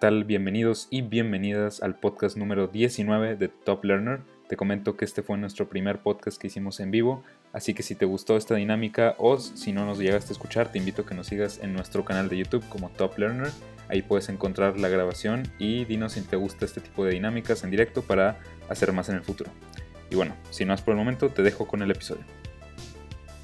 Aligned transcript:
Tal? 0.00 0.24
Bienvenidos 0.24 0.88
y 0.88 1.02
bienvenidas 1.02 1.82
al 1.82 1.94
podcast 1.94 2.38
número 2.38 2.68
19 2.68 3.36
de 3.36 3.48
Top 3.48 3.84
Learner. 3.84 4.22
Te 4.48 4.56
comento 4.56 4.96
que 4.96 5.04
este 5.04 5.22
fue 5.22 5.36
nuestro 5.36 5.68
primer 5.68 6.00
podcast 6.00 6.40
que 6.40 6.46
hicimos 6.46 6.80
en 6.80 6.90
vivo, 6.90 7.22
así 7.52 7.74
que 7.74 7.82
si 7.82 7.94
te 7.94 8.06
gustó 8.06 8.38
esta 8.38 8.54
dinámica 8.54 9.14
o 9.18 9.38
si 9.38 9.72
no 9.72 9.84
nos 9.84 9.98
llegaste 9.98 10.30
a 10.30 10.32
escuchar, 10.32 10.72
te 10.72 10.78
invito 10.78 11.02
a 11.02 11.06
que 11.06 11.14
nos 11.14 11.26
sigas 11.26 11.60
en 11.62 11.74
nuestro 11.74 12.06
canal 12.06 12.30
de 12.30 12.38
YouTube 12.38 12.66
como 12.70 12.88
Top 12.88 13.18
Learner. 13.18 13.50
Ahí 13.88 14.00
puedes 14.00 14.30
encontrar 14.30 14.78
la 14.78 14.88
grabación 14.88 15.42
y 15.58 15.84
dinos 15.84 16.14
si 16.14 16.22
te 16.22 16.36
gusta 16.36 16.64
este 16.64 16.80
tipo 16.80 17.04
de 17.04 17.12
dinámicas 17.12 17.62
en 17.62 17.70
directo 17.70 18.00
para 18.00 18.38
hacer 18.70 18.94
más 18.94 19.10
en 19.10 19.16
el 19.16 19.22
futuro. 19.22 19.50
Y 20.08 20.14
bueno, 20.14 20.34
sin 20.48 20.68
más 20.68 20.80
por 20.80 20.92
el 20.92 20.98
momento, 20.98 21.28
te 21.28 21.42
dejo 21.42 21.66
con 21.66 21.82
el 21.82 21.90
episodio. 21.90 22.24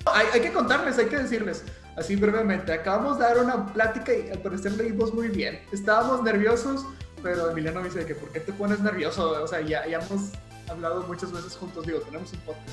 Hay, 0.06 0.26
hay 0.32 0.40
que 0.40 0.52
contarles, 0.52 0.96
hay 0.98 1.06
que 1.06 1.18
decirles, 1.18 1.66
así 1.96 2.16
brevemente. 2.16 2.72
Acabamos 2.72 3.18
de 3.18 3.24
dar 3.24 3.38
una 3.38 3.66
plática 3.66 4.12
y 4.14 4.28
al 4.28 4.38
parecer 4.38 4.72
leímos 4.72 5.12
muy 5.12 5.28
bien. 5.28 5.60
Estábamos 5.72 6.22
nerviosos, 6.22 6.86
pero 7.22 7.50
Emiliano 7.50 7.80
me 7.80 7.88
dice 7.88 8.04
que 8.06 8.14
¿por 8.14 8.30
qué 8.30 8.40
te 8.40 8.52
pones 8.52 8.80
nervioso? 8.80 9.42
O 9.42 9.46
sea, 9.46 9.60
ya, 9.60 9.86
ya 9.86 9.98
hemos 9.98 10.32
hablado 10.68 11.02
muchas 11.06 11.32
veces 11.32 11.56
juntos, 11.56 11.86
digo, 11.86 12.00
tenemos 12.00 12.32
un 12.32 12.40
podcast. 12.40 12.68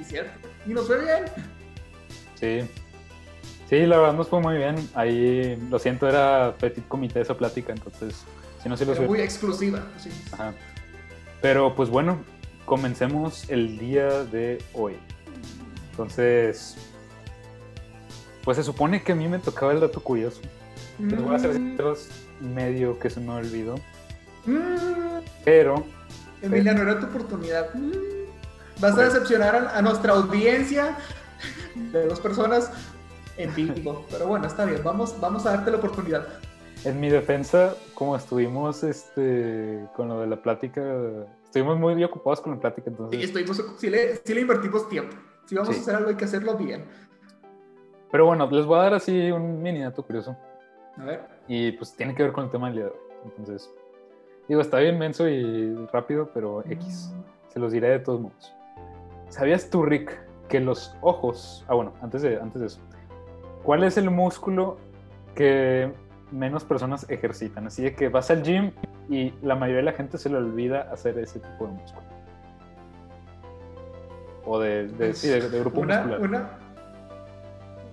Y 0.00 0.04
cierto, 0.04 0.48
y 0.66 0.70
nos 0.70 0.86
fue 0.86 1.00
bien. 1.00 1.24
Sí. 2.34 2.60
Sí, 3.68 3.86
la 3.86 3.98
verdad 3.98 4.14
nos 4.14 4.28
fue 4.28 4.40
muy 4.40 4.56
bien. 4.56 4.76
Ahí, 4.94 5.56
lo 5.70 5.78
siento, 5.78 6.08
era 6.08 6.54
petit 6.58 6.86
comité 6.88 7.20
esa 7.20 7.36
plática, 7.36 7.72
entonces, 7.72 8.24
si 8.62 8.68
no 8.68 8.76
se 8.76 8.84
lo 8.84 8.94
muy 9.02 9.20
exclusiva. 9.20 9.82
sí. 9.98 10.10
Ajá. 10.32 10.52
Pero 11.40 11.74
pues 11.74 11.90
bueno, 11.90 12.22
comencemos 12.64 13.50
el 13.50 13.78
día 13.78 14.24
de 14.24 14.62
hoy. 14.72 14.96
Entonces, 15.90 16.76
pues 18.44 18.56
se 18.56 18.62
supone 18.62 19.02
que 19.02 19.12
a 19.12 19.14
mí 19.14 19.28
me 19.28 19.38
tocaba 19.38 19.72
el 19.72 19.80
dato 19.80 20.00
curioso. 20.02 20.40
Les 20.98 21.20
voy 21.20 21.34
a 21.34 21.38
Mm, 21.38 21.52
sinceros, 21.52 22.08
medio 22.40 22.98
que 22.98 23.10
se 23.10 23.20
me 23.20 23.32
olvidó. 23.32 23.76
mm, 24.46 25.20
Pero, 25.44 25.84
Emiliano, 26.42 26.82
era 26.82 26.98
tu 27.00 27.06
oportunidad. 27.06 27.72
Mm. 27.74 27.92
Vas 28.80 28.98
a 28.98 29.02
decepcionar 29.04 29.54
a, 29.54 29.78
a 29.78 29.82
nuestra 29.82 30.12
audiencia 30.14 30.96
de 31.92 32.06
dos 32.06 32.20
personas 32.20 32.70
en 33.36 33.54
vivo. 33.54 34.04
Pero 34.10 34.26
bueno, 34.26 34.46
está 34.46 34.64
bien, 34.64 34.82
vamos, 34.82 35.14
vamos 35.20 35.46
a 35.46 35.50
darte 35.52 35.70
la 35.70 35.76
oportunidad. 35.78 36.26
en 36.84 36.98
mi 37.00 37.08
defensa, 37.10 37.74
como 37.94 38.16
estuvimos 38.16 38.82
este, 38.82 39.86
con 39.94 40.08
lo 40.08 40.20
de 40.20 40.26
la 40.26 40.36
plática, 40.42 40.82
estuvimos 41.44 41.78
muy 41.78 42.02
ocupados 42.02 42.40
con 42.40 42.54
la 42.54 42.60
plática, 42.60 42.86
Sí, 42.86 42.90
entonces... 42.90 43.24
estuvimos, 43.24 43.64
sí, 43.78 43.88
le, 43.88 44.16
sí 44.24 44.34
le 44.34 44.40
invertimos 44.40 44.88
tiempo. 44.88 45.16
Si 45.46 45.54
vamos 45.54 45.74
Sí. 45.74 45.78
a 45.78 45.82
hacer 45.82 45.94
algo, 45.96 46.08
hay 46.10 46.16
que 46.16 46.24
hacerlo 46.24 46.56
bien. 46.56 46.84
Pero 48.12 48.26
bueno, 48.26 48.48
les 48.50 48.64
voy 48.66 48.78
a 48.78 48.82
dar 48.82 48.94
así 48.94 49.32
un 49.32 49.60
mini 49.60 49.80
dato 49.82 50.04
curioso. 50.04 50.36
A 50.98 51.04
ver. 51.04 51.20
Y 51.48 51.72
pues 51.72 51.96
tiene 51.96 52.14
que 52.14 52.22
ver 52.22 52.32
con 52.32 52.44
el 52.44 52.50
tema 52.50 52.66
del 52.66 52.76
día 52.76 52.84
de 52.84 52.90
hoy. 52.90 52.96
Entonces, 53.24 53.68
digo, 54.48 54.60
está 54.60 54.78
bien 54.78 54.98
menso 54.98 55.26
y 55.28 55.74
rápido, 55.92 56.30
pero 56.32 56.62
X. 56.68 57.12
Se 57.48 57.58
los 57.58 57.72
diré 57.72 57.88
de 57.88 57.98
todos 57.98 58.20
modos. 58.20 58.54
¿Sabías 59.28 59.68
tú, 59.70 59.82
Rick, 59.84 60.16
que 60.48 60.60
los 60.60 60.94
ojos... 61.00 61.64
Ah, 61.68 61.74
bueno, 61.74 61.92
antes 62.02 62.22
de, 62.22 62.38
antes 62.38 62.60
de 62.60 62.66
eso. 62.66 62.80
¿Cuál 63.62 63.82
es 63.84 63.96
el 63.96 64.10
músculo 64.10 64.76
que 65.34 65.90
menos 66.30 66.64
personas 66.64 67.08
ejercitan? 67.08 67.66
Así 67.66 67.82
de 67.82 67.94
que 67.94 68.08
vas 68.10 68.30
al 68.30 68.42
gym 68.42 68.72
y 69.08 69.32
la 69.42 69.54
mayoría 69.54 69.78
de 69.78 69.82
la 69.84 69.92
gente 69.92 70.18
se 70.18 70.28
le 70.28 70.36
olvida 70.36 70.82
hacer 70.92 71.18
ese 71.18 71.40
tipo 71.40 71.66
de 71.66 71.72
músculo. 71.72 72.06
O 74.44 74.58
de, 74.58 74.88
de, 74.88 75.14
sí, 75.14 75.28
de- 75.28 75.48
de 75.48 75.60
grupo 75.60 75.80
una, 75.80 76.02
muscular. 76.02 76.20
una, 76.20 76.50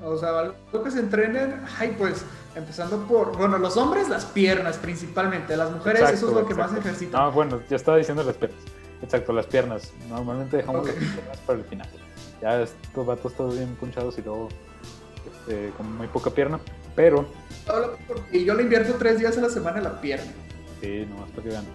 o 0.03 0.17
sea, 0.17 0.39
algo 0.39 0.83
que 0.83 0.91
se 0.91 0.99
entrenen, 0.99 1.61
ay, 1.77 1.95
pues, 1.97 2.23
empezando 2.55 2.97
por, 3.07 3.37
bueno, 3.37 3.57
los 3.57 3.77
hombres, 3.77 4.09
las 4.09 4.25
piernas 4.25 4.77
principalmente, 4.77 5.55
las 5.57 5.71
mujeres, 5.71 6.01
eso 6.09 6.27
es 6.29 6.33
lo 6.33 6.45
que 6.47 6.55
más 6.55 6.73
ejercitan. 6.75 7.21
No, 7.21 7.31
bueno, 7.31 7.61
ya 7.69 7.75
estaba 7.75 7.97
diciendo 7.97 8.23
las 8.23 8.35
piernas. 8.35 8.59
Exacto, 9.01 9.31
las 9.33 9.45
piernas. 9.45 9.91
Normalmente 10.09 10.57
dejamos 10.57 10.81
Ok. 10.81 10.87
las 10.87 10.95
piernas 10.95 11.37
para 11.45 11.59
el 11.59 11.65
final. 11.65 11.89
Ya 12.41 12.61
estos 12.61 13.05
vatos 13.05 13.33
todos 13.33 13.55
bien 13.55 13.75
punchados 13.75 14.17
y 14.17 14.21
luego 14.21 14.49
este, 15.25 15.71
con 15.77 15.95
muy 15.97 16.07
poca 16.07 16.29
pierna. 16.29 16.59
Pero, 16.95 17.25
Y 18.31 18.43
yo 18.45 18.53
le 18.55 18.63
invierto 18.63 18.95
tres 18.97 19.19
días 19.19 19.37
a 19.37 19.41
la 19.41 19.49
semana 19.49 19.77
en 19.77 19.83
la 19.85 20.01
pierna. 20.01 20.31
sí, 20.81 21.05
nomás 21.09 21.29
para 21.31 21.43
que 21.43 21.49
vean. 21.49 21.65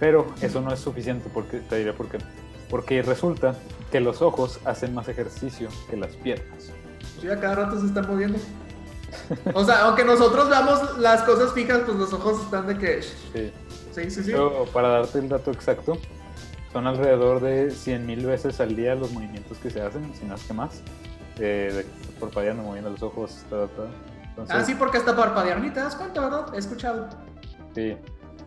Pero 0.00 0.26
eso 0.40 0.60
no 0.60 0.72
es 0.72 0.80
suficiente, 0.80 1.30
porque 1.32 1.58
te 1.60 1.76
diré 1.78 1.92
por 1.92 2.08
qué. 2.08 2.18
Porque 2.68 3.02
resulta 3.02 3.54
que 3.90 4.00
los 4.00 4.20
ojos 4.20 4.58
hacen 4.64 4.94
más 4.94 5.08
ejercicio 5.08 5.68
que 5.88 5.96
las 5.96 6.16
piernas. 6.16 6.72
Sí, 7.20 7.28
a 7.28 7.38
cada 7.40 7.54
rato 7.56 7.80
se 7.80 7.86
están 7.86 8.06
moviendo. 8.08 8.38
O 9.54 9.64
sea, 9.64 9.82
aunque 9.84 10.04
nosotros 10.04 10.48
veamos 10.48 10.98
las 10.98 11.22
cosas 11.22 11.52
fijas, 11.52 11.80
pues 11.84 11.96
los 11.98 12.12
ojos 12.12 12.42
están 12.42 12.66
de 12.66 12.78
que... 12.78 13.02
Sí. 13.02 13.52
Sí, 13.92 14.10
sí, 14.10 14.24
sí. 14.24 14.30
Pero 14.32 14.64
para 14.72 14.88
darte 14.88 15.18
el 15.18 15.28
dato 15.28 15.50
exacto, 15.50 15.98
son 16.72 16.86
alrededor 16.86 17.40
de 17.40 17.68
100.000 17.68 18.24
veces 18.26 18.58
al 18.60 18.74
día 18.74 18.94
los 18.94 19.12
movimientos 19.12 19.58
que 19.58 19.68
se 19.70 19.82
hacen, 19.82 20.14
si 20.14 20.24
no 20.24 20.34
es 20.34 20.42
que 20.44 20.54
más, 20.54 20.80
de, 21.36 21.72
de 21.72 21.86
parpadeando, 22.18 22.62
moviendo 22.62 22.88
los 22.88 23.02
ojos, 23.02 23.44
ta, 23.50 23.66
ta. 23.66 23.82
Entonces, 24.30 24.56
Ah, 24.56 24.64
sí, 24.64 24.74
porque 24.74 24.96
hasta 24.96 25.14
parpadear 25.14 25.60
ni 25.60 25.68
te 25.70 25.80
das 25.80 25.94
cuenta, 25.94 26.22
¿verdad? 26.22 26.54
He 26.54 26.58
escuchado. 26.58 27.08
sí. 27.74 27.96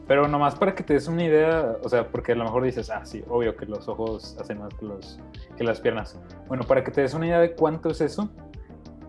Pero 0.08 0.28
nomás 0.28 0.54
para 0.54 0.76
que 0.76 0.84
te 0.84 0.94
des 0.94 1.08
una 1.08 1.24
idea, 1.24 1.78
o 1.82 1.90
sea, 1.90 2.08
porque 2.08 2.34
a 2.34 2.36
lo 2.36 2.44
mejor 2.44 2.64
dices, 2.64 2.92
ah, 2.92 3.04
sí, 3.06 3.24
obvio 3.28 3.56
que 3.58 3.66
los 3.66 3.88
ojos 3.88 4.38
hacen 4.40 4.60
más 4.60 4.72
que, 4.76 4.86
los, 4.86 5.20
que 5.58 5.64
las 5.64 5.80
piernas. 5.82 6.20
Bueno, 6.48 6.64
para 6.64 6.84
que 6.84 6.92
te 6.92 7.02
des 7.02 7.16
una 7.16 7.26
idea 7.26 7.40
de 7.40 7.56
cuánto 7.56 7.90
es 7.90 8.02
eso, 8.02 8.30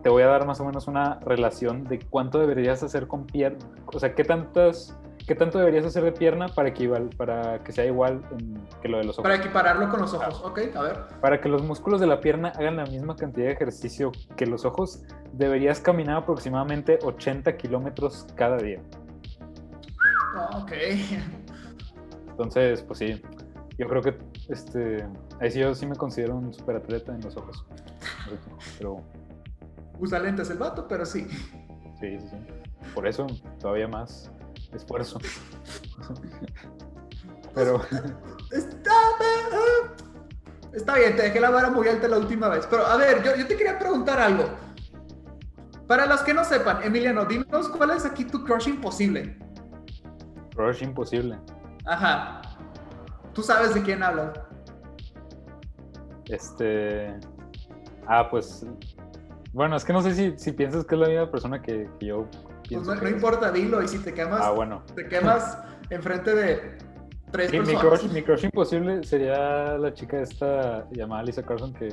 te 0.07 0.11
voy 0.11 0.23
a 0.23 0.27
dar 0.27 0.45
más 0.45 0.57
o 0.61 0.63
menos 0.63 0.87
una 0.87 1.19
relación 1.19 1.83
de 1.83 1.99
cuánto 1.99 2.39
deberías 2.39 2.81
hacer 2.81 3.07
con 3.07 3.25
pierna, 3.25 3.59
o 3.87 3.99
sea, 3.99 4.15
qué 4.15 4.23
tantas, 4.23 4.97
qué 5.27 5.35
tanto 5.35 5.59
deberías 5.59 5.83
hacer 5.83 6.01
de 6.01 6.13
pierna 6.13 6.47
para 6.47 6.73
que, 6.73 6.83
igual, 6.83 7.09
para 7.17 7.61
que 7.61 7.73
sea 7.73 7.83
igual 7.83 8.21
que 8.81 8.87
lo 8.87 8.99
de 8.99 9.03
los 9.03 9.15
ojos. 9.19 9.23
Para 9.23 9.35
equipararlo 9.35 9.89
con 9.89 9.99
los 9.99 10.13
ojos. 10.13 10.41
Ok, 10.45 10.61
a 10.73 10.81
ver. 10.81 10.97
Para 11.19 11.41
que 11.41 11.49
los 11.49 11.61
músculos 11.61 11.99
de 11.99 12.07
la 12.07 12.21
pierna 12.21 12.53
hagan 12.55 12.77
la 12.77 12.85
misma 12.85 13.17
cantidad 13.17 13.47
de 13.47 13.51
ejercicio 13.51 14.13
que 14.37 14.45
los 14.45 14.63
ojos, 14.63 15.03
deberías 15.33 15.81
caminar 15.81 16.15
aproximadamente 16.19 16.99
80 17.03 17.57
kilómetros 17.57 18.27
cada 18.35 18.55
día. 18.55 18.79
Ah, 20.37 20.61
ok. 20.63 20.71
Entonces, 22.29 22.81
pues 22.83 22.99
sí, 22.99 23.21
yo 23.77 23.89
creo 23.89 24.01
que 24.01 24.17
este, 24.47 25.05
ahí 25.41 25.51
sí 25.51 25.59
yo 25.59 25.75
sí 25.75 25.85
me 25.85 25.97
considero 25.97 26.37
un 26.37 26.53
superatleta 26.53 27.13
en 27.13 27.19
los 27.19 27.35
ojos. 27.35 27.65
Pero 28.77 29.03
Usa 29.99 30.19
lentes 30.19 30.49
el 30.49 30.57
vato, 30.57 30.87
pero 30.87 31.05
sí. 31.05 31.27
sí, 31.99 32.19
sí, 32.19 32.27
sí. 32.29 32.37
Por 32.93 33.07
eso 33.07 33.27
todavía 33.59 33.87
más 33.87 34.31
esfuerzo. 34.73 35.19
Pero 37.53 37.81
Está, 38.51 38.91
ah, 38.91 39.95
está 40.73 40.95
bien, 40.95 41.15
te 41.15 41.23
dejé 41.23 41.39
la 41.39 41.49
vara 41.49 41.69
muy 41.71 41.87
alta 41.87 42.07
la 42.07 42.17
última 42.17 42.49
vez. 42.49 42.67
Pero 42.69 42.85
a 42.85 42.97
ver, 42.97 43.23
yo, 43.23 43.35
yo 43.35 43.47
te 43.47 43.57
quería 43.57 43.79
preguntar 43.79 44.19
algo. 44.19 44.45
Para 45.87 46.05
los 46.05 46.21
que 46.21 46.33
no 46.33 46.43
sepan, 46.43 46.83
Emiliano, 46.83 47.25
dinos 47.25 47.69
cuál 47.69 47.91
es 47.91 48.05
aquí 48.05 48.25
tu 48.25 48.43
crush 48.43 48.67
imposible. 48.67 49.37
crush 50.53 50.83
imposible. 50.83 51.39
Ajá. 51.85 52.41
Tú 53.33 53.41
sabes 53.41 53.73
de 53.73 53.81
quién 53.81 54.03
hablas. 54.03 54.37
Este. 56.25 57.17
Ah, 58.05 58.27
pues. 58.29 58.65
Bueno, 59.57 59.75
es 59.75 59.83
que 59.83 59.91
no 59.91 60.01
sé 60.03 60.13
si, 60.13 60.37
si 60.37 60.51
piensas 60.51 60.85
que 60.85 60.93
es 60.93 61.01
la 61.01 61.07
misma 61.07 61.31
persona 61.31 61.61
que, 61.63 61.89
que 61.99 62.05
yo 62.05 62.27
Pues 62.69 62.85
no, 62.85 62.93
que 62.93 63.01
no 63.01 63.07
es. 63.07 63.13
importa, 63.13 63.51
dilo. 63.51 63.81
Y 63.81 63.87
si 63.87 63.97
te 63.97 64.13
quemas, 64.13 64.41
Ah, 64.43 64.51
bueno. 64.51 64.83
te 64.95 65.07
quemas 65.07 65.57
enfrente 65.89 66.35
de 66.35 66.77
tres 67.31 67.49
Sí, 67.49 67.59
mi 67.59 67.65
personas. 67.65 67.99
crush, 68.01 68.11
mi 68.13 68.21
crush 68.21 68.43
imposible 68.45 69.03
sería 69.03 69.75
la 69.79 69.91
chica 69.95 70.19
esta 70.21 70.85
llamada 70.91 71.23
Lisa 71.23 71.41
Carson 71.41 71.73
que 71.73 71.89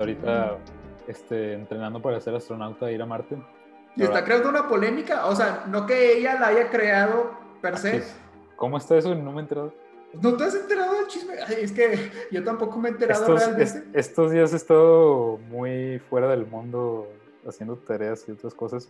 ahorita 0.00 0.58
este, 1.06 1.52
entrenando 1.54 2.02
para 2.02 2.20
ser 2.20 2.34
astronauta 2.34 2.90
e 2.90 2.94
ir 2.94 3.02
a 3.02 3.06
Marte. 3.06 3.38
Y 3.94 4.02
está 4.02 4.24
creando 4.24 4.48
una 4.48 4.66
polémica. 4.66 5.26
O 5.26 5.36
sea, 5.36 5.62
no 5.68 5.86
que 5.86 6.18
ella 6.18 6.40
la 6.40 6.48
haya 6.48 6.70
creado 6.70 7.30
per 7.62 7.78
se. 7.78 8.02
¿Cómo 8.56 8.78
está 8.78 8.96
eso? 8.96 9.14
No 9.14 9.30
me 9.30 9.38
he 9.38 9.42
enterado. 9.42 9.72
¿No 10.22 10.36
te 10.36 10.44
has 10.44 10.54
enterado 10.54 10.94
del 10.94 11.06
chisme? 11.06 11.34
Ay, 11.46 11.56
es 11.62 11.72
que 11.72 12.10
yo 12.30 12.42
tampoco 12.44 12.78
me 12.78 12.88
he 12.88 12.92
enterado 12.92 13.20
Estos, 13.22 13.38
realmente. 13.40 13.62
es- 13.64 13.82
estos 14.08 14.30
días 14.32 14.52
he 14.52 14.56
estado 14.56 15.38
muy 15.48 15.98
fuera 16.10 16.28
del 16.28 16.46
mundo 16.46 17.08
haciendo 17.46 17.76
tareas 17.76 18.24
y 18.28 18.32
otras 18.32 18.54
cosas, 18.54 18.88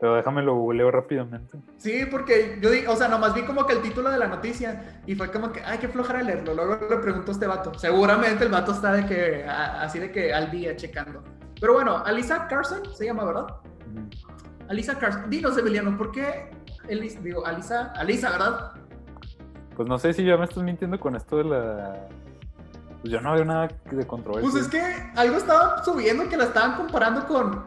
pero 0.00 0.14
déjame 0.16 0.42
lo 0.42 0.54
googleo 0.56 0.90
rápidamente. 0.90 1.58
Sí, 1.78 2.04
porque 2.10 2.58
yo 2.60 2.70
di, 2.70 2.84
o 2.86 2.96
sea, 2.96 3.08
nomás 3.08 3.34
vi 3.34 3.42
como 3.42 3.64
que 3.66 3.74
el 3.74 3.82
título 3.82 4.10
de 4.10 4.18
la 4.18 4.26
noticia 4.26 5.00
y 5.06 5.14
fue 5.14 5.30
como 5.30 5.52
que, 5.52 5.60
ay, 5.64 5.78
qué 5.78 5.88
flojera 5.88 6.22
leerlo. 6.22 6.54
Luego 6.54 6.78
le 6.90 6.96
pregunto 6.98 7.30
a 7.30 7.34
este 7.34 7.46
vato. 7.46 7.72
Seguramente 7.78 8.44
el 8.44 8.50
vato 8.50 8.72
está 8.72 8.92
de 8.92 9.06
que, 9.06 9.44
a- 9.44 9.82
así 9.82 9.98
de 9.98 10.10
que 10.12 10.34
al 10.34 10.50
día 10.50 10.76
checando. 10.76 11.22
Pero 11.60 11.72
bueno, 11.74 11.98
Alisa 12.04 12.46
Carson 12.48 12.82
se 12.94 13.04
llama, 13.06 13.24
¿verdad? 13.24 13.46
Alisa 14.68 14.98
Carson. 14.98 15.30
Dinos, 15.30 15.56
Emiliano, 15.58 15.96
¿por 15.96 16.10
qué? 16.10 16.50
Elis, 16.88 17.22
digo, 17.22 17.46
Alisa, 17.46 17.92
Alisa, 17.96 18.30
¿verdad? 18.30 18.72
Pues 19.76 19.88
no 19.88 19.98
sé 19.98 20.12
si 20.12 20.24
ya 20.24 20.36
me 20.36 20.44
estás 20.44 20.62
mintiendo 20.62 20.98
con 20.98 21.16
esto 21.16 21.36
de 21.36 21.44
la... 21.44 22.08
Pues 23.00 23.12
yo 23.12 23.20
no 23.20 23.32
veo 23.34 23.44
nada 23.44 23.68
de 23.90 24.06
controversia. 24.06 24.50
Pues 24.50 24.64
es 24.64 24.70
que 24.70 24.80
algo 25.16 25.36
estaba 25.36 25.84
subiendo 25.84 26.28
que 26.28 26.36
la 26.36 26.44
estaban 26.44 26.76
comparando 26.76 27.26
con, 27.26 27.64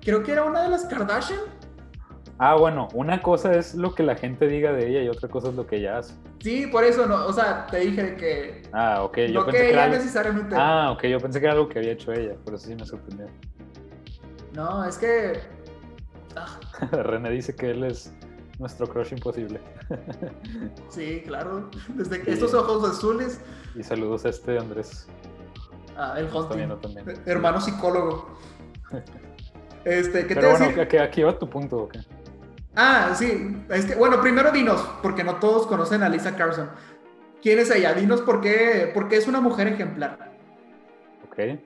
creo 0.00 0.22
que 0.22 0.32
era 0.32 0.44
una 0.44 0.62
de 0.62 0.68
las 0.68 0.84
Kardashian. 0.86 1.40
Ah, 2.38 2.56
bueno, 2.56 2.88
una 2.94 3.20
cosa 3.20 3.52
es 3.52 3.74
lo 3.74 3.94
que 3.94 4.02
la 4.02 4.16
gente 4.16 4.48
diga 4.48 4.72
de 4.72 4.88
ella 4.88 5.02
y 5.02 5.08
otra 5.08 5.28
cosa 5.28 5.50
es 5.50 5.54
lo 5.54 5.66
que 5.66 5.76
ella 5.76 5.98
hace. 5.98 6.14
Sí, 6.40 6.66
por 6.66 6.84
eso, 6.84 7.06
no, 7.06 7.26
o 7.26 7.32
sea, 7.34 7.66
te 7.66 7.80
dije 7.80 8.02
de 8.02 8.16
que, 8.16 8.62
Ah, 8.72 9.02
ok, 9.02 9.18
yo 9.18 9.40
no 9.40 9.44
pensé 9.44 9.58
que 9.58 9.64
era 9.64 9.72
ella 9.72 9.84
algo... 9.84 9.96
necesariamente. 9.96 10.56
Ah, 10.58 10.90
ok, 10.92 11.04
yo 11.04 11.20
pensé 11.20 11.38
que 11.38 11.44
era 11.44 11.52
algo 11.52 11.68
que 11.68 11.78
había 11.78 11.92
hecho 11.92 12.12
ella, 12.12 12.34
por 12.42 12.54
eso 12.54 12.66
sí 12.66 12.74
me 12.74 12.86
sorprendió. 12.86 13.26
No, 14.54 14.82
es 14.84 14.96
que... 14.96 15.38
ah, 16.34 16.58
René 17.02 17.30
dice 17.30 17.54
que 17.54 17.72
él 17.72 17.84
es 17.84 18.14
nuestro 18.60 18.86
crush 18.86 19.12
imposible. 19.12 19.60
sí, 20.88 21.22
claro. 21.26 21.68
Desde 21.88 22.22
que 22.22 22.32
estos 22.32 22.54
ojos 22.54 22.88
azules, 22.88 23.40
Y 23.74 23.82
saludos 23.82 24.24
a 24.24 24.28
este 24.28 24.58
Andrés. 24.58 25.08
ah, 25.96 26.14
el 26.18 26.26
Hunting, 26.26 26.68
también. 26.80 27.08
eh, 27.10 27.22
hermano 27.26 27.60
psicólogo. 27.60 28.38
Este, 29.84 30.26
¿qué 30.26 30.34
te 30.34 30.34
Pero 30.34 30.48
a 30.48 30.50
bueno, 30.52 30.66
decir? 30.66 30.80
aquí, 30.82 30.96
aquí 30.98 31.22
va 31.22 31.38
tu 31.38 31.48
punto, 31.48 31.78
¿ok? 31.84 31.96
Ah, 32.76 33.12
sí. 33.16 33.56
Es 33.70 33.86
que, 33.86 33.94
bueno, 33.94 34.20
primero 34.20 34.52
dinos, 34.52 34.80
porque 35.02 35.24
no 35.24 35.36
todos 35.36 35.66
conocen 35.66 36.02
a 36.02 36.08
Lisa 36.08 36.36
Carson. 36.36 36.68
¿Quién 37.42 37.58
es 37.58 37.70
ella? 37.70 37.94
Dinos 37.94 38.20
por 38.20 38.40
qué, 38.42 38.90
porque 38.92 39.16
es 39.16 39.26
una 39.26 39.40
mujer 39.40 39.66
ejemplar. 39.68 40.32
Ok. 41.24 41.58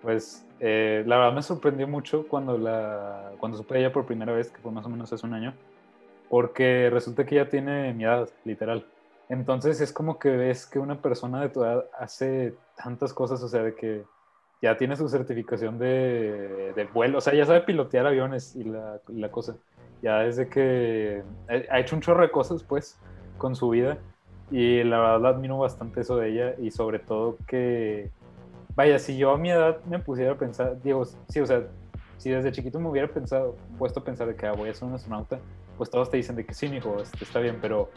Pues 0.00 0.46
eh, 0.60 1.02
la 1.06 1.18
verdad 1.18 1.34
me 1.34 1.42
sorprendió 1.42 1.88
mucho 1.88 2.26
cuando, 2.28 2.56
la, 2.56 3.32
cuando 3.38 3.58
supe 3.58 3.74
de 3.74 3.80
ella 3.80 3.92
por 3.92 4.06
primera 4.06 4.32
vez, 4.32 4.50
que 4.50 4.60
fue 4.60 4.70
más 4.70 4.86
o 4.86 4.88
menos 4.88 5.12
hace 5.12 5.26
un 5.26 5.34
año, 5.34 5.52
porque 6.30 6.88
resulta 6.90 7.26
que 7.26 7.34
ella 7.34 7.50
tiene 7.50 7.92
mi 7.92 8.04
edad, 8.04 8.30
literal. 8.44 8.86
Entonces 9.28 9.80
es 9.80 9.92
como 9.92 10.18
que 10.20 10.30
ves 10.30 10.64
que 10.64 10.78
una 10.78 11.02
persona 11.02 11.42
de 11.42 11.48
tu 11.48 11.64
edad 11.64 11.84
hace 11.98 12.54
tantas 12.82 13.12
cosas, 13.12 13.42
o 13.42 13.48
sea, 13.48 13.64
de 13.64 13.74
que 13.74 14.04
ya 14.62 14.76
tiene 14.76 14.96
su 14.96 15.08
certificación 15.08 15.78
de, 15.78 16.72
de 16.74 16.84
vuelo, 16.84 17.18
o 17.18 17.20
sea, 17.20 17.34
ya 17.34 17.44
sabe 17.44 17.62
pilotear 17.62 18.06
aviones 18.06 18.54
y 18.54 18.62
la, 18.62 19.00
y 19.08 19.18
la 19.18 19.30
cosa. 19.30 19.56
Ya 20.02 20.20
desde 20.20 20.48
que 20.48 21.22
ha 21.48 21.80
hecho 21.80 21.96
un 21.96 22.02
chorro 22.02 22.22
de 22.22 22.30
cosas, 22.30 22.62
pues, 22.62 22.98
con 23.36 23.56
su 23.56 23.68
vida. 23.70 23.98
Y 24.52 24.84
la 24.84 24.98
verdad 24.98 25.34
admiro 25.34 25.58
bastante 25.58 26.00
eso 26.00 26.16
de 26.16 26.28
ella 26.28 26.54
y 26.58 26.70
sobre 26.70 27.00
todo 27.00 27.36
que, 27.46 28.10
vaya, 28.76 29.00
si 29.00 29.16
yo 29.16 29.32
a 29.32 29.38
mi 29.38 29.50
edad 29.50 29.82
me 29.84 29.98
pusiera 29.98 30.32
a 30.32 30.38
pensar, 30.38 30.80
digo, 30.80 31.04
sí, 31.04 31.40
o 31.40 31.46
sea, 31.46 31.64
si 32.18 32.30
desde 32.30 32.52
chiquito 32.52 32.78
me 32.78 32.88
hubiera 32.88 33.08
pensado, 33.08 33.56
puesto 33.78 34.00
a 34.00 34.04
pensar 34.04 34.28
de 34.28 34.36
que 34.36 34.46
ah, 34.46 34.52
voy 34.52 34.68
a 34.68 34.74
ser 34.74 34.86
un 34.88 34.94
astronauta, 34.94 35.40
pues 35.80 35.88
todos 35.88 36.10
te 36.10 36.18
dicen 36.18 36.36
de 36.36 36.44
que 36.44 36.52
sí, 36.52 36.68
mijo, 36.68 37.00
este, 37.00 37.24
está 37.24 37.40
bien, 37.40 37.56
pero 37.58 37.90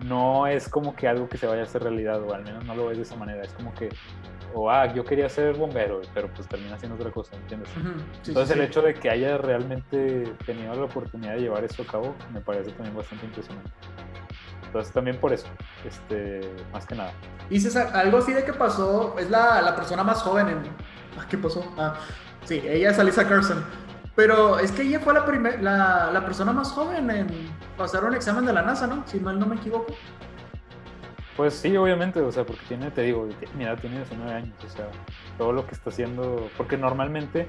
no 0.00 0.48
es 0.48 0.68
como 0.68 0.96
que 0.96 1.06
algo 1.06 1.28
que 1.28 1.38
se 1.38 1.46
vaya 1.46 1.60
a 1.60 1.64
hacer 1.66 1.84
realidad, 1.84 2.20
o 2.20 2.34
al 2.34 2.42
menos 2.42 2.64
no 2.64 2.74
lo 2.74 2.86
ves 2.86 2.96
de 2.96 3.04
esa 3.04 3.14
manera, 3.14 3.44
es 3.44 3.52
como 3.52 3.72
que, 3.74 3.90
o 4.52 4.68
ah, 4.68 4.92
yo 4.92 5.04
quería 5.04 5.28
ser 5.28 5.54
bombero, 5.56 6.00
pero 6.12 6.26
pues 6.34 6.48
termina 6.48 6.76
siendo 6.80 6.96
otra 6.96 7.12
cosa, 7.12 7.36
¿entiendes? 7.36 7.70
Ujú, 7.76 7.90
sí, 8.22 8.30
Entonces 8.30 8.48
sí, 8.48 8.58
el 8.60 8.66
sí. 8.66 8.72
hecho 8.72 8.82
de 8.82 8.94
que 8.94 9.08
haya 9.08 9.38
realmente 9.38 10.34
tenido 10.46 10.74
la 10.74 10.82
oportunidad 10.82 11.34
de 11.34 11.42
llevar 11.42 11.62
eso 11.62 11.80
a 11.82 11.86
cabo 11.86 12.12
me 12.32 12.40
parece 12.40 12.72
también 12.72 12.96
bastante 12.96 13.26
impresionante. 13.26 13.70
Entonces 14.66 14.92
también 14.92 15.16
por 15.18 15.32
eso, 15.32 15.46
este, 15.84 16.40
más 16.72 16.86
que 16.86 16.96
nada. 16.96 17.12
Y 17.50 17.60
César, 17.60 17.92
algo 17.94 18.18
así 18.18 18.32
de 18.32 18.42
que 18.42 18.52
pasó, 18.52 19.14
es 19.16 19.30
la, 19.30 19.62
la 19.62 19.76
persona 19.76 20.02
más 20.02 20.22
joven 20.22 20.48
en... 20.48 20.58
Ah, 21.16 21.24
¿Qué 21.30 21.38
pasó? 21.38 21.64
Ah, 21.78 21.94
sí, 22.42 22.60
ella 22.66 22.90
es 22.90 22.98
Alisa 22.98 23.28
Carson. 23.28 23.64
Pero 24.18 24.58
es 24.58 24.72
que 24.72 24.82
ella 24.82 24.98
fue 24.98 25.14
la, 25.14 25.24
primer, 25.24 25.62
la, 25.62 26.10
la 26.12 26.24
persona 26.24 26.52
más 26.52 26.72
joven 26.72 27.08
en 27.08 27.28
pasar 27.76 28.02
un 28.04 28.14
examen 28.16 28.44
de 28.44 28.52
la 28.52 28.62
NASA, 28.62 28.88
¿no? 28.88 29.04
Si 29.06 29.20
mal 29.20 29.38
no 29.38 29.46
me 29.46 29.54
equivoco. 29.54 29.94
Pues 31.36 31.54
sí, 31.54 31.76
obviamente, 31.76 32.20
o 32.20 32.32
sea, 32.32 32.44
porque 32.44 32.62
tiene, 32.66 32.90
te 32.90 33.02
digo, 33.02 33.28
tiene- 33.38 33.54
mi 33.54 33.62
edad 33.62 33.78
tiene 33.78 33.98
19 33.98 34.32
años, 34.32 34.56
o 34.66 34.68
sea, 34.70 34.88
todo 35.38 35.52
lo 35.52 35.64
que 35.64 35.76
está 35.76 35.90
haciendo, 35.90 36.50
porque 36.56 36.76
normalmente, 36.76 37.46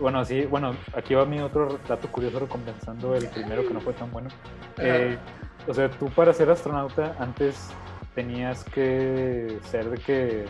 bueno, 0.00 0.24
sí, 0.24 0.46
bueno, 0.46 0.74
aquí 0.96 1.12
va 1.12 1.26
mi 1.26 1.40
otro 1.40 1.78
dato 1.86 2.08
curioso 2.08 2.38
recompensando 2.38 3.14
el 3.14 3.28
primero 3.28 3.68
que 3.68 3.74
no 3.74 3.80
fue 3.82 3.92
tan 3.92 4.10
bueno. 4.10 4.30
Eh, 4.78 5.18
o 5.66 5.74
sea, 5.74 5.90
tú 5.90 6.06
para 6.08 6.32
ser 6.32 6.48
astronauta 6.48 7.16
antes 7.18 7.68
tenías 8.14 8.64
que 8.64 9.58
ser 9.64 9.90
de 9.90 9.98
que, 9.98 10.46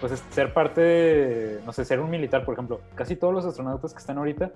pues 0.00 0.12
es- 0.12 0.24
ser 0.30 0.52
parte 0.52 1.60
no 1.64 1.72
sé, 1.72 1.84
ser 1.84 2.00
un 2.00 2.10
militar, 2.10 2.44
por 2.44 2.54
ejemplo. 2.54 2.80
Casi 2.94 3.16
todos 3.16 3.32
los 3.34 3.44
astronautas 3.44 3.92
que 3.92 3.98
están 3.98 4.18
ahorita 4.18 4.50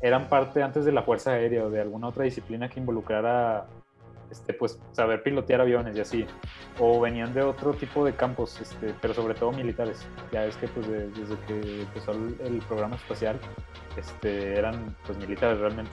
eran 0.00 0.28
parte 0.28 0.62
antes 0.62 0.84
de 0.84 0.92
la 0.92 1.02
Fuerza 1.02 1.32
Aérea 1.32 1.64
o 1.64 1.70
de 1.70 1.80
alguna 1.80 2.08
otra 2.08 2.24
disciplina 2.24 2.68
que 2.68 2.80
involucrara, 2.80 3.66
este, 4.30 4.52
pues, 4.52 4.78
saber 4.92 5.22
pilotear 5.22 5.60
aviones 5.60 5.96
y 5.96 6.00
así. 6.00 6.26
O 6.78 7.00
venían 7.00 7.32
de 7.32 7.42
otro 7.42 7.72
tipo 7.72 8.04
de 8.04 8.12
campos, 8.14 8.60
este, 8.60 8.94
pero 9.00 9.14
sobre 9.14 9.34
todo 9.34 9.52
militares. 9.52 10.06
Ya 10.32 10.44
es 10.44 10.56
que, 10.56 10.68
pues, 10.68 10.86
de- 10.88 11.08
desde 11.10 11.36
que 11.46 11.80
empezó 11.82 12.12
el, 12.12 12.36
el 12.44 12.58
programa 12.68 12.96
espacial, 12.96 13.38
este, 13.96 14.58
eran, 14.58 14.94
pues, 15.06 15.16
militares 15.18 15.58
realmente. 15.60 15.90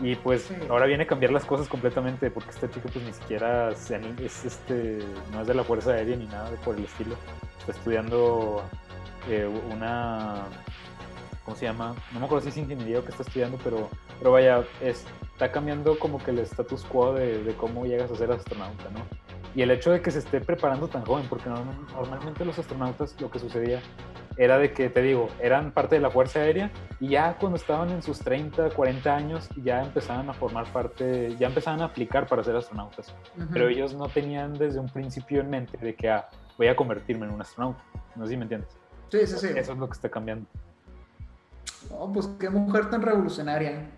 Y 0.00 0.16
pues 0.16 0.42
Sí. 0.42 0.54
ahora 0.68 0.86
viene 0.86 1.04
a 1.04 1.06
cambiar 1.06 1.32
las 1.32 1.44
cosas 1.44 1.68
completamente 1.68 2.30
porque 2.30 2.50
esta 2.50 2.68
chica 2.70 2.88
pues 2.92 3.04
ni 3.04 3.12
siquiera 3.12 3.70
es, 3.70 3.90
es, 3.90 4.44
este, 4.44 4.98
no 5.32 5.42
es 5.42 5.46
de 5.46 5.54
la 5.54 5.62
Fuerza 5.64 5.92
Aérea 5.92 6.16
ni 6.16 6.26
nada 6.26 6.50
por 6.64 6.76
el 6.76 6.84
estilo. 6.84 7.14
Está 7.60 7.72
estudiando 7.72 8.62
eh, 9.28 9.48
una, 9.72 10.46
¿cómo 11.44 11.56
se 11.56 11.66
llama? 11.66 11.94
No 12.12 12.18
me 12.20 12.26
acuerdo 12.26 12.42
si 12.44 12.48
es 12.48 12.56
ingeniería 12.56 12.98
o 12.98 13.04
qué 13.04 13.10
está 13.10 13.22
estudiando, 13.22 13.58
pero, 13.62 13.88
pero 14.18 14.32
vaya, 14.32 14.64
es- 14.80 15.04
está 15.32 15.52
cambiando 15.52 15.96
como 15.98 16.18
que 16.22 16.32
el 16.32 16.40
status 16.40 16.84
quo 16.84 17.12
de, 17.14 17.44
de 17.44 17.54
cómo 17.54 17.86
llegas 17.86 18.10
a 18.10 18.16
ser 18.16 18.32
astronauta, 18.32 18.84
¿no? 18.90 19.00
Y 19.54 19.62
el 19.62 19.70
hecho 19.70 19.92
de 19.92 20.00
que 20.00 20.10
se 20.10 20.18
esté 20.20 20.40
preparando 20.40 20.88
tan 20.88 21.02
joven, 21.04 21.26
porque 21.28 21.48
norm- 21.50 21.92
normalmente 21.94 22.44
los 22.44 22.58
astronautas 22.58 23.14
lo 23.20 23.30
que 23.30 23.38
sucedía 23.38 23.80
era 24.36 24.58
de 24.58 24.72
que, 24.72 24.88
te 24.88 25.02
digo, 25.02 25.28
eran 25.40 25.72
parte 25.72 25.96
de 25.96 26.00
la 26.00 26.10
Fuerza 26.10 26.40
Aérea 26.40 26.70
y 27.00 27.08
ya 27.08 27.36
cuando 27.38 27.56
estaban 27.56 27.90
en 27.90 28.02
sus 28.02 28.18
30, 28.20 28.70
40 28.70 29.14
años 29.14 29.48
ya 29.62 29.82
empezaban 29.82 30.28
a 30.30 30.32
formar 30.32 30.66
parte, 30.72 31.36
ya 31.38 31.48
empezaban 31.48 31.80
a 31.82 31.86
aplicar 31.86 32.26
para 32.26 32.42
ser 32.42 32.56
astronautas. 32.56 33.14
Ujú. 33.36 33.46
Pero 33.52 33.68
ellos 33.68 33.94
no 33.94 34.08
tenían 34.08 34.54
desde 34.54 34.78
un 34.78 34.88
principio 34.88 35.40
en 35.40 35.50
mente 35.50 35.76
de 35.78 35.94
que, 35.94 36.10
ah, 36.10 36.28
voy 36.56 36.68
a 36.68 36.76
convertirme 36.76 37.26
en 37.26 37.32
un 37.32 37.40
astronauta. 37.40 37.82
No 38.16 38.24
sé 38.24 38.30
si 38.30 38.36
me 38.36 38.42
entiendes. 38.44 38.70
Sí, 39.10 39.26
sí, 39.26 39.36
sí. 39.38 39.48
Eso 39.56 39.72
es 39.72 39.78
lo 39.78 39.86
que 39.86 39.94
está 39.94 40.08
cambiando. 40.08 40.46
No, 41.90 42.10
pues 42.12 42.28
qué 42.38 42.48
mujer 42.48 42.88
tan 42.90 43.02
revolucionaria. 43.02 43.90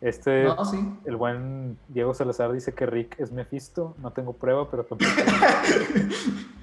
Este, 0.00 0.44
No, 0.44 0.64
sí. 0.64 0.98
el 1.04 1.14
buen 1.16 1.78
Diego 1.86 2.12
Salazar 2.12 2.50
dice 2.50 2.72
que 2.74 2.86
Rick 2.86 3.20
es 3.20 3.30
Mephisto. 3.30 3.94
No 3.98 4.10
tengo 4.10 4.32
prueba, 4.32 4.68
pero 4.68 4.84
tampoco. 4.84 5.10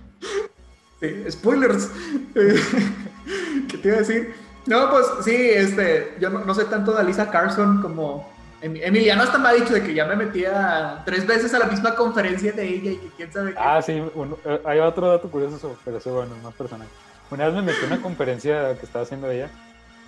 Sí, 1.02 1.32
spoilers. 1.32 1.92
Eh, 2.36 2.56
¿Qué 3.68 3.78
te 3.78 3.88
iba 3.88 3.98
a 3.98 4.00
decir? 4.00 4.34
No, 4.68 4.90
pues 4.90 5.06
sí, 5.26 5.36
este, 5.36 6.16
yo 6.20 6.30
no, 6.30 6.46
no 6.46 6.54
sé 6.54 6.66
tanto 6.66 6.94
de 6.94 7.00
Alisa 7.00 7.30
Carson 7.32 7.82
como 7.82 8.28
Em- 8.62 8.76
Emiliano 8.82 9.24
hasta 9.24 9.38
me 9.38 9.50
ha 9.50 9.54
dicho 9.54 9.74
de 9.74 9.82
que 9.82 9.94
ya 9.94 10.06
me 10.06 10.16
metía 10.16 11.02
tres 11.06 11.26
veces 11.26 11.54
a 11.54 11.60
la 11.60 11.66
misma 11.66 11.96
conferencia 11.96 12.52
de 12.52 12.68
ella 12.68 12.92
y 12.92 12.98
que 12.98 13.08
quién 13.16 13.32
sabe 13.32 13.54
qué. 13.54 13.60
Ah, 13.60 13.82
sí, 13.82 13.94
eh, 13.94 14.62
hay 14.66 14.80
otro 14.80 15.08
dato 15.08 15.30
curioso, 15.30 15.78
pero 15.86 15.98
eso, 15.98 16.14
bueno, 16.14 16.36
es 16.36 16.44
más 16.44 16.54
personal. 16.54 16.88
Una 17.32 17.46
vez 17.46 17.56
me 17.56 17.62
metí 17.62 17.78
en 17.82 17.94
una 17.94 18.02
conferencia 18.02 18.78
que 18.78 18.86
estaba 18.86 19.04
haciendo 19.04 19.32
ella 19.32 19.50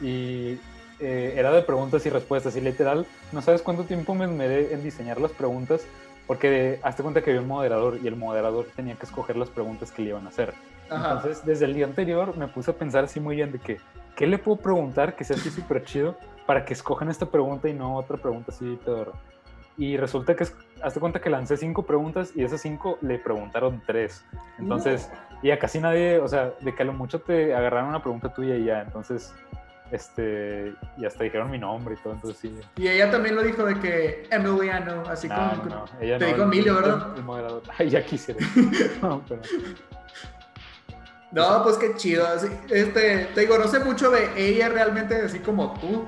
y 0.02 0.60
eh, 1.00 1.34
era 1.38 1.52
de 1.52 1.62
preguntas 1.62 2.06
y 2.06 2.10
respuestas. 2.10 2.56
Y 2.58 2.62
literal, 2.62 3.06
no 3.32 3.42
sabes 3.42 3.62
cuánto 3.62 3.86
tiempo 3.86 4.16
me 4.16 4.26
esmeré 4.26 4.74
en 4.74 4.84
diseñar 4.84 5.22
las 5.22 5.32
preguntas, 5.32 5.82
porque 6.28 6.80
hazte 6.84 7.04
cuenta 7.04 7.22
que 7.22 7.30
había 7.30 7.42
un 7.42 7.48
moderador 7.48 8.00
y 8.04 8.08
el 8.08 8.18
moderador 8.18 8.68
tenía 8.76 8.96
que 8.96 9.06
escoger 9.06 9.38
las 9.38 9.50
preguntas 9.50 9.92
que 9.92 10.02
le 10.02 10.10
iban 10.10 10.26
a 10.26 10.30
hacer. 10.30 10.54
Ajá. 10.92 11.14
Entonces, 11.14 11.46
desde 11.46 11.66
el 11.66 11.74
día 11.74 11.86
anterior 11.86 12.36
me 12.38 12.48
puse 12.48 12.72
a 12.72 12.74
pensar 12.76 13.04
así 13.06 13.20
muy 13.20 13.36
bien 13.38 13.52
de 13.52 13.60
que, 13.60 13.78
¿qué 14.16 14.28
le 14.28 14.38
puedo 14.38 14.58
preguntar 14.58 15.16
que 15.16 15.24
sea 15.24 15.36
así 15.38 15.50
súper 15.50 15.84
chido 15.86 16.18
para 16.46 16.66
que 16.66 16.74
escojan 16.74 17.10
esta 17.10 17.26
pregunta 17.26 17.70
y 17.70 17.74
no 17.74 17.96
otra 17.96 18.18
pregunta 18.18 18.52
así 18.52 18.78
peor? 18.86 19.14
Y 19.78 19.98
resulta 19.98 20.36
que, 20.36 20.46
hazte 20.84 21.00
cuenta 21.00 21.20
que 21.22 21.30
lancé 21.30 21.56
cinco 21.58 21.84
preguntas 21.84 22.32
y 22.36 22.40
de 22.40 22.46
esas 22.46 22.62
cinco 22.62 22.98
le 23.02 23.18
preguntaron 23.18 23.82
tres. 23.88 24.24
Entonces, 24.60 25.10
y 25.42 25.50
a 25.50 25.58
casi 25.58 25.80
nadie, 25.80 26.20
o 26.20 26.28
sea, 26.28 26.52
de 26.60 26.76
que 26.76 26.84
a 26.84 26.86
lo 26.86 26.94
mucho 26.94 27.20
te 27.22 27.56
agarraron 27.56 27.90
una 27.90 28.02
pregunta 28.02 28.34
tuya 28.34 28.56
y 28.58 28.66
ya. 28.66 28.82
Entonces, 28.82 29.34
Este, 29.92 30.74
y 30.98 31.06
hasta 31.06 31.22
dijeron 31.26 31.52
mi 31.52 31.58
nombre 31.58 31.96
y 31.96 32.02
todo, 32.02 32.14
entonces 32.14 32.40
sí. 32.40 32.58
Y 32.78 32.88
ella 32.88 33.12
también 33.12 33.36
lo 33.36 33.44
dijo 33.44 33.66
de 33.66 33.78
que 33.78 34.26
Emiliano, 34.32 35.04
así 35.10 35.28
No, 35.28 35.36
como. 35.36 35.64
no, 35.66 35.76
no, 35.76 35.86
ella 36.00 36.18
te 36.18 36.24
no, 36.24 36.28
dijo 36.28 36.38
el- 36.38 36.44
Emilio, 36.44 36.78
el- 36.78 36.84
¿verdad? 36.84 37.08
el 37.18 37.24
moderador. 37.24 37.62
Ay, 37.78 37.90
ya 37.90 38.02
quisiera. 38.06 38.40
No, 39.02 39.22
pero- 39.28 39.42
No, 41.32 41.64
pues 41.64 41.78
qué 41.78 41.96
chido. 41.96 42.28
Este, 42.70 43.26
te 43.34 43.42
digo, 43.42 43.58
no 43.58 43.68
sé 43.68 43.80
mucho 43.80 44.10
de 44.12 44.30
ella 44.36 44.70
realmente, 44.70 45.16
así 45.22 45.40
como 45.40 45.74
tú. 45.80 46.06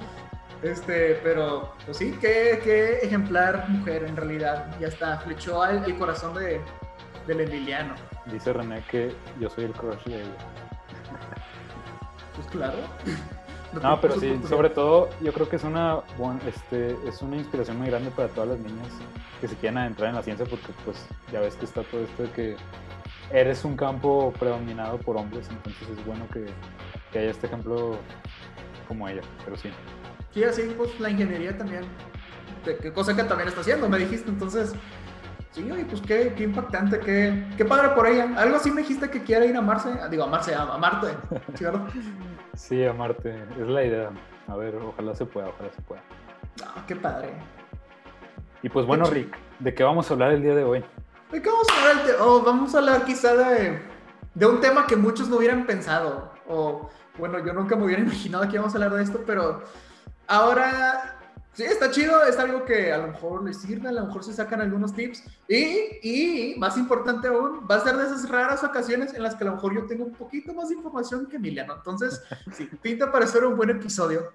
Este, 0.61 1.19
pero, 1.23 1.73
pues 1.85 1.97
sí, 1.97 2.17
qué, 2.21 2.59
qué 2.63 2.99
ejemplar 3.01 3.67
mujer 3.69 4.03
en 4.03 4.15
realidad. 4.15 4.67
Ya 4.79 4.87
está, 4.87 5.17
flechó 5.19 5.61
al 5.61 5.83
el 5.85 5.97
corazón 5.97 6.33
de, 6.35 6.61
del 7.27 7.41
Emiliano. 7.41 7.95
Dice 8.25 8.53
René 8.53 8.83
que 8.89 9.13
yo 9.39 9.49
soy 9.49 9.65
el 9.65 9.71
crush 9.73 10.03
de 10.05 10.21
ella. 10.21 10.31
Pues 12.35 12.47
claro. 12.47 12.77
No, 13.81 13.99
pero 13.99 14.19
sí, 14.19 14.39
sobre 14.47 14.69
todo 14.69 15.09
yo 15.21 15.33
creo 15.33 15.49
que 15.49 15.55
es 15.55 15.63
una, 15.63 15.95
buen- 16.17 16.39
este, 16.47 16.95
es 17.07 17.21
una 17.21 17.37
inspiración 17.37 17.77
muy 17.77 17.87
grande 17.87 18.11
para 18.11 18.27
todas 18.29 18.49
las 18.51 18.59
niñas 18.59 18.87
que 19.41 19.47
se 19.47 19.55
quieran 19.55 19.79
adentrar 19.79 20.09
en 20.09 20.15
la 20.15 20.21
ciencia 20.23 20.45
porque 20.45 20.67
pues 20.85 20.97
ya 21.31 21.39
ves 21.39 21.55
que 21.55 21.65
está 21.65 21.81
todo 21.83 22.03
esto 22.03 22.23
de 22.23 22.29
que 22.31 22.55
eres 23.31 23.63
un 23.65 23.75
campo 23.75 24.33
predominado 24.39 24.97
por 24.97 25.17
hombres, 25.17 25.49
entonces 25.49 25.87
es 25.89 26.05
bueno 26.05 26.27
que, 26.31 26.45
que 27.11 27.19
haya 27.19 27.31
este 27.31 27.47
ejemplo 27.47 27.97
como 28.87 29.07
ella, 29.07 29.21
pero 29.43 29.57
sí. 29.57 29.69
Sí, 30.33 30.43
así, 30.43 30.73
pues 30.77 30.99
la 30.99 31.09
ingeniería 31.09 31.57
también. 31.57 31.83
Cosa 32.93 33.15
que 33.15 33.23
también 33.23 33.49
está 33.49 33.61
haciendo, 33.61 33.87
me 33.89 33.99
dijiste. 33.99 34.29
Entonces, 34.29 34.73
sí, 35.51 35.69
oye, 35.69 35.85
pues 35.85 36.01
qué, 36.01 36.33
qué 36.35 36.43
impactante, 36.43 36.99
qué, 36.99 37.45
qué 37.57 37.65
padre 37.65 37.89
por 37.89 38.07
ella. 38.07 38.33
Algo 38.37 38.55
así 38.55 38.71
me 38.71 38.81
dijiste 38.81 39.09
que 39.09 39.21
quiere 39.21 39.47
ir 39.47 39.57
a 39.57 39.61
Marse. 39.61 39.89
Digo, 40.09 40.23
a 40.23 40.35
a, 40.35 40.73
a 40.73 40.77
Marte. 40.77 41.09
¿Sí, 41.55 41.63
verdad? 41.65 41.87
Sí, 42.53 42.85
amarte, 42.85 43.35
es 43.59 43.67
la 43.67 43.83
idea. 43.83 44.09
A 44.47 44.55
ver, 44.55 44.75
ojalá 44.75 45.15
se 45.15 45.25
pueda, 45.25 45.49
ojalá 45.49 45.71
se 45.71 45.81
pueda. 45.81 46.01
No, 46.59 46.85
qué 46.87 46.95
padre. 46.95 47.29
Y 48.61 48.69
pues 48.69 48.85
bueno, 48.85 49.05
Rick, 49.05 49.37
¿de 49.59 49.73
qué 49.73 49.83
vamos 49.83 50.09
a 50.09 50.13
hablar 50.13 50.31
el 50.31 50.41
día 50.41 50.55
de 50.55 50.63
hoy? 50.63 50.83
¿De 51.33 51.41
qué 51.41 51.49
vamos 51.49 51.67
a 51.69 51.81
hablar? 51.89 52.05
de- 52.05 52.15
oh, 52.19 52.41
vamos 52.43 52.75
a 52.75 52.77
hablar 52.77 53.05
quizá 53.05 53.33
de, 53.33 53.81
de 54.35 54.45
un 54.45 54.61
tema 54.61 54.85
que 54.85 54.95
muchos 54.95 55.27
no 55.29 55.37
hubieran 55.37 55.65
pensado. 55.65 56.31
O, 56.47 56.89
bueno, 57.17 57.39
yo 57.43 57.53
nunca 57.53 57.75
me 57.75 57.85
hubiera 57.85 58.01
imaginado 58.07 58.47
que 58.47 58.53
íbamos 58.53 58.73
a 58.73 58.77
hablar 58.77 58.93
de 58.93 59.03
esto, 59.03 59.21
pero 59.25 59.63
ahora 60.27 61.19
sí, 61.53 61.63
está 61.63 61.89
chido. 61.89 62.23
Es 62.23 62.37
algo 62.37 62.65
que 62.65 62.93
a 62.93 62.99
lo 62.99 63.07
mejor 63.07 63.43
les 63.43 63.59
sirve, 63.59 63.89
a 63.89 63.91
lo 63.91 64.05
mejor 64.05 64.23
se 64.23 64.31
sacan 64.33 64.61
algunos 64.61 64.93
tips. 64.93 65.23
Y, 65.47 65.99
y 66.03 66.55
más 66.59 66.77
importante 66.77 67.27
aún, 67.29 67.67
va 67.69 67.75
a 67.77 67.79
ser 67.79 67.97
de 67.97 68.05
esas 68.05 68.29
raras 68.29 68.63
ocasiones 68.63 69.13
en 69.15 69.23
las 69.23 69.35
que 69.35 69.43
a 69.43 69.47
lo 69.47 69.53
mejor 69.55 69.73
yo 69.73 69.85
tengo 69.87 70.05
un 70.05 70.13
poquito 70.13 70.53
más 70.53 70.69
de 70.69 70.75
información 70.75 71.25
que 71.25 71.37
Emiliano. 71.37 71.73
Entonces, 71.75 72.21
sí, 72.53 72.69
pinta 72.81 73.11
para 73.11 73.25
ser 73.25 73.43
un 73.45 73.57
buen 73.57 73.71
episodio. 73.71 74.31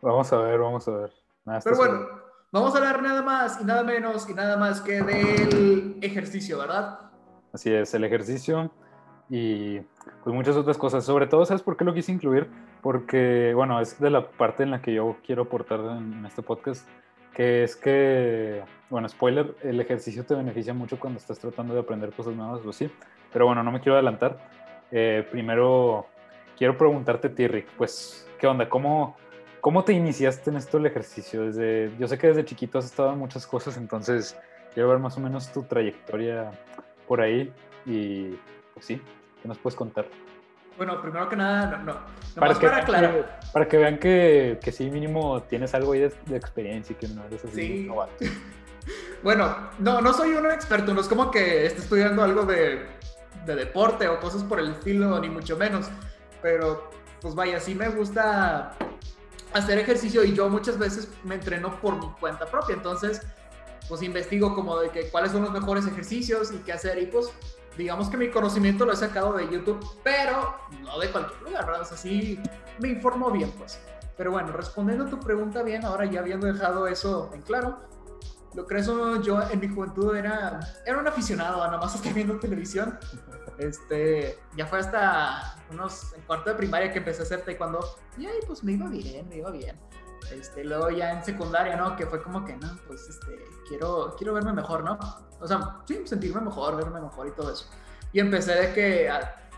Vamos 0.00 0.32
a 0.32 0.38
ver, 0.38 0.58
vamos 0.58 0.88
a 0.88 0.92
ver. 0.92 1.12
Nada, 1.44 1.60
Pero 1.62 1.76
bueno, 1.76 2.06
vamos 2.50 2.74
a 2.74 2.78
hablar 2.78 3.02
nada 3.02 3.22
más 3.22 3.60
y 3.60 3.64
nada 3.64 3.82
menos 3.82 4.28
y 4.28 4.34
nada 4.34 4.56
más 4.56 4.80
que 4.80 5.02
del 5.02 5.96
ejercicio, 6.00 6.58
¿verdad? 6.58 7.00
Así 7.52 7.72
es, 7.72 7.94
el 7.94 8.04
ejercicio 8.04 8.70
y 9.30 9.80
pues 10.24 10.34
muchas 10.34 10.56
otras 10.56 10.78
cosas. 10.78 11.04
Sobre 11.04 11.26
todo, 11.26 11.44
¿sabes 11.44 11.62
por 11.62 11.76
qué 11.76 11.84
lo 11.84 11.94
quise 11.94 12.12
incluir? 12.12 12.48
Porque, 12.82 13.52
bueno, 13.54 13.80
es 13.80 13.98
de 14.00 14.10
la 14.10 14.30
parte 14.30 14.62
en 14.62 14.70
la 14.70 14.80
que 14.80 14.94
yo 14.94 15.16
quiero 15.24 15.42
aportar 15.42 15.80
en, 15.80 16.24
este 16.24 16.42
podcast, 16.42 16.88
que 17.34 17.64
es 17.64 17.76
que, 17.76 18.62
bueno, 18.90 19.08
spoiler, 19.08 19.54
el 19.62 19.80
ejercicio 19.80 20.24
te 20.24 20.34
beneficia 20.34 20.74
mucho 20.74 20.98
cuando 20.98 21.18
estás 21.18 21.38
tratando 21.38 21.74
de 21.74 21.80
aprender 21.80 22.12
cosas 22.12 22.34
nuevas 22.34 22.64
o 22.64 22.70
así. 22.70 22.90
Pero 23.32 23.46
bueno, 23.46 23.62
no 23.62 23.70
me 23.70 23.80
quiero 23.80 23.94
adelantar. 23.94 24.38
Eh, 24.90 25.26
primero, 25.30 26.06
quiero 26.56 26.76
preguntarte, 26.78 27.28
a 27.28 27.76
pues, 27.76 28.26
¿qué 28.38 28.46
onda? 28.46 28.68
¿Cómo, 28.68 29.16
¿Cómo 29.60 29.84
te 29.84 29.92
iniciaste 29.92 30.50
en 30.50 30.56
esto 30.56 30.76
del 30.76 30.86
ejercicio? 30.86 31.42
Desde, 31.42 31.90
yo 31.98 32.06
sé 32.06 32.16
que 32.18 32.28
desde 32.28 32.44
chiquito 32.44 32.78
has 32.78 32.84
estado 32.84 33.12
en 33.12 33.18
muchas 33.18 33.46
cosas, 33.46 33.76
entonces 33.76 34.36
quiero 34.72 34.88
ver 34.88 34.98
más 34.98 35.16
o 35.16 35.20
menos 35.20 35.52
tu 35.52 35.62
trayectoria 35.64 36.50
por 37.06 37.20
ahí 37.20 37.52
y 37.84 38.36
pues 38.74 38.86
sí, 38.86 39.00
¿qué 39.42 39.48
nos 39.48 39.58
puedes 39.58 39.76
contar? 39.76 40.06
Bueno, 40.76 41.02
primero 41.02 41.28
que 41.28 41.34
nada, 41.34 41.78
no, 41.78 41.92
no. 41.92 42.00
Para 42.36 42.54
que, 42.54 42.60
para 42.66 42.70
vean 42.76 42.82
aclarar. 42.84 43.12
que, 43.12 43.24
para 43.52 43.68
que 43.68 43.76
vean 43.78 43.98
que, 43.98 44.58
que 44.62 44.70
sí, 44.70 44.88
mínimo 44.90 45.42
tienes 45.42 45.74
algo 45.74 45.92
ahí 45.92 46.00
de, 46.00 46.12
de 46.26 46.36
experiencia 46.36 46.92
y 46.92 46.96
que 46.96 47.08
no 47.12 47.24
eres 47.24 47.44
así 47.44 47.54
Sí. 47.54 47.84
novato. 47.86 48.12
Bueno, 49.22 49.54
no, 49.80 50.00
no 50.00 50.14
soy 50.14 50.30
un 50.30 50.46
experto, 50.46 50.94
no 50.94 51.00
es 51.00 51.08
como 51.08 51.30
que 51.30 51.66
esté 51.66 51.80
estudiando 51.80 52.22
algo 52.22 52.44
de, 52.44 52.86
de 53.44 53.54
deporte 53.56 54.06
o 54.08 54.18
cosas 54.20 54.44
por 54.44 54.60
el 54.60 54.70
estilo, 54.70 55.18
ni 55.20 55.28
mucho 55.28 55.56
menos. 55.58 55.90
Pero, 56.40 56.88
pues 57.20 57.34
vaya, 57.34 57.58
sí 57.60 57.74
me 57.74 57.88
gusta 57.88 58.76
hacer 59.52 59.78
ejercicio 59.78 60.24
y 60.24 60.34
yo 60.34 60.48
muchas 60.48 60.78
veces 60.78 61.08
me 61.24 61.36
entreno 61.36 61.80
por 61.80 61.96
mi 61.96 62.10
cuenta 62.20 62.46
propia. 62.46 62.74
Entonces, 62.74 63.22
pues 63.88 64.02
investigo 64.02 64.54
como 64.54 64.78
de 64.78 64.90
que 64.90 65.08
cuáles 65.10 65.32
son 65.32 65.42
los 65.42 65.52
mejores 65.52 65.86
ejercicios 65.86 66.52
y 66.52 66.58
qué 66.58 66.72
hacer. 66.72 66.98
Y 67.02 67.06
pues, 67.06 67.30
digamos 67.76 68.08
que 68.08 68.16
mi 68.16 68.30
conocimiento 68.30 68.84
lo 68.84 68.92
he 68.92 68.96
sacado 68.96 69.32
de 69.32 69.48
YouTube, 69.50 69.84
pero 70.02 70.54
no 70.82 70.98
de 70.98 71.10
cualquier 71.10 71.42
lugar, 71.42 71.66
¿verdad? 71.66 71.82
O 71.82 71.84
sea, 71.84 71.96
sí 71.96 72.38
me 72.78 72.88
informo 72.88 73.30
bien, 73.30 73.50
pues. 73.52 73.80
Pero 74.16 74.32
bueno, 74.32 74.52
respondiendo 74.52 75.04
a 75.04 75.08
tu 75.08 75.20
pregunta 75.20 75.62
bien, 75.62 75.84
ahora 75.84 76.04
ya 76.04 76.20
habiendo 76.20 76.46
dejado 76.46 76.88
eso 76.88 77.30
en 77.32 77.42
claro, 77.42 77.78
lo 78.54 78.68
eso 78.70 79.20
yo 79.22 79.40
en 79.50 79.60
mi 79.60 79.68
juventud 79.68 80.14
era, 80.14 80.60
era 80.86 80.98
un 80.98 81.06
aficionado 81.06 81.62
a 81.62 81.66
nada 81.66 81.78
más 81.78 81.94
estar 81.94 82.12
viendo 82.12 82.38
televisión. 82.38 82.98
Este, 83.58 84.38
ya 84.56 84.66
fue 84.66 84.78
hasta 84.78 85.56
unos 85.70 86.12
en 86.14 86.22
cuarto 86.22 86.50
de 86.50 86.56
primaria 86.56 86.92
que 86.92 86.98
empecé 86.98 87.22
a 87.22 87.24
hacer 87.24 87.42
taekwondo 87.42 87.80
y 88.16 88.26
ahí 88.26 88.38
pues 88.46 88.62
me 88.62 88.72
iba 88.72 88.88
bien, 88.88 89.28
me 89.28 89.38
iba 89.38 89.50
bien. 89.50 89.76
Este, 90.32 90.64
luego 90.64 90.90
ya 90.90 91.12
en 91.12 91.24
secundaria, 91.24 91.76
¿no? 91.76 91.96
Que 91.96 92.06
fue 92.06 92.22
como 92.22 92.44
que, 92.44 92.56
no, 92.56 92.68
pues 92.86 93.08
este, 93.08 93.44
quiero, 93.68 94.14
quiero 94.16 94.34
verme 94.34 94.52
mejor, 94.52 94.84
¿no? 94.84 94.98
O 95.40 95.46
sea, 95.46 95.78
sí, 95.86 96.02
sentirme 96.04 96.40
mejor, 96.40 96.76
verme 96.76 97.00
mejor 97.00 97.28
y 97.28 97.30
todo 97.32 97.52
eso. 97.52 97.66
Y 98.12 98.20
empecé 98.20 98.54
de 98.54 98.72
que, 98.74 99.10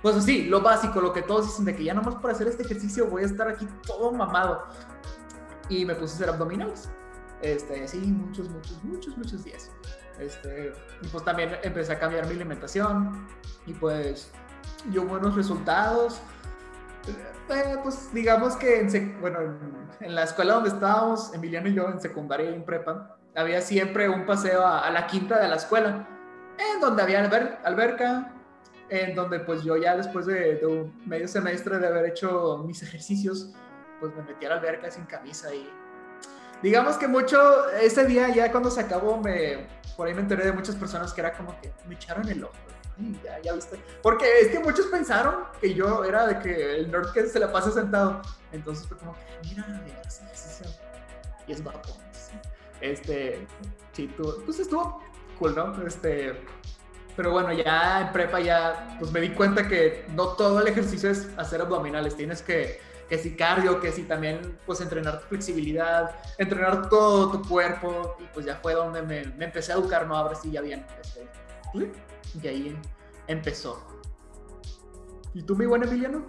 pues 0.02 0.16
así, 0.16 0.44
lo 0.44 0.60
básico, 0.60 1.00
lo 1.00 1.12
que 1.12 1.22
todos 1.22 1.46
dicen 1.46 1.64
de 1.64 1.74
que 1.74 1.84
ya 1.84 1.94
nomás 1.94 2.16
por 2.16 2.30
hacer 2.30 2.46
este 2.48 2.62
ejercicio 2.62 3.06
voy 3.06 3.22
a 3.22 3.26
estar 3.26 3.48
aquí 3.48 3.66
todo 3.86 4.12
mamado. 4.12 4.64
Y 5.68 5.84
me 5.84 5.94
puse 5.94 6.12
a 6.12 6.16
hacer 6.16 6.28
abdominales. 6.28 6.88
Este, 7.42 7.88
sí, 7.88 7.98
muchos, 7.98 8.48
muchos, 8.50 8.82
muchos, 8.84 9.16
muchos 9.16 9.44
días. 9.44 9.70
Este, 10.18 10.72
pues 11.10 11.24
también 11.24 11.56
empecé 11.62 11.92
a 11.94 11.98
cambiar 11.98 12.26
mi 12.26 12.34
alimentación 12.34 13.26
y 13.66 13.72
pues 13.72 14.30
dio 14.86 15.04
buenos 15.04 15.34
resultados. 15.34 16.20
Eh, 17.08 17.76
pues 17.82 18.12
digamos 18.12 18.56
que 18.56 18.80
en, 18.80 19.20
bueno, 19.20 19.40
en, 19.40 19.88
en 20.00 20.14
la 20.14 20.24
escuela 20.24 20.54
donde 20.54 20.68
estábamos, 20.68 21.32
Emiliano 21.32 21.68
y 21.68 21.74
yo, 21.74 21.88
en 21.88 22.00
secundaria 22.00 22.50
y 22.50 22.54
en 22.54 22.64
prepa, 22.64 23.16
había 23.34 23.62
siempre 23.62 24.08
un 24.08 24.26
paseo 24.26 24.64
a, 24.66 24.86
a 24.86 24.90
la 24.90 25.06
quinta 25.06 25.40
de 25.40 25.48
la 25.48 25.56
escuela, 25.56 26.06
en 26.58 26.80
donde 26.80 27.02
había 27.02 27.24
alber- 27.28 27.58
alberca, 27.64 28.34
en 28.90 29.14
donde 29.14 29.40
pues 29.40 29.62
yo 29.62 29.76
ya 29.78 29.96
después 29.96 30.26
de, 30.26 30.56
de 30.56 30.66
un 30.66 31.02
medio 31.06 31.26
semestre 31.26 31.78
de 31.78 31.86
haber 31.86 32.06
hecho 32.06 32.62
mis 32.66 32.82
ejercicios, 32.82 33.52
pues 34.00 34.14
me 34.14 34.22
metí 34.22 34.44
a 34.44 34.50
la 34.50 34.54
alberca 34.56 34.90
sin 34.90 35.04
camisa 35.04 35.54
y 35.54 35.70
digamos 36.62 36.96
que 36.96 37.08
mucho, 37.08 37.68
ese 37.70 38.06
día 38.06 38.28
ya 38.34 38.50
cuando 38.50 38.70
se 38.70 38.80
acabó, 38.80 39.18
me, 39.18 39.66
por 39.96 40.06
ahí 40.06 40.14
me 40.14 40.20
enteré 40.20 40.44
de 40.44 40.52
muchas 40.52 40.76
personas 40.76 41.12
que 41.12 41.20
era 41.20 41.32
como 41.32 41.58
que 41.60 41.72
me 41.86 41.94
echaron 41.94 42.28
el 42.28 42.44
ojo. 42.44 42.54
Porque 44.02 44.40
es 44.40 44.48
que 44.48 44.58
muchos 44.58 44.86
pensaron 44.86 45.44
que 45.60 45.74
yo 45.74 46.04
era 46.04 46.26
de 46.26 46.38
que 46.38 46.76
el 46.76 46.90
nerd 46.90 47.12
que 47.12 47.26
se 47.26 47.38
la 47.38 47.50
pasa 47.50 47.70
sentado. 47.70 48.20
Entonces 48.52 48.86
fue 48.86 48.98
como 48.98 49.16
mira, 49.42 49.66
mira, 49.84 50.00
ese 50.06 50.22
ejercicio. 50.24 50.66
Y 51.46 51.52
es 51.52 51.64
guapo. 51.64 51.96
Este, 52.80 53.46
sí, 53.92 54.12
tú, 54.16 54.42
pues 54.44 54.58
estuvo 54.58 55.02
cool, 55.38 55.54
¿no? 55.54 55.86
Este, 55.86 56.40
pero 57.16 57.32
bueno, 57.32 57.52
ya 57.52 58.02
en 58.02 58.12
prepa 58.12 58.40
ya, 58.40 58.96
pues 58.98 59.12
me 59.12 59.20
di 59.20 59.30
cuenta 59.30 59.68
que 59.68 60.06
no 60.14 60.28
todo 60.28 60.60
el 60.60 60.68
ejercicio 60.68 61.10
es 61.10 61.28
hacer 61.36 61.60
abdominales. 61.60 62.16
Tienes 62.16 62.42
que, 62.42 62.80
que 63.10 63.18
si 63.18 63.34
cardio, 63.34 63.80
que 63.80 63.90
si 63.90 64.04
también, 64.04 64.56
pues 64.64 64.80
entrenar 64.80 65.20
tu 65.20 65.26
flexibilidad, 65.26 66.14
entrenar 66.38 66.88
todo 66.88 67.32
tu 67.32 67.48
cuerpo. 67.48 68.16
Y 68.20 68.24
pues 68.32 68.46
ya 68.46 68.54
fue 68.54 68.72
donde 68.72 69.02
me, 69.02 69.24
me 69.36 69.46
empecé 69.46 69.72
a 69.72 69.74
educar, 69.74 70.06
¿no? 70.06 70.16
Ahora 70.16 70.36
sí 70.36 70.52
ya 70.52 70.60
bien. 70.60 70.86
Y 72.40 72.46
ahí 72.46 72.78
empezó. 73.26 73.84
¿Y 75.34 75.42
tú, 75.42 75.56
mi 75.56 75.66
buen 75.66 75.82
Emiliano? 75.82 76.24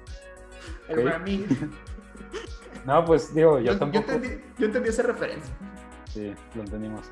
El 0.87 0.99
Ok. 0.99 1.05
Ramin. 1.13 1.47
No, 2.85 3.05
pues 3.05 3.33
digo, 3.33 3.59
yo, 3.59 3.65
Yo, 3.65 3.71
yo 3.73 3.79
tampoco. 3.79 4.11
entendí, 4.11 4.43
yo 4.59 4.65
entendí 4.65 4.89
esa 4.89 5.03
referencia. 5.03 5.55
Sí, 6.11 6.33
lo 6.53 6.63
entendimos. 6.63 7.05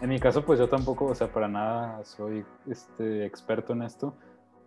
En 0.00 0.10
mi 0.10 0.18
caso, 0.18 0.44
pues 0.44 0.58
yo 0.58 0.68
tampoco, 0.68 1.06
o 1.06 1.14
sea, 1.14 1.28
para 1.28 1.48
nada 1.48 2.04
soy 2.04 2.44
este, 2.68 3.24
experto 3.24 3.72
en 3.72 3.82
esto. 3.82 4.14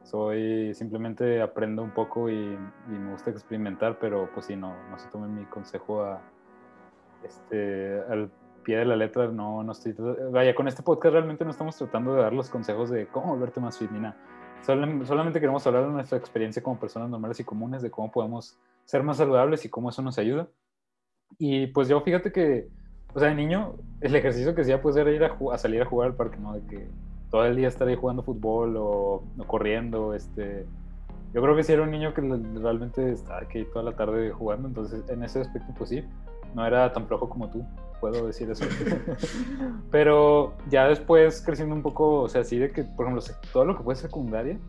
Soy, 0.03 0.73
simplemente 0.73 1.41
aprendo 1.41 1.83
un 1.83 1.91
poco 1.91 2.29
y, 2.29 2.33
y 2.33 2.91
me 2.91 3.11
gusta 3.11 3.29
experimentar, 3.29 3.99
pero 3.99 4.29
pues 4.33 4.45
sí, 4.47 4.55
no, 4.55 4.73
no 4.89 4.97
se 4.97 5.09
tomen 5.09 5.35
mi 5.35 5.45
consejo 5.45 6.01
a, 6.01 6.21
este, 7.23 8.01
al 8.09 8.31
pie 8.63 8.77
de 8.77 8.85
la 8.85 8.95
letra. 8.95 9.27
No, 9.27 9.63
no 9.63 9.73
estoy, 9.73 9.95
vaya, 10.31 10.55
con 10.55 10.67
este 10.67 10.81
podcast 10.81 11.13
realmente 11.13 11.43
no 11.43 11.51
estamos 11.51 11.75
tratando 11.75 12.15
de 12.15 12.21
dar 12.21 12.33
los 12.33 12.49
consejos 12.49 12.89
de 12.89 13.07
cómo 13.07 13.27
volverte 13.27 13.59
más 13.59 13.77
fit. 13.77 13.91
Solam- 14.65 15.05
solamente 15.05 15.39
queremos 15.39 15.67
hablar 15.67 15.85
de 15.85 15.91
nuestra 15.91 16.17
experiencia 16.17 16.63
como 16.63 16.79
personas 16.79 17.09
normales 17.09 17.39
y 17.39 17.43
comunes, 17.43 17.81
de 17.81 17.91
cómo 17.91 18.11
podemos 18.11 18.57
ser 18.85 19.03
más 19.03 19.17
saludables 19.17 19.65
y 19.65 19.69
cómo 19.69 19.89
eso 19.89 20.01
nos 20.01 20.17
ayuda. 20.17 20.47
Y 21.37 21.67
pues 21.67 21.89
yo 21.89 21.99
fíjate 22.01 22.31
que, 22.31 22.69
o 23.17 23.19
sea, 23.19 23.29
de 23.29 23.35
niño, 23.35 23.73
el 24.01 24.15
ejercicio 24.15 24.53
que 24.53 24.61
hacía 24.61 24.79
pues 24.79 24.95
era 24.95 25.09
ir 25.09 25.23
a, 25.23 25.57
salir 25.57 25.81
a 25.81 25.85
jugar 25.85 26.09
al 26.09 26.15
parque, 26.15 26.37
¿no? 26.37 26.53
De 26.53 26.61
que 26.67 26.87
todo 27.31 27.45
el 27.45 27.55
día 27.55 27.67
estar 27.67 27.87
ahí 27.87 27.95
jugando 27.95 28.21
fútbol 28.21 28.77
o, 28.77 29.23
o 29.39 29.43
corriendo, 29.47 30.13
este... 30.13 30.67
Yo 31.33 31.41
creo 31.41 31.55
que 31.55 31.63
sí 31.63 31.73
era 31.73 31.81
un 31.81 31.89
niño 31.89 32.13
que 32.13 32.21
realmente 32.21 33.11
estaba 33.11 33.39
aquí 33.39 33.65
toda 33.73 33.81
la 33.81 33.95
tarde 33.95 34.29
jugando, 34.29 34.67
entonces 34.67 35.03
en 35.09 35.23
ese 35.23 35.41
aspecto 35.41 35.73
pues 35.75 35.89
sí, 35.89 36.03
no 36.53 36.63
era 36.63 36.93
tan 36.93 37.07
flojo 37.07 37.27
como 37.27 37.49
tú, 37.49 37.65
puedo 37.99 38.27
decir 38.27 38.51
eso. 38.51 38.65
Pero 39.91 40.53
ya 40.69 40.87
después 40.87 41.41
creciendo 41.41 41.73
un 41.73 41.81
poco, 41.81 42.21
o 42.21 42.29
sea, 42.29 42.43
sí 42.43 42.59
de 42.59 42.69
que, 42.69 42.83
por 42.83 43.07
ejemplo, 43.07 43.25
todo 43.51 43.65
lo 43.65 43.75
que 43.75 43.81
fue 43.81 43.95
secundaria 43.95 44.59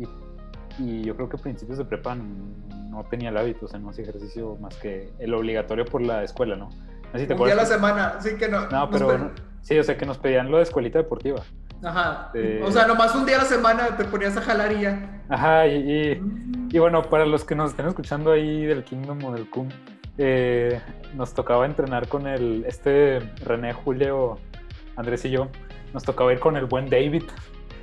y, 0.00 0.82
y 0.82 1.04
yo 1.04 1.14
creo 1.14 1.28
que 1.28 1.36
a 1.36 1.40
principios 1.40 1.78
de 1.78 1.84
prepa 1.84 2.16
no 2.16 3.04
tenía 3.04 3.28
el 3.28 3.36
hábito, 3.36 3.66
o 3.66 3.68
sea, 3.68 3.78
no 3.78 3.90
hacía 3.90 4.02
ejercicio 4.02 4.56
más 4.56 4.76
que 4.78 5.12
el 5.20 5.32
obligatorio 5.32 5.84
por 5.84 6.02
la 6.02 6.24
escuela, 6.24 6.56
¿no? 6.56 6.70
No 7.12 7.18
sé 7.18 7.20
si 7.20 7.26
te 7.26 7.34
Un 7.34 7.44
día 7.44 7.52
a 7.54 7.56
la 7.56 7.66
semana, 7.66 8.14
así 8.18 8.36
que 8.36 8.48
no. 8.48 8.68
No, 8.68 8.90
pero 8.90 9.30
sí, 9.62 9.78
o 9.78 9.84
sea, 9.84 9.96
que 9.96 10.06
nos 10.06 10.18
pedían 10.18 10.50
lo 10.50 10.58
de 10.58 10.64
escuelita 10.64 10.98
deportiva. 10.98 11.42
Ajá. 11.82 12.30
Eh, 12.34 12.60
O 12.64 12.70
sea, 12.72 12.86
nomás 12.86 13.14
un 13.14 13.24
día 13.24 13.36
a 13.36 13.38
la 13.38 13.44
semana 13.44 13.96
te 13.96 14.04
ponías 14.04 14.36
a 14.36 14.42
jalar 14.42 14.72
y 14.72 14.80
ya. 14.82 15.22
Ajá, 15.28 15.66
y, 15.66 15.76
y- 15.76 16.22
y 16.70 16.78
bueno, 16.78 17.02
para 17.02 17.24
los 17.24 17.44
que 17.44 17.54
nos 17.54 17.70
estén 17.70 17.86
escuchando 17.86 18.32
ahí 18.32 18.64
del 18.66 18.82
Kingdom 18.84 19.24
o 19.24 19.32
del 19.32 19.48
Kun, 19.48 19.68
eh, 20.18 20.80
nos 21.14 21.32
tocaba 21.34 21.64
entrenar 21.66 22.08
con 22.08 22.26
el, 22.26 22.64
este 22.66 23.20
René, 23.44 23.72
Julio, 23.72 24.38
Andrés 24.96 25.24
y 25.24 25.30
yo, 25.30 25.48
nos 25.94 26.02
tocaba 26.02 26.32
ir 26.32 26.40
con 26.40 26.56
el 26.56 26.66
buen 26.66 26.90
David. 26.90 27.22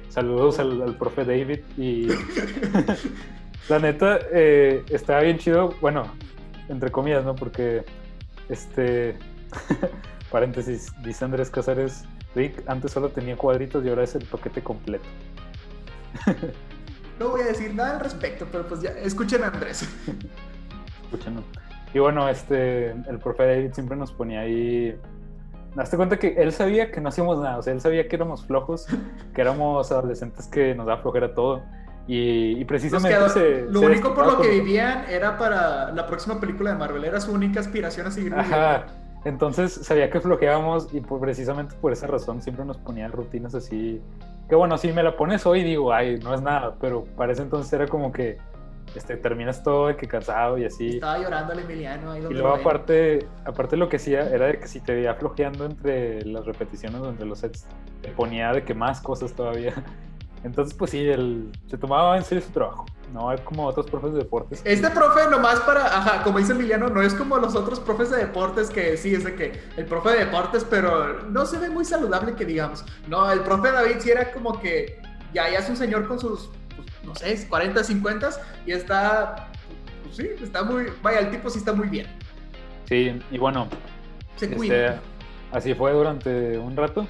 Saludos 0.10 0.60
al, 0.60 0.82
al 0.82 0.96
profe 0.96 1.24
David 1.26 1.60
y 1.78 2.08
la 3.70 3.80
neta 3.80 4.20
eh, 4.32 4.84
estaba 4.90 5.22
bien 5.22 5.38
chido, 5.38 5.74
bueno, 5.82 6.04
entre 6.70 6.92
comillas, 6.92 7.24
¿no? 7.26 7.36
Porque, 7.36 7.84
este, 8.50 9.18
paréntesis, 10.32 10.92
dice 11.04 11.26
Andrés 11.26 11.50
Casares, 11.50 12.04
Rick 12.36 12.64
antes 12.68 12.92
solo 12.92 13.10
tenía 13.10 13.38
cuadritos 13.38 13.84
y 13.86 13.90
ahora 13.90 14.04
es 14.04 14.16
el 14.16 14.26
paquete 14.26 14.62
completo. 14.62 15.06
No 17.20 17.30
voy 17.30 17.42
a 17.42 17.46
decir 17.46 17.74
nada 17.74 17.96
al 17.96 18.00
respecto, 18.02 18.46
pero 18.52 18.68
pues 18.68 18.82
ya, 18.82 18.90
escuchen 18.90 19.44
a 19.44 19.48
Andrés. 19.48 19.88
escuchando. 21.04 21.44
Y 21.94 22.00
bueno, 22.00 22.28
este, 22.28 22.92
el 22.92 23.20
profe 23.20 23.48
David 23.48 23.72
siempre 23.72 23.96
nos 23.96 24.12
ponía 24.12 24.42
ahí. 24.42 25.00
Hazte 25.78 25.96
cuenta 25.96 26.18
que 26.18 26.36
él 26.38 26.52
sabía 26.52 26.92
que 26.92 27.00
no 27.00 27.10
hacíamos 27.10 27.40
nada, 27.40 27.58
o 27.58 27.62
sea, 27.62 27.74
él 27.74 27.82
sabía 27.82 28.08
que 28.08 28.16
éramos 28.16 28.46
flojos, 28.46 28.86
que 29.34 29.42
éramos 29.42 29.92
adolescentes 29.92 30.48
que 30.48 30.76
nos 30.76 30.88
da 30.88 30.98
flojera 30.98 31.34
todo. 31.34 31.64
Y, 32.08 32.60
y 32.60 32.66
precisamente 32.66 33.18
que- 33.18 33.30
se- 33.30 33.62
lo 33.70 33.80
se 33.80 33.86
único 33.88 34.14
por 34.14 34.28
lo 34.28 34.40
que 34.42 34.48
vivían 34.50 35.06
era 35.10 35.38
para 35.38 35.92
la 35.92 36.06
próxima 36.06 36.40
película 36.40 36.72
de 36.72 36.78
Marvel. 36.78 37.04
Era 37.04 37.20
su 37.20 37.32
única 37.32 37.60
aspiración 37.60 38.08
a 38.08 38.12
seguir 38.12 38.32
viviendo. 38.34 38.56
Ajá. 38.56 38.86
Entonces 39.24 39.74
sabía 39.74 40.12
que 40.12 40.20
flojeábamos 40.22 40.94
y 40.94 41.00
por- 41.02 41.20
precisamente 41.20 41.74
por 41.82 41.92
esa 41.92 42.06
razón 42.06 42.44
siempre 42.44 42.64
nos 42.64 42.78
ponían 42.78 43.12
rutinas 43.12 43.56
así. 43.56 44.00
Que 44.48 44.54
bueno, 44.54 44.78
si 44.78 44.92
me 44.94 45.02
la 45.02 45.18
pones 45.18 45.48
hoy 45.48 45.64
digo, 45.64 45.92
ay, 45.92 46.20
no 46.20 46.36
es 46.36 46.42
nada, 46.44 46.76
pero 46.80 47.06
para 47.18 47.32
ese 47.34 47.42
entonces 47.42 47.74
era 47.74 47.88
como 47.88 48.12
que 48.12 48.38
este, 48.94 49.18
terminas 49.18 49.64
todo 49.64 49.88
de 49.88 49.96
que 49.98 50.08
cansado 50.08 50.60
y 50.60 50.66
así. 50.66 50.90
Estaba 50.90 51.18
llorando 51.18 51.54
el 51.54 51.60
Emiliano 51.60 52.12
ahí 52.12 52.20
Y 52.20 52.22
donde 52.22 52.36
luego 52.40 52.50
lo 52.50 52.56
ven. 52.58 52.68
aparte, 52.68 53.28
aparte 53.46 53.78
lo 53.78 53.90
que 53.90 53.96
hacía 53.96 54.30
era 54.30 54.46
de 54.46 54.60
que 54.60 54.68
si 54.68 54.80
te 54.80 54.94
veía 54.94 55.16
flojeando 55.16 55.66
entre 55.66 56.24
las 56.24 56.46
repeticiones 56.46 57.02
entre 57.04 57.26
los 57.26 57.40
sets, 57.40 57.66
te 58.04 58.10
ponía 58.10 58.52
de 58.54 58.64
que 58.64 58.76
más 58.76 59.02
cosas 59.02 59.34
todavía. 59.34 59.74
Entonces, 60.46 60.76
pues 60.76 60.92
sí, 60.92 61.00
él 61.00 61.52
se 61.66 61.76
tomaba 61.76 62.16
en 62.18 62.24
serio 62.24 62.44
su 62.44 62.52
trabajo, 62.52 62.86
no 63.12 63.32
es 63.32 63.42
como 63.42 63.66
otros 63.66 63.90
profes 63.90 64.14
de 64.14 64.20
deportes. 64.20 64.62
Este 64.64 64.92
profe 64.92 65.28
nomás 65.32 65.60
para, 65.62 65.88
ajá, 65.88 66.22
como 66.24 66.38
dice 66.38 66.52
Emiliano, 66.52 66.88
no 66.88 67.02
es 67.02 67.16
como 67.16 67.40
los 67.40 67.56
otros 67.56 67.80
profes 67.80 68.12
de 68.12 68.18
deportes 68.18 68.70
que 68.70 68.96
sí, 68.96 69.16
es 69.16 69.24
de 69.24 69.34
que 69.34 69.60
el 69.76 69.86
profe 69.86 70.12
de 70.12 70.26
deportes, 70.26 70.64
pero 70.64 71.24
no 71.24 71.48
se 71.48 71.58
ve 71.58 71.72
muy 71.72 71.84
saludable 71.84 72.36
que 72.36 72.46
digamos. 72.46 72.86
No, 73.08 73.32
el 73.32 73.40
profe 73.40 73.72
David 73.72 73.96
sí 73.98 74.12
era 74.12 74.32
como 74.32 74.60
que 74.60 75.02
ya, 75.34 75.50
ya 75.50 75.58
es 75.58 75.68
un 75.68 75.78
señor 75.78 76.08
con 76.08 76.20
sus, 76.20 76.52
pues, 76.76 76.88
no 77.04 77.16
sé, 77.16 77.48
40, 77.50 77.84
50 77.84 78.30
y 78.68 78.72
está, 78.72 79.50
pues 80.04 80.16
sí, 80.18 80.30
está 80.44 80.62
muy, 80.62 80.94
vaya, 81.02 81.22
el 81.22 81.32
tipo 81.32 81.50
sí 81.50 81.58
está 81.58 81.74
muy 81.74 81.88
bien. 81.88 82.06
Sí, 82.88 83.20
y 83.32 83.38
bueno, 83.40 83.68
Se 84.36 84.46
este, 84.46 84.58
cuida. 84.58 85.02
así 85.52 85.74
fue 85.74 85.92
durante 85.92 86.56
un 86.60 86.78
rato. 86.78 87.08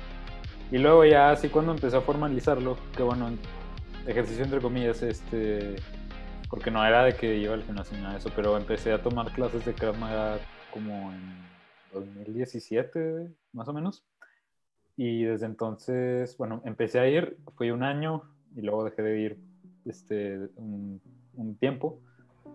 Y 0.72 0.78
luego 0.78 1.06
ya 1.06 1.32
así 1.32 1.50
cuando 1.50 1.74
empecé 1.74 1.98
a 1.98 2.02
formalizarlo, 2.02 2.78
que 2.96 3.04
bueno, 3.04 3.30
ejercicio 4.08 4.44
entre 4.44 4.60
comillas, 4.60 5.02
este, 5.04 5.76
porque 6.50 6.72
no 6.72 6.86
era 6.86 7.04
de 7.04 7.14
que 7.14 7.38
iba 7.38 7.54
al 7.54 7.64
gimnasio 7.64 7.98
nada 7.98 8.14
de 8.14 8.20
eso, 8.20 8.32
pero 8.36 8.58
empecé 8.58 8.92
a 8.92 9.02
tomar 9.02 9.32
clases 9.32 9.66
de 9.66 9.74
Krav 9.74 9.98
Maga 9.98 10.38
como 10.72 11.12
en 11.12 11.46
2017, 11.94 13.32
más 13.54 13.68
o 13.68 13.74
menos. 13.74 14.06
Y 14.98 15.24
desde 15.24 15.46
entonces, 15.46 16.38
bueno, 16.38 16.62
empecé 16.66 17.00
a 17.00 17.08
ir, 17.08 17.38
fui 17.56 17.72
un 17.72 17.84
año 17.84 18.24
y 18.56 18.62
luego 18.62 18.86
dejé 18.86 19.02
de 19.02 19.20
ir 19.20 19.38
este, 19.86 20.38
un, 20.56 21.02
un 21.36 21.56
tiempo 21.58 22.00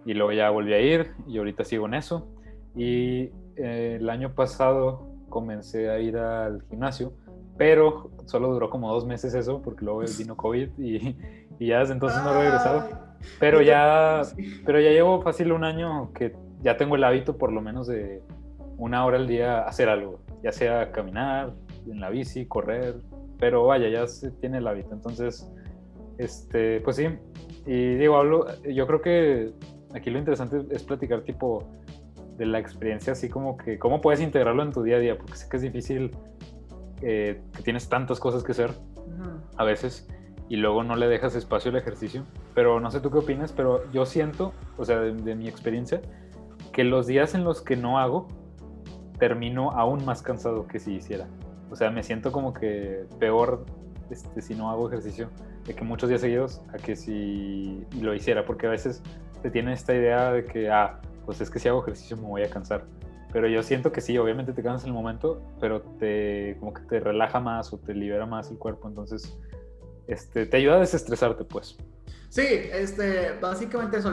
y 0.05 0.15
luego 0.15 0.33
ya 0.33 0.51
volví 0.51 0.73
a 0.73 0.81
ir 0.81 1.13
y 1.27 1.39
ahorita 1.39 1.65
sigo 1.65 1.87
en 1.87 1.95
eso. 1.95 2.29
Y 2.75 3.31
eh, 3.57 3.99
el 4.01 4.09
año 4.09 4.35
pasado 4.35 5.07
comencé 5.29 5.91
a 5.91 5.99
ir 5.99 6.17
al 6.17 6.63
gimnasio, 6.69 7.13
pero 7.57 8.11
solo 8.27 8.53
duró 8.53 8.71
como 8.71 8.93
dos 8.93 9.07
meses 9.07 9.35
eso 9.35 9.61
porque 9.63 9.85
luego 9.85 10.03
vino 10.19 10.37
COVID 10.37 10.71
y, 10.79 11.17
y 11.59 11.67
ya 11.67 11.81
desde 11.81 11.95
entonces 11.95 12.23
no 12.23 12.33
he 12.33 12.43
regresado. 12.43 12.89
Pero 13.39 13.61
ya, 13.61 14.23
pero 14.65 14.81
ya 14.81 14.91
llevo 14.91 15.21
fácil 15.21 15.53
un 15.53 15.65
año 15.65 16.13
que 16.15 16.35
ya 16.63 16.77
tengo 16.77 16.97
el 16.97 17.05
hábito 17.05 17.37
por 17.37 17.53
lo 17.53 17.61
menos 17.61 17.87
de 17.87 18.23
una 18.79 19.05
hora 19.05 19.19
al 19.19 19.29
día 19.29 19.61
hacer 19.61 19.91
algo, 19.91 20.21
ya 20.43 20.53
sea 20.53 20.91
caminar, 20.91 21.53
en 21.87 22.01
la 22.01 22.09
bici, 22.09 22.47
correr, 22.47 22.97
pero 23.39 23.67
vaya, 23.67 23.89
ya 23.89 24.07
se 24.07 24.31
tiene 24.31 24.59
el 24.59 24.67
hábito. 24.67 24.95
Entonces, 24.95 25.51
este, 26.17 26.81
pues 26.81 26.97
sí, 26.97 27.09
y 27.67 27.95
digo, 27.97 28.17
hablo, 28.17 28.47
yo 28.63 28.87
creo 28.87 29.03
que 29.03 29.53
aquí 29.95 30.11
lo 30.11 30.19
interesante 30.19 30.63
es 30.71 30.83
platicar 30.83 31.23
tipo 31.23 31.65
de 32.37 32.47
la 32.47 32.59
experiencia, 32.59 33.13
así 33.13 33.29
como 33.29 33.57
que 33.57 33.79
cómo 33.79 34.01
puedes 34.01 34.21
integrarlo 34.21 34.63
en 34.63 34.73
tu 34.73 34.83
día 34.83 34.97
a 34.97 35.01
día, 35.01 35.19
porque 35.19 35.37
sé 35.37 35.49
que 35.49 35.57
es 35.57 35.63
difícil, 35.63 36.11
eh, 37.03 37.43
que 37.55 37.63
tienes 37.63 37.89
tantas 37.89 38.21
cosas 38.21 38.43
que 38.43 38.53
hacer 38.53 38.73
a 39.57 39.65
veces 39.65 40.09
y 40.49 40.57
luego 40.57 40.83
no 40.83 40.97
le 40.97 41.07
dejas 41.09 41.35
espacio 41.37 41.71
al 41.71 41.77
ejercicio. 41.77 42.25
Pero 42.55 42.81
no 42.81 42.91
sé 42.91 43.01
tú 43.01 43.11
qué 43.11 43.19
opinas, 43.19 43.53
pero 43.53 43.91
yo 43.93 44.07
siento, 44.07 44.53
o 44.77 44.85
sea, 44.85 45.01
de, 45.01 45.13
de 45.13 45.35
mi 45.35 45.49
experiencia, 45.49 46.01
que 46.73 46.85
los 46.85 47.07
días 47.07 47.35
en 47.35 47.45
los 47.45 47.63
que 47.63 47.77
no 47.77 47.99
hago, 47.99 48.29
termino 49.19 49.71
aún 49.73 50.05
más 50.05 50.23
cansado 50.23 50.67
que 50.67 50.79
si 50.81 50.95
hiciera. 50.95 51.29
O 51.71 51.77
sea, 51.77 51.91
me 51.91 52.03
siento 52.03 52.33
como 52.33 52.53
que 52.53 53.07
peor 53.21 53.65
este, 54.11 54.43
si 54.43 54.55
no 54.55 54.71
hago 54.71 54.89
ejercicio, 54.89 55.31
de 55.67 55.75
que 55.75 55.85
muchos 55.85 56.09
días 56.09 56.21
seguidos, 56.21 56.61
a 56.73 56.79
que 56.79 56.97
si 56.97 57.87
lo 58.01 58.13
hiciera, 58.15 58.45
porque 58.45 58.67
a 58.67 58.71
veces 58.71 59.03
te 59.43 59.51
tiene 59.51 59.73
esta 59.73 59.95
idea 59.95 60.33
de 60.33 60.45
que, 60.45 60.71
ah, 60.71 61.01
pues 61.25 61.41
es 61.41 61.49
que 61.49 61.59
si 61.59 61.69
hago 61.69 61.81
ejercicio 61.81 62.17
me 62.17 62.25
voy 62.25 62.43
a 62.43 62.51
cansar. 62.51 62.85
Pero 63.33 63.49
yo 63.49 63.63
siento 63.63 63.93
que 63.93 64.01
sí, 64.01 64.19
obviamente 64.19 64.53
te 64.53 64.63
cansas 64.63 64.87
el 64.87 64.93
momento, 64.93 65.43
pero 65.61 65.83
te 65.99 66.57
como 66.59 66.75
que 66.75 66.83
te 66.83 67.01
relaja 67.01 67.41
más 67.41 67.73
o 67.73 67.79
te 67.79 67.95
libera 67.95 68.27
más 68.27 68.51
el 68.51 68.59
cuerpo, 68.59 68.89
entonces 68.89 69.39
este, 70.09 70.47
te 70.47 70.57
ayuda 70.57 70.77
a 70.77 70.81
desestresarte, 70.81 71.45
pues. 71.45 71.77
Sí, 72.29 72.47
este, 72.47 73.39
básicamente 73.41 73.99
eso. 73.99 74.13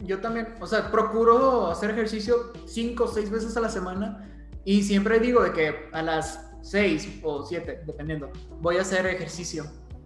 Yo 0.00 0.20
también, 0.20 0.54
o 0.60 0.66
sea, 0.66 0.90
procuro 0.90 1.70
hacer 1.70 1.90
ejercicio 1.90 2.52
cinco 2.66 3.04
o 3.04 3.08
seis 3.08 3.30
veces 3.30 3.56
a 3.56 3.60
la 3.60 3.68
semana 3.68 4.28
y 4.64 4.82
siempre 4.82 5.18
digo 5.18 5.42
de 5.42 5.52
que 5.52 5.74
a 5.92 6.02
las 6.02 6.48
seis 6.62 7.20
o 7.22 7.44
siete, 7.44 7.82
dependiendo, 7.86 8.30
voy 8.60 8.76
a 8.76 8.82
hacer 8.82 9.06
ejercicio. 9.06 9.64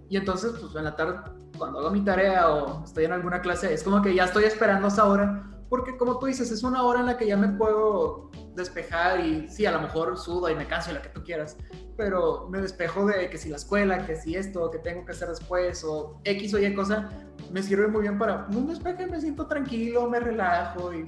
Y 0.09 0.17
entonces, 0.17 0.53
pues 0.61 0.75
en 0.77 0.85
la 0.85 0.95
tarde, 0.95 1.19
cuando 1.59 1.81
hago 1.81 1.91
mi 1.91 2.05
tarea 2.05 2.49
o 2.49 2.85
estoy 2.85 3.05
en 3.05 3.13
alguna 3.13 3.41
clase, 3.41 3.73
es 3.73 3.83
como 3.83 4.01
que 4.03 4.15
ya 4.15 4.25
estoy 4.25 4.45
esperando 4.45 4.89
esa 4.89 5.07
hora, 5.07 5.52
porque 5.73 5.97
como 5.97 6.19
tú 6.19 6.27
dices, 6.27 6.51
es 6.51 6.65
una 6.65 6.83
hora 6.83 7.01
en 7.01 7.07
la 7.07 7.17
que 7.17 7.27
ya 7.27 7.35
me 7.35 7.49
puedo 7.49 8.31
despejar 8.55 9.25
y 9.25 9.49
sí, 9.49 9.65
a 9.65 9.73
lo 9.73 9.81
mejor 9.81 10.19
sudo 10.19 10.51
y 10.51 10.55
me 10.55 10.67
canso 10.67 10.91
y 10.91 10.95
lo 10.95 11.01
que 11.01 11.09
tú 11.09 11.25
quieras, 11.25 11.57
pero 11.97 12.47
me 12.51 12.61
despejo 12.61 13.07
de 13.07 13.31
que 13.31 13.39
si 13.39 13.49
la 13.49 13.57
escuela, 13.57 14.05
que 14.05 14.15
si 14.15 14.37
esto, 14.37 14.71
que 14.71 14.77
tengo 14.77 15.07
que 15.07 15.13
hacer 15.13 15.31
después 15.31 15.83
o 15.83 16.21
X 16.25 16.53
o 16.53 16.59
Y 16.59 16.75
cosa, 16.75 17.09
me 17.51 17.63
sirve 17.63 17.89
muy 17.89 18.03
bien 18.03 18.19
para 18.19 18.49
un 18.53 18.67
despeje, 18.67 19.07
me 19.07 19.19
siento 19.19 19.47
tranquilo, 19.47 20.11
me 20.11 20.21
relajo 20.21 20.93
y 20.93 21.07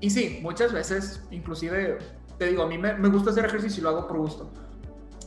Y 0.00 0.10
sí, 0.10 0.40
muchas 0.42 0.72
veces, 0.72 1.22
inclusive, 1.30 1.98
te 2.38 2.46
digo, 2.46 2.64
a 2.64 2.66
mí 2.66 2.76
me, 2.76 2.94
me 2.94 3.08
gusta 3.08 3.30
hacer 3.30 3.44
ejercicio 3.44 3.82
y 3.82 3.84
lo 3.84 3.90
hago 3.90 4.08
por 4.08 4.16
gusto. 4.18 4.50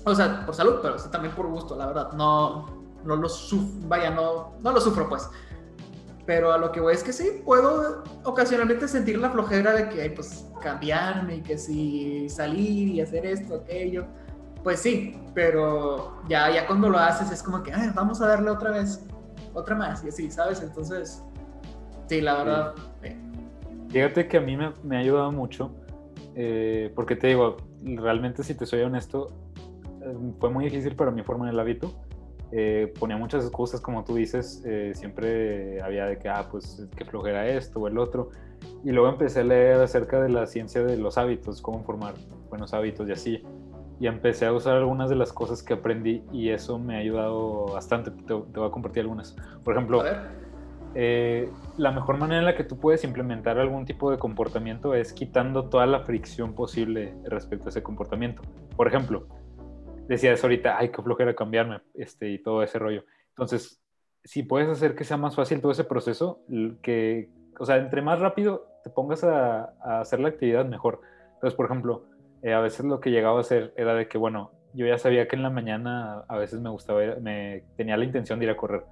O 0.04 0.13
sea, 0.13 0.46
por 0.46 0.54
salud, 0.54 0.80
pero 0.82 1.00
sí, 1.00 1.08
también 1.10 1.34
por 1.34 1.48
gusto, 1.48 1.78
la 1.78 1.86
verdad. 1.86 2.12
No, 2.12 2.66
no 3.06 3.16
lo 3.16 3.30
sufro, 3.30 3.88
vaya, 3.88 4.10
no, 4.10 4.56
no 4.60 4.74
lo 4.74 4.82
sufro, 4.82 5.08
pues. 5.08 5.30
Pero 6.28 6.52
a 6.52 6.58
lo 6.60 6.72
que 6.72 6.80
voy 6.82 6.94
es 6.94 7.04
que 7.04 7.13
sí, 7.13 7.42
puedo 7.44 8.04
ocasionalmente 8.26 8.88
sentir 8.88 9.18
la 9.18 9.32
flojera 9.32 9.74
de 9.74 9.90
que, 9.90 10.10
pues, 10.12 10.46
cambiarme 10.62 11.38
y 11.38 11.42
que 11.42 11.58
si 11.58 12.30
salir 12.30 12.90
y 12.90 13.02
hacer 13.02 13.26
esto, 13.26 13.56
aquello. 13.56 14.06
Pues 14.62 14.82
sí, 14.82 15.18
pero 15.34 16.22
ya, 16.28 16.54
ya 16.54 16.68
cuando 16.68 16.90
lo 16.90 17.00
haces 17.00 17.32
es 17.32 17.42
como 17.42 17.63
que, 17.63 17.72
Ay, 17.74 17.92
vamos 17.96 18.22
a 18.22 18.28
darle 18.28 18.50
otra 18.52 18.72
vez, 18.72 19.06
otra 19.54 19.74
más, 19.76 20.04
y 20.04 20.10
así, 20.10 20.30
¿sabes? 20.30 20.62
Entonces, 20.62 21.24
sí, 22.08 22.20
la 22.20 22.44
verdad. 22.44 22.74
eh, 23.04 23.16
Fíjate 23.90 24.28
que 24.28 24.36
a 24.38 24.42
mí 24.42 24.58
me, 24.58 24.74
me 24.84 24.98
ha 24.98 25.00
ayudado 25.00 25.32
mucho, 25.32 25.72
eh, 26.36 26.92
porque 26.94 27.16
te 27.16 27.28
digo, 27.28 27.56
realmente 27.82 28.44
si 28.44 28.54
te 28.54 28.66
soy 28.66 28.82
honesto, 28.82 29.30
eh, 30.02 30.13
fue 30.42 30.50
muy 30.50 30.66
difícil 30.66 30.94
para 30.94 31.12
mí 31.12 31.24
formar 31.24 31.54
el 31.54 31.60
hábito. 31.60 31.94
Eh, 32.52 32.94
ponía 33.00 33.18
muchas 33.18 33.44
excusas, 33.44 33.82
como 33.82 34.04
tú 34.04 34.16
dices, 34.16 34.64
eh, 34.66 34.94
siempre 34.96 35.82
había 35.82 36.06
de 36.06 36.18
que, 36.18 36.30
ah, 36.30 36.48
pues 36.50 36.88
que 36.96 37.06
flojera 37.06 37.48
esto 37.48 37.80
o 37.80 37.88
el 37.88 37.98
otro. 37.98 38.30
Y 38.84 38.92
luego 38.92 39.10
empecé 39.10 39.42
a 39.42 39.44
leer 39.44 39.82
acerca 39.82 40.22
de 40.22 40.30
la 40.30 40.48
ciencia 40.48 40.84
de 40.84 40.98
los 40.98 41.18
hábitos, 41.18 41.62
cómo 41.62 41.84
formar 41.84 42.14
buenos 42.50 42.74
hábitos 42.74 43.08
y 43.10 43.12
así. 43.12 43.44
Y 44.00 44.08
empecé 44.08 44.46
a 44.46 44.54
usar 44.54 44.78
algunas 44.78 45.10
de 45.10 45.16
las 45.16 45.34
cosas 45.34 45.64
que 45.64 45.74
aprendí 45.74 46.24
y 46.32 46.50
eso 46.50 46.78
me 46.80 46.96
ha 46.96 47.00
ayudado 47.00 47.66
bastante. 47.66 48.12
Te, 48.12 48.24
te 48.26 48.34
voy 48.34 48.68
a 48.68 48.72
compartir 48.72 49.02
algunas. 49.02 49.36
Por 49.64 49.74
ejemplo, 49.74 50.04
eh, 51.00 51.52
la 51.78 51.92
mejor 51.92 52.18
manera 52.18 52.40
en 52.40 52.46
la 52.46 52.56
que 52.56 52.64
tú 52.64 52.78
puedes 52.80 53.04
implementar 53.04 53.60
algún 53.60 53.86
tipo 53.86 54.10
de 54.10 54.18
comportamiento 54.18 54.96
es 54.96 55.14
quitando 55.14 55.66
toda 55.66 55.86
la 55.86 56.00
fricción 56.00 56.54
posible 56.54 57.14
respecto 57.26 57.66
a 57.66 57.70
ese 57.70 57.84
comportamiento. 57.84 58.42
Por 58.76 58.88
ejemplo, 58.88 59.28
decías 60.08 60.43
ahorita, 60.43 60.78
ay, 60.78 60.89
qué 60.89 61.02
flojera 61.02 61.36
cambiarme, 61.36 61.82
este, 61.93 62.30
y 62.30 62.39
todo 62.41 62.63
ese 62.63 62.80
rollo. 62.80 63.04
Entonces, 63.30 63.82
si 64.24 64.43
puedes 64.43 64.70
hacer 64.70 64.96
que 64.96 65.04
sea 65.04 65.17
más 65.17 65.36
fácil 65.36 65.62
todo 65.62 65.72
ese 65.72 65.84
proceso, 65.84 66.41
que, 66.82 67.30
o 67.60 67.65
sea, 67.65 67.78
entre 67.78 68.02
más 68.02 68.20
rápido 68.20 68.67
te 68.84 68.89
pongas 68.89 69.24
a, 69.24 69.74
a 69.82 70.02
hacer 70.02 70.20
la 70.20 70.30
actividad, 70.30 70.65
mejor. 70.65 71.02
Entonces, 71.36 71.56
por 71.56 71.65
ejemplo, 71.67 72.06
eh, 72.41 72.54
a 72.54 72.60
veces 72.60 72.86
lo 72.86 73.00
que 73.00 73.12
llegaba 73.12 73.38
a 73.38 73.41
hacer 73.41 73.74
era 73.78 73.93
de 73.93 74.08
que, 74.08 74.17
bueno, 74.17 74.52
yo 74.74 74.86
ya 74.86 74.98
sabía 74.98 75.28
que 75.28 75.36
en 75.36 75.43
la 75.43 75.50
mañana 75.50 76.24
a 76.28 76.38
veces 76.38 76.60
me 76.62 76.70
gustaba, 76.70 77.04
ir- 77.04 77.20
me 77.22 77.63
tenía 77.78 77.98
la 77.98 78.06
intención 78.06 78.39
de 78.39 78.46
ir 78.46 78.52
a 78.52 78.58
correr. 78.58 78.84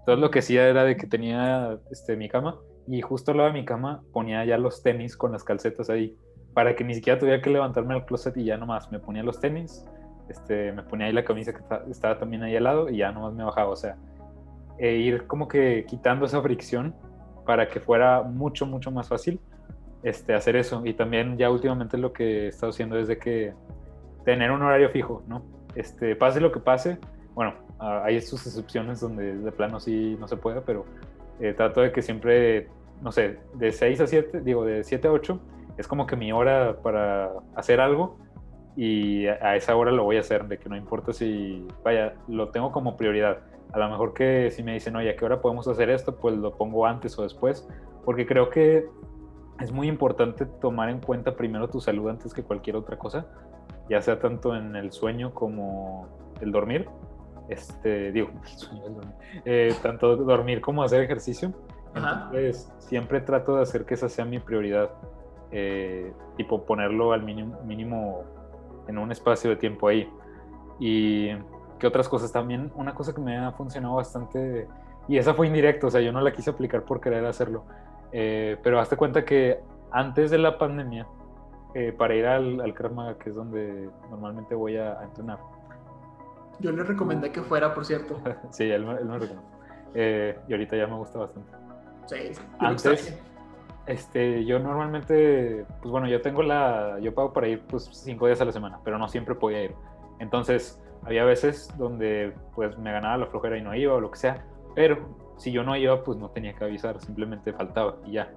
Entonces 0.00 0.20
lo 0.20 0.30
que 0.30 0.38
hacía 0.40 0.68
era 0.68 0.84
de 0.84 0.96
que 0.96 1.06
tenía 1.06 1.78
este, 1.90 2.16
mi 2.16 2.28
cama 2.28 2.58
y 2.86 3.00
justo 3.00 3.30
al 3.30 3.38
lado 3.38 3.48
de 3.50 3.58
mi 3.58 3.64
cama 3.64 4.02
ponía 4.12 4.44
ya 4.44 4.58
los 4.58 4.82
tenis 4.82 5.16
con 5.16 5.32
las 5.32 5.42
calcetas 5.44 5.88
ahí 5.90 6.16
para 6.52 6.76
que 6.76 6.84
ni 6.84 6.94
siquiera 6.94 7.18
tuviera 7.18 7.40
que 7.42 7.50
levantarme 7.50 7.94
al 7.94 8.04
closet 8.04 8.36
y 8.36 8.44
ya 8.44 8.56
nomás 8.56 8.92
me 8.92 9.00
ponía 9.00 9.22
los 9.22 9.40
tenis, 9.40 9.84
este, 10.28 10.72
me 10.72 10.82
ponía 10.82 11.06
ahí 11.06 11.12
la 11.12 11.24
camisa 11.24 11.52
que 11.52 11.62
ta- 11.62 11.84
estaba 11.90 12.18
también 12.18 12.42
ahí 12.42 12.56
al 12.56 12.64
lado 12.64 12.88
y 12.90 12.98
ya 12.98 13.12
nomás 13.12 13.34
me 13.34 13.44
bajaba. 13.44 13.70
O 13.70 13.76
sea, 13.76 13.96
e 14.78 14.96
ir 14.96 15.26
como 15.26 15.48
que 15.48 15.84
quitando 15.86 16.26
esa 16.26 16.40
fricción 16.42 16.94
para 17.46 17.68
que 17.68 17.80
fuera 17.80 18.22
mucho, 18.22 18.66
mucho 18.66 18.90
más 18.90 19.08
fácil 19.08 19.40
este, 20.02 20.34
hacer 20.34 20.56
eso. 20.56 20.82
Y 20.84 20.94
también 20.94 21.36
ya 21.36 21.50
últimamente 21.50 21.98
lo 21.98 22.12
que 22.12 22.44
he 22.44 22.48
estado 22.48 22.70
haciendo 22.70 22.98
es 22.98 23.08
de 23.08 23.18
que 23.18 23.52
tener 24.24 24.50
un 24.50 24.62
horario 24.62 24.88
fijo, 24.90 25.22
¿no? 25.26 25.42
Este, 25.74 26.16
pase 26.16 26.40
lo 26.40 26.52
que 26.52 26.60
pase, 26.60 26.98
bueno, 27.34 27.54
hay 27.78 28.20
sus 28.20 28.46
excepciones 28.46 29.00
donde 29.00 29.36
de 29.36 29.52
plano 29.52 29.80
sí 29.80 30.16
no 30.20 30.28
se 30.28 30.36
puede, 30.36 30.60
pero 30.60 30.84
eh, 31.40 31.52
trato 31.52 31.80
de 31.80 31.90
que 31.92 32.00
siempre, 32.00 32.68
no 33.02 33.10
sé, 33.12 33.38
de 33.54 33.72
6 33.72 34.00
a 34.00 34.06
7, 34.06 34.40
digo, 34.40 34.64
de 34.64 34.84
7 34.84 35.08
a 35.08 35.12
8, 35.12 35.40
es 35.76 35.88
como 35.88 36.06
que 36.06 36.14
mi 36.16 36.32
hora 36.32 36.76
para 36.82 37.32
hacer 37.56 37.80
algo 37.80 38.16
y 38.76 39.26
a, 39.26 39.56
esa 39.56 39.76
hora 39.76 39.92
lo 39.92 40.04
voy 40.04 40.16
a 40.16 40.20
hacer, 40.20 40.46
de 40.46 40.58
que 40.58 40.68
no 40.68 40.76
importa 40.76 41.12
si, 41.12 41.66
vaya, 41.84 42.14
lo 42.28 42.48
tengo 42.48 42.72
como 42.72 42.96
prioridad. 42.96 43.38
A 43.72 43.78
lo 43.78 43.88
mejor 43.88 44.14
que 44.14 44.50
si 44.50 44.62
me 44.62 44.72
dicen, 44.74 44.96
oye, 44.96 45.10
¿a 45.10 45.16
qué 45.16 45.24
hora 45.24 45.40
podemos 45.40 45.68
hacer 45.68 45.90
esto? 45.90 46.16
Pues 46.16 46.36
lo 46.36 46.56
pongo 46.56 46.86
antes 46.86 47.18
o 47.18 47.22
después, 47.22 47.68
porque 48.04 48.26
creo 48.26 48.50
que 48.50 48.86
es 49.60 49.72
muy 49.72 49.88
importante 49.88 50.46
tomar 50.46 50.88
en 50.88 51.00
cuenta 51.00 51.36
primero 51.36 51.68
tu 51.68 51.80
salud 51.80 52.08
antes 52.08 52.34
que 52.34 52.42
cualquier 52.42 52.76
otra 52.76 52.98
cosa, 52.98 53.26
ya 53.88 54.00
sea 54.00 54.18
tanto 54.18 54.56
en 54.56 54.74
el 54.74 54.92
sueño 54.92 55.32
como 55.32 56.08
el 56.40 56.50
dormir. 56.50 56.88
Este, 57.48 58.10
digo, 58.10 58.30
el 58.42 58.58
sueño, 58.58 58.86
el 58.86 58.94
dormir. 58.94 59.14
Eh, 59.44 59.74
tanto 59.82 60.16
dormir 60.16 60.60
como 60.60 60.82
hacer 60.82 61.02
ejercicio. 61.02 61.52
Ajá. 61.94 62.30
Entonces, 62.32 62.72
siempre 62.78 63.20
trato 63.20 63.56
de 63.56 63.62
hacer 63.62 63.84
que 63.84 63.94
esa 63.94 64.08
sea 64.08 64.24
mi 64.24 64.40
prioridad. 64.40 64.90
eh, 65.52 66.12
tipo, 66.36 66.64
ponerlo 66.64 67.12
al 67.12 67.22
mínimo, 67.22 67.60
mínimo 67.62 68.24
en 68.88 68.98
un 68.98 69.10
espacio 69.12 69.50
de 69.50 69.56
tiempo 69.56 69.88
ahí. 69.88 70.08
Y 70.78 71.30
que 71.78 71.86
otras 71.86 72.08
cosas 72.08 72.32
también, 72.32 72.72
una 72.74 72.94
cosa 72.94 73.14
que 73.14 73.20
me 73.20 73.36
ha 73.38 73.52
funcionado 73.52 73.96
bastante, 73.96 74.66
y 75.08 75.18
esa 75.18 75.34
fue 75.34 75.46
indirecta, 75.46 75.86
o 75.86 75.90
sea, 75.90 76.00
yo 76.00 76.12
no 76.12 76.20
la 76.20 76.32
quise 76.32 76.50
aplicar 76.50 76.84
por 76.84 77.00
querer 77.00 77.24
hacerlo, 77.26 77.64
eh, 78.12 78.56
pero 78.62 78.80
hazte 78.80 78.96
cuenta 78.96 79.24
que 79.24 79.60
antes 79.90 80.30
de 80.30 80.38
la 80.38 80.56
pandemia, 80.58 81.06
eh, 81.74 81.92
para 81.92 82.14
ir 82.14 82.26
al, 82.26 82.60
al 82.60 82.72
Krav 82.74 82.92
Maga, 82.92 83.18
que 83.18 83.30
es 83.30 83.34
donde 83.36 83.90
normalmente 84.10 84.54
voy 84.54 84.76
a, 84.76 84.98
a 85.00 85.04
entrenar, 85.04 85.38
yo 86.60 86.70
le 86.70 86.84
recomendé 86.84 87.32
que 87.32 87.42
fuera, 87.42 87.74
por 87.74 87.84
cierto. 87.84 88.20
sí, 88.50 88.70
él, 88.70 88.84
me- 88.86 88.94
él 88.94 89.04
me 89.06 89.18
reconoce, 89.18 89.46
Eh, 89.94 90.38
y 90.48 90.52
ahorita 90.52 90.76
ya 90.76 90.86
me 90.86 90.94
gusta 90.96 91.18
bastante. 91.18 91.50
Sí, 92.06 92.16
Antes-. 92.60 93.18
Este, 93.86 94.44
yo 94.44 94.58
normalmente, 94.58 95.66
pues 95.82 95.90
bueno, 95.90 96.08
yo 96.08 96.22
tengo 96.22 96.42
la, 96.42 96.98
yo 97.00 97.14
pago 97.14 97.32
para 97.32 97.48
ir 97.48 97.62
pues 97.66 97.88
cinco 97.92 98.26
días 98.26 98.40
a 98.40 98.46
la 98.46 98.52
semana, 98.52 98.80
pero 98.82 98.98
no 98.98 99.08
siempre 99.08 99.34
podía 99.34 99.64
ir. 99.64 99.74
Entonces, 100.20 100.82
había 101.04 101.24
veces 101.24 101.68
donde 101.76 102.32
pues 102.54 102.78
me 102.78 102.92
ganaba 102.92 103.18
la 103.18 103.26
flojera 103.26 103.58
y 103.58 103.62
no 103.62 103.74
iba 103.74 103.94
o 103.94 104.00
lo 104.00 104.10
que 104.10 104.18
sea, 104.18 104.44
pero 104.74 104.98
si 105.36 105.52
yo 105.52 105.62
no 105.64 105.76
iba, 105.76 106.02
pues 106.02 106.18
no 106.18 106.30
tenía 106.30 106.54
que 106.54 106.64
avisar, 106.64 107.00
simplemente 107.00 107.52
faltaba 107.52 107.96
y 108.06 108.12
ya. 108.12 108.32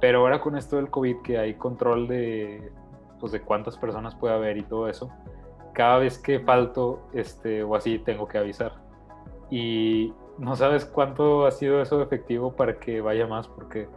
Pero 0.00 0.20
ahora 0.20 0.40
con 0.40 0.56
esto 0.56 0.76
del 0.76 0.90
COVID, 0.90 1.22
que 1.22 1.38
hay 1.38 1.54
control 1.54 2.08
de, 2.08 2.72
pues 3.20 3.32
de 3.32 3.40
cuántas 3.40 3.78
personas 3.78 4.14
puede 4.14 4.34
haber 4.34 4.56
y 4.56 4.62
todo 4.62 4.88
eso, 4.88 5.10
cada 5.72 5.98
vez 5.98 6.18
que 6.18 6.40
falto, 6.40 7.08
este, 7.12 7.62
o 7.62 7.74
así, 7.74 7.98
tengo 7.98 8.26
que 8.26 8.38
avisar. 8.38 8.72
Y 9.50 10.12
no 10.38 10.56
sabes 10.56 10.84
cuánto 10.84 11.46
ha 11.46 11.50
sido 11.50 11.80
eso 11.80 12.02
efectivo 12.02 12.52
para 12.54 12.78
que 12.78 13.00
vaya 13.00 13.26
más, 13.26 13.46
porque 13.46 13.88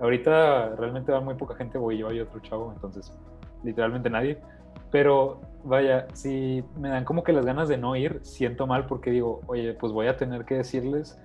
ahorita 0.00 0.76
realmente 0.76 1.12
va 1.12 1.20
muy 1.20 1.34
poca 1.34 1.54
gente, 1.54 1.78
voy 1.78 1.98
yo 1.98 2.12
y 2.12 2.20
otro 2.20 2.40
chavo, 2.40 2.72
entonces 2.72 3.12
literalmente 3.62 4.10
nadie. 4.10 4.38
Pero 4.90 5.40
vaya, 5.64 6.06
si 6.12 6.62
me 6.78 6.88
dan 6.88 7.04
como 7.04 7.24
que 7.24 7.32
las 7.32 7.44
ganas 7.44 7.68
de 7.68 7.78
no 7.78 7.96
ir, 7.96 8.20
siento 8.22 8.66
mal 8.66 8.86
porque 8.86 9.10
digo, 9.10 9.40
oye, 9.46 9.74
pues 9.74 9.92
voy 9.92 10.06
a 10.06 10.16
tener 10.16 10.44
que 10.44 10.56
decirles 10.56 11.18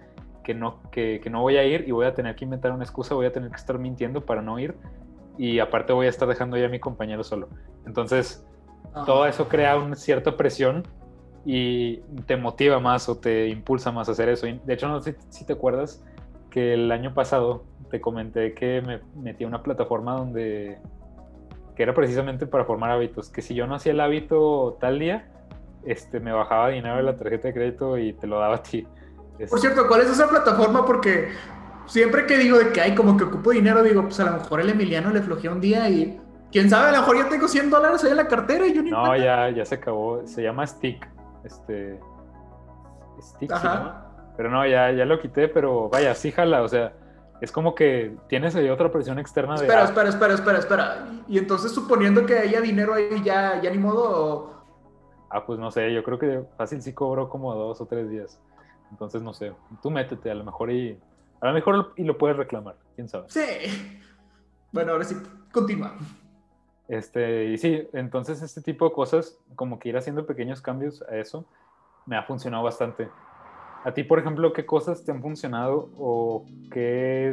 que 0.43 0.53
no, 0.53 0.81
que, 0.91 1.19
que 1.21 1.29
no 1.29 1.41
voy 1.41 1.57
a 1.57 1.63
ir 1.63 1.87
y 1.87 1.91
voy 1.91 2.05
a 2.05 2.13
tener 2.13 2.35
que 2.35 2.45
inventar 2.45 2.71
una 2.71 2.83
excusa, 2.83 3.13
voy 3.13 3.25
a 3.25 3.31
tener 3.31 3.49
que 3.49 3.57
estar 3.57 3.77
mintiendo 3.77 4.25
para 4.25 4.41
no 4.41 4.57
ir 4.59 4.75
y 5.37 5.59
aparte 5.59 5.93
voy 5.93 6.07
a 6.07 6.09
estar 6.09 6.27
dejando 6.27 6.57
ya 6.57 6.65
a 6.65 6.69
mi 6.69 6.79
compañero 6.79 7.23
solo. 7.23 7.49
Entonces, 7.85 8.45
Ajá. 8.93 9.05
todo 9.05 9.25
eso 9.25 9.47
crea 9.47 9.77
una 9.77 9.95
cierta 9.95 10.35
presión 10.35 10.83
y 11.45 11.97
te 12.25 12.35
motiva 12.35 12.79
más 12.79 13.07
o 13.07 13.17
te 13.17 13.47
impulsa 13.47 13.91
más 13.91 14.09
a 14.09 14.11
hacer 14.11 14.29
eso. 14.29 14.47
De 14.47 14.73
hecho, 14.73 14.87
no 14.87 15.01
sé 15.01 15.15
si 15.29 15.45
te 15.45 15.53
acuerdas 15.53 16.03
que 16.49 16.73
el 16.73 16.91
año 16.91 17.13
pasado 17.13 17.63
te 17.89 18.01
comenté 18.01 18.53
que 18.53 18.81
me 18.81 19.01
metí 19.21 19.43
a 19.43 19.47
una 19.47 19.63
plataforma 19.63 20.15
donde 20.15 20.77
que 21.75 21.83
era 21.83 21.93
precisamente 21.93 22.45
para 22.45 22.65
formar 22.65 22.91
hábitos, 22.91 23.29
que 23.29 23.41
si 23.41 23.55
yo 23.55 23.65
no 23.65 23.75
hacía 23.75 23.93
el 23.93 24.01
hábito 24.01 24.77
tal 24.81 24.99
día, 24.99 25.29
este, 25.85 26.19
me 26.19 26.33
bajaba 26.33 26.69
dinero 26.69 26.97
de 26.97 27.03
la 27.03 27.15
tarjeta 27.15 27.47
de 27.47 27.53
crédito 27.53 27.97
y 27.97 28.11
te 28.13 28.27
lo 28.27 28.37
daba 28.37 28.55
a 28.55 28.63
ti. 28.63 28.85
Por 29.49 29.59
cierto, 29.61 29.87
¿cuál 29.87 30.01
es 30.01 30.09
esa 30.09 30.27
plataforma? 30.27 30.85
Porque 30.85 31.29
siempre 31.85 32.25
que 32.25 32.37
digo 32.37 32.57
de 32.57 32.73
que 32.73 32.81
hay 32.81 32.95
como 32.95 33.15
que 33.15 33.23
ocupo 33.23 33.51
dinero, 33.51 33.81
digo, 33.81 34.01
pues 34.03 34.19
a 34.19 34.25
lo 34.25 34.31
mejor 34.33 34.59
el 34.59 34.69
Emiliano 34.69 35.09
le 35.11 35.21
flojea 35.21 35.51
un 35.51 35.61
día 35.61 35.89
y 35.89 36.19
quién 36.51 36.69
sabe, 36.69 36.89
a 36.89 36.91
lo 36.91 36.97
mejor 36.99 37.17
ya 37.17 37.29
tengo 37.29 37.47
100 37.47 37.69
dólares 37.69 38.03
ahí 38.03 38.11
en 38.11 38.17
la 38.17 38.27
cartera 38.27 38.67
y 38.67 38.73
yo 38.73 38.81
ni 38.81 38.91
no, 38.91 39.05
cuenta. 39.05 39.17
ya, 39.17 39.49
ya 39.49 39.63
se 39.65 39.75
acabó. 39.75 40.27
Se 40.27 40.43
llama 40.43 40.67
Stick. 40.67 41.07
Este, 41.45 41.97
Stick, 43.21 43.49
se 43.49 43.55
Ajá. 43.55 43.73
llama. 43.75 44.08
Pero 44.39 44.49
no, 44.51 44.65
ya, 44.65 44.89
ya 44.93 45.03
lo 45.03 45.19
quité, 45.19 45.49
pero 45.49 45.89
vaya, 45.89 46.15
sí 46.15 46.31
jala, 46.31 46.61
o 46.63 46.67
sea, 46.69 46.93
es 47.41 47.51
como 47.51 47.75
que 47.75 48.15
tienes 48.29 48.55
ahí 48.55 48.69
otra 48.69 48.89
presión 48.89 49.19
externa 49.19 49.55
de... 49.55 49.63
Espera, 49.63 49.81
ah, 49.81 49.83
espera, 49.83 50.07
espera, 50.07 50.33
espera, 50.33 50.57
espera. 50.59 51.07
Y 51.27 51.37
entonces 51.39 51.73
suponiendo 51.73 52.25
que 52.25 52.37
haya 52.37 52.61
dinero 52.61 52.93
ahí 52.93 53.21
ya, 53.21 53.59
ya 53.61 53.69
ni 53.69 53.77
modo, 53.77 54.03
o- 54.05 54.63
Ah, 55.29 55.45
pues 55.45 55.59
no 55.59 55.69
sé, 55.71 55.93
yo 55.93 56.01
creo 56.03 56.17
que 56.17 56.45
fácil 56.55 56.81
sí 56.81 56.93
cobró 56.93 57.27
como 57.27 57.53
dos 57.53 57.81
o 57.81 57.85
tres 57.85 58.09
días. 58.09 58.39
Entonces 58.91 59.21
no 59.21 59.33
sé, 59.33 59.51
tú 59.81 59.91
métete 59.91 60.31
a 60.31 60.35
lo 60.35 60.45
mejor 60.45 60.71
y... 60.71 60.97
A 61.41 61.47
lo 61.47 61.53
mejor 61.53 61.91
y 61.97 62.05
lo 62.05 62.17
puedes 62.17 62.37
reclamar, 62.37 62.77
quién 62.95 63.09
sabe. 63.09 63.25
sí. 63.27 63.99
Bueno, 64.71 64.93
ahora 64.93 65.03
sí, 65.03 65.15
continúa. 65.51 65.95
Este, 66.87 67.47
y 67.47 67.57
sí, 67.57 67.89
entonces 67.91 68.41
este 68.41 68.61
tipo 68.61 68.85
de 68.85 68.93
cosas, 68.93 69.37
como 69.55 69.79
que 69.79 69.89
ir 69.89 69.97
haciendo 69.97 70.25
pequeños 70.25 70.61
cambios 70.61 71.01
a 71.11 71.17
eso, 71.17 71.43
me 72.05 72.15
ha 72.15 72.23
funcionado 72.23 72.63
bastante. 72.63 73.09
A 73.83 73.93
ti, 73.93 74.03
por 74.03 74.19
ejemplo, 74.19 74.51
¿qué 74.53 74.65
cosas 74.65 75.03
te 75.03 75.11
han 75.11 75.21
funcionado 75.21 75.89
o 75.97 76.45
qué 76.71 77.29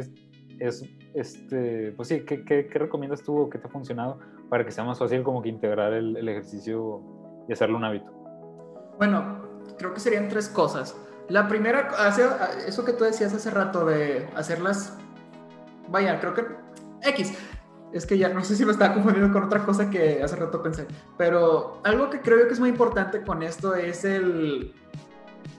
es, 0.59 0.83
este, 1.13 1.91
pues 1.91 2.07
sí, 2.07 2.21
¿qué, 2.21 2.43
qué, 2.45 2.67
qué 2.67 2.79
recomiendas 2.79 3.21
tú 3.23 3.37
o 3.37 3.49
qué 3.49 3.57
te 3.57 3.67
ha 3.67 3.69
funcionado 3.69 4.19
para 4.49 4.65
que 4.65 4.71
sea 4.71 4.83
más 4.83 4.97
fácil 4.97 5.23
como 5.23 5.41
que 5.41 5.49
integrar 5.49 5.93
el, 5.93 6.15
el 6.15 6.29
ejercicio 6.29 7.01
y 7.49 7.53
hacerlo 7.53 7.77
un 7.77 7.83
hábito? 7.83 8.11
Bueno, 8.97 9.41
creo 9.77 9.93
que 9.93 9.99
serían 9.99 10.29
tres 10.29 10.47
cosas. 10.47 10.95
La 11.29 11.47
primera, 11.47 11.89
hace, 11.99 12.23
eso 12.65 12.85
que 12.85 12.93
tú 12.93 13.03
decías 13.03 13.33
hace 13.33 13.51
rato 13.51 13.85
de 13.85 14.27
hacerlas, 14.35 14.97
vaya, 15.89 16.19
creo 16.19 16.33
que 16.33 16.45
X. 17.09 17.33
Es 17.93 18.05
que 18.05 18.17
ya 18.17 18.29
no 18.29 18.43
sé 18.43 18.55
si 18.55 18.65
me 18.65 18.71
estaba 18.71 18.93
confundiendo 18.93 19.31
con 19.31 19.43
otra 19.43 19.65
cosa 19.65 19.89
que 19.89 20.21
hace 20.21 20.35
rato 20.35 20.61
pensé. 20.61 20.85
Pero 21.17 21.81
algo 21.83 22.09
que 22.09 22.21
creo 22.21 22.47
que 22.47 22.53
es 22.53 22.59
muy 22.59 22.69
importante 22.69 23.21
con 23.23 23.43
esto 23.43 23.75
es 23.75 24.03
el, 24.05 24.73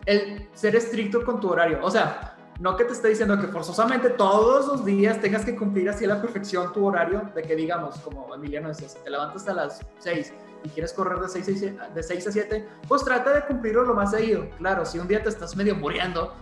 el 0.08 0.48
ser 0.54 0.74
estricto 0.74 1.22
con 1.22 1.38
tu 1.38 1.50
horario. 1.50 1.80
O 1.82 1.90
sea, 1.90 2.34
no 2.60 2.76
que 2.76 2.84
te 2.84 2.94
esté 2.94 3.08
diciendo 3.08 3.38
que 3.38 3.46
forzosamente 3.48 4.08
todos 4.08 4.66
los 4.66 4.84
días 4.84 5.20
tengas 5.20 5.44
que 5.44 5.54
cumplir 5.54 5.90
así 5.90 6.06
a 6.06 6.08
la 6.08 6.22
perfección 6.22 6.72
tu 6.72 6.86
horario, 6.86 7.30
de 7.34 7.42
que 7.42 7.54
digamos, 7.54 7.98
como 7.98 8.34
Emiliano 8.34 8.68
decía, 8.68 8.88
si 8.88 8.98
te 9.00 9.10
levantas 9.10 9.46
a 9.48 9.52
las 9.52 9.80
6 9.98 10.32
y 10.64 10.68
quieres 10.70 10.94
correr 10.94 11.18
de 11.20 11.28
6, 11.28 11.74
a, 11.78 11.88
de 11.90 12.02
6 12.02 12.26
a 12.26 12.32
7, 12.32 12.68
pues 12.88 13.04
trata 13.04 13.34
de 13.34 13.44
cumplirlo 13.44 13.84
lo 13.84 13.94
más 13.94 14.10
seguido. 14.10 14.48
Claro, 14.56 14.86
si 14.86 14.98
un 14.98 15.06
día 15.06 15.22
te 15.22 15.28
estás 15.28 15.54
medio 15.54 15.76
muriendo, 15.76 16.32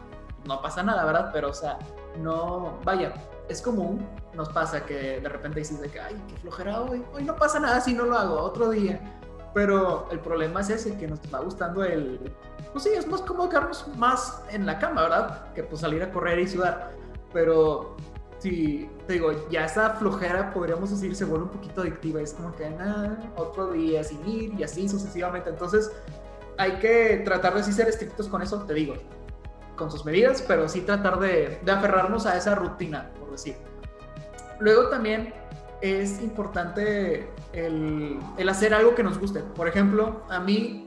no 0.47 0.63
pasa 0.63 0.85
nada, 0.85 1.05
¿verdad? 1.05 1.31
Pero, 1.33 1.51
o 1.51 1.55
sea, 1.55 1.77
no, 2.23 2.79
vaya, 2.85 3.15
es 3.49 3.61
común, 3.61 4.07
nos 4.33 4.49
pasa 4.51 4.87
que 4.87 5.21
de 5.21 5.29
repente 5.29 5.59
dices 5.59 5.81
de 5.81 5.91
que, 5.91 5.99
ay, 5.99 6.15
qué 6.29 6.37
flojera 6.37 6.83
hoy, 6.83 7.05
hoy 7.13 7.25
no 7.25 7.35
pasa 7.35 7.59
nada 7.59 7.81
si 7.81 7.95
no 7.95 8.05
lo 8.05 8.17
hago, 8.17 8.39
otro 8.39 8.71
día. 8.71 9.01
Pero 9.53 10.07
el 10.13 10.21
problema 10.21 10.61
es 10.61 10.71
ese, 10.71 10.97
que 10.97 11.09
nos 11.09 11.19
va 11.35 11.41
gustando 11.41 11.83
el, 11.83 12.21
pues 12.77 12.85
sí, 12.85 12.91
es 12.95 13.07
más 13.09 13.23
cómodo 13.23 13.49
quedarnos 13.49 13.89
más 13.97 14.43
en 14.51 14.67
la 14.67 14.79
cama, 14.79 15.05
¿verdad? 15.05 15.55
Que 15.55 15.63
pues 15.63 15.81
salir 15.81 16.03
a 16.03 16.13
correr 16.13 16.39
y 16.41 16.47
sudar. 16.47 16.93
Pero 17.33 17.97
si, 18.39 18.91
te 19.07 19.15
digo, 19.15 19.49
ya 19.49 19.65
esa 19.65 19.95
flojera, 19.95 20.53
podríamos 20.53 20.91
decir, 20.91 21.17
se 21.17 21.25
vuelve 21.25 21.45
un 21.45 21.53
poquito 21.53 21.81
adictiva. 21.81 22.21
Es 22.21 22.35
como 22.35 22.55
que, 22.55 22.69
nada, 22.69 23.33
otro 23.35 23.73
día 23.73 24.05
sin 24.05 24.29
ir 24.29 24.61
y 24.61 24.63
así 24.63 24.91
sucesivamente. 24.91 25.49
Entonces, 25.49 25.91
hay 26.59 26.73
que 26.73 27.23
tratar 27.25 27.55
de 27.55 27.63
sí 27.63 27.73
ser 27.73 27.89
estrictos 27.89 28.29
con 28.29 28.43
eso, 28.43 28.63
te 28.65 28.75
digo, 28.75 28.93
con 29.75 29.91
sus 29.91 30.05
medidas, 30.05 30.43
pero 30.47 30.69
sí 30.69 30.83
tratar 30.83 31.19
de, 31.19 31.59
de 31.65 31.73
aferrarnos 31.73 32.27
a 32.27 32.37
esa 32.37 32.57
rutina, 32.57 33.11
por 33.19 33.31
decir. 33.31 33.57
Luego 34.61 34.91
también 34.91 35.33
es 35.81 36.21
importante 36.21 37.27
el, 37.55 38.19
el, 38.37 38.49
hacer 38.51 38.75
algo 38.75 38.95
que 38.95 39.03
nos 39.03 39.19
guste. 39.19 39.41
Por 39.41 39.67
ejemplo, 39.67 40.21
a 40.29 40.41
mí 40.41 40.87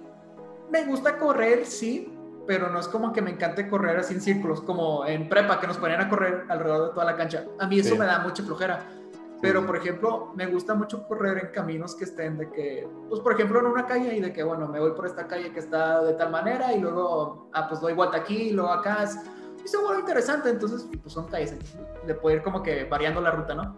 me 0.72 0.86
gusta 0.86 1.18
correr, 1.18 1.66
sí, 1.66 2.14
pero 2.48 2.70
no 2.70 2.80
es 2.80 2.88
como 2.88 3.14
que 3.14 3.22
me 3.22 3.32
encante 3.32 3.70
correr 3.70 3.98
así 3.98 4.16
en 4.16 4.22
círculos, 4.22 4.62
como 4.62 5.06
en 5.06 5.30
prepa, 5.30 5.60
que 5.60 5.68
nos 5.68 5.78
ponían 5.78 6.02
a 6.02 6.10
correr 6.10 6.46
alrededor 6.50 6.88
de 6.88 6.94
toda 6.94 7.06
la 7.06 7.16
cancha. 7.16 7.46
A 7.60 7.68
mí 7.68 7.80
eso 7.80 7.94
sí. 7.94 8.00
me 8.00 8.06
da 8.06 8.20
mucha 8.20 8.44
flojera. 8.44 8.88
Pero, 9.42 9.66
por 9.66 9.78
ejemplo, 9.78 10.34
me 10.36 10.48
gusta 10.48 10.74
mucho 10.74 11.08
correr 11.08 11.38
en 11.38 11.52
caminos 11.52 11.96
que 11.96 12.04
estén 12.04 12.38
de 12.38 12.50
que, 12.52 12.88
pues, 13.08 13.22
por 13.22 13.34
ejemplo, 13.34 13.60
en 13.60 13.68
una 13.68 13.86
calle 13.86 14.14
y 14.16 14.20
de 14.20 14.34
que, 14.34 14.44
bueno, 14.44 14.68
me 14.68 14.80
voy 14.80 14.92
por 14.92 15.06
esta 15.06 15.28
calle 15.28 15.54
que 15.54 15.60
está 15.60 16.04
de 16.04 16.14
tal 16.14 16.30
manera 16.30 16.74
y 16.74 16.80
luego, 16.82 17.50
ah, 17.54 17.68
pues 17.70 17.80
doy 17.80 17.94
vuelta 17.94 18.18
aquí 18.18 18.50
y 18.50 18.52
luego 18.52 18.72
acá. 18.72 19.08
Y 19.64 19.68
se 19.68 19.78
vuelve 19.78 20.02
interesante, 20.02 20.50
entonces, 20.50 20.88
pues 21.02 21.14
son 21.14 21.28
calles, 21.28 21.56
puedo 22.22 22.36
ir 22.36 22.44
como 22.44 22.62
que 22.62 22.84
variando 22.84 23.22
la 23.22 23.32
ruta, 23.32 23.54
¿no? 23.56 23.76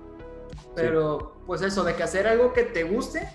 Pero, 0.75 1.19
sí. 1.19 1.43
pues 1.45 1.61
eso, 1.61 1.83
de 1.83 1.93
que 1.93 2.03
hacer 2.03 2.27
algo 2.27 2.53
que 2.53 2.63
te 2.63 2.83
guste 2.83 3.27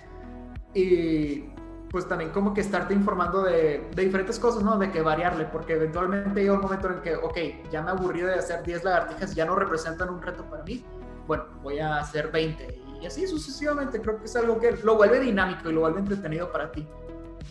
y 0.73 1.45
pues 1.89 2.07
también 2.07 2.31
como 2.31 2.53
que 2.53 2.61
estarte 2.61 2.93
informando 2.93 3.43
de, 3.43 3.87
de, 3.95 4.03
diferentes 4.03 4.39
cosas, 4.39 4.63
¿no? 4.63 4.77
De 4.77 4.91
que 4.91 5.01
variarle, 5.01 5.45
porque 5.45 5.73
eventualmente 5.73 6.41
llega 6.41 6.53
un 6.53 6.61
momento 6.61 6.87
en 6.87 6.93
el 6.95 7.01
que, 7.01 7.15
ok, 7.15 7.69
ya 7.71 7.81
me 7.81 7.91
aburrí 7.91 8.21
de 8.21 8.35
hacer 8.35 8.63
10 8.63 8.83
lagartijas, 8.83 9.33
ya 9.35 9.45
no 9.45 9.55
representan 9.55 10.09
un 10.09 10.21
reto 10.21 10.43
para 10.45 10.63
mí, 10.63 10.85
bueno, 11.25 11.45
voy 11.61 11.79
a 11.79 11.97
hacer 11.97 12.31
20 12.31 12.87
y 13.01 13.05
así 13.05 13.27
sucesivamente, 13.27 14.01
creo 14.01 14.17
que 14.17 14.25
es 14.25 14.35
algo 14.35 14.59
que 14.59 14.71
lo 14.83 14.95
vuelve 14.95 15.19
dinámico 15.19 15.69
y 15.69 15.73
lo 15.73 15.81
vuelve 15.81 15.99
entretenido 15.99 16.51
para 16.51 16.71
ti. 16.71 16.87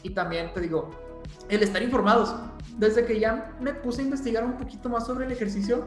Y 0.03 0.11
también 0.11 0.53
te 0.53 0.61
digo, 0.61 0.90
el 1.49 1.62
estar 1.62 1.83
informados. 1.83 2.35
Desde 2.77 3.07
que 3.07 3.18
ya 3.18 3.57
me 3.61 3.72
puse 3.72 4.03
a 4.03 4.05
investigar 4.05 4.44
un 4.44 4.59
poquito 4.59 4.88
más 4.88 5.07
sobre 5.07 5.25
el 5.25 5.33
ejercicio, 5.33 5.87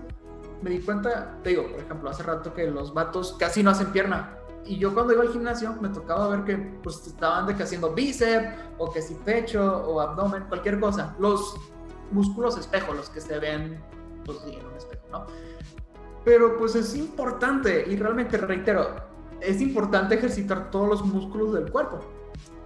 me 0.62 0.72
di 0.72 0.80
cuenta, 0.80 1.38
te 1.44 1.50
digo, 1.52 1.70
por 1.70 1.80
ejemplo, 1.80 2.10
hace 2.10 2.24
rato 2.24 2.54
que 2.54 2.66
los 2.70 2.94
vatos 2.94 3.36
casi 3.38 3.62
no 3.62 3.70
hacen 3.70 3.92
pierna, 3.92 4.39
y 4.66 4.78
yo 4.78 4.94
cuando 4.94 5.14
iba 5.14 5.24
al 5.24 5.30
gimnasio 5.30 5.74
me 5.82 5.90
tocaba 5.90 6.28
ver 6.28 6.44
que 6.44 6.58
pues 6.84 7.06
estaban 7.08 7.48
de 7.48 7.56
que 7.56 7.64
haciendo 7.64 7.94
bíceps 7.94 8.56
o 8.78 8.92
que 8.92 9.02
si 9.02 9.16
pecho 9.16 9.86
o 9.88 10.00
abdomen, 10.00 10.44
cualquier 10.48 10.80
cosa. 10.80 11.16
Los 11.20 11.56
músculos 12.12 12.58
espejo, 12.58 12.94
los 12.94 13.10
que 13.10 13.22
se 13.22 13.40
ven 13.40 13.82
pues 14.26 14.40
en 14.46 14.66
un 14.66 14.76
espejo, 14.76 15.04
¿no? 15.12 15.26
Pero 16.24 16.58
pues 16.58 16.76
es 16.76 16.96
importante 16.96 17.86
y 17.88 17.96
realmente 17.96 18.38
reitero, 18.38 18.96
es 19.42 19.62
importante 19.62 20.16
ejercitar 20.16 20.70
todos 20.70 20.88
los 20.88 21.06
músculos 21.06 21.54
del 21.54 21.72
cuerpo. 21.72 22.00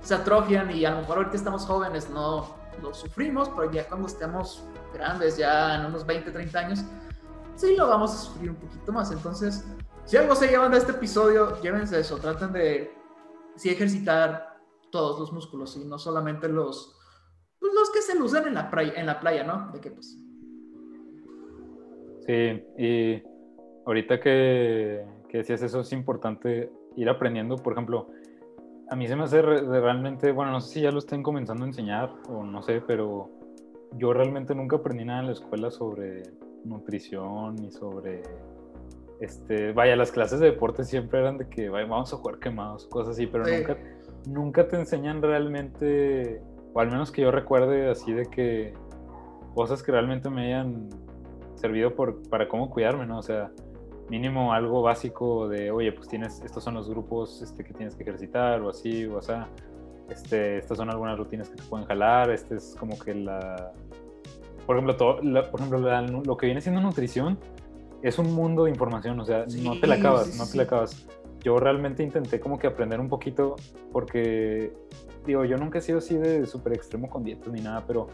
Se 0.01 0.15
atrofian 0.15 0.71
y 0.71 0.83
a 0.85 0.91
lo 0.91 0.97
mejor 0.97 1.17
ahorita 1.17 1.37
estamos 1.37 1.65
jóvenes, 1.65 2.09
no 2.09 2.55
lo 2.81 2.93
sufrimos, 2.93 3.49
pero 3.49 3.71
ya 3.71 3.87
cuando 3.87 4.07
estemos 4.07 4.63
grandes, 4.93 5.37
ya 5.37 5.75
en 5.75 5.85
unos 5.85 6.05
20, 6.05 6.31
30 6.31 6.59
años, 6.59 6.83
sí 7.55 7.75
lo 7.75 7.87
vamos 7.87 8.13
a 8.13 8.17
sufrir 8.17 8.49
un 8.49 8.55
poquito 8.57 8.91
más. 8.91 9.11
Entonces, 9.11 9.65
si 10.05 10.17
algo 10.17 10.35
se 10.35 10.47
llevan 10.47 10.71
de 10.71 10.77
este 10.77 10.91
episodio, 10.91 11.61
llévense 11.61 11.99
eso, 11.99 12.17
traten 12.17 12.51
de 12.51 12.91
sí 13.55 13.69
ejercitar 13.69 14.57
todos 14.91 15.19
los 15.19 15.31
músculos 15.31 15.75
y 15.77 15.85
no 15.85 15.97
solamente 15.97 16.47
los, 16.49 16.99
pues 17.59 17.73
los 17.73 17.89
que 17.91 18.01
se 18.01 18.17
lucen 18.17 18.47
en 18.47 18.53
la, 18.53 18.69
playa, 18.69 18.93
en 18.95 19.05
la 19.05 19.19
playa, 19.19 19.43
¿no? 19.43 19.71
De 19.71 19.79
que 19.79 19.91
pues... 19.91 20.19
Sí, 22.25 22.63
y 22.77 23.23
ahorita 23.85 24.19
que, 24.19 25.05
que 25.27 25.37
decías 25.39 25.61
eso, 25.61 25.81
es 25.81 25.91
importante 25.91 26.71
ir 26.95 27.09
aprendiendo, 27.09 27.57
por 27.57 27.73
ejemplo, 27.73 28.07
a 28.89 28.95
mí 28.95 29.07
se 29.07 29.15
me 29.15 29.23
hace 29.23 29.41
re 29.41 29.61
realmente, 29.61 30.31
bueno, 30.31 30.51
no 30.51 30.61
sé 30.61 30.75
si 30.75 30.81
ya 30.81 30.91
lo 30.91 30.99
estén 30.99 31.23
comenzando 31.23 31.63
a 31.63 31.67
enseñar 31.67 32.13
o 32.29 32.43
no 32.43 32.61
sé, 32.61 32.81
pero 32.85 33.29
yo 33.93 34.13
realmente 34.13 34.53
nunca 34.53 34.77
aprendí 34.77 35.05
nada 35.05 35.21
en 35.21 35.27
la 35.27 35.33
escuela 35.33 35.71
sobre 35.71 36.23
nutrición 36.63 37.63
y 37.63 37.71
sobre 37.71 38.23
este, 39.19 39.71
vaya, 39.73 39.95
las 39.95 40.11
clases 40.11 40.39
de 40.39 40.47
deporte 40.51 40.83
siempre 40.83 41.19
eran 41.19 41.37
de 41.37 41.47
que 41.47 41.69
vaya, 41.69 41.87
vamos 41.87 42.13
a 42.13 42.17
jugar 42.17 42.39
quemados, 42.39 42.87
cosas 42.87 43.13
así, 43.13 43.27
pero 43.27 43.45
sí. 43.45 43.51
nunca, 43.57 43.77
nunca 44.27 44.67
te 44.67 44.75
enseñan 44.77 45.21
realmente, 45.21 46.41
o 46.73 46.79
al 46.79 46.89
menos 46.89 47.11
que 47.11 47.21
yo 47.21 47.31
recuerde 47.31 47.89
así 47.89 48.11
de 48.13 48.25
que 48.25 48.73
cosas 49.53 49.83
que 49.83 49.91
realmente 49.91 50.29
me 50.29 50.47
hayan 50.47 50.89
servido 51.55 51.95
por, 51.95 52.27
para 52.29 52.47
cómo 52.47 52.69
cuidarme, 52.69 53.05
¿no? 53.05 53.19
O 53.19 53.23
sea, 53.23 53.51
mínimo 54.09 54.53
algo 54.53 54.81
básico 54.81 55.47
de, 55.47 55.71
oye, 55.71 55.91
pues 55.91 56.07
tienes, 56.07 56.41
estos 56.43 56.63
son 56.63 56.73
los 56.73 56.89
grupos 56.89 57.41
este, 57.41 57.63
que 57.63 57.73
tienes 57.73 57.95
que 57.95 58.03
ejercitar, 58.03 58.61
o 58.61 58.69
así, 58.69 59.05
o 59.05 59.21
sea, 59.21 59.47
este, 60.09 60.57
estas 60.57 60.77
son 60.77 60.89
algunas 60.89 61.17
rutinas 61.17 61.49
que 61.49 61.55
te 61.55 61.63
pueden 61.63 61.87
jalar, 61.87 62.29
este 62.31 62.55
es 62.55 62.75
como 62.77 62.99
que 62.99 63.15
la, 63.15 63.71
por 64.65 64.75
ejemplo, 64.75 64.95
todo, 64.97 65.21
la, 65.21 65.43
por 65.49 65.59
ejemplo 65.59 65.79
la, 65.79 66.01
lo 66.01 66.37
que 66.37 66.47
viene 66.47 66.61
siendo 66.61 66.81
nutrición, 66.81 67.37
es 68.03 68.19
un 68.19 68.33
mundo 68.33 68.65
de 68.65 68.69
información, 68.69 69.19
o 69.21 69.25
sea, 69.25 69.49
sí, 69.49 69.63
no 69.63 69.79
te 69.79 69.87
la 69.87 69.95
acabas, 69.95 70.27
sí, 70.27 70.37
no 70.37 70.45
te 70.45 70.57
la 70.57 70.63
acabas. 70.63 71.07
Yo 71.41 71.57
realmente 71.57 72.03
intenté 72.03 72.39
como 72.39 72.59
que 72.59 72.67
aprender 72.67 72.99
un 72.99 73.07
poquito 73.07 73.55
porque, 73.93 74.73
digo, 75.25 75.45
yo 75.45 75.57
nunca 75.57 75.79
he 75.79 75.81
sido 75.81 75.99
así 75.99 76.17
de 76.17 76.45
súper 76.45 76.73
extremo 76.73 77.09
con 77.09 77.23
dietas 77.23 77.51
ni 77.51 77.61
nada, 77.61 77.85
pero 77.87 78.07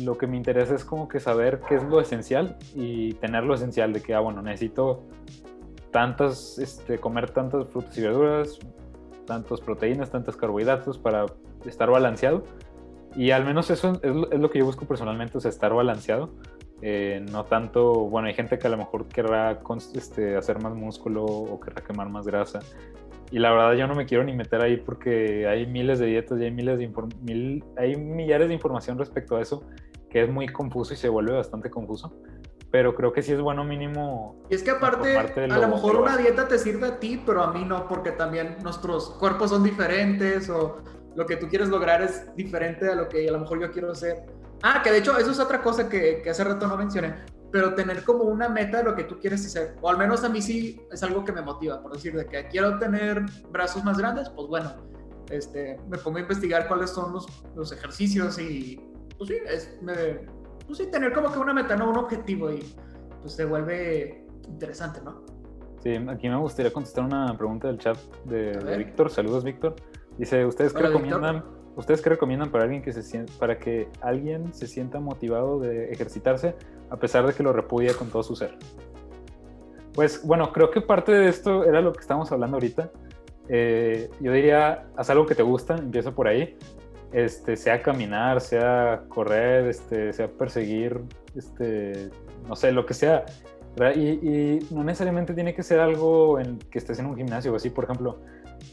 lo 0.00 0.18
que 0.18 0.26
me 0.26 0.36
interesa 0.36 0.74
es 0.74 0.84
como 0.84 1.06
que 1.06 1.20
saber 1.20 1.60
qué 1.68 1.76
es 1.76 1.84
lo 1.84 2.00
esencial 2.00 2.56
y 2.74 3.14
tener 3.14 3.44
lo 3.44 3.54
esencial 3.54 3.92
de 3.92 4.02
que, 4.02 4.12
ah, 4.12 4.20
bueno, 4.20 4.42
necesito 4.42 5.04
tantas, 5.92 6.58
este, 6.58 6.98
comer 6.98 7.30
tantas 7.30 7.68
frutas 7.68 7.96
y 7.96 8.02
verduras, 8.02 8.58
tantas 9.24 9.60
proteínas, 9.60 10.10
tantos 10.10 10.36
carbohidratos 10.36 10.98
para 10.98 11.26
estar 11.64 11.90
balanceado. 11.90 12.42
Y 13.14 13.30
al 13.30 13.44
menos 13.44 13.70
eso 13.70 13.92
es, 14.02 14.10
es 14.32 14.40
lo 14.40 14.50
que 14.50 14.58
yo 14.58 14.64
busco 14.64 14.84
personalmente, 14.84 15.38
o 15.38 15.40
sea, 15.40 15.48
estar 15.48 15.72
balanceado 15.72 16.30
eh, 16.82 17.24
no 17.30 17.44
tanto, 17.44 17.94
bueno, 18.06 18.28
hay 18.28 18.34
gente 18.34 18.58
que 18.58 18.66
a 18.66 18.70
lo 18.70 18.76
mejor 18.76 19.06
querrá 19.08 19.60
este, 19.94 20.36
hacer 20.36 20.60
más 20.62 20.74
músculo 20.74 21.24
o 21.24 21.58
querrá 21.60 21.82
quemar 21.82 22.08
más 22.08 22.26
grasa. 22.26 22.60
Y 23.30 23.38
la 23.38 23.50
verdad 23.50 23.72
yo 23.72 23.86
no 23.86 23.94
me 23.94 24.06
quiero 24.06 24.22
ni 24.24 24.34
meter 24.34 24.60
ahí 24.60 24.76
porque 24.76 25.48
hay 25.48 25.66
miles 25.66 25.98
de 25.98 26.06
dietas 26.06 26.38
y 26.40 26.44
hay, 26.44 26.50
miles 26.50 26.78
de 26.78 26.90
mil, 27.22 27.64
hay 27.76 27.96
millares 27.96 28.48
de 28.48 28.54
información 28.54 28.98
respecto 28.98 29.36
a 29.36 29.42
eso 29.42 29.64
que 30.10 30.22
es 30.22 30.30
muy 30.30 30.48
confuso 30.48 30.94
y 30.94 30.96
se 30.96 31.08
vuelve 31.08 31.32
bastante 31.32 31.70
confuso. 31.70 32.12
Pero 32.70 32.94
creo 32.94 33.12
que 33.12 33.22
sí 33.22 33.32
es 33.32 33.40
bueno 33.40 33.64
mínimo. 33.64 34.42
Y 34.50 34.54
es 34.54 34.62
que 34.62 34.70
aparte, 34.70 35.16
a 35.16 35.58
lo 35.58 35.68
mejor 35.68 35.96
una 35.96 36.16
dieta 36.16 36.46
te 36.46 36.58
sirve 36.58 36.86
a 36.86 37.00
ti, 37.00 37.22
pero 37.24 37.42
a 37.42 37.52
mí 37.52 37.64
no, 37.64 37.88
porque 37.88 38.10
también 38.12 38.56
nuestros 38.62 39.10
cuerpos 39.10 39.50
son 39.50 39.62
diferentes 39.62 40.50
o 40.50 40.82
lo 41.14 41.26
que 41.26 41.36
tú 41.36 41.48
quieres 41.48 41.68
lograr 41.68 42.02
es 42.02 42.34
diferente 42.36 42.90
a 42.90 42.94
lo 42.94 43.08
que 43.08 43.28
a 43.28 43.32
lo 43.32 43.40
mejor 43.40 43.60
yo 43.60 43.70
quiero 43.70 43.90
hacer. 43.90 44.26
Ah, 44.62 44.80
que 44.82 44.90
de 44.90 44.98
hecho 44.98 45.16
eso 45.18 45.30
es 45.30 45.38
otra 45.38 45.62
cosa 45.62 45.88
que, 45.88 46.22
que, 46.22 46.30
hace 46.30 46.44
rato 46.44 46.66
no 46.66 46.76
mencioné, 46.76 47.14
pero 47.52 47.74
tener 47.74 48.04
como 48.04 48.24
una 48.24 48.48
meta 48.48 48.78
de 48.78 48.84
lo 48.84 48.94
que 48.94 49.04
tú 49.04 49.18
quieres 49.18 49.44
hacer, 49.44 49.76
o 49.80 49.88
al 49.88 49.98
menos 49.98 50.24
a 50.24 50.28
mí 50.28 50.40
sí 50.40 50.80
es 50.90 51.02
algo 51.02 51.24
que 51.24 51.32
me 51.32 51.42
motiva, 51.42 51.82
por 51.82 51.92
decir, 51.92 52.16
de 52.16 52.26
que 52.26 52.48
quiero 52.48 52.78
tener 52.78 53.24
brazos 53.50 53.84
más 53.84 53.98
grandes, 53.98 54.28
pues 54.30 54.48
bueno, 54.48 54.72
este, 55.30 55.78
me 55.88 55.98
pongo 55.98 56.18
a 56.18 56.20
investigar 56.20 56.68
cuáles 56.68 56.90
son 56.90 57.12
los, 57.12 57.26
los 57.54 57.72
ejercicios 57.72 58.38
y 58.38 58.80
pues 59.18 59.28
sí, 59.28 59.36
es, 59.46 59.78
me, 59.82 59.94
pues 60.66 60.78
sí, 60.78 60.86
tener 60.90 61.12
como 61.12 61.32
que 61.32 61.38
una 61.38 61.52
meta, 61.52 61.76
no 61.76 61.90
un 61.90 61.98
objetivo 61.98 62.50
y 62.50 62.60
pues 63.20 63.34
se 63.34 63.44
vuelve 63.44 64.26
interesante, 64.48 65.00
¿no? 65.02 65.24
Sí, 65.82 65.94
aquí 66.08 66.28
me 66.28 66.36
gustaría 66.36 66.72
contestar 66.72 67.04
una 67.04 67.36
pregunta 67.36 67.68
del 67.68 67.78
chat 67.78 67.96
de. 68.24 68.76
Víctor. 68.76 69.10
Saludos, 69.10 69.44
Víctor. 69.44 69.76
Dice, 70.18 70.44
¿ustedes 70.44 70.72
qué 70.72 70.84
Hola, 70.84 70.98
Víctor. 70.98 71.55
¿Ustedes 71.76 72.00
qué 72.00 72.10
recomiendan 72.10 72.50
para 72.50 72.64
alguien 72.64 72.82
que 72.82 72.92
se 72.92 73.02
sien- 73.02 73.26
para 73.38 73.58
que 73.58 73.88
alguien 74.00 74.52
se 74.52 74.66
sienta 74.66 74.98
motivado 74.98 75.60
de 75.60 75.92
ejercitarse 75.92 76.54
a 76.90 76.96
pesar 76.96 77.26
de 77.26 77.32
que 77.34 77.42
lo 77.42 77.52
repudia 77.52 77.92
con 77.94 78.08
todo 78.08 78.22
su 78.22 78.34
ser? 78.34 78.56
Pues 79.92 80.26
bueno, 80.26 80.52
creo 80.52 80.70
que 80.70 80.80
parte 80.80 81.12
de 81.12 81.28
esto 81.28 81.64
era 81.64 81.80
lo 81.80 81.92
que 81.92 82.00
estábamos 82.00 82.32
hablando 82.32 82.56
ahorita. 82.56 82.90
Eh, 83.48 84.10
yo 84.20 84.32
diría, 84.32 84.86
haz 84.96 85.10
algo 85.10 85.26
que 85.26 85.34
te 85.34 85.42
gusta, 85.42 85.76
empieza 85.76 86.10
por 86.12 86.28
ahí. 86.28 86.56
Este, 87.12 87.56
sea 87.56 87.80
caminar, 87.80 88.40
sea 88.40 89.04
correr, 89.08 89.68
este, 89.68 90.12
sea 90.12 90.28
perseguir, 90.28 91.00
este, 91.34 92.10
no 92.48 92.56
sé, 92.56 92.72
lo 92.72 92.84
que 92.84 92.94
sea. 92.94 93.24
Y, 93.94 94.58
no 94.70 94.82
necesariamente 94.84 95.34
tiene 95.34 95.54
que 95.54 95.62
ser 95.62 95.80
algo 95.80 96.40
en 96.40 96.58
que 96.58 96.78
estés 96.78 96.98
en 96.98 97.06
un 97.06 97.16
gimnasio 97.16 97.52
o 97.52 97.56
así. 97.56 97.70
Por 97.70 97.84
ejemplo, 97.84 98.18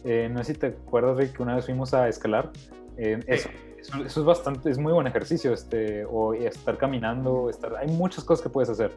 eh, 0.04 0.30
no 0.32 0.44
sé 0.44 0.54
si 0.54 0.60
te 0.60 0.68
acuerdas, 0.68 1.18
Rick, 1.18 1.38
que 1.38 1.44
una 1.44 1.56
vez 1.56 1.66
fuimos 1.66 1.94
a 1.94 2.08
escalar. 2.08 2.52
Eh, 2.98 3.20
eso, 3.28 3.50
eso, 3.78 4.04
eso 4.04 4.20
es 4.20 4.26
bastante, 4.26 4.70
es 4.70 4.78
muy 4.78 4.94
buen 4.94 5.08
ejercicio, 5.08 5.54
este, 5.54 6.06
o 6.06 6.34
estar 6.34 6.78
caminando, 6.78 7.50
estar, 7.50 7.76
hay 7.76 7.88
muchas 7.88 8.24
cosas 8.24 8.44
que 8.44 8.50
puedes 8.50 8.70
hacer. 8.70 8.92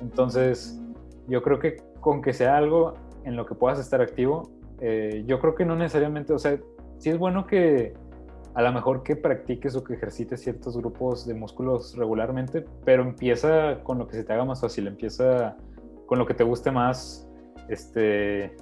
Entonces, 0.00 0.80
yo 1.28 1.42
creo 1.42 1.58
que 1.58 1.82
con 2.00 2.22
que 2.22 2.32
sea 2.32 2.56
algo 2.56 2.94
en 3.24 3.36
lo 3.36 3.46
que 3.46 3.54
puedas 3.54 3.78
estar 3.78 4.00
activo, 4.00 4.50
eh, 4.80 5.24
yo 5.26 5.40
creo 5.40 5.54
que 5.54 5.64
no 5.64 5.76
necesariamente, 5.76 6.32
o 6.32 6.38
sea, 6.38 6.58
sí 6.98 7.10
es 7.10 7.18
bueno 7.18 7.46
que 7.46 7.94
a 8.54 8.62
lo 8.62 8.72
mejor 8.72 9.02
que 9.02 9.14
practiques 9.14 9.76
o 9.76 9.84
que 9.84 9.94
ejercites 9.94 10.42
ciertos 10.42 10.76
grupos 10.76 11.26
de 11.26 11.34
músculos 11.34 11.96
regularmente, 11.96 12.64
pero 12.84 13.02
empieza 13.02 13.80
con 13.84 13.98
lo 13.98 14.08
que 14.08 14.16
se 14.16 14.24
te 14.24 14.32
haga 14.32 14.44
más 14.44 14.60
fácil, 14.60 14.86
empieza 14.86 15.56
con 16.06 16.18
lo 16.18 16.26
que 16.26 16.34
te 16.34 16.42
guste 16.42 16.70
más, 16.70 17.28
este, 17.68 18.56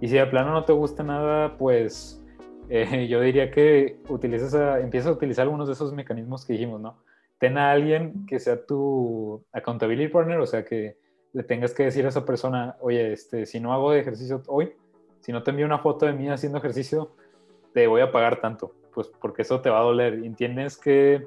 y 0.00 0.08
si 0.08 0.14
de 0.16 0.26
plano 0.26 0.52
no 0.52 0.64
te 0.64 0.72
gusta 0.72 1.02
nada, 1.02 1.58
pues 1.58 2.23
eh, 2.68 3.06
yo 3.08 3.20
diría 3.20 3.50
que 3.50 3.98
utilices 4.08 4.54
a, 4.54 4.80
empieza 4.80 5.08
a 5.08 5.12
utilizar 5.12 5.44
algunos 5.44 5.66
de 5.66 5.74
esos 5.74 5.92
mecanismos 5.92 6.44
que 6.44 6.54
dijimos, 6.54 6.80
¿no? 6.80 7.02
Ten 7.38 7.58
a 7.58 7.72
alguien 7.72 8.26
que 8.26 8.38
sea 8.38 8.64
tu 8.64 9.44
accountability 9.52 10.08
partner, 10.08 10.38
o 10.38 10.46
sea, 10.46 10.64
que 10.64 10.96
le 11.32 11.42
tengas 11.42 11.74
que 11.74 11.84
decir 11.84 12.06
a 12.06 12.08
esa 12.08 12.24
persona, 12.24 12.76
oye, 12.80 13.12
este, 13.12 13.44
si 13.44 13.60
no 13.60 13.72
hago 13.72 13.92
ejercicio 13.92 14.42
hoy, 14.46 14.72
si 15.20 15.32
no 15.32 15.42
te 15.42 15.50
envío 15.50 15.66
una 15.66 15.78
foto 15.78 16.06
de 16.06 16.12
mí 16.12 16.28
haciendo 16.28 16.58
ejercicio, 16.58 17.16
te 17.72 17.86
voy 17.86 18.02
a 18.02 18.12
pagar 18.12 18.40
tanto, 18.40 18.72
pues 18.94 19.08
porque 19.20 19.42
eso 19.42 19.60
te 19.60 19.68
va 19.68 19.80
a 19.80 19.82
doler. 19.82 20.14
Entiendes 20.24 20.76
que 20.76 21.26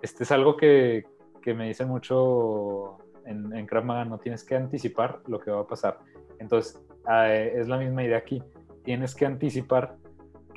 este 0.00 0.24
es 0.24 0.32
algo 0.32 0.56
que, 0.56 1.04
que 1.42 1.52
me 1.52 1.66
dicen 1.68 1.88
mucho 1.88 2.96
en, 3.26 3.54
en 3.54 3.66
Krav 3.66 3.84
Maga, 3.84 4.04
no 4.06 4.18
tienes 4.18 4.42
que 4.42 4.56
anticipar 4.56 5.20
lo 5.26 5.38
que 5.38 5.50
va 5.50 5.60
a 5.60 5.66
pasar. 5.66 5.98
Entonces, 6.38 6.82
eh, 7.10 7.52
es 7.56 7.68
la 7.68 7.76
misma 7.78 8.02
idea 8.02 8.16
aquí. 8.16 8.42
Tienes 8.82 9.14
que 9.14 9.26
anticipar 9.26 9.96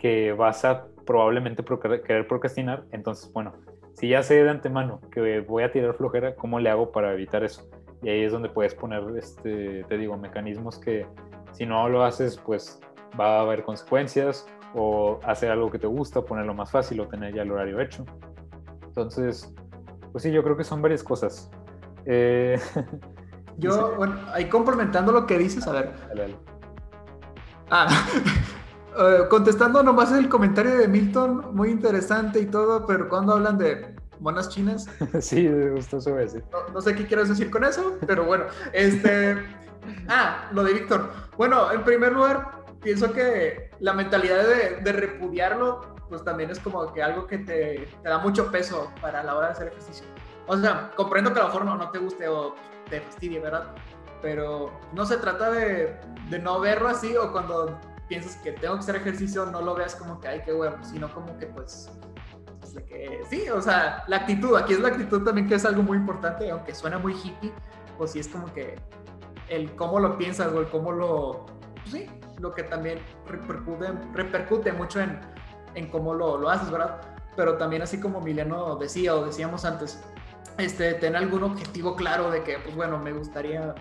que 0.04 0.34
vas 0.34 0.66
a 0.66 0.86
probablemente 1.06 1.64
querer 1.64 2.28
procrastinar. 2.28 2.84
Entonces, 2.92 3.32
bueno, 3.32 3.54
si 3.94 4.10
ya 4.10 4.22
sé 4.22 4.44
de 4.44 4.50
antemano 4.50 5.00
que 5.10 5.40
voy 5.40 5.64
a 5.64 5.72
tirar 5.72 5.94
flojera, 5.96 6.36
¿cómo 6.36 6.60
le 6.60 6.70
hago 6.70 6.92
para 6.92 7.14
evitar 7.14 7.42
eso? 7.46 7.70
Y 8.02 8.10
ahí 8.10 8.24
es 8.24 8.34
donde 8.34 8.50
puedes 8.50 8.76
poner, 8.76 9.02
este, 9.18 9.86
te 9.86 9.98
digo, 9.98 10.18
mecanismos 10.18 10.78
que 10.78 11.08
si 11.54 11.66
no 11.66 11.88
lo 11.88 12.04
haces, 12.04 12.38
pues 12.38 12.82
va 13.18 13.38
a 13.38 13.42
haber 13.44 13.64
consecuencias 13.64 14.46
o 14.76 15.22
hacer 15.24 15.50
algo 15.50 15.72
que 15.72 15.80
te 15.80 15.88
gusta, 15.88 16.22
ponerlo 16.22 16.54
más 16.54 16.70
fácil 16.70 17.00
o 17.00 17.08
tener 17.08 17.34
ya 17.34 17.44
el 17.44 17.52
horario 17.52 17.80
hecho. 17.80 18.04
Entonces, 18.84 19.56
pues 20.12 20.22
sí, 20.22 20.34
yo 20.34 20.44
creo 20.44 20.58
que 20.58 20.66
son 20.66 20.82
varias 20.82 21.02
cosas. 21.02 21.50
Eh, 22.06 22.60
Yo, 23.58 23.96
bueno, 23.96 24.20
ahí 24.34 24.50
complementando 24.50 25.14
lo 25.14 25.26
que 25.26 25.38
dices, 25.38 25.66
a 25.66 25.72
ver. 25.72 25.94
dale, 26.10 26.22
dale. 26.24 26.36
Ah, 27.70 27.88
eh, 28.98 29.28
contestando 29.30 29.82
nomás 29.84 30.12
el 30.12 30.30
comentario 30.30 30.78
de 30.78 30.88
Milton, 30.88 31.56
muy 31.56 31.70
interesante 31.70 32.40
y 32.40 32.46
todo, 32.46 32.86
pero 32.86 33.10
cuando 33.10 33.34
hablan 33.34 33.58
de 33.58 33.96
monas 34.20 34.50
chinas, 34.50 34.88
sí, 35.20 35.48
a 35.48 35.52
decir. 35.52 36.44
no, 36.52 36.74
no 36.74 36.82
sé 36.82 36.96
qué 36.96 37.06
quieres 37.06 37.30
decir 37.30 37.50
con 37.50 37.64
eso, 37.64 37.98
pero 38.08 38.24
bueno, 38.24 38.46
este... 38.72 39.44
Ah, 40.08 40.50
lo 40.54 40.64
de 40.64 40.74
Víctor. 40.74 41.12
Bueno, 41.38 41.72
en 41.72 41.84
primer 41.84 42.14
lugar, 42.14 42.64
pienso 42.82 43.12
que 43.12 43.70
la 43.80 43.94
mentalidad 43.94 44.44
de, 44.48 44.82
de 44.82 44.94
repudiarlo, 44.94 45.96
pues 46.08 46.24
también 46.24 46.52
es 46.52 46.60
como 46.60 46.94
que 46.94 47.04
algo 47.04 47.28
que 47.28 47.40
te, 47.40 47.90
te 48.02 48.10
da 48.10 48.20
mucho 48.20 48.50
peso 48.50 48.92
para 49.02 49.24
la 49.24 49.36
hora 49.36 49.48
de 49.48 49.54
hacer 49.54 49.68
ejercicio. 49.68 50.06
O 50.48 50.58
sea, 50.58 50.92
comprendo 50.96 51.34
que 51.34 51.40
a 51.40 51.44
lo 51.44 51.48
mejor 51.50 51.66
no, 51.66 51.76
no 51.76 51.90
te 51.92 52.00
guste 52.00 52.28
o 52.28 52.56
te 52.90 53.02
fastidie, 53.02 53.40
¿verdad? 53.40 53.74
Pero 54.22 54.72
no 54.94 55.06
se 55.06 55.18
trata 55.18 55.52
de, 55.52 56.00
de 56.30 56.40
no 56.40 56.60
verlo 56.60 56.88
así 56.88 57.16
o 57.18 57.32
cuando 57.32 57.78
piensas 58.08 58.36
que 58.38 58.52
tengo 58.52 58.76
que 58.76 58.80
hacer 58.82 58.96
ejercicio, 58.96 59.46
no 59.46 59.62
lo 59.62 59.76
veas 59.76 59.96
como 59.96 60.20
que, 60.20 60.28
ay, 60.28 60.42
qué 60.46 60.54
huevo, 60.54 60.78
sino 60.84 61.14
como 61.14 61.38
que 61.38 61.48
pues 61.48 61.90
pues, 62.64 62.74
de 62.76 62.86
que 62.86 63.22
sí, 63.30 63.50
o 63.50 63.62
sea, 63.62 64.04
la 64.08 64.18
actitud, 64.18 64.56
aquí 64.56 64.74
es 64.74 64.80
la 64.80 64.88
actitud 64.88 65.22
también 65.24 65.48
que 65.48 65.56
es 65.56 65.66
algo 65.66 65.84
muy 65.84 65.98
importante, 65.98 66.50
aunque 66.50 66.74
suena 66.74 66.98
muy 66.98 67.14
hippie, 67.14 67.52
pues 67.98 68.12
sí 68.12 68.20
es 68.20 68.30
como 68.30 68.52
que 68.54 68.76
el 69.50 69.76
cómo 69.76 70.00
lo 70.00 70.18
piensas 70.18 70.52
o 70.54 70.62
el 70.62 70.70
cómo 70.70 70.92
lo, 70.92 71.46
pues 71.76 71.92
sí, 71.92 72.10
lo 72.40 72.54
que 72.54 72.64
también 72.64 73.00
repercute, 73.28 73.92
repercute 74.14 74.72
mucho 74.72 75.02
en, 75.02 75.20
en 75.76 75.90
cómo 75.90 76.14
lo, 76.14 76.38
lo 76.38 76.50
haces, 76.50 76.72
¿verdad? 76.72 77.02
Pero 77.36 77.58
también 77.58 77.82
así 77.82 78.00
como 78.00 78.20
Emiliano 78.20 78.78
decía 78.78 79.14
o 79.14 79.26
decíamos 79.26 79.66
antes, 79.66 80.02
este, 80.58 80.94
tener 80.94 81.18
algún 81.18 81.44
objetivo 81.44 81.96
claro 81.96 82.32
de 82.32 82.44
que, 82.44 82.60
pues 82.60 82.76
bueno, 82.76 82.98
me 82.98 83.12
gustaría, 83.12 83.76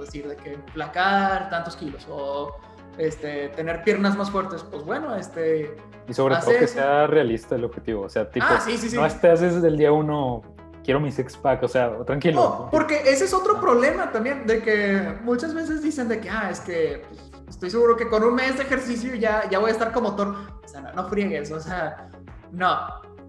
decir, 0.00 0.26
de 0.26 0.36
que 0.36 0.58
placar 0.72 1.50
tantos 1.50 1.76
kilos 1.76 2.04
o 2.10 2.56
este, 2.98 3.48
tener 3.50 3.82
piernas 3.84 4.16
más 4.16 4.30
fuertes, 4.30 4.62
pues 4.62 4.84
bueno, 4.84 5.14
este, 5.16 5.74
Y 6.06 6.14
sobre 6.14 6.36
todo 6.36 6.50
que 6.50 6.64
eso. 6.64 6.74
sea 6.74 7.06
realista 7.06 7.54
el 7.54 7.64
objetivo. 7.64 8.02
O 8.02 8.08
sea, 8.08 8.30
tipo, 8.30 8.46
Ah, 8.48 8.60
sí, 8.60 8.76
sí, 8.76 8.90
sí. 8.90 8.96
no 8.96 9.04
estés 9.06 9.40
desde 9.40 9.66
el 9.68 9.76
día 9.76 9.90
uno, 9.92 10.42
quiero 10.84 11.00
mi 11.00 11.10
six 11.10 11.36
pack, 11.36 11.62
o 11.62 11.68
sea, 11.68 11.96
tranquilo. 12.04 12.40
No, 12.40 12.68
porque 12.70 13.02
ese 13.10 13.24
es 13.24 13.34
otro 13.34 13.60
problema 13.60 14.12
también, 14.12 14.46
de 14.46 14.62
que 14.62 15.14
muchas 15.22 15.54
veces 15.54 15.82
dicen 15.82 16.08
de 16.08 16.20
que, 16.20 16.30
ah, 16.30 16.50
es 16.50 16.60
que 16.60 17.02
pues, 17.08 17.30
estoy 17.48 17.70
seguro 17.70 17.96
que 17.96 18.08
con 18.08 18.22
un 18.22 18.34
mes 18.34 18.56
de 18.56 18.64
ejercicio 18.64 19.14
ya, 19.14 19.48
ya 19.50 19.58
voy 19.58 19.70
a 19.70 19.72
estar 19.72 19.92
como 19.92 20.14
Thor. 20.14 20.34
O 20.64 20.68
sea, 20.68 20.80
no, 20.80 20.92
no 20.92 21.08
friegues, 21.08 21.50
o 21.52 21.60
sea, 21.60 22.08
no, 22.52 22.78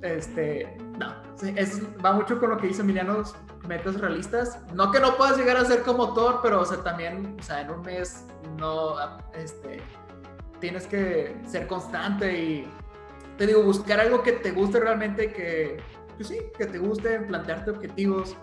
este, 0.01 0.77
no. 0.99 1.13
Es, 1.55 1.81
va 2.03 2.13
mucho 2.13 2.39
con 2.39 2.49
lo 2.49 2.57
que 2.57 2.67
dice 2.67 2.81
Emiliano, 2.81 3.23
metas 3.67 3.99
realistas. 3.99 4.59
No 4.73 4.91
que 4.91 4.99
no 4.99 5.15
puedas 5.17 5.37
llegar 5.37 5.57
a 5.57 5.65
ser 5.65 5.81
como 5.81 6.13
Thor, 6.13 6.39
pero, 6.43 6.61
o 6.61 6.65
sea, 6.65 6.77
también, 6.83 7.35
o 7.39 7.43
sea, 7.43 7.61
en 7.61 7.71
un 7.71 7.81
mes 7.81 8.25
no, 8.57 8.95
este, 9.33 9.81
tienes 10.59 10.87
que 10.87 11.35
ser 11.45 11.67
constante 11.67 12.37
y, 12.37 12.67
te 13.37 13.47
digo, 13.47 13.63
buscar 13.63 13.99
algo 13.99 14.23
que 14.23 14.33
te 14.33 14.51
guste 14.51 14.79
realmente, 14.79 15.31
que, 15.31 15.77
pues 16.15 16.27
sí, 16.29 16.39
que 16.57 16.65
te 16.65 16.77
guste, 16.77 17.19
plantearte 17.21 17.71
objetivos 17.71 18.35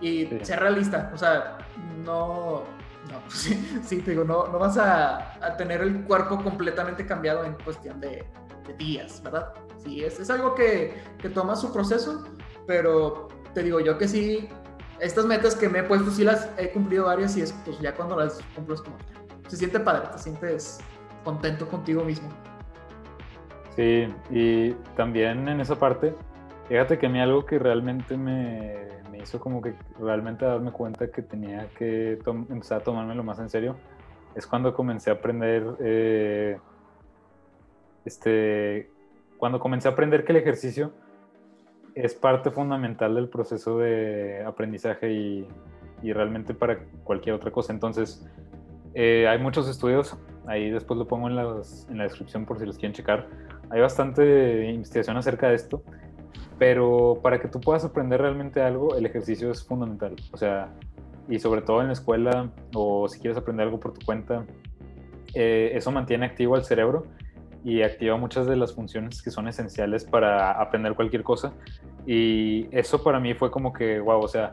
y 0.00 0.26
Sí. 0.26 0.38
ser 0.42 0.60
realista. 0.60 1.10
O 1.14 1.18
sea, 1.18 1.58
no, 2.04 2.64
no, 3.10 3.20
pues 3.24 3.34
sí, 3.38 3.80
sí, 3.82 4.02
te 4.02 4.10
digo, 4.12 4.24
no, 4.24 4.46
no 4.48 4.58
vas 4.58 4.76
a, 4.78 5.34
a 5.44 5.56
tener 5.56 5.80
el 5.80 6.04
cuerpo 6.04 6.42
completamente 6.42 7.06
cambiado 7.06 7.44
en 7.44 7.54
cuestión 7.64 8.00
de, 8.00 8.24
de 8.66 8.74
días, 8.74 9.22
¿verdad? 9.22 9.54
Sí, 9.82 10.04
es, 10.04 10.18
es 10.20 10.28
algo 10.30 10.54
que, 10.54 10.94
que 11.18 11.28
toma 11.30 11.56
su 11.56 11.72
proceso, 11.72 12.24
pero 12.66 13.28
te 13.54 13.62
digo 13.62 13.80
yo 13.80 13.96
que 13.96 14.08
sí, 14.08 14.48
estas 15.00 15.24
metas 15.26 15.54
que 15.54 15.68
me 15.68 15.78
he 15.80 15.82
puesto, 15.82 16.10
sí 16.10 16.24
las 16.24 16.48
he 16.58 16.70
cumplido 16.72 17.04
varias 17.06 17.36
y 17.36 17.42
es 17.42 17.52
pues 17.64 17.78
ya 17.80 17.94
cuando 17.94 18.16
las 18.16 18.40
cumplo 18.54 18.74
es 18.74 18.82
como, 18.82 18.96
se 19.46 19.56
siente 19.56 19.80
padre, 19.80 20.08
te 20.12 20.18
sientes 20.18 20.80
contento 21.24 21.68
contigo 21.68 22.04
mismo. 22.04 22.28
Sí, 23.74 24.08
y 24.30 24.72
también 24.96 25.48
en 25.48 25.60
esa 25.60 25.76
parte, 25.76 26.14
fíjate 26.68 26.98
que 26.98 27.06
a 27.06 27.08
mí 27.10 27.20
algo 27.20 27.44
que 27.44 27.58
realmente 27.58 28.16
me, 28.16 28.86
me 29.10 29.18
hizo 29.18 29.38
como 29.38 29.60
que 29.60 29.74
realmente 30.00 30.44
darme 30.44 30.72
cuenta 30.72 31.10
que 31.10 31.22
tenía 31.22 31.68
que 31.78 32.18
empezar 32.26 32.80
a 32.80 32.84
tomármelo 32.84 33.22
más 33.22 33.38
en 33.38 33.50
serio, 33.50 33.76
es 34.34 34.46
cuando 34.46 34.74
comencé 34.74 35.10
a 35.10 35.14
aprender, 35.14 35.76
eh, 35.80 36.58
este, 38.04 38.90
cuando 39.36 39.60
comencé 39.60 39.88
a 39.88 39.92
aprender 39.92 40.24
que 40.24 40.32
el 40.32 40.38
ejercicio 40.38 40.92
es 41.94 42.14
parte 42.14 42.50
fundamental 42.50 43.14
del 43.14 43.28
proceso 43.28 43.78
de 43.78 44.44
aprendizaje 44.46 45.12
y, 45.12 45.48
y 46.02 46.12
realmente 46.12 46.52
para 46.52 46.78
cualquier 47.04 47.34
otra 47.34 47.50
cosa. 47.50 47.72
Entonces, 47.72 48.26
eh, 48.98 49.28
hay 49.28 49.38
muchos 49.38 49.68
estudios, 49.68 50.16
ahí 50.46 50.70
después 50.70 50.96
lo 50.98 51.06
pongo 51.06 51.28
en, 51.28 51.36
las- 51.36 51.86
en 51.90 51.98
la 51.98 52.04
descripción 52.04 52.46
por 52.46 52.58
si 52.58 52.64
los 52.64 52.76
quieren 52.78 52.94
checar. 52.94 53.28
Hay 53.70 53.80
bastante 53.80 54.70
investigación 54.70 55.16
acerca 55.18 55.48
de 55.50 55.54
esto, 55.56 55.82
pero 56.58 57.18
para 57.22 57.38
que 57.38 57.48
tú 57.48 57.60
puedas 57.60 57.84
aprender 57.84 58.20
realmente 58.22 58.62
algo, 58.62 58.96
el 58.96 59.04
ejercicio 59.04 59.50
es 59.50 59.62
fundamental. 59.62 60.16
O 60.32 60.36
sea, 60.38 60.70
y 61.28 61.38
sobre 61.38 61.60
todo 61.60 61.80
en 61.82 61.88
la 61.88 61.92
escuela 61.92 62.50
o 62.74 63.06
si 63.08 63.20
quieres 63.20 63.36
aprender 63.36 63.66
algo 63.66 63.78
por 63.78 63.92
tu 63.92 64.04
cuenta, 64.06 64.46
eh, 65.34 65.72
eso 65.74 65.90
mantiene 65.92 66.24
activo 66.24 66.54
al 66.54 66.64
cerebro 66.64 67.04
y 67.64 67.82
activa 67.82 68.16
muchas 68.16 68.46
de 68.46 68.56
las 68.56 68.72
funciones 68.74 69.20
que 69.22 69.30
son 69.30 69.48
esenciales 69.48 70.04
para 70.04 70.52
aprender 70.52 70.94
cualquier 70.94 71.22
cosa. 71.22 71.52
Y 72.06 72.68
eso 72.70 73.02
para 73.02 73.18
mí 73.20 73.34
fue 73.34 73.50
como 73.50 73.72
que, 73.72 73.98
wow, 74.00 74.20
o 74.22 74.28
sea, 74.28 74.52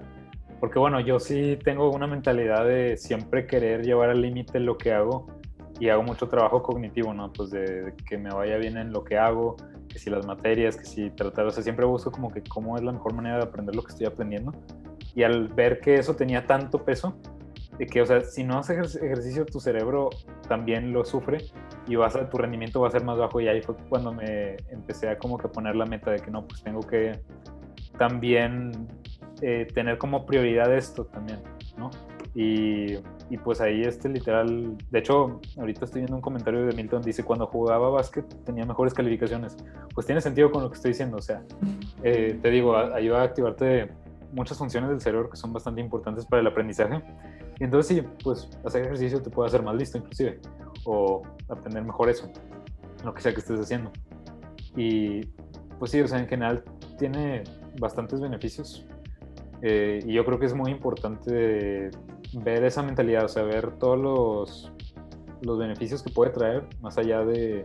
Porque 0.64 0.80
bueno, 0.80 1.02
yo 1.02 1.20
sí 1.20 1.60
tengo 1.62 1.92
una 1.92 2.08
mentalidad 2.08 2.66
de 2.66 2.96
siempre 2.96 3.46
querer 3.46 3.84
llevar 3.84 4.10
al 4.10 4.22
límite 4.22 4.62
lo 4.62 4.78
que 4.78 4.94
hago 4.94 5.28
y 5.78 5.90
hago 5.90 6.04
mucho 6.04 6.30
trabajo 6.30 6.64
cognitivo, 6.64 7.14
¿no? 7.14 7.34
Pues 7.34 7.52
de, 7.52 7.84
de, 7.84 7.96
que 8.08 8.18
me 8.18 8.30
vaya 8.30 8.56
bien 8.56 8.78
en 8.78 8.94
lo 8.94 9.04
que 9.04 9.18
hago, 9.18 9.58
que 9.90 10.00
si 10.00 10.10
las 10.10 10.26
materias, 10.26 10.78
que 10.78 10.86
si 10.86 11.10
tratar, 11.10 11.48
o 11.48 11.52
sea, 11.52 11.64
siempre 11.64 11.86
busco 11.86 12.12
como 12.12 12.32
que 12.32 12.42
cómo 12.44 12.78
es 12.78 12.82
la 12.82 12.94
mejor 12.94 13.14
manera 13.14 13.40
de 13.40 13.44
aprender 13.44 13.76
lo 13.76 13.84
que 13.84 13.92
estoy 13.92 14.06
aprendiendo. 14.06 14.54
Y 15.14 15.24
al 15.24 15.50
ver 15.50 15.82
que 15.82 15.96
eso 15.96 16.16
tenía 16.16 16.48
tanto 16.48 16.78
peso, 16.86 17.14
de 17.78 17.86
que, 17.86 18.02
o 18.02 18.06
sea, 18.06 18.22
si 18.22 18.46
no 18.46 18.60
haces 18.60 18.96
ejercicio, 18.96 19.46
tu 19.46 19.60
cerebro 19.60 20.12
también 20.48 20.94
lo 20.94 21.04
sufre 21.04 21.40
y 21.90 21.98
vas 21.98 22.16
a, 22.16 22.30
tu 22.30 22.38
rendimiento 22.38 22.80
va 22.80 22.88
a 22.88 22.92
ser 22.92 23.04
más 23.04 23.18
bajo. 23.18 23.42
Y 23.42 23.50
ahí 23.50 23.62
fue 23.62 23.76
cuando 23.90 24.14
me 24.14 24.56
empecé 24.70 25.10
a 25.10 25.18
como 25.18 25.38
que 25.38 25.50
poner 25.50 25.76
la 25.76 25.86
meta 25.86 26.12
de 26.12 26.20
que 26.20 26.32
no, 26.32 26.48
pues 26.48 26.64
tengo 26.64 26.80
que 26.80 27.20
también 27.98 28.88
eh, 29.46 29.68
tener 29.74 29.98
como 29.98 30.26
prioridad 30.26 30.74
esto 30.74 31.04
también, 31.04 31.42
¿no? 31.78 31.92
Y, 32.34 32.94
y, 33.30 33.38
pues 33.44 33.60
ahí 33.60 33.82
este 33.82 34.08
literal, 34.08 34.78
de 34.90 35.00
hecho, 35.00 35.42
ahorita 35.58 35.84
estoy 35.84 36.00
viendo 36.00 36.16
un 36.16 36.22
comentario 36.22 36.66
de 36.66 36.74
Milton, 36.74 37.02
dice, 37.02 37.26
cuando 37.26 37.46
jugaba 37.48 37.90
básquet 37.90 38.26
tenía 38.46 38.66
mejores 38.66 38.94
calificaciones. 38.94 39.58
Pues 39.94 40.08
tiene 40.08 40.22
sentido 40.22 40.50
con 40.50 40.64
lo 40.64 40.70
que 40.70 40.76
estoy 40.78 40.92
diciendo, 40.92 41.18
o 41.18 41.22
sea, 41.22 41.44
eh, 42.04 42.40
te 42.42 42.50
digo, 42.52 42.78
ayuda 42.78 43.20
a 43.20 43.24
activarte 43.24 43.92
muchas 44.32 44.58
funciones 44.58 44.90
del 44.90 45.02
cerebro 45.02 45.30
que 45.30 45.36
son 45.36 45.52
bastante 45.52 45.82
importantes 45.82 46.26
para 46.26 46.40
el 46.40 46.48
aprendizaje. 46.48 47.04
Y 47.60 47.66
entonces 47.66 47.98
sí, 47.98 48.08
pues 48.24 48.50
hacer 48.66 48.84
ejercicio 48.84 49.22
te 49.22 49.30
puede 49.30 49.48
hacer 49.48 49.62
más 49.62 49.76
listo 49.76 49.98
inclusive, 49.98 50.40
o 50.86 51.22
aprender 51.50 51.84
mejor 51.84 52.10
eso, 52.10 52.32
lo 53.04 53.14
que 53.14 53.22
sea 53.22 53.34
que 53.34 53.42
estés 53.42 53.60
haciendo. 53.60 53.92
Y 54.78 55.26
pues 55.80 55.92
sí, 55.92 56.00
o 56.00 56.08
sea, 56.08 56.20
en 56.20 56.30
general 56.30 56.64
tiene 56.98 57.44
bastantes 57.78 58.22
beneficios. 58.22 58.86
Eh, 59.66 60.02
y 60.06 60.14
yo 60.14 60.26
creo 60.26 60.38
que 60.38 60.46
es 60.46 60.54
muy 60.54 60.72
importante 60.72 61.90
ver 62.34 62.64
esa 62.66 62.84
mentalidad, 62.84 63.24
o 63.24 63.30
sea, 63.30 63.44
ver 63.44 63.72
todos 63.78 63.98
los, 63.98 64.74
los 65.42 65.58
beneficios 65.58 66.04
que 66.04 66.12
puede 66.12 66.32
traer, 66.32 66.66
más 66.82 66.98
allá 66.98 67.24
de, 67.24 67.64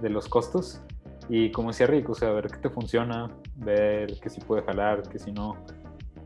de 0.00 0.08
los 0.08 0.28
costos. 0.28 0.80
Y 1.28 1.50
como 1.50 1.70
decía 1.70 1.88
Rick, 1.88 2.08
o 2.08 2.14
sea, 2.14 2.30
ver 2.30 2.46
qué 2.46 2.58
te 2.58 2.70
funciona, 2.70 3.28
ver 3.56 4.20
que 4.20 4.30
si 4.30 4.40
puede 4.40 4.62
jalar, 4.62 5.02
que 5.02 5.18
si 5.18 5.32
no, 5.32 5.56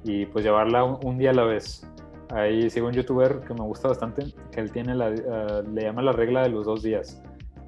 y 0.04 0.26
pues 0.26 0.44
llevarla 0.44 0.84
un, 0.84 0.98
un, 1.02 1.16
día 1.16 1.30
a 1.30 1.34
la 1.34 1.44
vez. 1.44 1.90
Ahí 2.28 2.68
sigo 2.68 2.88
un 2.88 2.92
youtuber 2.92 3.40
que 3.40 3.54
me 3.54 3.62
gusta 3.62 3.88
bastante, 3.88 4.26
que 4.52 4.60
él 4.60 4.70
tiene 4.70 4.94
la, 4.94 5.08
uh, 5.08 5.74
le 5.74 5.82
llama 5.82 6.02
la 6.02 6.12
regla 6.12 6.42
de 6.42 6.50
los 6.50 6.66
dos 6.66 6.82
días. 6.82 7.22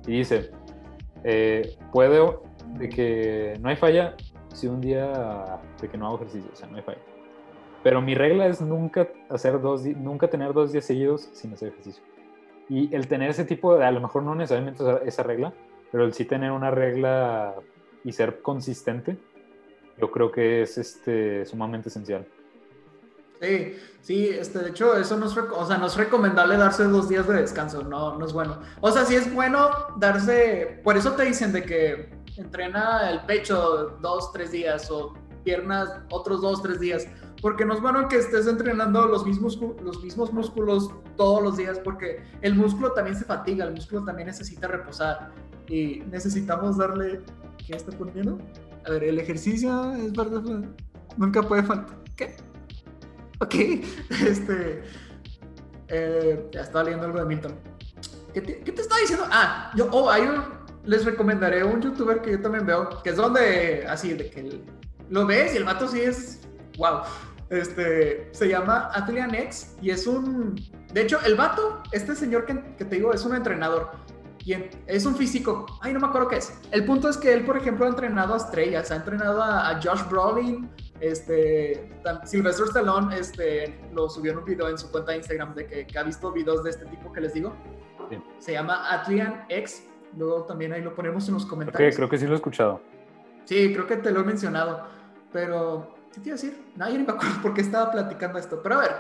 Y 0.07 0.18
dice, 0.18 0.51
eh, 1.24 1.76
puedo, 1.93 2.43
de 2.74 2.91
que 2.91 3.59
no 3.61 3.70
hay 3.70 3.76
falla 3.76 4.16
si 4.53 4.66
un 4.66 4.83
día 4.83 5.59
de 5.80 5.89
que 5.89 5.97
no 5.97 6.09
hago 6.09 6.16
ejercicio, 6.16 6.51
o 6.53 6.57
sea, 6.57 6.68
no 6.68 6.76
hay 6.76 6.83
falla. 6.83 7.12
Pero 7.83 8.01
mi 8.01 8.14
regla 8.14 8.47
es 8.47 8.61
nunca, 8.61 9.09
hacer 9.28 9.61
dos, 9.61 9.85
nunca 9.85 10.28
tener 10.28 10.53
dos 10.53 10.72
días 10.72 10.85
seguidos 10.85 11.28
sin 11.33 11.53
hacer 11.53 11.68
ejercicio. 11.68 12.03
Y 12.68 12.95
el 12.95 13.09
tener 13.09 13.30
ese 13.30 13.45
tipo 13.45 13.76
de, 13.76 13.85
a 13.85 13.91
lo 13.91 14.01
mejor 14.01 14.22
no 14.22 14.35
necesariamente 14.35 14.85
esa 15.05 15.22
regla, 15.22 15.53
pero 15.91 16.05
el 16.05 16.14
sí 16.14 16.24
tener 16.24 16.53
una 16.53 16.70
regla 16.70 17.55
y 18.05 18.12
ser 18.12 18.41
consistente, 18.41 19.16
yo 19.99 20.11
creo 20.11 20.30
que 20.30 20.62
es 20.62 20.78
este, 20.78 21.45
sumamente 21.45 21.89
esencial. 21.89 22.26
Sí, 23.41 23.76
sí, 24.01 24.28
este, 24.28 24.61
de 24.61 24.70
hecho, 24.70 24.97
eso 24.97 25.16
no 25.16 25.26
es, 25.26 25.37
o 25.37 25.66
sea, 25.66 25.76
no 25.76 25.89
recomendable 25.89 26.57
darse 26.57 26.85
dos 26.85 27.09
días 27.09 27.26
de 27.26 27.35
descanso, 27.35 27.83
no, 27.83 28.16
no 28.16 28.24
es 28.24 28.33
bueno. 28.33 28.61
O 28.80 28.93
sea, 28.93 29.05
sí 29.05 29.16
es 29.16 29.33
bueno 29.35 29.68
darse, 29.97 30.80
por 30.85 30.97
eso 30.97 31.12
te 31.12 31.24
dicen 31.24 31.53
de 31.53 31.64
que 31.64 32.09
entrena 32.37 33.11
el 33.11 33.20
pecho 33.26 33.99
dos, 34.01 34.33
tres 34.33 34.53
días 34.53 34.89
o 34.93 35.14
piernas 35.43 35.89
otros 36.12 36.41
dos, 36.41 36.62
tres 36.62 36.78
días, 36.78 37.09
porque 37.43 37.64
no 37.64 37.74
es 37.74 37.80
bueno 37.80 38.09
que 38.09 38.16
estés 38.16 38.47
entrenando 38.47 39.05
los 39.07 39.26
mismos, 39.26 39.59
los 39.82 40.03
mismos 40.03 40.32
músculos 40.32 40.90
todos 41.16 41.43
los 41.43 41.57
días, 41.57 41.78
porque 41.80 42.22
el 42.40 42.55
músculo 42.55 42.93
también 42.93 43.16
se 43.16 43.24
fatiga, 43.24 43.64
el 43.64 43.74
músculo 43.74 44.05
también 44.05 44.28
necesita 44.28 44.68
reposar 44.68 45.32
y 45.68 46.05
necesitamos 46.09 46.78
darle, 46.78 47.20
¿qué 47.66 47.74
está 47.74 47.90
poniendo? 47.99 48.38
A 48.86 48.90
ver, 48.90 49.03
el 49.03 49.18
ejercicio 49.18 49.93
es 49.95 50.12
verdad, 50.12 50.43
nunca 51.16 51.43
puede 51.43 51.64
faltar. 51.64 51.97
¿Qué? 52.16 52.36
Ok, 53.40 53.55
este. 54.24 54.84
Eh, 55.88 56.49
ya 56.53 56.61
estaba 56.61 56.84
leyendo 56.84 57.07
algo 57.07 57.18
de 57.18 57.24
Milton. 57.26 57.55
¿Qué 58.32 58.40
te, 58.40 58.61
¿Qué 58.61 58.72
te, 58.72 58.82
estaba 58.82 59.01
diciendo? 59.01 59.26
Ah, 59.30 59.72
yo, 59.74 59.88
oh, 59.90 60.09
hay 60.09 60.22
un. 60.22 60.45
Les 60.84 61.05
recomendaré 61.05 61.64
un 61.64 61.80
youtuber 61.80 62.22
que 62.22 62.32
yo 62.32 62.40
también 62.40 62.66
veo, 62.66 63.03
que 63.03 63.11
es 63.11 63.16
donde, 63.16 63.84
así, 63.88 64.14
de 64.14 64.30
que 64.30 64.62
lo 65.11 65.26
ves 65.26 65.55
y 65.55 65.57
el 65.57 65.64
vato 65.64 65.88
sí 65.88 66.01
es. 66.01 66.40
¡Wow! 66.78 67.03
Este. 67.53 68.29
Se 68.33 68.49
llama 68.49 68.91
Atlian 68.93 69.35
X 69.35 69.77
y 69.81 69.91
es 69.91 70.07
un. 70.07 70.55
De 70.93 71.03
hecho, 71.03 71.19
el 71.25 71.35
vato, 71.37 71.83
este 71.93 72.15
señor 72.15 72.47
que, 72.47 72.61
que 72.77 72.85
te 72.85 72.97
digo, 72.97 73.13
es 73.13 73.25
un 73.25 73.35
entrenador 73.35 73.91
y 74.45 74.57
es 74.87 75.07
un 75.07 75.15
físico, 75.15 75.67
ay, 75.81 75.93
no 75.93 76.01
me 76.01 76.09
acuerdo 76.09 76.29
qué 76.29 76.37
es. 76.37 76.53
El 76.73 76.85
punto 76.85 77.09
es 77.09 77.17
que 77.17 77.33
él, 77.33 77.45
por 77.45 77.57
ejemplo, 77.57 77.87
ha 77.87 77.89
entrenado 77.89 78.35
a 78.35 78.39
estrellas, 78.39 78.91
ha 78.91 78.97
entrenado 78.97 79.41
a, 79.41 79.71
a 79.71 79.81
Josh 79.81 80.03
Brolin, 80.09 80.69
este, 81.01 81.91
Sylvester 82.25 82.67
Stallone, 82.67 83.17
este, 83.17 83.81
lo 83.93 84.09
subió 84.09 84.33
en 84.33 84.39
un 84.39 84.45
video 84.45 84.69
en 84.69 84.79
su 84.79 84.91
cuenta 84.91 85.13
de 85.13 85.19
Instagram 85.19 85.55
de 85.55 85.67
que, 85.67 85.87
que 85.87 85.99
ha 85.99 86.03
visto 86.03 86.33
videos 86.33 86.65
de 86.65 86.71
este 86.71 86.87
tipo 86.87 87.13
que 87.13 87.21
les 87.21 87.35
digo. 87.35 87.55
Sí. 88.11 88.19
Se 88.39 88.53
llama 88.53 88.93
Atlian 88.93 89.45
X, 89.49 89.87
luego 90.17 90.43
también 90.43 90.73
ahí 90.73 90.83
lo 90.83 90.93
ponemos 90.95 91.27
en 91.29 91.35
los 91.35 91.47
comentarios. 91.47 91.89
Okay, 91.89 91.97
creo 91.97 92.09
que 92.09 92.19
sí 92.19 92.27
lo 92.27 92.33
he 92.33 92.37
escuchado. 92.37 92.81
Sí, 93.45 93.73
creo 93.73 93.87
que 93.87 93.97
te 93.97 94.11
lo 94.11 94.21
he 94.21 94.25
mencionado, 94.25 94.87
pero, 95.33 95.95
¿qué 96.15 96.21
te 96.21 96.29
iba 96.29 96.35
a 96.35 96.41
decir? 96.41 96.63
No, 96.77 96.89
yo 96.89 96.99
ni 96.99 97.05
me 97.05 97.13
acuerdo 97.13 97.35
por 97.43 97.55
qué 97.55 97.61
estaba 97.61 97.91
platicando 97.91 98.39
esto, 98.39 98.61
pero 98.63 98.77
a 98.77 98.81
ver, 98.81 98.91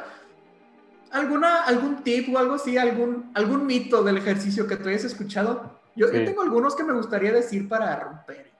¿Alguna, 1.12 1.64
¿Algún 1.64 2.02
tip 2.02 2.34
o 2.34 2.38
algo 2.38 2.54
así, 2.54 2.78
algún, 2.78 3.30
algún 3.34 3.66
mito 3.66 4.02
del 4.02 4.16
ejercicio 4.16 4.66
que 4.66 4.76
tú 4.76 4.88
hayas 4.88 5.04
escuchado? 5.04 5.78
Yo, 5.94 6.08
sí. 6.08 6.18
yo 6.18 6.24
tengo 6.24 6.40
algunos 6.40 6.74
que 6.74 6.84
me 6.84 6.94
gustaría 6.94 7.32
decir 7.32 7.68
para 7.68 7.94
romper. 8.00 8.50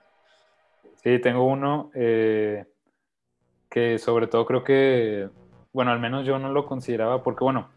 Sí, 0.96 1.18
tengo 1.18 1.46
uno 1.46 1.90
eh, 1.94 2.66
que 3.70 3.98
sobre 3.98 4.26
todo 4.26 4.44
creo 4.44 4.62
que, 4.64 5.30
bueno, 5.72 5.92
al 5.92 5.98
menos 5.98 6.26
yo 6.26 6.38
no 6.38 6.52
lo 6.52 6.66
consideraba 6.66 7.22
porque, 7.22 7.42
bueno, 7.42 7.70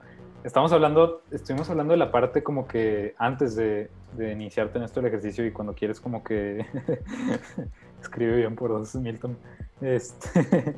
estamos 0.44 0.74
hablando, 0.74 1.24
estuvimos 1.32 1.70
hablando 1.70 1.94
de 1.94 1.98
la 1.98 2.12
parte 2.12 2.44
como 2.44 2.68
que 2.68 3.16
antes 3.18 3.56
de, 3.56 3.90
de 4.18 4.34
iniciarte 4.34 4.78
en 4.78 4.84
esto 4.84 5.00
del 5.00 5.08
ejercicio 5.08 5.46
y 5.46 5.52
cuando 5.52 5.74
quieres 5.74 6.02
como 6.02 6.22
que 6.22 6.66
escribe 8.06 8.38
bien 8.38 8.56
por 8.56 8.70
dos 8.72 8.96
Milton. 8.96 9.38
Este, 9.82 10.76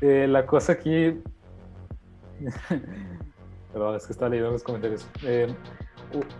eh, 0.00 0.26
la 0.26 0.46
cosa 0.46 0.72
aquí 0.72 1.22
Perdón, 3.72 3.96
es 3.96 4.06
que 4.06 4.12
estaba 4.12 4.28
leyendo 4.28 4.52
los 4.52 4.62
comentarios. 4.62 5.06
Eh, 5.22 5.52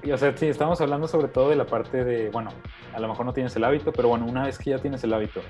y, 0.02 0.10
o 0.12 0.18
sea, 0.18 0.36
sí, 0.36 0.46
estamos 0.46 0.80
hablando 0.80 1.08
sobre 1.08 1.28
todo 1.28 1.50
de 1.50 1.56
la 1.56 1.66
parte 1.66 2.04
de, 2.04 2.30
bueno, 2.30 2.50
a 2.94 3.00
lo 3.00 3.08
mejor 3.08 3.26
no 3.26 3.32
tienes 3.32 3.54
el 3.56 3.64
hábito, 3.64 3.92
pero 3.92 4.08
bueno, 4.08 4.26
una 4.26 4.44
vez 4.44 4.58
que 4.58 4.70
ya 4.70 4.78
tienes 4.78 5.02
el 5.04 5.12
hábito, 5.12 5.40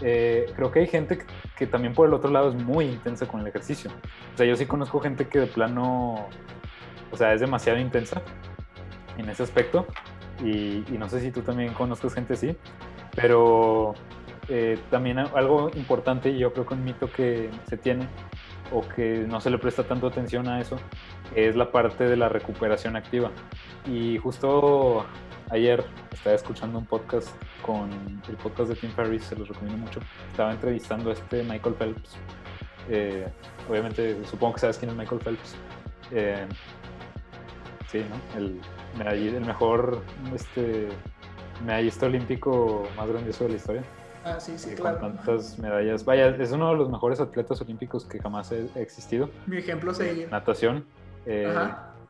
eh, 0.00 0.46
creo 0.54 0.70
que 0.70 0.80
hay 0.80 0.86
gente 0.86 1.18
que, 1.18 1.26
que, 1.56 1.66
también 1.66 1.94
por 1.94 2.06
el 2.06 2.14
otro 2.14 2.30
lado 2.30 2.50
es 2.50 2.54
muy 2.54 2.86
intensa 2.86 3.26
con 3.26 3.40
el 3.40 3.46
ejercicio. 3.46 3.90
O 4.34 4.36
sea, 4.36 4.46
yo 4.46 4.56
sí 4.56 4.66
conozco 4.66 5.00
gente 5.00 5.28
que 5.28 5.40
de 5.40 5.46
plano, 5.46 6.28
o 7.10 7.16
sea, 7.16 7.32
es 7.34 7.40
demasiado 7.40 7.78
intensa 7.78 8.22
en 9.18 9.28
ese 9.28 9.42
aspecto. 9.42 9.86
Y, 10.42 10.84
y 10.92 10.98
no 10.98 11.08
sé 11.08 11.20
si 11.20 11.30
tú 11.30 11.40
también 11.40 11.72
conozcas 11.72 12.14
gente 12.14 12.34
así, 12.34 12.56
pero 13.16 13.94
eh, 14.48 14.78
también 14.90 15.18
algo 15.18 15.70
importante, 15.74 16.30
y 16.30 16.38
yo 16.38 16.52
creo 16.52 16.66
que 16.66 16.74
un 16.74 16.84
mito 16.84 17.10
que 17.10 17.50
se 17.68 17.76
tiene, 17.76 18.06
o 18.72 18.86
que 18.88 19.24
no 19.26 19.40
se 19.40 19.50
le 19.50 19.58
presta 19.58 19.82
tanto 19.84 20.06
atención 20.06 20.46
a 20.48 20.60
eso, 20.60 20.76
es 21.34 21.56
la 21.56 21.72
parte 21.72 22.04
de 22.04 22.16
la 22.16 22.28
recuperación 22.28 22.94
activa. 22.96 23.30
Y 23.86 24.18
justo 24.18 25.04
ayer 25.50 25.84
estaba 26.12 26.36
escuchando 26.36 26.78
un 26.78 26.86
podcast 26.86 27.28
con 27.62 27.90
el 28.28 28.36
podcast 28.36 28.70
de 28.70 28.76
Tim 28.76 28.90
Ferriss, 28.90 29.24
se 29.24 29.36
los 29.36 29.48
recomiendo 29.48 29.84
mucho. 29.84 30.00
Estaba 30.30 30.52
entrevistando 30.52 31.10
a 31.10 31.12
este 31.14 31.42
Michael 31.42 31.74
Phelps. 31.74 32.16
Eh, 32.88 33.26
obviamente, 33.68 34.24
supongo 34.24 34.54
que 34.54 34.60
sabes 34.60 34.78
quién 34.78 34.90
es 34.90 34.96
Michael 34.96 35.20
Phelps. 35.20 35.56
Eh, 36.12 36.46
sí, 37.88 38.04
¿no? 38.08 38.38
El, 38.38 38.60
el 39.00 39.40
mejor 39.44 40.02
este, 40.34 40.88
medallista 41.64 42.06
olímpico 42.06 42.88
más 42.96 43.08
grandioso 43.08 43.44
de 43.44 43.50
la 43.50 43.56
historia. 43.56 43.82
Ah, 44.24 44.40
sí, 44.40 44.58
sí, 44.58 44.74
claro. 44.74 44.98
Con 44.98 45.16
tantas 45.16 45.58
medallas. 45.58 46.04
Vaya, 46.04 46.28
es 46.30 46.50
uno 46.50 46.70
de 46.70 46.76
los 46.76 46.90
mejores 46.90 47.20
atletas 47.20 47.60
olímpicos 47.60 48.04
que 48.04 48.18
jamás 48.18 48.50
ha 48.52 48.80
existido. 48.80 49.30
Mi 49.46 49.58
ejemplo 49.58 49.94
sería. 49.94 50.26
Natación. 50.28 50.84
Eh, 51.26 51.52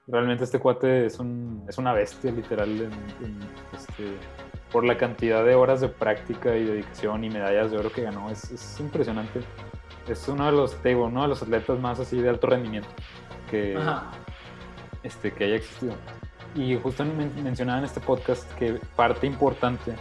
realmente 0.07 0.45
este 0.45 0.59
cuate 0.59 1.07
es, 1.07 1.19
un, 1.19 1.65
es 1.69 1.77
una 1.79 1.93
bestia, 1.93 2.31
literal, 2.33 2.71
en, 2.71 2.93
en, 3.25 3.39
este, 3.75 4.13
por 4.73 4.85
la 4.85 4.97
cantidad 4.97 5.45
de 5.45 5.55
horas 5.55 5.81
de 5.81 5.89
práctica 5.89 6.57
y 6.57 6.65
dedicación 6.65 7.25
y 7.25 7.31
medallas 7.31 7.71
de 7.71 7.79
oro 7.79 7.93
que 7.93 8.03
ganó. 8.03 8.31
Es, 8.31 8.51
es 8.51 8.81
impresionante. 8.81 9.41
Es 10.09 10.27
uno 10.29 10.47
de 10.47 10.53
los, 10.53 10.75
te 10.77 10.91
digo, 10.91 11.05
uno 11.05 11.23
de 11.23 11.29
los 11.29 11.43
atletas 11.43 11.79
más 11.81 12.01
así 12.01 12.21
de 12.21 12.29
alto 12.29 12.47
rendimiento 12.47 12.89
que, 13.51 13.79
este, 15.03 15.33
que 15.33 15.45
haya 15.45 15.57
existido. 15.57 15.95
Y 16.57 16.77
justo 16.77 17.05
men 17.05 17.33
mencionaba 17.43 17.79
en 17.79 17.85
este 17.85 18.01
podcast 18.01 18.51
que 18.55 18.81
parte 18.97 19.27
importante 19.27 19.95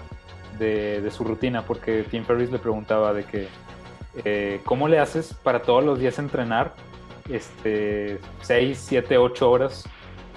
de, 0.57 1.01
de, 1.01 1.11
su 1.11 1.23
rutina, 1.23 1.63
porque 1.63 2.03
Tim 2.03 2.23
Ferriss 2.23 2.49
le 2.49 2.59
preguntaba 2.59 3.13
de 3.13 3.25
que 3.25 3.47
eh, 4.23 4.61
¿cómo 4.63 4.87
le 4.87 4.99
haces 4.99 5.33
para 5.33 5.61
todos 5.61 5.83
los 5.83 5.99
días 5.99 6.17
entrenar 6.19 6.73
este, 7.29 8.19
6, 8.41 8.77
7, 8.87 9.17
8 9.17 9.51
horas 9.51 9.83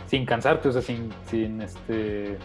sin 0.07 0.25
cansarte, 0.25 0.69
o 0.69 0.73
sea, 0.73 0.83
sin, 0.83 1.11
sin, 1.27 1.61
este, 1.61 2.39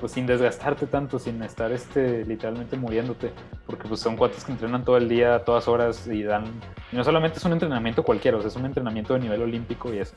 pues 0.00 0.12
sin 0.12 0.26
desgastarte 0.26 0.86
tanto, 0.86 1.18
sin 1.18 1.42
estar 1.42 1.72
este, 1.72 2.24
literalmente 2.24 2.76
muriéndote, 2.76 3.32
porque 3.66 3.88
pues 3.88 4.00
son 4.00 4.16
cuates 4.16 4.44
que 4.44 4.52
entrenan 4.52 4.84
todo 4.84 4.96
el 4.96 5.08
día, 5.08 5.44
todas 5.44 5.68
horas 5.68 6.06
y 6.06 6.24
dan, 6.24 6.44
y 6.92 6.96
no 6.96 7.04
solamente 7.04 7.38
es 7.38 7.44
un 7.44 7.52
entrenamiento 7.52 8.02
cualquiera, 8.02 8.36
o 8.36 8.40
sea, 8.40 8.48
es 8.48 8.56
un 8.56 8.66
entrenamiento 8.66 9.14
de 9.14 9.20
nivel 9.20 9.42
olímpico 9.42 9.94
y 9.94 9.98
eso. 9.98 10.14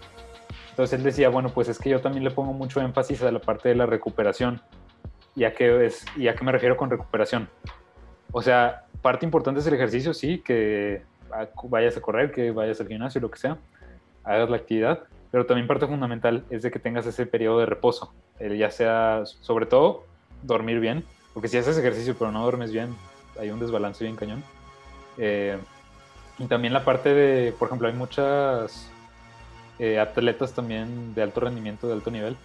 Entonces 0.72 0.98
él 0.98 1.04
decía, 1.04 1.30
bueno, 1.30 1.50
pues 1.50 1.70
es 1.70 1.78
que 1.78 1.90
yo 1.90 2.02
también 2.02 2.24
le 2.24 2.32
pongo 2.32 2.54
mucho 2.54 2.82
énfasis 2.82 3.22
a 3.24 3.32
la 3.32 3.40
parte 3.40 3.70
de 3.70 3.76
la 3.76 3.86
recuperación, 3.86 4.62
ya 5.36 5.54
que 5.54 5.86
es, 5.86 6.06
¿y 6.18 6.28
a 6.28 6.36
qué 6.36 6.44
me 6.44 6.52
refiero 6.52 6.78
con 6.78 6.90
recuperación? 6.90 7.50
O 8.32 8.42
sea, 8.42 8.86
parte 9.02 9.26
importante 9.26 9.60
es 9.60 9.68
el 9.68 9.74
ejercicio, 9.74 10.14
sí, 10.14 10.40
que 10.40 11.04
vayas 11.64 11.98
a 11.98 12.02
correr, 12.02 12.32
que 12.32 12.52
vayas 12.52 12.80
al 12.82 12.88
gimnasio, 12.88 13.22
lo 13.22 13.30
que 13.30 13.40
sea, 13.40 13.58
hagas 14.24 14.50
la 14.50 14.58
actividad, 14.58 15.04
pero 15.32 15.46
también 15.46 15.68
parte 15.68 15.88
fundamental 15.88 16.46
es 16.50 16.62
de 16.62 16.72
que 16.72 16.80
tengas 16.80 17.06
ese 17.06 17.26
periodo 17.26 17.60
de 17.60 17.66
reposo, 17.66 18.14
ya 18.40 18.72
sea, 18.72 19.24
sobre 19.26 19.66
todo, 19.66 20.06
dormir 20.44 20.80
bien, 20.80 21.04
porque 21.34 21.48
si 21.48 21.58
haces 21.58 21.78
ejercicio 21.78 22.16
pero 22.18 22.32
no 22.32 22.44
duermes 22.44 22.72
bien, 22.72 22.96
hay 23.40 23.50
un 23.50 23.60
desbalance 23.60 24.04
bien 24.04 24.16
cañón. 24.16 24.44
Eh, 25.18 25.58
y 26.40 26.46
también 26.46 26.74
la 26.74 26.84
parte 26.84 27.14
de, 27.14 27.54
por 27.54 27.68
ejemplo, 27.68 27.88
hay 27.88 27.94
muchas 27.94 28.91
eh, 29.82 30.00
atletas 30.00 30.54
también 30.54 31.16
de 31.16 31.24
alto 31.24 31.40
rendimiento, 31.40 31.88
de 31.88 31.94
alto 31.94 32.12
nivel, 32.12 32.38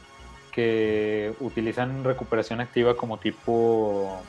que 0.52 1.34
utilizan 1.38 2.02
recuperación 2.02 2.62
activa 2.62 2.96
como 2.96 3.18
tipo 3.18 4.22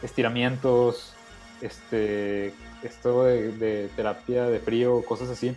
estiramientos, 0.00 1.12
este, 1.60 2.54
esto 2.84 3.24
de, 3.24 3.90
terapia 3.96 4.44
de 4.44 4.60
frío, 4.60 5.04
cosas 5.04 5.28
así. 5.28 5.56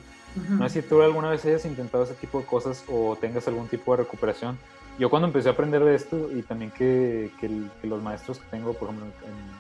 No 0.50 0.68
sé 0.68 0.82
si 0.82 0.88
tú 0.88 1.04
alguna 1.04 1.30
vez 1.30 1.46
hayas 1.46 1.64
intentado 1.66 2.06
ese 2.06 2.16
tipo 2.16 2.40
de 2.40 2.46
cosas 2.46 2.84
o 2.90 3.16
tengas 3.22 3.48
algún 3.48 3.68
tipo 3.68 3.92
de 3.92 4.04
recuperación. 4.04 4.58
Yo 4.98 5.12
cuando 5.12 5.28
empecé 5.28 5.50
a 5.50 5.52
aprender 5.52 5.84
de 5.84 5.94
esto 5.94 6.32
y 6.36 6.42
también 6.42 6.72
que, 6.72 7.30
que, 7.40 7.88
los 7.88 8.02
maestros 8.02 8.40
que 8.40 8.48
tengo, 8.50 8.74
por 8.74 8.90
ejemplo, 8.90 9.06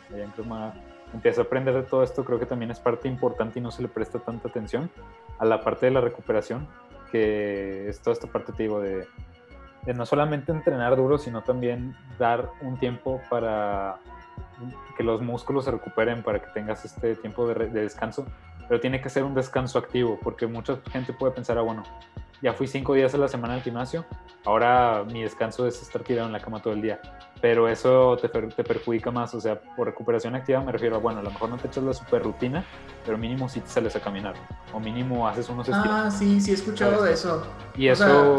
en, 0.10 0.16
allá 0.16 0.26
en 0.26 1.14
empecé 1.14 1.42
a 1.42 1.44
aprender 1.44 1.76
de 1.76 1.84
todo 1.84 2.02
esto, 2.02 2.26
creo 2.26 2.40
que 2.40 2.48
también 2.48 2.72
es 2.72 2.80
parte 2.80 3.08
importante 3.08 3.60
y 3.60 3.62
no 3.62 3.70
se 3.70 3.84
le 3.84 3.88
presta 3.88 4.18
tanta 4.18 4.48
atención 4.48 4.90
a 5.38 5.46
la 5.46 5.64
parte 5.64 5.86
de 5.86 5.92
la 5.92 6.02
recuperación, 6.02 6.68
que 7.16 7.88
es 7.88 8.02
toda 8.02 8.14
esta 8.14 8.28
parte, 8.28 8.52
te 8.52 8.64
digo, 8.64 8.82
de, 8.82 9.08
de 9.84 9.94
no 9.94 10.06
solamente 10.06 10.52
entrenar 10.52 10.96
duro, 10.98 11.18
sino 11.18 11.44
también 11.44 11.96
dar 12.20 12.50
un 12.62 12.78
tiempo 12.78 13.22
para 13.30 14.00
que 14.98 15.04
los 15.04 15.22
músculos 15.22 15.66
se 15.66 15.72
recuperen 15.72 16.24
para 16.24 16.40
que 16.40 16.48
tengas 16.48 16.86
este 16.86 17.16
tiempo 17.16 17.48
de, 17.48 17.68
descanso, 17.68 18.26
pero 18.68 18.80
tiene 18.80 19.02
que 19.02 19.10
ser 19.10 19.24
un 19.24 19.34
descanso 19.34 19.80
activo, 19.80 20.20
porque 20.22 20.48
mucha 20.48 20.80
gente 20.92 21.14
puede 21.14 21.34
pensar, 21.34 21.58
ah, 21.58 21.62
bueno, 21.62 21.84
ya 22.42 22.54
fui 22.54 22.68
cinco 22.68 22.94
días 22.94 23.14
a 23.14 23.18
la 23.18 23.28
semana 23.28 23.56
al 23.56 23.62
gimnasio, 23.62 24.06
ahora 24.46 25.04
mi 25.06 25.24
descanso 25.24 25.68
es 25.68 25.82
estar 25.82 26.04
tirado 26.04 26.28
en 26.28 26.34
la 26.34 26.40
cama 26.40 26.62
todo 26.62 26.74
el 26.74 26.82
día, 26.82 27.00
pero 27.42 27.68
eso 27.68 28.18
te, 28.18 28.30
te 28.30 28.64
perjudica 28.64 29.12
más, 29.12 29.34
o 29.34 29.42
sea, 29.42 29.60
por 29.60 29.88
recuperación 29.88 30.36
activa 30.36 30.62
me 30.62 30.72
refiero 30.72 30.96
a, 30.96 31.00
bueno, 31.00 31.20
a 31.20 31.24
lo 31.24 31.32
mejor 31.32 31.50
no 31.50 31.58
te 31.58 31.68
echas 31.68 31.84
la 31.84 31.94
super 31.94 32.24
rutina, 32.24 32.64
pero 33.06 33.18
mínimo 33.18 33.48
sí 33.50 33.62
te 33.62 33.68
sales 33.68 33.96
a 33.96 34.00
caminar, 34.00 34.36
o 34.74 34.80
mínimo 34.80 35.28
haces 35.28 35.50
unos 35.50 35.70
Ah, 35.72 36.10
sí, 36.12 36.42
sí 36.42 36.52
he 36.52 36.54
escuchado 36.56 37.04
de 37.04 37.14
eso. 37.14 37.46
Y 37.76 37.88
eso... 37.88 38.38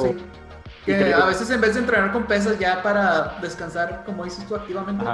Que 0.86 1.12
a 1.12 1.24
veces 1.24 1.50
en 1.50 1.60
vez 1.60 1.74
de 1.74 1.80
entrenar 1.80 2.12
con 2.12 2.26
pesas 2.26 2.58
ya 2.60 2.80
para 2.80 3.38
descansar, 3.42 4.04
como 4.06 4.22
dices 4.22 4.46
tú, 4.46 4.54
activamente, 4.54 5.04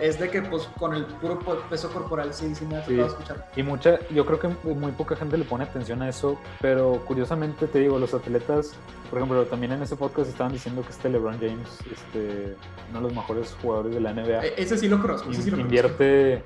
es 0.00 0.18
de 0.18 0.30
que 0.30 0.42
pues 0.42 0.68
con 0.78 0.94
el 0.94 1.04
puro 1.04 1.38
peso 1.68 1.90
corporal 1.90 2.32
sí, 2.32 2.54
sí 2.54 2.64
me 2.66 2.76
ha 2.76 2.84
tocado 2.84 3.06
escuchar. 3.06 3.48
Y 3.56 3.62
mucha, 3.62 3.98
yo 4.10 4.24
creo 4.26 4.38
que 4.38 4.48
muy 4.70 4.92
poca 4.92 5.16
gente 5.16 5.36
le 5.36 5.44
pone 5.44 5.64
atención 5.64 6.02
a 6.02 6.08
eso, 6.08 6.38
pero 6.60 7.02
curiosamente 7.04 7.66
te 7.66 7.80
digo, 7.80 7.98
los 7.98 8.14
atletas, 8.14 8.74
por 9.10 9.18
ejemplo, 9.18 9.44
también 9.44 9.72
en 9.72 9.82
ese 9.82 9.96
podcast 9.96 10.30
estaban 10.30 10.52
diciendo 10.52 10.82
que 10.82 10.90
este 10.90 11.08
LeBron 11.08 11.38
James, 11.38 11.78
este, 11.90 12.56
uno 12.90 12.98
de 12.98 13.02
los 13.02 13.14
mejores 13.14 13.56
jugadores 13.60 13.94
de 13.94 14.00
la 14.00 14.12
NBA. 14.12 14.44
E, 14.44 14.54
ese 14.56 14.78
sí 14.78 14.88
lo 14.88 15.00
conozco, 15.00 15.30
ese 15.30 15.42
sí 15.42 15.50
lo 15.50 15.58
Invierte, 15.58 16.44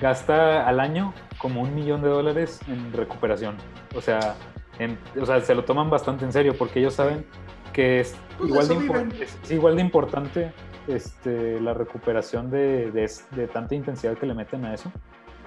gasta 0.00 0.66
al 0.66 0.80
año 0.80 1.12
como 1.38 1.62
un 1.62 1.74
millón 1.74 2.02
de 2.02 2.08
dólares 2.08 2.60
en 2.68 2.92
recuperación. 2.92 3.56
O 3.94 4.00
sea, 4.00 4.36
en, 4.78 4.98
o 5.20 5.26
sea, 5.26 5.40
se 5.40 5.54
lo 5.54 5.64
toman 5.64 5.90
bastante 5.90 6.24
en 6.24 6.32
serio 6.32 6.54
porque 6.56 6.80
ellos 6.80 6.94
saben 6.94 7.26
que 7.72 8.00
es, 8.00 8.14
pues 8.38 8.50
igual, 8.50 8.68
de 8.68 9.24
es 9.24 9.50
igual 9.50 9.76
de 9.76 9.82
importante 9.82 10.52
este, 10.88 11.60
la 11.60 11.74
recuperación 11.74 12.50
de, 12.50 12.90
de, 12.90 13.48
tanta 13.48 13.74
intensidad 13.74 14.16
que 14.16 14.26
le 14.26 14.34
meten 14.34 14.64
a 14.64 14.74
eso, 14.74 14.90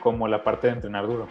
como 0.01 0.27
la 0.27 0.43
parte 0.43 0.67
de 0.67 0.73
entrenar 0.73 1.07
duro. 1.07 1.27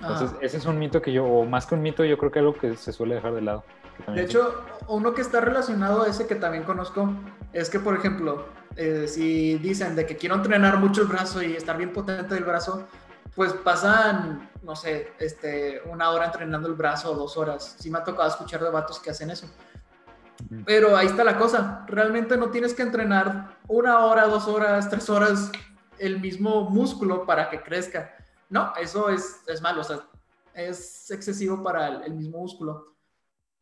Entonces, 0.00 0.30
ese 0.40 0.58
es 0.58 0.66
un 0.66 0.78
mito 0.78 1.00
que 1.00 1.12
yo, 1.12 1.24
o 1.24 1.44
más 1.44 1.66
que 1.66 1.74
un 1.74 1.82
mito, 1.82 2.04
yo 2.04 2.18
creo 2.18 2.30
que 2.30 2.38
es 2.38 2.42
algo 2.42 2.54
que 2.54 2.76
se 2.76 2.92
suele 2.92 3.14
dejar 3.14 3.34
de 3.34 3.42
lado. 3.42 3.64
De 4.08 4.22
hecho, 4.22 4.62
uno 4.88 5.14
que 5.14 5.22
está 5.22 5.40
relacionado 5.40 6.02
a 6.02 6.08
ese 6.08 6.26
que 6.26 6.34
también 6.34 6.64
conozco 6.64 7.10
es 7.52 7.70
que, 7.70 7.80
por 7.80 7.96
ejemplo, 7.96 8.44
eh, 8.76 9.06
si 9.08 9.56
dicen 9.58 9.96
de 9.96 10.04
que 10.04 10.16
quiero 10.16 10.34
entrenar 10.34 10.78
mucho 10.78 11.02
el 11.02 11.08
brazo 11.08 11.42
y 11.42 11.54
estar 11.54 11.78
bien 11.78 11.92
potente 11.92 12.34
del 12.34 12.44
brazo, 12.44 12.86
pues 13.34 13.52
pasan, 13.52 14.50
no 14.62 14.76
sé, 14.76 15.12
este, 15.18 15.80
una 15.86 16.10
hora 16.10 16.26
entrenando 16.26 16.68
el 16.68 16.74
brazo 16.74 17.12
o 17.12 17.14
dos 17.14 17.36
horas. 17.36 17.76
Sí 17.78 17.90
me 17.90 17.98
ha 17.98 18.04
tocado 18.04 18.28
escuchar 18.28 18.62
de 18.62 18.70
vatos 18.70 18.98
que 18.98 19.10
hacen 19.10 19.30
eso. 19.30 19.46
Pero 20.64 20.96
ahí 20.96 21.06
está 21.06 21.24
la 21.24 21.38
cosa. 21.38 21.84
Realmente 21.88 22.36
no 22.36 22.50
tienes 22.50 22.74
que 22.74 22.82
entrenar 22.82 23.58
una 23.68 24.04
hora, 24.04 24.26
dos 24.26 24.46
horas, 24.48 24.88
tres 24.90 25.08
horas 25.10 25.50
el 25.98 26.20
mismo 26.20 26.68
músculo 26.70 27.24
para 27.24 27.48
que 27.48 27.62
crezca. 27.62 28.14
No, 28.48 28.72
eso 28.76 29.08
es, 29.08 29.42
es 29.46 29.60
malo. 29.60 29.80
O 29.80 29.84
sea, 29.84 30.00
es 30.54 31.10
excesivo 31.10 31.62
para 31.62 32.04
el, 32.04 32.14
mismo 32.14 32.38
músculo. 32.38 32.94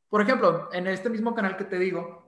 Por 0.09 0.21
ejemplo, 0.21 0.69
en 0.73 0.87
este 0.87 1.11
mismo 1.11 1.35
canal 1.35 1.57
que 1.57 1.65
te 1.65 1.79
digo, 1.79 2.25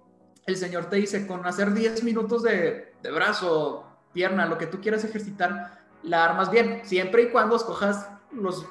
el 0.47 0.57
señor 0.57 0.87
te 0.87 0.97
dice, 0.97 1.27
con 1.27 1.47
hacer 1.47 1.73
10 1.73 2.03
minutos 2.03 2.43
de, 2.43 2.95
de 3.03 3.11
brazo, 3.11 3.87
pierna, 4.13 4.47
lo 4.47 4.59
que 4.59 4.67
tú 4.67 4.81
quieras 4.81 5.05
ejercitar, 5.05 5.85
la 6.03 6.25
armas 6.25 6.51
bien, 6.51 6.83
siempre 6.85 7.23
y 7.25 7.31
cuando 7.31 7.57
escojas 7.57 8.09
los 8.33 8.67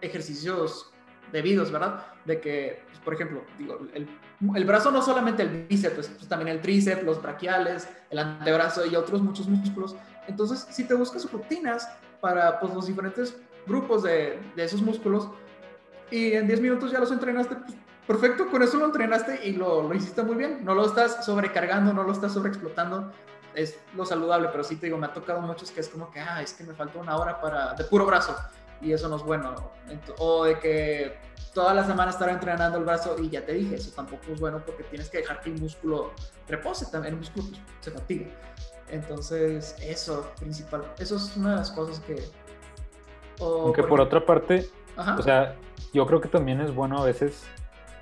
ejercicios 0.00 0.92
debidos, 1.32 1.70
¿verdad? 1.70 2.06
De 2.24 2.40
que, 2.40 2.82
pues, 2.86 2.98
por 3.00 3.14
ejemplo, 3.14 3.42
digo, 3.58 3.78
el, 3.94 4.08
el, 4.54 4.64
brazo 4.64 4.90
no 4.90 5.02
solamente 5.02 5.42
el 5.42 5.66
bíceps, 5.66 5.94
pues, 5.94 6.08
pues, 6.08 6.28
también 6.28 6.48
el 6.48 6.60
tríceps, 6.60 7.02
los 7.02 7.20
braquiales, 7.22 7.88
el 8.10 8.18
antebrazo 8.18 8.86
y 8.86 8.96
otros 8.96 9.22
muchos 9.22 9.48
músculos. 9.48 9.96
Entonces, 10.26 10.66
si 10.70 10.84
te 10.84 10.94
buscas 10.94 11.30
rutinas 11.30 11.88
para 12.20 12.58
pues, 12.60 12.74
los 12.74 12.86
diferentes 12.86 13.36
grupos 13.66 14.02
de, 14.02 14.38
esos 14.56 14.82
músculos 14.82 15.28
y 16.10 16.32
en 16.32 16.46
10 16.46 16.60
minutos 16.60 16.90
ya 16.90 16.98
los 16.98 17.12
entrenaste, 17.12 17.56
perfecto, 18.06 18.48
con 18.48 18.62
eso 18.62 18.78
lo 18.78 18.86
entrenaste 18.86 19.46
y 19.46 19.52
lo, 19.52 19.82
lo 19.82 19.94
hiciste 19.94 20.22
muy 20.22 20.36
bien. 20.36 20.64
No 20.64 20.74
lo 20.74 20.86
estás 20.86 21.24
sobrecargando, 21.24 21.92
no 21.92 22.02
lo 22.02 22.12
estás 22.12 22.32
sobreexplotando 22.32 23.12
es 23.54 23.76
lo 23.96 24.04
saludable, 24.04 24.48
pero 24.52 24.62
sí 24.62 24.76
te 24.76 24.86
digo, 24.86 24.98
me 24.98 25.06
ha 25.06 25.12
tocado 25.12 25.40
muchos 25.40 25.70
que 25.70 25.80
es 25.80 25.88
como 25.88 26.10
que, 26.10 26.20
ah, 26.20 26.40
es 26.42 26.52
que 26.52 26.62
me 26.62 26.74
falta 26.74 26.98
una 26.98 27.16
hora 27.16 27.40
para, 27.40 27.74
de 27.74 27.82
puro 27.84 28.06
brazo 28.06 28.36
y 28.80 28.92
eso 28.92 29.08
no 29.08 29.16
es 29.16 29.22
bueno. 29.22 29.54
O 30.18 30.44
de 30.44 30.58
que 30.58 31.18
toda 31.54 31.74
la 31.74 31.84
semana 31.84 32.10
estar 32.10 32.28
entrenando 32.28 32.78
el 32.78 32.84
brazo 32.84 33.16
y 33.18 33.30
ya 33.30 33.44
te 33.44 33.54
dije, 33.54 33.76
eso 33.76 33.90
tampoco 33.94 34.22
es 34.32 34.40
bueno 34.40 34.62
porque 34.64 34.84
tienes 34.84 35.08
que 35.08 35.18
dejar 35.18 35.40
que 35.40 35.50
el 35.50 35.60
músculo 35.60 36.12
repose 36.46 36.86
también, 36.86 37.14
el 37.14 37.20
músculo 37.20 37.46
pues, 37.48 37.60
se 37.80 37.90
fatiga. 37.90 38.26
Entonces, 38.90 39.76
eso 39.82 40.32
principal, 40.38 40.84
eso 40.98 41.16
es 41.16 41.36
una 41.36 41.50
de 41.50 41.56
las 41.56 41.70
cosas 41.70 42.00
que... 42.00 42.16
Aunque 43.40 43.82
por, 43.82 44.00
otra 44.00 44.24
parte, 44.24 44.68
o 44.96 45.22
sea, 45.22 45.54
yo 45.92 46.06
creo 46.06 46.20
que 46.20 46.28
también 46.28 46.60
es 46.60 46.74
bueno 46.74 46.98
a 46.98 47.04
veces 47.04 47.44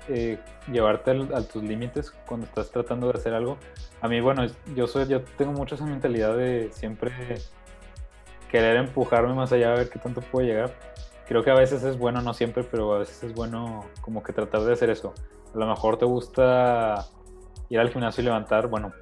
eh, 0.07 0.39
llevarte 0.71 1.11
a 1.11 1.41
tus 1.41 1.61
límites 1.61 2.11
cuando 2.25 2.47
estás 2.47 2.71
tratando 2.71 3.11
de 3.11 3.19
hacer 3.19 3.33
algo. 3.33 3.57
A 4.01 4.07
mí, 4.07 4.19
bueno, 4.19 4.45
yo 4.75 4.87
soy, 4.87 5.07
yo 5.07 5.21
tengo 5.37 5.51
mucho 5.51 5.75
esa 5.75 5.85
mentalidad 5.85 6.35
de 6.35 6.69
siempre 6.71 7.11
querer 8.49 8.77
empujarme 8.77 9.33
más 9.33 9.51
allá 9.51 9.73
a 9.73 9.75
ver 9.75 9.89
qué 9.89 9.99
tanto 9.99 10.21
puedo 10.21 10.45
llegar. 10.45 10.73
Creo 11.27 11.43
que 11.43 11.51
a 11.51 11.55
veces 11.55 11.83
es 11.83 11.97
bueno, 11.97 12.21
no 12.21 12.33
siempre, 12.33 12.63
pero 12.63 12.93
a 12.93 12.99
veces 12.99 13.23
es 13.23 13.33
bueno 13.33 13.85
como 14.01 14.23
que 14.23 14.33
tratar 14.33 14.61
de 14.61 14.73
hacer 14.73 14.89
eso. 14.89 15.13
A 15.53 15.57
lo 15.57 15.67
mejor 15.67 15.97
te 15.97 16.05
gusta 16.05 17.05
ir 17.69 17.79
al 17.79 17.89
gimnasio 17.89 18.21
y 18.21 18.25
levantar, 18.25 18.67
bueno, 18.67 18.93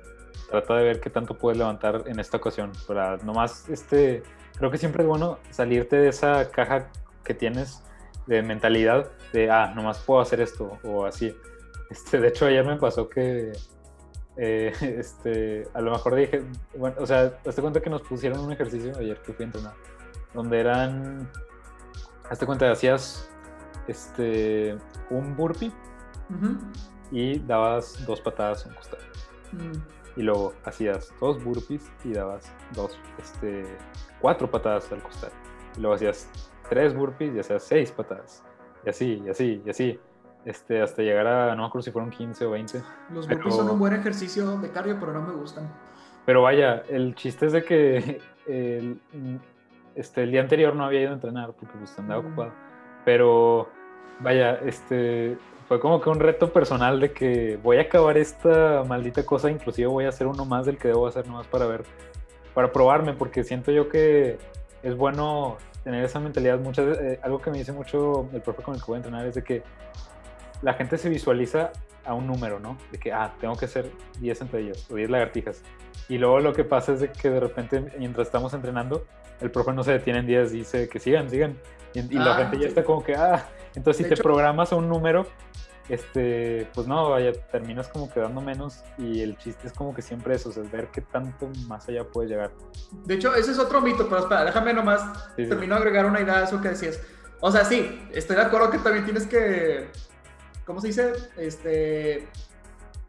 trata 0.50 0.76
de 0.76 0.84
ver 0.84 1.00
qué 1.00 1.10
tanto 1.10 1.38
puedes 1.38 1.58
levantar 1.58 2.04
en 2.08 2.20
esta 2.20 2.38
ocasión. 2.38 2.72
Para 2.88 3.18
nomás, 3.18 3.70
este, 3.70 4.24
creo 4.58 4.72
que 4.72 4.78
siempre 4.78 5.04
es 5.04 5.10
bueno 5.10 5.40
salirte 5.52 5.98
de 5.98 6.10
esa 6.10 6.50
caja 6.50 6.90
que 7.24 7.34
tienes 7.34 7.84
de 8.26 8.42
mentalidad 8.42 9.12
de, 9.34 9.52
ah, 9.52 9.72
nomás 9.76 10.00
puedo 10.00 10.22
hacer 10.22 10.42
esto 10.42 10.80
o 10.84 11.06
así. 11.06 11.36
Este, 11.90 12.20
de 12.20 12.30
hecho, 12.30 12.48
ayer 12.48 12.66
me 12.66 12.78
pasó 12.78 13.08
que 13.10 13.52
eh, 14.38 14.74
este, 14.82 15.68
a 15.74 15.82
lo 15.82 15.92
mejor 15.92 16.16
dije, 16.16 16.44
bueno, 16.78 16.96
o 17.00 17.06
sea, 17.06 17.40
hazte 17.46 17.62
cuenta 17.62 17.82
que 17.82 17.90
nos 17.90 18.02
pusieron 18.02 18.40
un 18.40 18.52
ejercicio 18.52 18.94
ayer 18.98 19.22
que 19.22 19.34
fui 19.34 19.44
a 19.44 19.48
entrenar, 19.48 19.74
donde 20.34 20.60
eran, 20.60 21.30
hazte 22.30 22.46
cuenta, 22.46 22.72
hacías 22.72 23.30
este, 23.88 24.78
un 25.10 25.36
burpee 25.36 25.72
y 27.12 27.40
dabas 27.40 28.06
dos 28.06 28.22
patadas 28.22 28.66
a 28.66 28.70
un 28.70 28.76
costado. 28.76 29.04
Mm. 29.52 30.20
Y 30.20 30.24
luego 30.24 30.54
hacías 30.64 31.14
dos 31.20 31.44
burpees 31.44 31.92
y 32.04 32.14
dabas 32.14 32.52
dos, 32.74 32.98
este, 33.22 33.66
cuatro 34.22 34.50
patadas 34.50 34.92
al 34.92 35.04
costado. 35.04 35.34
Y 35.78 35.82
luego 35.82 35.96
hacías 35.96 36.30
tres 36.70 36.96
burpees, 36.96 37.36
ya 37.36 37.44
sea 37.44 37.60
seis 37.60 37.92
patadas. 37.92 38.44
Y 38.86 38.90
así, 38.90 39.22
y 39.26 39.30
así, 39.30 39.62
y 39.66 39.70
así. 39.70 40.00
Este, 40.46 40.82
hasta 40.82 41.02
llegar 41.02 41.26
a, 41.28 41.56
no 41.56 41.64
me 41.64 41.68
acuerdo 41.68 41.84
si 41.84 41.92
fueron 41.92 42.12
15 42.12 42.46
o 42.46 42.52
20. 42.52 42.82
Los 43.12 43.26
Pero- 43.26 43.38
burpees 43.40 43.56
son 43.56 43.70
un 43.70 43.80
buen 43.80 43.94
ejercicio 43.94 44.58
de 44.60 44.70
cardio, 44.70 44.98
pero 45.00 45.12
no 45.14 45.22
me 45.22 45.34
gustan. 45.34 45.68
Pero 46.26 46.42
vaya, 46.44 46.84
el 46.88 47.16
chiste 47.16 47.48
es 47.48 47.52
de 47.54 47.64
que 47.64 48.22
el, 48.48 49.00
este, 49.96 50.24
el 50.24 50.32
día 50.32 50.42
anterior 50.42 50.76
no 50.76 50.86
había 50.86 51.02
ido 51.02 51.10
a 51.12 51.14
entrenar 51.14 51.52
porque 51.54 51.76
pues 51.78 51.98
andaba 51.98 52.22
Mm. 52.22 52.26
ocupado. 52.28 52.52
Pero 53.06 53.70
vaya, 54.20 54.56
este 54.66 55.38
fue 55.68 55.80
como 55.80 56.00
que 56.00 56.10
un 56.10 56.20
reto 56.20 56.54
personal 56.54 57.00
de 57.00 57.12
que 57.12 57.58
voy 57.64 57.78
a 57.78 57.82
acabar 57.82 58.18
esta 58.18 58.84
maldita 58.88 59.26
cosa, 59.26 59.50
inclusive 59.50 59.88
voy 59.88 60.06
a 60.06 60.10
hacer 60.10 60.28
uno 60.28 60.46
más 60.46 60.68
del 60.68 60.78
que 60.78 60.90
debo 60.90 61.08
hacer 61.08 61.26
nomás 61.28 61.48
para 61.48 61.66
ver, 61.66 61.84
para 62.54 62.72
probarme, 62.72 63.14
porque 63.14 63.44
siento 63.44 63.72
yo 63.72 63.90
que 63.90 64.38
es 64.84 64.96
bueno 64.96 65.58
tener 65.84 66.04
esa 66.06 66.20
mentalidad. 66.20 66.60
Muchas 66.60 66.98
eh, 67.00 67.20
algo 67.24 67.40
que 67.42 67.50
me 67.50 67.58
dice 67.58 67.72
mucho 67.72 68.30
el 68.32 68.42
profe 68.42 68.62
con 68.62 68.76
el 68.76 68.80
que 68.82 68.86
voy 68.88 68.96
a 68.96 68.98
entrenar 68.98 69.26
es 69.26 69.34
de 69.36 69.44
que 69.44 69.64
la 70.62 70.74
gente 70.74 70.98
se 70.98 71.10
visualiza 71.10 71.72
a 72.06 72.14
un 72.14 72.28
número, 72.28 72.60
¿no? 72.60 72.78
De 72.92 73.00
que, 73.00 73.12
ah, 73.12 73.34
tengo 73.40 73.56
que 73.56 73.66
hacer 73.66 73.92
10 74.20 74.38
sentadillas 74.38 74.90
o 74.92 74.96
10 74.96 75.10
lagartijas. 75.10 75.62
Y 76.08 76.18
luego 76.18 76.40
lo 76.40 76.54
que 76.54 76.64
pasa 76.64 76.94
es 76.94 77.00
de 77.00 77.12
que 77.12 77.30
de 77.30 77.40
repente, 77.40 77.84
mientras 77.98 78.28
estamos 78.28 78.54
entrenando, 78.54 79.06
el 79.42 79.50
profe 79.52 79.74
no 79.74 79.84
se 79.84 79.92
detiene 79.94 80.20
en 80.20 80.28
10 80.28 80.54
y 80.54 80.58
dice 80.60 80.88
que 80.88 81.00
sigan, 81.00 81.30
sigan. 81.30 81.58
Y, 81.94 82.00
y 82.00 82.20
la 82.20 82.34
Ah, 82.36 82.38
gente 82.38 82.60
ya 82.60 82.68
está 82.68 82.84
como 82.84 83.04
que, 83.04 83.16
ah, 83.16 83.48
entonces 83.76 83.98
si 83.98 84.04
De 84.04 84.10
te 84.10 84.16
hecho- 84.16 84.24
programas 84.24 84.72
a 84.72 84.76
un 84.76 84.88
número, 84.88 85.26
este, 85.90 86.68
pues 86.74 86.88
no, 86.88 87.10
vaya, 87.12 87.32
terminas 87.52 87.88
como 87.88 88.10
quedando 88.12 88.42
menos 88.42 88.84
y 88.98 89.22
el 89.22 89.38
chiste 89.38 89.68
es 89.68 89.74
como 89.74 89.94
que 89.94 90.02
siempre 90.02 90.36
eso, 90.36 90.50
o 90.50 90.52
sea, 90.52 90.64
ver 90.64 90.88
qué 90.88 91.02
tanto 91.02 91.48
más 91.68 91.88
allá 91.90 92.04
puedes 92.06 92.32
llegar. 92.32 92.52
De 93.06 93.14
hecho, 93.16 93.36
ese 93.36 93.52
es 93.52 93.60
otro 93.60 93.82
mito, 93.82 94.06
pero 94.10 94.20
espera, 94.22 94.46
déjame 94.46 94.74
nomás 94.74 95.02
Sí, 95.36 95.44
sí. 95.44 95.50
termino 95.50 95.76
de 95.76 95.82
agregar 95.82 96.06
una 96.06 96.22
idea 96.22 96.38
a 96.40 96.44
eso 96.44 96.60
que 96.62 96.70
decías. 96.70 97.00
O 97.40 97.52
sea, 97.52 97.66
sí, 97.66 98.08
estoy 98.14 98.36
de 98.36 98.42
acuerdo 98.44 98.72
que 98.72 98.80
también 98.80 99.06
tienes 99.06 99.28
que, 99.28 99.90
¿cómo 100.66 100.82
se 100.82 100.88
dice? 100.88 101.14
Este, 101.38 102.28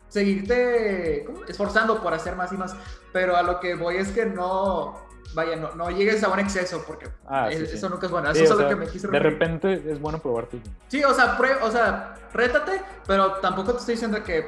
seguirte 0.08 1.24
¿cómo? 1.26 1.44
esforzando 1.46 2.00
por 2.02 2.14
hacer 2.14 2.36
más 2.36 2.52
y 2.52 2.56
más, 2.56 2.74
pero 3.12 3.36
a 3.36 3.42
lo 3.42 3.60
que 3.60 3.74
voy 3.74 3.96
es 3.96 4.08
que 4.08 4.26
no, 4.26 4.94
vaya, 5.34 5.56
no, 5.56 5.74
no 5.74 5.90
llegues 5.90 6.22
a 6.24 6.28
un 6.28 6.38
exceso, 6.38 6.84
porque 6.86 7.08
Ah, 7.26 7.48
sí, 7.50 7.56
es- 7.62 7.70
sí. 7.70 7.76
eso 7.76 7.88
nunca 7.88 8.06
es 8.06 8.12
bueno. 8.12 8.32
Sí, 8.34 8.42
Eso 8.42 8.44
es 8.44 8.50
o 8.50 8.52
a 8.54 8.56
lo 8.62 8.68
sea, 8.68 8.78
que 8.78 8.84
me 8.84 8.90
quise 8.90 9.08
de 9.08 9.18
repente 9.18 9.72
es 9.90 10.00
bueno 10.00 10.18
probarte. 10.18 10.60
Sí, 10.88 11.02
o 11.04 11.12
sea, 11.14 11.36
prue- 11.36 11.58
o 11.62 11.70
sea, 11.70 12.14
rétate, 12.32 12.82
pero 13.06 13.32
tampoco 13.34 13.72
te 13.72 13.78
estoy 13.80 13.94
diciendo 13.94 14.22
que, 14.22 14.46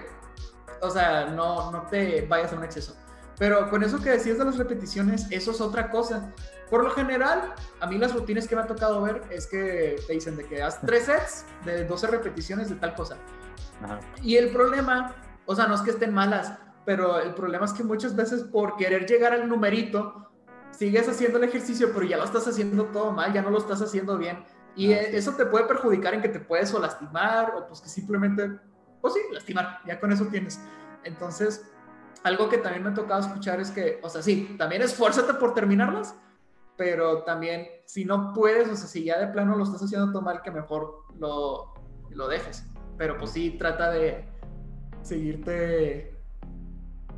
o 0.81 0.91
sea, 0.91 1.27
no, 1.27 1.71
no 1.71 1.83
te 1.83 2.23
vayas 2.27 2.53
a 2.53 2.57
un 2.57 2.65
exceso. 2.65 2.97
Pero 3.39 3.71
con 3.71 3.83
eso 3.85 4.01
que 4.03 4.11
decías 4.11 4.39
de 4.39 4.45
las 4.45 4.57
repeticiones, 4.59 5.27
eso 5.31 5.53
es 5.53 5.61
otra 5.61 5.91
cosa. 5.91 6.33
Por 6.71 6.85
lo 6.85 6.91
general, 6.91 7.55
a 7.81 7.87
mí 7.87 7.97
las 7.99 8.12
rutinas 8.14 8.47
que 8.47 8.55
me 8.55 8.62
ha 8.62 8.66
tocado 8.66 9.01
ver 9.03 9.23
es 9.31 9.47
que 9.47 9.97
te 10.07 10.12
dicen 10.12 10.37
de 10.37 10.45
que 10.45 10.62
haz 10.62 10.81
tres 10.83 11.05
sets 11.05 11.47
de 11.64 11.85
12 11.85 12.07
repeticiones 12.09 12.69
de 12.69 12.77
tal 12.77 12.95
cosa. 12.95 13.16
Ajá. 13.83 14.01
Y 14.23 14.37
el 14.37 14.51
problema, 14.51 15.14
o 15.47 15.55
sea, 15.55 15.66
no 15.66 15.75
es 15.75 15.81
que 15.81 15.91
estén 15.91 16.12
malas, 16.12 16.53
pero 16.85 17.21
el 17.21 17.35
problema 17.35 17.64
es 17.64 17.73
que 17.73 17.85
muchas 17.85 18.14
veces 18.16 18.43
por 18.45 18.77
querer 18.77 19.07
llegar 19.07 19.33
al 19.33 19.49
numerito, 19.49 20.31
sigues 20.71 21.09
haciendo 21.09 21.39
el 21.39 21.45
ejercicio, 21.45 21.91
pero 21.93 22.05
ya 22.05 22.16
lo 22.19 22.25
estás 22.25 22.47
haciendo 22.47 22.85
todo 22.87 23.12
mal, 23.12 23.33
ya 23.33 23.43
no 23.43 23.51
lo 23.51 23.59
estás 23.59 23.81
haciendo 23.83 24.19
bien. 24.19 24.45
Y 24.77 24.93
Ah, 24.93 24.99
sí. 25.11 25.16
eso 25.16 25.33
te 25.33 25.47
puede 25.47 25.64
perjudicar 25.64 26.14
en 26.14 26.23
que 26.23 26.29
te 26.29 26.39
puedes 26.41 26.73
o 26.75 26.79
lastimar, 26.79 27.55
o 27.57 27.66
pues 27.66 27.81
que 27.81 27.89
simplemente, 27.89 28.51
pues 29.01 29.14
sí, 29.14 29.21
lastimar, 29.33 29.81
ya 29.87 29.99
con 29.99 30.12
eso 30.12 30.27
tienes. 30.27 30.61
Entonces, 31.05 31.64
algo 32.23 32.49
que 32.49 32.59
también 32.59 32.85
me 32.85 32.91
ha 32.91 32.95
tocado 32.95 33.21
escuchar 33.21 33.61
es 33.61 33.71
que, 33.71 34.01
o 34.03 34.09
sea, 34.09 34.23
sí, 34.23 34.55
también 34.59 34.83
esfuérzate 34.83 35.35
por 35.35 35.55
terminarlas, 35.55 36.14
pero 36.79 37.24
también 37.24 37.66
si 37.85 38.05
no 38.05 38.33
puedes, 38.33 38.68
o 38.68 38.76
sea, 38.76 38.87
si 38.87 39.05
ya 39.05 39.18
de 39.18 39.26
plano 39.26 39.57
lo 39.57 39.64
estás 39.64 39.83
haciendo 39.83 40.12
todo 40.12 40.22
mal, 40.22 40.41
que 40.43 40.53
mejor 40.53 41.03
lo, 41.18 41.74
lo 42.11 42.29
dejes. 42.29 42.64
Pero 42.97 43.18
pues 43.18 43.33
sí, 43.33 43.57
trata 43.59 43.91
de 43.91 44.24
seguirte... 45.03 46.14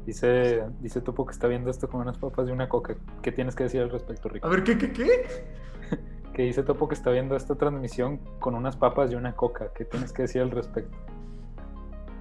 Dice, 0.06 0.64
dice 0.80 1.02
Topo 1.02 1.26
que 1.26 1.32
está 1.32 1.46
viendo 1.46 1.70
esto 1.70 1.88
con 1.88 2.00
unas 2.00 2.16
papas 2.16 2.48
y 2.48 2.52
una 2.52 2.70
coca. 2.70 2.96
¿Qué 3.22 3.32
tienes 3.32 3.54
que 3.54 3.64
decir 3.64 3.82
al 3.82 3.90
respecto, 3.90 4.30
Rico? 4.30 4.46
A 4.46 4.50
ver, 4.50 4.64
¿qué, 4.64 4.76
qué, 4.76 4.92
qué? 4.92 5.44
Que 6.32 6.42
dice 6.44 6.62
Topo 6.62 6.88
que 6.88 6.94
está 6.94 7.11
viendo 7.11 7.36
esta 7.36 7.56
transmisión 7.56 8.18
con 8.38 8.54
unas 8.54 8.76
papas 8.76 9.12
y 9.12 9.14
una 9.14 9.36
coca. 9.36 9.72
¿Qué 9.74 9.84
tienes 9.84 10.12
que 10.12 10.22
decir 10.22 10.40
al 10.40 10.52
respecto? 10.52 10.96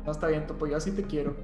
No, 0.04 0.12
está 0.12 0.28
bien, 0.28 0.46
Topo, 0.46 0.68
yo 0.68 0.76
así 0.76 0.92
te 0.92 1.04
quiero. 1.04 1.36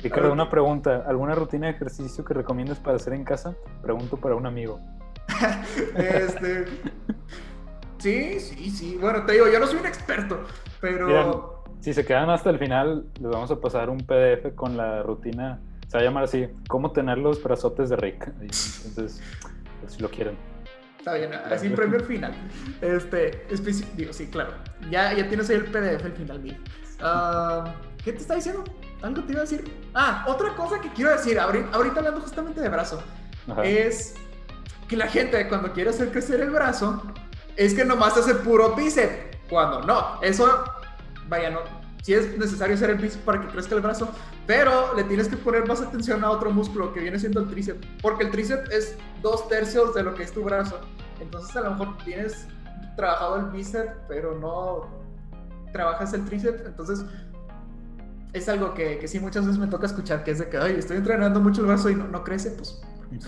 Ricardo, 0.00 0.32
una 0.32 0.44
¿qué- 0.44 0.50
pregunta. 0.50 1.04
¿Alguna 1.06 1.34
rutina 1.34 1.66
de 1.66 1.72
ejercicio 1.72 2.24
que 2.24 2.34
recomiendas 2.34 2.78
para 2.78 2.96
hacer 2.96 3.12
en 3.14 3.24
casa? 3.24 3.54
Pregunto 3.82 4.16
para 4.16 4.34
un 4.34 4.46
amigo. 4.46 4.80
Este... 5.96 6.64
Sí, 7.98 8.38
sí, 8.38 8.70
sí. 8.70 8.96
Bueno, 9.00 9.24
te 9.26 9.32
digo, 9.32 9.48
yo 9.48 9.58
no 9.58 9.66
soy 9.66 9.80
un 9.80 9.86
experto, 9.86 10.44
pero... 10.80 11.06
Miren, 11.08 11.32
si 11.80 11.92
se 11.92 12.04
quedan 12.04 12.30
hasta 12.30 12.48
el 12.50 12.58
final, 12.58 13.06
les 13.20 13.30
vamos 13.30 13.50
a 13.50 13.60
pasar 13.60 13.90
un 13.90 13.98
PDF 13.98 14.54
con 14.54 14.76
la 14.76 15.02
rutina. 15.02 15.58
Se 15.88 15.96
va 15.96 16.02
a 16.02 16.04
llamar 16.04 16.24
así, 16.24 16.48
cómo 16.68 16.92
tener 16.92 17.18
los 17.18 17.42
brazotes 17.42 17.88
de 17.88 17.96
Rick. 17.96 18.28
Entonces, 18.28 19.20
pues, 19.80 19.92
si 19.94 20.00
lo 20.00 20.08
quieren. 20.10 20.36
Está 20.98 21.14
bien, 21.14 21.32
así 21.32 21.70
premio 21.70 21.98
al 21.98 22.04
final. 22.04 22.34
Este, 22.82 23.46
digo, 23.96 24.12
sí, 24.12 24.28
claro. 24.28 24.52
Ya, 24.90 25.12
ya 25.14 25.26
tienes 25.28 25.48
ahí 25.50 25.56
el 25.56 25.64
PDF 25.64 26.04
al 26.04 26.12
final, 26.12 26.40
mira. 26.40 26.56
Ah, 27.00 27.74
¿Qué 28.04 28.12
te 28.12 28.18
está 28.18 28.34
diciendo? 28.36 28.62
¿Algo 29.02 29.22
te 29.22 29.32
iba 29.32 29.40
a 29.40 29.44
decir? 29.44 29.72
Ah, 29.94 30.24
otra 30.26 30.54
cosa 30.54 30.80
que 30.80 30.92
quiero 30.92 31.10
decir, 31.12 31.38
ahorita, 31.38 31.68
ahorita 31.72 31.98
hablando 31.98 32.20
justamente 32.20 32.60
de 32.60 32.68
brazo, 32.68 33.02
Ajá. 33.48 33.64
es 33.64 34.14
que 34.88 34.96
la 34.96 35.06
gente 35.06 35.48
cuando 35.48 35.72
quiere 35.72 35.90
hacer 35.90 36.10
crecer 36.10 36.40
el 36.40 36.50
brazo, 36.50 37.02
es 37.56 37.74
que 37.74 37.84
nomás 37.84 38.16
hace 38.16 38.34
puro 38.34 38.74
bíceps. 38.74 39.36
Cuando 39.48 39.82
no, 39.82 40.20
eso, 40.22 40.64
vaya, 41.28 41.50
no. 41.50 41.60
Sí 42.02 42.14
es 42.14 42.38
necesario 42.38 42.74
hacer 42.74 42.90
el 42.90 42.96
bíceps 42.96 43.22
para 43.24 43.40
que 43.40 43.48
crezca 43.48 43.74
el 43.74 43.80
brazo, 43.80 44.08
pero 44.46 44.94
le 44.94 45.04
tienes 45.04 45.28
que 45.28 45.36
poner 45.36 45.66
más 45.66 45.80
atención 45.80 46.24
a 46.24 46.30
otro 46.30 46.50
músculo 46.50 46.92
que 46.92 47.00
viene 47.00 47.18
siendo 47.18 47.40
el 47.40 47.48
tríceps, 47.48 47.86
porque 48.00 48.24
el 48.24 48.30
tríceps 48.30 48.70
es 48.70 48.96
dos 49.20 49.48
tercios 49.48 49.94
de 49.94 50.02
lo 50.02 50.14
que 50.14 50.22
es 50.22 50.32
tu 50.32 50.42
brazo. 50.42 50.80
Entonces 51.20 51.54
a 51.56 51.60
lo 51.62 51.70
mejor 51.72 51.98
tienes 51.98 52.46
trabajado 52.96 53.36
el 53.36 53.44
bíceps, 53.46 53.92
pero 54.08 54.38
no 54.38 54.88
trabajas 55.72 56.14
el 56.14 56.24
tríceps, 56.24 56.64
entonces 56.64 57.04
es 58.32 58.48
algo 58.48 58.74
que, 58.74 58.98
que 58.98 59.08
sí 59.08 59.20
muchas 59.20 59.46
veces 59.46 59.58
me 59.58 59.66
toca 59.66 59.86
escuchar, 59.86 60.24
que 60.24 60.32
es 60.32 60.38
de 60.38 60.48
que, 60.48 60.58
ay, 60.58 60.76
estoy 60.78 60.98
entrenando 60.98 61.40
mucho 61.40 61.62
el 61.62 61.68
brazo 61.68 61.90
y 61.90 61.94
no, 61.94 62.06
no 62.08 62.22
crece, 62.22 62.50
pues 62.50 62.80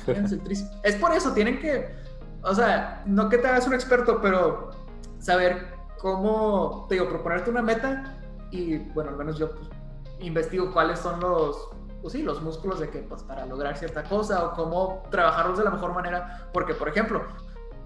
tienes 0.05 0.33
el 0.33 0.41
tríceps. 0.43 0.71
Es 0.83 0.97
por 0.97 1.13
eso, 1.13 1.33
tienen 1.33 1.59
que, 1.59 1.95
o 2.43 2.55
sea, 2.55 3.03
no 3.07 3.29
que 3.29 3.39
te 3.39 3.49
hagas 3.49 3.67
un 3.67 3.75
experto, 3.75 4.21
pero 4.21 4.71
saber 5.19 5.75
cómo, 5.99 6.87
te 6.89 6.97
digo, 6.97 7.09
proponerte 7.09 7.51
una 7.51 7.63
meta 7.63 8.19
y, 8.51 8.79
bueno, 8.79 9.11
al 9.11 9.17
menos 9.17 9.39
yo 9.39 9.53
pues, 9.55 9.69
investigo 10.21 10.73
cuáles 10.73 10.99
son 10.99 11.21
los, 11.21 11.71
pues 12.03 12.13
sí, 12.13 12.23
los 12.23 12.43
músculos 12.43 12.81
de 12.81 12.91
que, 12.91 13.01
pues, 13.01 13.23
para 13.23 13.47
lograr 13.47 13.77
cierta 13.77 14.03
cosa 14.05 14.45
o 14.47 14.55
cómo 14.55 15.03
trabajarlos 15.11 15.59
de 15.59 15.65
la 15.65 15.71
mejor 15.71 15.95
manera, 15.95 16.49
porque, 16.53 16.75
por 16.75 16.89
ejemplo, 16.89 17.23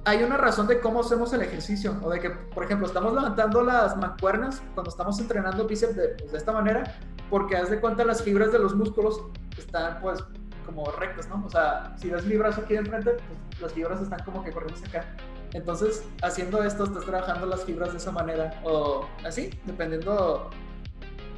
hay 0.05 0.23
una 0.23 0.37
razón 0.37 0.67
de 0.67 0.81
cómo 0.81 1.01
hacemos 1.01 1.33
el 1.33 1.43
ejercicio, 1.43 1.97
o 2.03 2.11
de 2.11 2.21
que, 2.21 2.31
por 2.31 2.65
ejemplo, 2.65 2.87
estamos 2.87 3.15
levantando 3.15 3.63
las 3.63 3.97
mancuernas 3.97 4.63
cuando 4.75 4.91
estamos 4.91 5.19
entrenando 5.19 5.67
bíceps 5.67 5.97
de, 5.97 6.09
pues, 6.09 6.33
de 6.33 6.39
esta 6.39 6.53
manera, 6.53 6.97
porque 7.31 7.57
haz 7.57 7.71
de 7.71 7.81
cuenta 7.81 8.05
las 8.05 8.23
fibras 8.23 8.53
de 8.53 8.59
los 8.59 8.75
músculos 8.75 9.23
están, 9.57 10.01
pues, 10.01 10.23
como 10.67 10.91
rectas, 10.93 11.29
¿no? 11.29 11.43
O 11.45 11.51
sea, 11.51 11.95
si 11.99 12.11
ves 12.11 12.25
mi 12.25 12.37
brazo 12.37 12.63
aquí 12.63 12.75
de 12.75 12.81
enfrente, 12.81 13.13
pues 13.13 13.61
las 13.61 13.73
fibras 13.73 14.01
están 14.01 14.23
como 14.25 14.43
que 14.43 14.51
corriendo 14.51 14.81
acá. 14.89 15.05
Entonces, 15.53 16.05
haciendo 16.23 16.63
esto, 16.63 16.85
estás 16.85 17.05
trabajando 17.05 17.47
las 17.47 17.65
fibras 17.65 17.93
de 17.93 17.99
esa 17.99 18.11
manera, 18.11 18.61
o 18.65 19.07
así, 19.25 19.51
dependiendo 19.65 20.51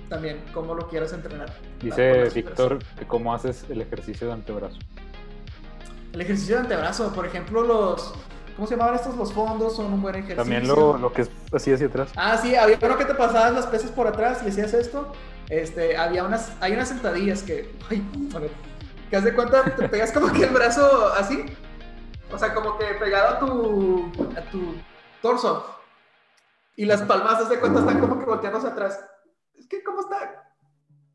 también 0.08 0.42
cómo 0.54 0.74
lo 0.74 0.88
quieras 0.88 1.12
entrenar. 1.12 1.52
Dice 1.80 2.30
Víctor 2.30 2.78
que 2.98 3.06
cómo 3.06 3.34
haces 3.34 3.66
el 3.68 3.80
ejercicio 3.80 4.28
de 4.28 4.32
antebrazo. 4.32 4.78
El 6.12 6.20
ejercicio 6.20 6.56
de 6.56 6.62
antebrazo, 6.62 7.12
por 7.12 7.26
ejemplo, 7.26 7.62
los. 7.62 8.14
¿Cómo 8.56 8.66
se 8.66 8.74
llamaban 8.74 8.94
estos? 8.94 9.14
Los 9.16 9.34
fondos 9.34 9.76
son 9.76 9.92
un 9.92 10.00
buen 10.00 10.14
ejercicio. 10.14 10.42
También 10.42 10.66
lo, 10.66 10.96
lo 10.96 11.12
que 11.12 11.22
es 11.22 11.30
así 11.52 11.72
hacia 11.72 11.88
atrás. 11.88 12.10
Ah, 12.16 12.38
sí, 12.38 12.56
había 12.56 12.78
uno 12.80 12.96
que 12.96 13.04
te 13.04 13.14
pasabas 13.14 13.52
las 13.52 13.66
pesas 13.66 13.90
por 13.90 14.06
atrás 14.06 14.40
y 14.44 14.48
hacías 14.48 14.72
esto. 14.72 15.12
Este, 15.50 15.96
había 15.96 16.24
unas, 16.24 16.52
hay 16.60 16.72
unas 16.72 16.88
sentadillas 16.88 17.42
que, 17.42 17.70
ay, 17.90 18.02
ver, 18.40 18.50
que 19.10 19.16
haz 19.16 19.24
de 19.24 19.34
cuenta, 19.34 19.62
te 19.62 19.88
pegas 19.88 20.10
como 20.10 20.32
que 20.32 20.44
el 20.44 20.50
brazo 20.50 21.12
así, 21.18 21.44
o 22.32 22.38
sea, 22.38 22.54
como 22.54 22.78
que 22.78 22.86
pegado 22.94 23.36
a 23.36 23.38
tu, 23.38 24.12
a 24.36 24.40
tu 24.50 24.74
torso. 25.20 25.66
Y 26.76 26.86
las 26.86 27.02
palmas, 27.02 27.34
haz 27.34 27.50
de 27.50 27.60
cuenta, 27.60 27.80
están 27.80 28.00
como 28.00 28.18
que 28.18 28.24
volteando 28.24 28.58
hacia 28.58 28.70
atrás. 28.70 28.98
Es 29.54 29.66
que, 29.66 29.84
¿cómo 29.84 30.00
está? 30.00 30.54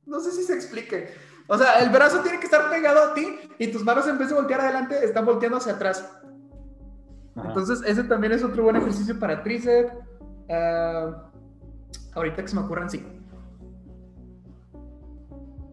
No 0.05 0.19
sé 0.19 0.31
si 0.31 0.43
se 0.43 0.53
explique. 0.53 1.13
O 1.47 1.57
sea, 1.57 1.79
el 1.79 1.89
brazo 1.89 2.21
tiene 2.21 2.39
que 2.39 2.45
estar 2.45 2.69
pegado 2.69 3.03
a 3.03 3.13
ti 3.13 3.39
y 3.57 3.67
tus 3.67 3.83
manos 3.83 4.07
en 4.07 4.17
vez 4.17 4.29
de 4.29 4.35
voltear 4.35 4.61
adelante 4.61 5.03
están 5.03 5.25
volteando 5.25 5.57
hacia 5.57 5.73
atrás. 5.73 6.09
Ajá. 7.35 7.47
Entonces, 7.49 7.81
ese 7.85 8.03
también 8.03 8.33
es 8.33 8.43
otro 8.43 8.63
buen 8.63 8.75
ejercicio 8.75 9.17
para 9.19 9.41
tríceps. 9.43 9.93
Ah, 10.49 11.29
ahorita 12.13 12.41
que 12.41 12.47
se 12.47 12.55
me 12.55 12.61
ocurran, 12.61 12.89
sí. 12.89 13.05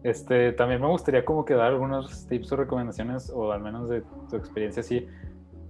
Este, 0.03 0.53
también 0.53 0.81
me 0.81 0.87
gustaría 0.87 1.25
como 1.25 1.43
que 1.43 1.53
dar 1.53 1.67
algunos 1.67 2.25
tips 2.27 2.51
o 2.53 2.55
recomendaciones, 2.55 3.29
o 3.29 3.51
al 3.51 3.61
menos 3.61 3.89
de 3.89 4.01
tu 4.29 4.37
experiencia 4.37 4.79
así, 4.79 5.07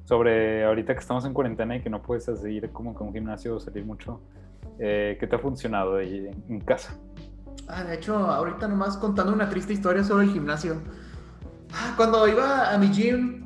sobre 0.03 0.63
ahorita 0.65 0.93
que 0.93 0.99
estamos 0.99 1.25
en 1.25 1.33
cuarentena 1.33 1.75
y 1.75 1.81
que 1.81 1.89
no 1.89 2.01
puedes 2.01 2.25
seguir 2.25 2.69
como 2.71 2.93
con 2.93 3.07
un 3.07 3.13
gimnasio 3.13 3.55
o 3.55 3.59
salir 3.59 3.85
mucho, 3.85 4.21
eh, 4.77 5.17
¿qué 5.19 5.25
te 5.25 5.35
ha 5.35 5.39
funcionado 5.39 5.97
ahí 5.97 6.27
en, 6.27 6.43
en 6.47 6.61
casa? 6.61 6.95
Ah, 7.67 7.83
de 7.83 7.95
hecho, 7.95 8.15
ahorita 8.17 8.67
nomás 8.67 8.97
contando 8.97 9.33
una 9.33 9.49
triste 9.49 9.73
historia 9.73 10.03
sobre 10.03 10.25
el 10.25 10.31
gimnasio. 10.31 10.81
Ah, 11.73 11.93
Cuando 11.95 12.27
iba 12.27 12.71
a 12.71 12.77
mi 12.77 12.89
gym, 12.89 13.45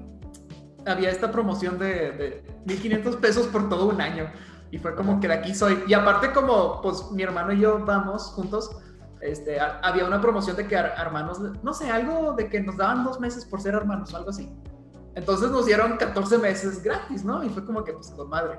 había 0.85 1.09
esta 1.09 1.31
promoción 1.31 1.77
de, 1.79 2.11
de 2.11 2.43
1500 2.65 3.15
pesos 3.17 3.47
por 3.47 3.69
todo 3.69 3.87
un 3.87 4.01
año. 4.01 4.29
Y 4.71 4.79
fue 4.79 4.95
como 4.95 5.19
que 5.19 5.27
de 5.27 5.35
aquí 5.35 5.53
soy. 5.53 5.83
Y 5.87 5.93
aparte, 5.93 6.31
como 6.31 6.81
pues 6.81 7.11
mi 7.11 7.21
hermano 7.23 7.53
y 7.53 7.59
yo 7.59 7.83
vamos 7.85 8.23
juntos, 8.35 8.75
este, 9.21 9.59
ha- 9.59 9.79
había 9.83 10.05
una 10.05 10.19
promoción 10.19 10.55
de 10.57 10.67
que 10.67 10.75
ar- 10.75 10.95
hermanos, 10.97 11.39
no 11.61 11.73
sé, 11.73 11.91
algo 11.91 12.33
de 12.33 12.49
que 12.49 12.59
nos 12.61 12.75
daban 12.77 13.03
dos 13.03 13.19
meses 13.19 13.45
por 13.45 13.61
ser 13.61 13.75
hermanos 13.75 14.13
o 14.13 14.17
algo 14.17 14.31
así. 14.31 14.51
Entonces 15.15 15.51
nos 15.51 15.67
dieron 15.67 15.95
14 15.97 16.39
meses 16.39 16.81
gratis, 16.83 17.23
¿no? 17.23 17.43
Y 17.43 17.49
fue 17.49 17.63
como 17.63 17.83
que, 17.83 17.93
pues, 17.93 18.09
con 18.09 18.29
madre. 18.29 18.57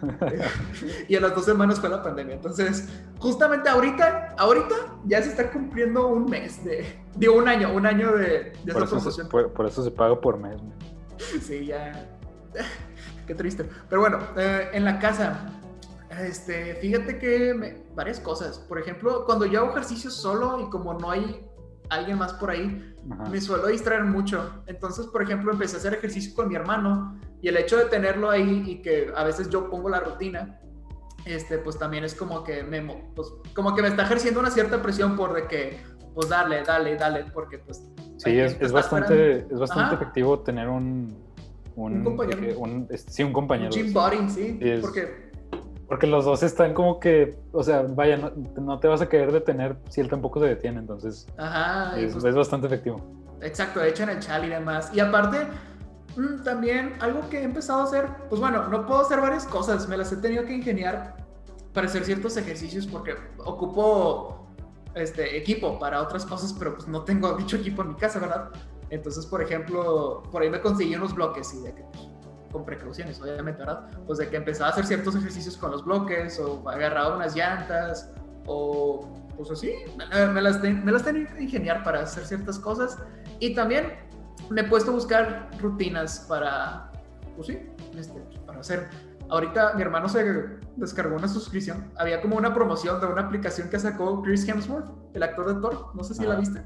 y 1.08 1.14
a 1.14 1.20
las 1.20 1.34
dos 1.34 1.44
semanas 1.44 1.78
fue 1.78 1.90
la 1.90 2.02
pandemia. 2.02 2.36
Entonces, 2.36 2.88
justamente 3.18 3.68
ahorita, 3.68 4.34
ahorita 4.38 4.74
ya 5.04 5.22
se 5.22 5.28
está 5.28 5.50
cumpliendo 5.50 6.06
un 6.08 6.24
mes 6.24 6.64
de, 6.64 6.98
digo, 7.16 7.34
un 7.36 7.46
año, 7.48 7.72
un 7.74 7.84
año 7.84 8.12
de, 8.12 8.52
de 8.64 8.72
Por 8.72 8.82
esa 8.84 8.86
se, 8.86 8.96
promoción. 8.96 9.28
por, 9.28 9.52
por 9.52 9.66
eso 9.66 9.82
se 9.84 9.90
paga 9.90 10.18
por 10.18 10.38
mes. 10.38 10.62
¿no? 10.62 10.72
Sí, 11.42 11.66
ya. 11.66 12.08
Qué 13.26 13.34
triste. 13.34 13.68
Pero 13.88 14.00
bueno, 14.00 14.18
eh, 14.36 14.70
en 14.72 14.84
la 14.84 14.98
casa, 14.98 15.46
este, 16.20 16.74
fíjate 16.76 17.18
que 17.18 17.54
me- 17.54 17.82
varias 17.94 18.18
cosas. 18.20 18.58
Por 18.58 18.78
ejemplo, 18.78 19.24
cuando 19.24 19.46
yo 19.46 19.60
hago 19.60 19.70
ejercicio 19.70 20.10
solo 20.10 20.60
y 20.60 20.70
como 20.70 20.94
no 20.94 21.10
hay 21.10 21.46
alguien 21.90 22.18
más 22.18 22.32
por 22.34 22.50
ahí, 22.50 22.94
Ajá. 23.10 23.24
me 23.30 23.40
suelo 23.40 23.66
distraer 23.68 24.04
mucho. 24.04 24.62
Entonces, 24.66 25.06
por 25.06 25.22
ejemplo, 25.22 25.52
empecé 25.52 25.76
a 25.76 25.78
hacer 25.78 25.94
ejercicio 25.94 26.34
con 26.34 26.48
mi 26.48 26.54
hermano 26.56 27.18
y 27.40 27.48
el 27.48 27.56
hecho 27.56 27.76
de 27.76 27.84
tenerlo 27.86 28.30
ahí 28.30 28.64
y 28.66 28.82
que 28.82 29.12
a 29.16 29.24
veces 29.24 29.48
yo 29.50 29.70
pongo 29.70 29.88
la 29.88 30.00
rutina, 30.00 30.60
este, 31.24 31.58
pues 31.58 31.78
también 31.78 32.02
es 32.04 32.14
como 32.14 32.42
que 32.44 32.62
me, 32.62 32.80
pues, 33.14 33.28
como 33.54 33.74
que 33.74 33.82
me 33.82 33.88
está 33.88 34.02
ejerciendo 34.02 34.40
una 34.40 34.50
cierta 34.50 34.82
presión 34.82 35.16
por 35.16 35.34
de 35.34 35.46
que, 35.46 35.80
pues 36.14 36.28
dale, 36.28 36.62
dale, 36.62 36.96
dale, 36.96 37.24
porque 37.32 37.58
pues... 37.58 37.86
Sí, 38.18 38.38
es, 38.38 38.56
es 38.60 38.70
bastante, 38.72 39.38
es 39.50 39.58
bastante 39.58 39.94
efectivo 39.94 40.40
tener 40.40 40.68
un, 40.68 41.16
un, 41.76 41.96
Un 41.98 42.04
compañero. 42.04 42.58
un- 42.58 42.88
sí, 42.94 43.22
un 43.22 43.32
compañero. 43.32 43.70
Un 43.74 43.92
gym 43.92 44.28
sí. 44.28 44.60
porque 44.82 45.30
Porque 45.88 46.06
los 46.06 46.24
dos 46.26 46.42
están 46.42 46.74
como 46.74 47.00
que, 47.00 47.38
o 47.52 47.62
sea, 47.62 47.82
vaya, 47.82 48.16
no, 48.18 48.30
no 48.60 48.78
te 48.78 48.88
vas 48.88 49.00
a 49.00 49.08
querer 49.08 49.32
detener 49.32 49.76
si 49.88 50.00
él 50.02 50.08
tampoco 50.08 50.38
se 50.40 50.46
detiene, 50.46 50.78
entonces 50.80 51.26
Ajá, 51.38 51.98
es, 51.98 52.12
pues, 52.12 52.24
es 52.24 52.34
bastante 52.34 52.66
efectivo. 52.66 53.00
exacto, 53.40 53.82
echan 53.82 54.10
el 54.10 54.20
chal 54.20 54.44
y 54.44 54.48
demás. 54.50 54.90
Y 54.94 55.00
aparte, 55.00 55.38
mm, 56.16 56.42
también 56.44 56.92
algo 57.00 57.28
que 57.30 57.38
he 57.40 57.42
empezado 57.42 57.80
a 57.80 57.84
hacer, 57.84 58.06
pues 58.28 58.38
bueno, 58.40 58.68
no 58.68 58.86
puedo 58.86 59.00
hacer 59.00 59.20
varias 59.20 59.46
cosas, 59.46 59.88
me 59.88 59.96
las 59.96 60.12
he 60.12 60.16
tenido 60.18 60.44
que 60.44 60.54
ingeniar 60.54 61.16
para 61.72 61.86
hacer 61.86 62.04
ciertos 62.04 62.36
ejercicios 62.36 62.86
porque 62.86 63.14
ocupo 63.38 64.39
este 64.94 65.36
equipo 65.36 65.78
para 65.78 66.02
otras 66.02 66.24
cosas, 66.24 66.52
pero 66.52 66.74
pues 66.74 66.88
no 66.88 67.04
tengo 67.04 67.34
dicho 67.34 67.56
equipo 67.56 67.82
en 67.82 67.88
mi 67.88 67.94
casa, 67.94 68.18
¿verdad? 68.18 68.50
Entonces, 68.90 69.24
por 69.26 69.42
ejemplo, 69.42 70.22
por 70.30 70.42
ahí 70.42 70.50
me 70.50 70.60
conseguí 70.60 70.94
unos 70.94 71.14
bloques 71.14 71.54
y 71.54 71.62
de 71.62 71.74
que 71.74 71.82
pues, 71.92 72.08
con 72.50 72.64
precauciones, 72.64 73.20
obviamente, 73.20 73.60
¿verdad? 73.60 73.88
Pues 74.06 74.18
de 74.18 74.28
que 74.28 74.36
empezaba 74.36 74.68
a 74.68 74.72
hacer 74.72 74.86
ciertos 74.86 75.14
ejercicios 75.14 75.56
con 75.56 75.70
los 75.70 75.84
bloques 75.84 76.38
o 76.40 76.68
agarraba 76.68 77.16
unas 77.16 77.36
llantas 77.36 78.10
o 78.46 79.08
pues 79.36 79.50
así, 79.50 79.74
me, 79.96 80.26
me 80.26 80.42
las, 80.42 80.60
me 80.60 80.92
las 80.92 81.04
tenía 81.04 81.26
que 81.26 81.42
ingeniar 81.42 81.82
para 81.82 82.00
hacer 82.00 82.26
ciertas 82.26 82.58
cosas 82.58 82.98
y 83.38 83.54
también 83.54 83.94
me 84.50 84.62
he 84.62 84.64
puesto 84.64 84.90
a 84.90 84.94
buscar 84.94 85.50
rutinas 85.60 86.26
para, 86.28 86.90
pues 87.36 87.46
sí, 87.46 87.58
este, 87.96 88.20
para 88.46 88.60
hacer. 88.60 88.88
Ahorita 89.30 89.74
mi 89.74 89.82
hermano 89.82 90.08
se 90.08 90.58
descargó 90.76 91.16
una 91.16 91.28
suscripción. 91.28 91.90
Había 91.96 92.20
como 92.20 92.36
una 92.36 92.52
promoción 92.52 93.00
de 93.00 93.06
una 93.06 93.22
aplicación 93.22 93.68
que 93.68 93.78
sacó 93.78 94.22
Chris 94.22 94.46
Hemsworth, 94.48 94.90
el 95.14 95.22
actor 95.22 95.54
de 95.54 95.60
Thor. 95.60 95.94
No 95.94 96.02
sé 96.02 96.14
si 96.14 96.24
la 96.26 96.34
Ah. 96.34 96.38
viste. 96.38 96.62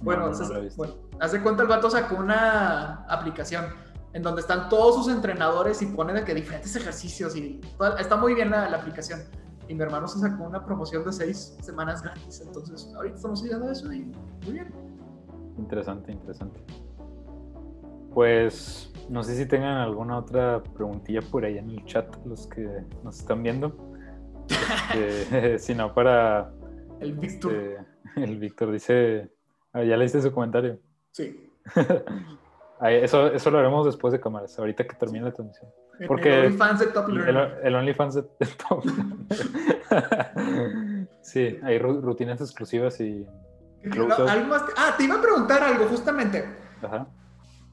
Bueno, 0.00 0.28
No, 0.30 0.38
no, 0.48 0.60
visto. 0.60 0.76
bueno, 0.76 0.94
haz 1.20 1.32
de 1.32 1.42
cuenta 1.42 1.62
el 1.62 1.68
vato 1.68 1.90
sacó 1.90 2.16
una 2.16 3.04
aplicación 3.08 3.64
en 4.12 4.22
donde 4.22 4.40
están 4.40 4.68
todos 4.68 4.94
sus 4.94 5.08
entrenadores 5.12 5.80
y 5.82 5.86
pone 5.86 6.12
de 6.14 6.24
que 6.24 6.34
diferentes 6.34 6.74
ejercicios 6.76 7.34
y 7.36 7.60
toda- 7.78 7.98
está 7.98 8.16
muy 8.16 8.34
bien 8.34 8.50
la, 8.50 8.68
la 8.68 8.78
aplicación. 8.78 9.20
Y 9.68 9.74
mi 9.74 9.82
hermano 9.82 10.06
se 10.06 10.18
sacó 10.20 10.44
una 10.44 10.64
promoción 10.64 11.04
de 11.04 11.12
seis 11.12 11.56
semanas 11.60 12.02
gratis. 12.02 12.40
Entonces, 12.40 12.90
ahorita 12.94 13.16
estamos 13.16 13.40
siguiendo 13.40 13.70
eso 13.70 13.92
y 13.92 14.00
muy 14.44 14.52
bien. 14.52 14.72
Interesante, 15.58 16.12
interesante. 16.12 16.60
Pues 18.16 18.90
no 19.10 19.22
sé 19.22 19.36
si 19.36 19.44
tengan 19.44 19.76
alguna 19.76 20.16
otra 20.16 20.62
preguntilla 20.62 21.20
por 21.20 21.44
ahí 21.44 21.58
en 21.58 21.68
el 21.68 21.84
chat, 21.84 22.06
los 22.24 22.46
que 22.46 22.66
nos 23.04 23.18
están 23.20 23.42
viendo. 23.42 23.76
Este, 24.94 25.58
si 25.64 25.74
no, 25.74 25.92
para 25.92 26.50
El 26.98 27.12
Victor. 27.12 27.52
este, 27.52 28.22
el 28.22 28.38
Víctor 28.38 28.72
dice, 28.72 29.28
ah, 29.74 29.82
ya 29.84 29.98
leíste 29.98 30.22
su 30.22 30.32
comentario. 30.32 30.78
Sí. 31.12 31.50
Eso, 32.80 33.32
eso 33.32 33.50
lo 33.50 33.58
haremos 33.58 33.86
después 33.86 34.12
de 34.12 34.20
cámaras, 34.20 34.58
ahorita 34.58 34.86
que 34.86 34.94
termine 34.96 35.24
la 35.26 35.32
transmisión. 35.32 35.70
Porque 36.06 36.40
el 36.40 36.46
OnlyFans 36.46 36.80
de 36.80 36.86
Top 36.88 37.08
El, 37.08 37.36
el 37.64 37.74
OnlyFans 37.74 38.14
de 38.16 38.22
de 38.22 38.46
Top. 38.68 38.84
sí, 41.22 41.58
hay 41.62 41.78
ru- 41.78 42.00
rutinas 42.02 42.40
exclusivas 42.40 43.00
y. 43.00 43.26
No, 43.82 44.04
algo 44.26 44.48
más- 44.48 44.64
Ah, 44.76 44.94
te 44.96 45.04
iba 45.04 45.16
a 45.16 45.22
preguntar 45.22 45.62
algo, 45.62 45.86
justamente. 45.86 46.44
Ajá. 46.82 47.06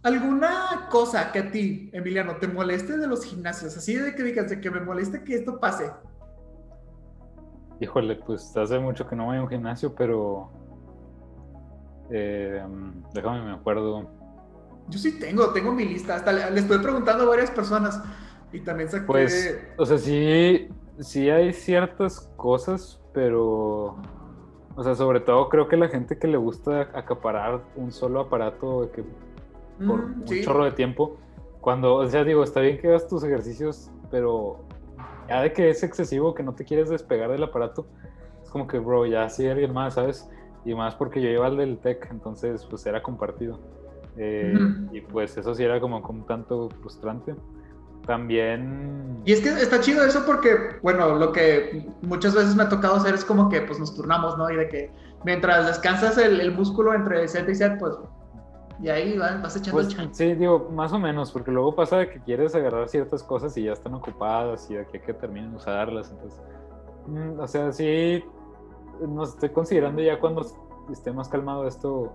¿Alguna 0.04 0.88
cosa 0.89 1.32
que 1.32 1.39
a 1.39 1.49
ti, 1.51 1.89
Emiliano, 1.93 2.36
te 2.36 2.47
moleste 2.47 2.97
de 2.97 3.08
los 3.08 3.24
gimnasios? 3.24 3.78
Así 3.78 3.95
de 3.95 4.14
que 4.14 4.24
digas, 4.24 4.49
de 4.49 4.60
que 4.60 4.70
me 4.70 4.82
moleste 4.82 5.24
que 5.24 5.36
esto 5.36 5.60
pase. 5.60 5.89
Híjole, 7.80 8.18
pues 8.18 8.56
hace 8.56 8.80
mucho 8.80 9.08
que 9.08 9.16
no 9.16 9.26
voy 9.26 9.38
a 9.38 9.41
un 9.41 9.47
gimnasio, 9.47 9.95
pero. 9.95 10.51
eh, 12.10 12.62
déjame 13.14 13.43
me 13.43 13.54
acuerdo. 13.54 14.10
Yo 14.89 14.99
sí 14.99 15.18
tengo, 15.20 15.51
tengo 15.54 15.72
mi 15.72 15.86
lista. 15.86 16.16
Hasta 16.16 16.34
le, 16.34 16.51
le 16.51 16.60
estoy 16.60 16.80
preguntando 16.80 17.24
a 17.24 17.28
varias 17.28 17.51
personas 17.51 18.01
y 18.51 18.60
también 18.60 18.89
saqué. 18.89 19.06
Pues, 19.06 19.58
o 19.78 19.86
sea, 19.86 19.97
sí, 19.97 20.68
sí 20.99 21.30
hay 21.30 21.54
ciertas 21.54 22.30
cosas, 22.36 23.01
pero. 23.14 23.95
O 24.76 24.84
sea, 24.84 24.95
sobre 24.95 25.20
todo 25.20 25.49
creo 25.49 25.68
que 25.68 25.78
la 25.78 25.88
gente 25.88 26.18
que 26.18 26.28
le 26.28 26.38
gusta 26.38 26.89
acaparar 26.93 27.62
un 27.76 27.91
solo 27.91 28.22
aparato 28.22 28.91
que 28.91 29.04
por 29.78 30.07
Mm, 30.07 30.21
un 30.21 30.28
sí. 30.28 30.41
chorro 30.41 30.65
de 30.65 30.71
tiempo. 30.71 31.17
Cuando, 31.61 31.95
o 31.95 32.07
sea, 32.07 32.24
digo, 32.24 32.43
está 32.43 32.59
bien 32.59 32.78
que 32.78 32.89
hagas 32.89 33.07
tus 33.07 33.24
ejercicios, 33.24 33.89
pero 34.11 34.65
ya 35.30 35.41
de 35.41 35.53
que 35.53 35.69
es 35.69 35.82
excesivo, 35.84 36.34
que 36.34 36.43
no 36.43 36.53
te 36.53 36.65
quieres 36.65 36.89
despegar 36.89 37.32
del 37.32 37.43
aparato, 37.43 37.88
es 38.43 38.49
como 38.49 38.67
que, 38.67 38.80
bro, 38.80 39.05
ya 39.05 39.30
sí 39.30 39.47
alguien 39.47 39.74
más, 39.74 39.93
¿sabes? 39.93 40.30
Y 40.65 40.76
más 40.76 40.95
porque 40.95 41.21
yo 41.21 41.30
iba 41.30 41.45
al 41.47 41.57
del 41.57 41.78
tech, 41.80 42.07
entonces 42.11 42.65
pues 42.69 42.86
era 42.86 43.01
compartido. 43.01 43.59
Eh, 44.17 44.57
Ujú. 44.59 44.95
Y 44.95 45.01
pues 45.01 45.38
eso 45.38 45.55
sí 45.55 45.63
era 45.63 45.80
como, 45.80 46.01
como 46.01 46.19
un 46.19 46.26
tanto 46.26 46.69
frustrante. 46.82 47.34
También... 48.05 49.21
Y 49.26 49.32
es 49.32 49.39
que 49.39 49.49
está 49.49 49.80
chido 49.80 50.03
eso 50.03 50.26
porque, 50.26 50.55
bueno, 50.82 51.15
lo 51.15 51.32
que 51.32 51.88
muchas 52.01 52.36
veces 52.36 52.55
me 52.55 52.63
ha 52.63 52.69
tocado 52.69 52.95
hacer 52.95 53.13
es 53.15 53.24
como 53.24 53.47
que 53.49 53.61
pues 53.61 53.80
nos 53.80 53.95
turnamos, 53.95 54.38
¿no? 54.38 54.49
Y 54.51 54.57
de 54.57 54.67
que 54.67 54.91
mientras 55.24 55.67
descansas 55.67 56.17
el, 56.17 56.41
el 56.41 56.51
músculo 56.51 56.93
entre 56.93 57.26
set 57.30 57.47
y 57.47 57.55
set, 57.55 57.80
pues, 57.80 57.93
y 58.84 58.89
ahí 58.89 59.17
vas, 59.17 59.41
vas 59.41 59.55
echando 59.55 59.81
Pues 59.81 59.88
el 59.88 59.95
chan. 59.95 60.13
sí, 60.13 60.36
digo, 60.36 60.69
más 60.71 60.91
o 60.91 60.99
menos, 60.99 61.31
porque 61.31 61.51
luego 61.51 61.73
pasa 61.73 61.99
de 61.99 62.09
que 62.09 62.19
quieres 62.19 62.53
agarrar 62.53 62.89
ciertas 62.89 63.23
cosas 63.23 63.55
y 63.57 63.63
ya 63.63 63.71
están 63.71 63.93
ocupadas 63.93 64.69
y 64.69 64.73
de 64.73 64.81
aquí 64.81 64.97
a 64.97 65.01
que 65.01 65.13
terminen 65.13 65.51
de 65.51 65.55
usarlas, 65.57 66.11
entonces, 66.11 66.41
mm, 67.07 67.39
o 67.39 67.47
sea, 67.47 67.71
sí, 67.71 68.23
nos 69.07 69.29
estoy 69.29 69.49
considerando 69.49 70.01
ya 70.01 70.19
cuando 70.19 70.45
esté 70.91 71.13
más 71.13 71.29
calmado 71.29 71.65
esto, 71.65 72.11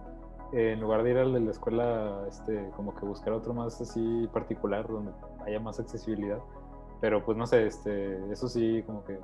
eh, 0.53 0.73
en 0.73 0.81
lugar 0.81 1.03
de 1.05 1.11
ir 1.11 1.19
al 1.19 1.33
de 1.33 1.41
la 1.41 1.51
escuela, 1.51 2.25
este, 2.29 2.71
como 2.77 2.95
que 2.95 3.07
buscar 3.07 3.33
otro 3.33 3.55
más 3.55 3.81
así 3.81 4.29
particular, 4.33 4.87
donde 4.87 5.13
haya 5.47 5.61
más 5.61 5.81
accesibilidad, 5.81 6.39
pero 7.01 7.25
pues 7.25 7.39
no 7.39 7.47
sé, 7.47 7.67
este, 7.67 8.31
eso 8.31 8.47
sí, 8.47 8.83
como 8.85 9.03
que 9.05 9.19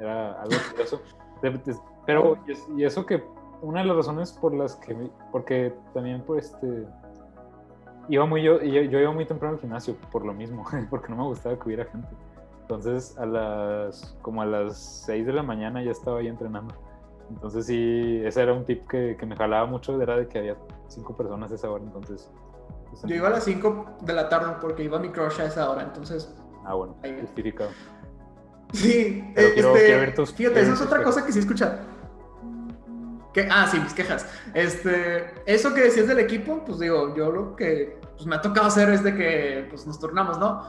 era 0.00 0.32
algo 0.42 0.56
curioso, 0.70 1.00
pero, 2.06 2.36
y 2.76 2.84
eso 2.84 3.06
que 3.06 3.22
una 3.62 3.80
de 3.80 3.86
las 3.86 3.96
razones 3.96 4.32
por 4.32 4.52
las 4.54 4.76
que, 4.76 4.94
porque 5.30 5.74
también 5.94 6.22
por 6.22 6.38
este, 6.38 6.86
iba 8.08 8.26
muy 8.26 8.42
yo, 8.42 8.60
yo, 8.60 8.82
yo 8.82 8.98
iba 9.00 9.12
muy 9.12 9.24
temprano 9.24 9.54
al 9.54 9.60
gimnasio 9.60 9.96
por 10.10 10.24
lo 10.26 10.34
mismo, 10.34 10.64
porque 10.90 11.08
no 11.10 11.16
me 11.16 11.22
gustaba 11.24 11.56
que 11.56 11.62
hubiera 11.66 11.84
gente. 11.86 12.08
Entonces 12.62 13.16
a 13.18 13.26
las, 13.26 14.16
como 14.22 14.42
a 14.42 14.46
las 14.46 14.76
6 15.06 15.26
de 15.26 15.32
la 15.32 15.42
mañana 15.42 15.82
ya 15.82 15.90
estaba 15.90 16.18
ahí 16.20 16.28
entrenando. 16.28 16.74
Entonces 17.30 17.66
sí, 17.66 18.20
ese 18.24 18.42
era 18.42 18.52
un 18.52 18.64
tip 18.64 18.86
que, 18.88 19.16
que 19.18 19.24
me 19.26 19.36
jalaba 19.36 19.66
mucho, 19.66 20.00
era 20.02 20.16
de 20.16 20.28
que 20.28 20.38
había 20.38 20.56
cinco 20.88 21.16
personas 21.16 21.50
a 21.52 21.54
esa 21.54 21.70
hora, 21.70 21.82
entonces... 21.84 22.30
pues, 22.90 23.02
Yo 23.04 23.14
iba 23.14 23.28
a 23.28 23.30
las 23.30 23.44
5 23.44 23.86
de 24.02 24.12
la 24.12 24.28
tarde 24.28 24.54
porque 24.60 24.82
iba 24.84 24.98
mi 24.98 25.08
crush 25.08 25.40
a 25.40 25.46
esa 25.46 25.70
hora, 25.70 25.82
entonces 25.82 26.34
Ah, 26.64 26.74
bueno, 26.74 26.94
justificado. 27.20 27.70
Sí, 28.72 29.32
Pero 29.34 29.48
eh, 29.48 29.52
quiero- 29.54 29.68
este, 29.76 29.86
quiero 29.86 30.00
ver 30.00 30.14
tus- 30.14 30.32
fíjate, 30.34 30.54
quiero 30.54 30.72
esa 30.74 30.84
es 30.84 30.88
otra 30.90 31.02
cosa 31.02 31.24
que 31.26 31.32
sí 31.32 31.38
he 31.38 31.42
Que, 33.32 33.48
ah, 33.50 33.66
sí, 33.70 33.78
mis 33.80 33.94
quejas. 33.94 34.26
Este, 34.54 35.32
eso 35.46 35.72
que 35.72 35.82
decías 35.82 36.06
del 36.06 36.18
equipo, 36.18 36.64
pues 36.64 36.78
digo, 36.78 37.14
yo 37.16 37.30
lo 37.30 37.56
que 37.56 37.98
pues, 38.14 38.26
me 38.26 38.36
ha 38.36 38.42
tocado 38.42 38.66
hacer 38.66 38.90
es 38.90 39.02
de 39.02 39.14
que 39.14 39.66
pues, 39.70 39.86
nos 39.86 39.98
turnamos, 39.98 40.38
¿no? 40.38 40.62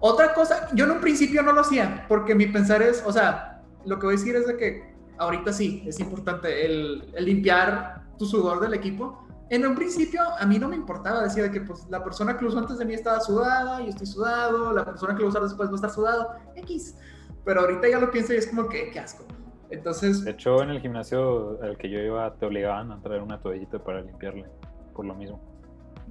Otra 0.00 0.34
cosa, 0.34 0.68
yo 0.74 0.86
en 0.86 0.92
un 0.92 1.00
principio 1.00 1.42
no 1.42 1.52
lo 1.52 1.60
hacía, 1.60 2.06
porque 2.08 2.34
mi 2.34 2.46
pensar 2.46 2.82
es, 2.82 3.02
o 3.06 3.12
sea, 3.12 3.62
lo 3.84 3.98
que 3.98 4.06
voy 4.06 4.16
a 4.16 4.18
decir 4.18 4.34
es 4.34 4.46
de 4.46 4.56
que 4.56 4.94
ahorita 5.18 5.52
sí, 5.52 5.84
es 5.86 6.00
importante 6.00 6.66
el, 6.66 7.12
el 7.14 7.24
limpiar 7.24 8.02
tu 8.18 8.26
sudor 8.26 8.60
del 8.60 8.74
equipo. 8.74 9.26
En 9.50 9.66
un 9.66 9.74
principio 9.74 10.22
a 10.38 10.46
mí 10.46 10.58
no 10.58 10.68
me 10.68 10.76
importaba, 10.76 11.22
decía 11.22 11.44
de 11.44 11.50
que 11.50 11.60
pues 11.60 11.86
la 11.90 12.02
persona 12.02 12.36
que 12.36 12.42
lo 12.42 12.50
usó 12.50 12.58
antes 12.58 12.78
de 12.78 12.84
mí 12.84 12.94
estaba 12.94 13.20
sudada, 13.20 13.80
yo 13.80 13.90
estoy 13.90 14.06
sudado, 14.06 14.72
la 14.72 14.84
persona 14.84 15.14
que 15.14 15.22
lo 15.22 15.28
usó 15.28 15.40
después 15.40 15.68
va 15.68 15.72
a 15.72 15.76
estar 15.76 15.90
sudado, 15.90 16.30
X. 16.56 16.96
Pero 17.44 17.60
ahorita 17.60 17.88
ya 17.88 17.98
lo 17.98 18.10
pienso 18.10 18.32
y 18.32 18.36
es 18.36 18.46
como 18.46 18.68
que, 18.68 18.90
qué 18.90 18.98
asco. 18.98 19.24
Entonces... 19.72 20.24
De 20.24 20.32
hecho, 20.32 20.62
en 20.62 20.70
el 20.70 20.80
gimnasio 20.80 21.58
al 21.62 21.76
que 21.76 21.90
yo 21.90 21.98
iba 21.98 22.34
te 22.34 22.46
obligaban 22.46 22.92
a 22.92 23.00
traer 23.00 23.22
una 23.22 23.40
toallita 23.40 23.78
para 23.78 24.02
limpiarle, 24.02 24.46
por 24.94 25.04
lo 25.04 25.14
mismo. 25.14 25.40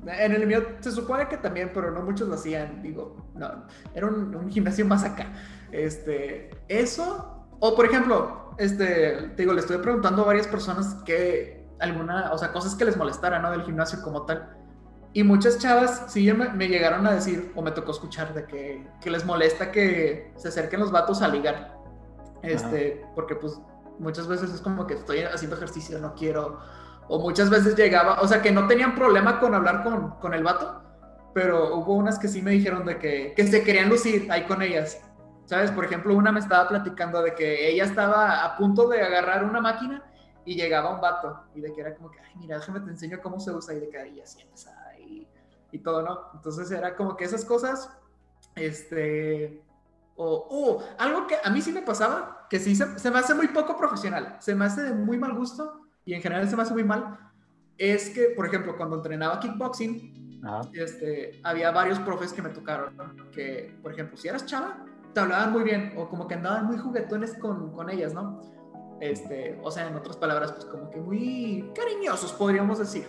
En 0.06 0.32
el 0.32 0.48
mío 0.48 0.64
se 0.80 0.92
supone 0.92 1.28
que 1.28 1.38
también, 1.38 1.72
pero 1.74 1.92
no 1.92 2.02
muchos 2.02 2.28
lo 2.28 2.34
hacían. 2.34 2.82
Digo, 2.82 3.16
no, 3.36 3.66
era 3.94 4.08
un, 4.08 4.36
un 4.36 4.50
gimnasio 4.50 4.86
más 4.86 5.04
acá. 5.04 5.28
Este, 5.72 6.50
eso, 6.68 7.48
o 7.60 7.76
por 7.76 7.86
ejemplo, 7.86 8.56
este, 8.58 9.30
te 9.36 9.44
digo, 9.44 9.54
le 9.54 9.60
estoy 9.60 9.78
preguntando 9.78 10.24
a 10.24 10.26
varias 10.26 10.48
personas 10.48 10.96
que 11.06 11.64
alguna, 11.80 12.32
o 12.32 12.38
sea, 12.38 12.52
cosas 12.52 12.76
que 12.76 12.86
les 12.86 12.98
molestaran, 12.98 13.42
¿no? 13.42 13.52
Del 13.52 13.64
gimnasio 13.64 14.02
como 14.02 14.26
tal. 14.26 14.58
Y 15.14 15.24
muchas 15.24 15.60
chavas 15.60 16.06
sí 16.08 16.32
me, 16.32 16.50
me 16.50 16.68
llegaron 16.68 17.06
a 17.06 17.12
decir, 17.12 17.52
o 17.56 17.62
me 17.62 17.72
tocó 17.72 17.92
escuchar, 17.92 18.34
de 18.34 18.46
que, 18.46 18.88
que, 19.02 19.10
les 19.10 19.26
molesta 19.26 19.72
que 19.72 20.32
se 20.38 20.48
acerquen 20.48 20.80
los 20.80 20.92
vatos 20.92 21.22
a 21.22 21.28
ligar. 21.28 21.81
Este, 22.44 23.02
Ajá. 23.02 23.12
porque 23.16 23.36
pues 23.36 23.60
muchas 24.00 24.28
veces 24.28 24.52
es 24.54 24.62
como 24.62 24.88
que 24.88 24.96
estoy 24.96 25.20
haciendo 25.20 25.56
ejercicio, 25.56 26.00
no 26.00 26.16
quiero. 26.16 26.60
O 27.08 27.20
muchas 27.20 27.50
veces 27.50 27.76
llegaba, 27.76 28.22
o 28.22 28.28
sea, 28.28 28.42
que 28.42 28.52
no 28.52 28.68
tenían 28.68 28.96
problema 28.96 29.40
con 29.40 29.54
hablar 29.54 29.84
con, 29.84 30.12
con 30.20 30.34
el 30.34 30.44
vato, 30.44 30.82
pero 31.34 31.76
hubo 31.76 31.94
unas 31.96 32.18
que 32.18 32.28
sí 32.28 32.42
me 32.42 32.52
dijeron 32.52 32.86
de 32.86 32.98
que, 32.98 33.34
que 33.36 33.48
se 33.48 33.64
querían 33.64 33.90
lucir 33.90 34.32
ahí 34.32 34.44
con 34.44 34.62
ellas. 34.62 35.02
¿Sabes? 35.46 35.72
Por 35.72 35.84
ejemplo, 35.84 36.16
una 36.16 36.32
me 36.32 36.40
estaba 36.40 36.70
platicando 36.70 37.22
de 37.22 37.36
que 37.36 37.68
ella 37.68 37.84
estaba 37.84 38.46
a 38.46 38.56
punto 38.56 38.88
de 38.88 39.02
agarrar 39.02 39.44
una 39.44 39.60
máquina 39.60 40.02
y 40.46 40.56
llegaba 40.56 40.94
un 40.94 41.02
vato 41.02 41.42
y 41.54 41.62
de 41.62 41.74
que 41.74 41.82
era 41.82 41.96
como 41.96 42.10
que, 42.10 42.20
ay, 42.20 42.34
mira, 42.38 42.58
déjame 42.58 42.80
te 42.80 42.90
enseño 42.90 43.20
cómo 43.22 43.40
se 43.40 43.52
usa 43.52 43.74
y 43.74 43.82
de 43.82 43.90
que 43.90 43.98
ahí 43.98 44.22
así 44.22 44.42
empezaba 44.42 44.98
y, 44.98 45.28
y 45.72 45.80
todo, 45.80 46.02
¿no? 46.04 46.30
Entonces 46.34 46.72
era 46.72 46.96
como 46.96 47.18
que 47.18 47.26
esas 47.26 47.44
cosas, 47.44 47.90
este, 48.56 49.62
o, 50.24 50.48
oh, 50.50 50.84
algo 51.00 51.26
que 51.28 51.36
a 51.44 51.50
mí 51.50 51.62
sí 51.62 51.72
me 51.72 51.82
pasaba, 51.82 52.48
que 52.50 52.60
sí 52.60 52.76
se, 52.76 53.00
se, 53.00 53.12
me 53.12 53.20
hace 53.20 53.34
muy 53.34 53.48
poco 53.48 53.76
profesional, 53.76 54.38
se 54.40 54.54
me 54.54 54.66
hace 54.66 54.84
de 54.84 54.94
muy 54.94 55.18
mal 55.18 55.34
gusto 55.34 55.88
y 56.06 56.14
en 56.14 56.22
general 56.22 56.48
se 56.50 56.56
me 56.56 56.62
hace 56.62 56.74
muy 56.74 56.84
mal, 56.84 57.18
es 57.78 58.10
que, 58.12 58.34
por 58.36 58.46
ejemplo, 58.46 58.78
cuando 58.78 58.98
entrenaba 58.98 59.40
kickboxing, 59.40 60.40
este, 60.74 61.40
había 61.44 61.72
varios 61.72 62.00
profes 62.00 62.34
que 62.34 62.42
me 62.42 62.50
tocaron, 62.50 62.96
que, 63.32 63.78
por 63.82 63.94
ejemplo, 63.94 64.18
si 64.18 64.28
eras 64.28 64.46
chava, 64.46 64.86
te 65.14 65.20
hablaban 65.20 65.52
muy 65.52 65.64
bien 65.64 65.94
o 65.98 66.08
como 66.08 66.28
que 66.28 66.36
andaban 66.36 66.68
muy 66.68 66.78
juguetones 66.78 67.34
con, 67.36 67.72
con 67.74 67.90
ellas, 67.90 68.14
¿no? 68.14 68.40
Este, 69.00 69.60
o 69.64 69.72
sea, 69.72 69.88
en 69.88 69.96
otras 69.96 70.18
palabras, 70.18 70.52
pues 70.52 70.66
como 70.66 70.90
que 70.92 71.00
muy 71.00 71.72
cariñosos, 71.74 72.34
podríamos 72.34 72.78
decir. 72.78 73.08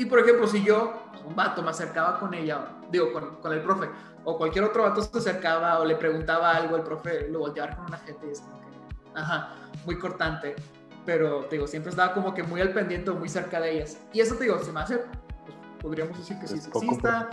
Y 0.00 0.06
por 0.06 0.18
ejemplo, 0.18 0.46
si 0.46 0.64
yo, 0.64 0.94
pues, 1.10 1.22
un 1.24 1.36
vato, 1.36 1.62
me 1.62 1.68
acercaba 1.68 2.18
con 2.18 2.32
ella, 2.32 2.68
digo, 2.90 3.12
con, 3.12 3.36
con, 3.36 3.52
el 3.52 3.60
profe, 3.60 3.90
o 4.24 4.38
cualquier 4.38 4.64
otro 4.64 4.84
vato 4.84 5.02
se 5.02 5.18
acercaba 5.18 5.78
o 5.78 5.84
le 5.84 5.94
preguntaba 5.94 6.52
algo, 6.52 6.76
el 6.76 6.82
profe 6.82 7.28
lo 7.28 7.40
volteaba 7.40 7.76
con 7.76 7.84
una 7.84 7.98
gente 7.98 8.28
y 8.28 8.30
es 8.30 8.40
como 8.40 8.60
que, 8.60 9.20
ajá, 9.20 9.56
muy 9.84 9.98
cortante. 9.98 10.56
Pero, 11.04 11.40
te 11.40 11.56
digo, 11.56 11.66
siempre 11.66 11.90
estaba 11.90 12.14
como 12.14 12.32
que 12.32 12.42
muy 12.42 12.62
al 12.62 12.72
pendiente, 12.72 13.10
muy 13.10 13.28
cerca 13.28 13.60
de 13.60 13.72
ellas. 13.72 13.98
Y 14.14 14.20
eso, 14.20 14.36
te 14.36 14.44
digo, 14.44 14.58
se 14.60 14.72
me 14.72 14.80
hace, 14.80 14.96
pues, 14.96 15.56
podríamos 15.82 16.16
decir 16.16 16.38
que 16.40 16.48
sí, 16.48 16.54
es 16.54 16.64
sexista, 16.64 17.28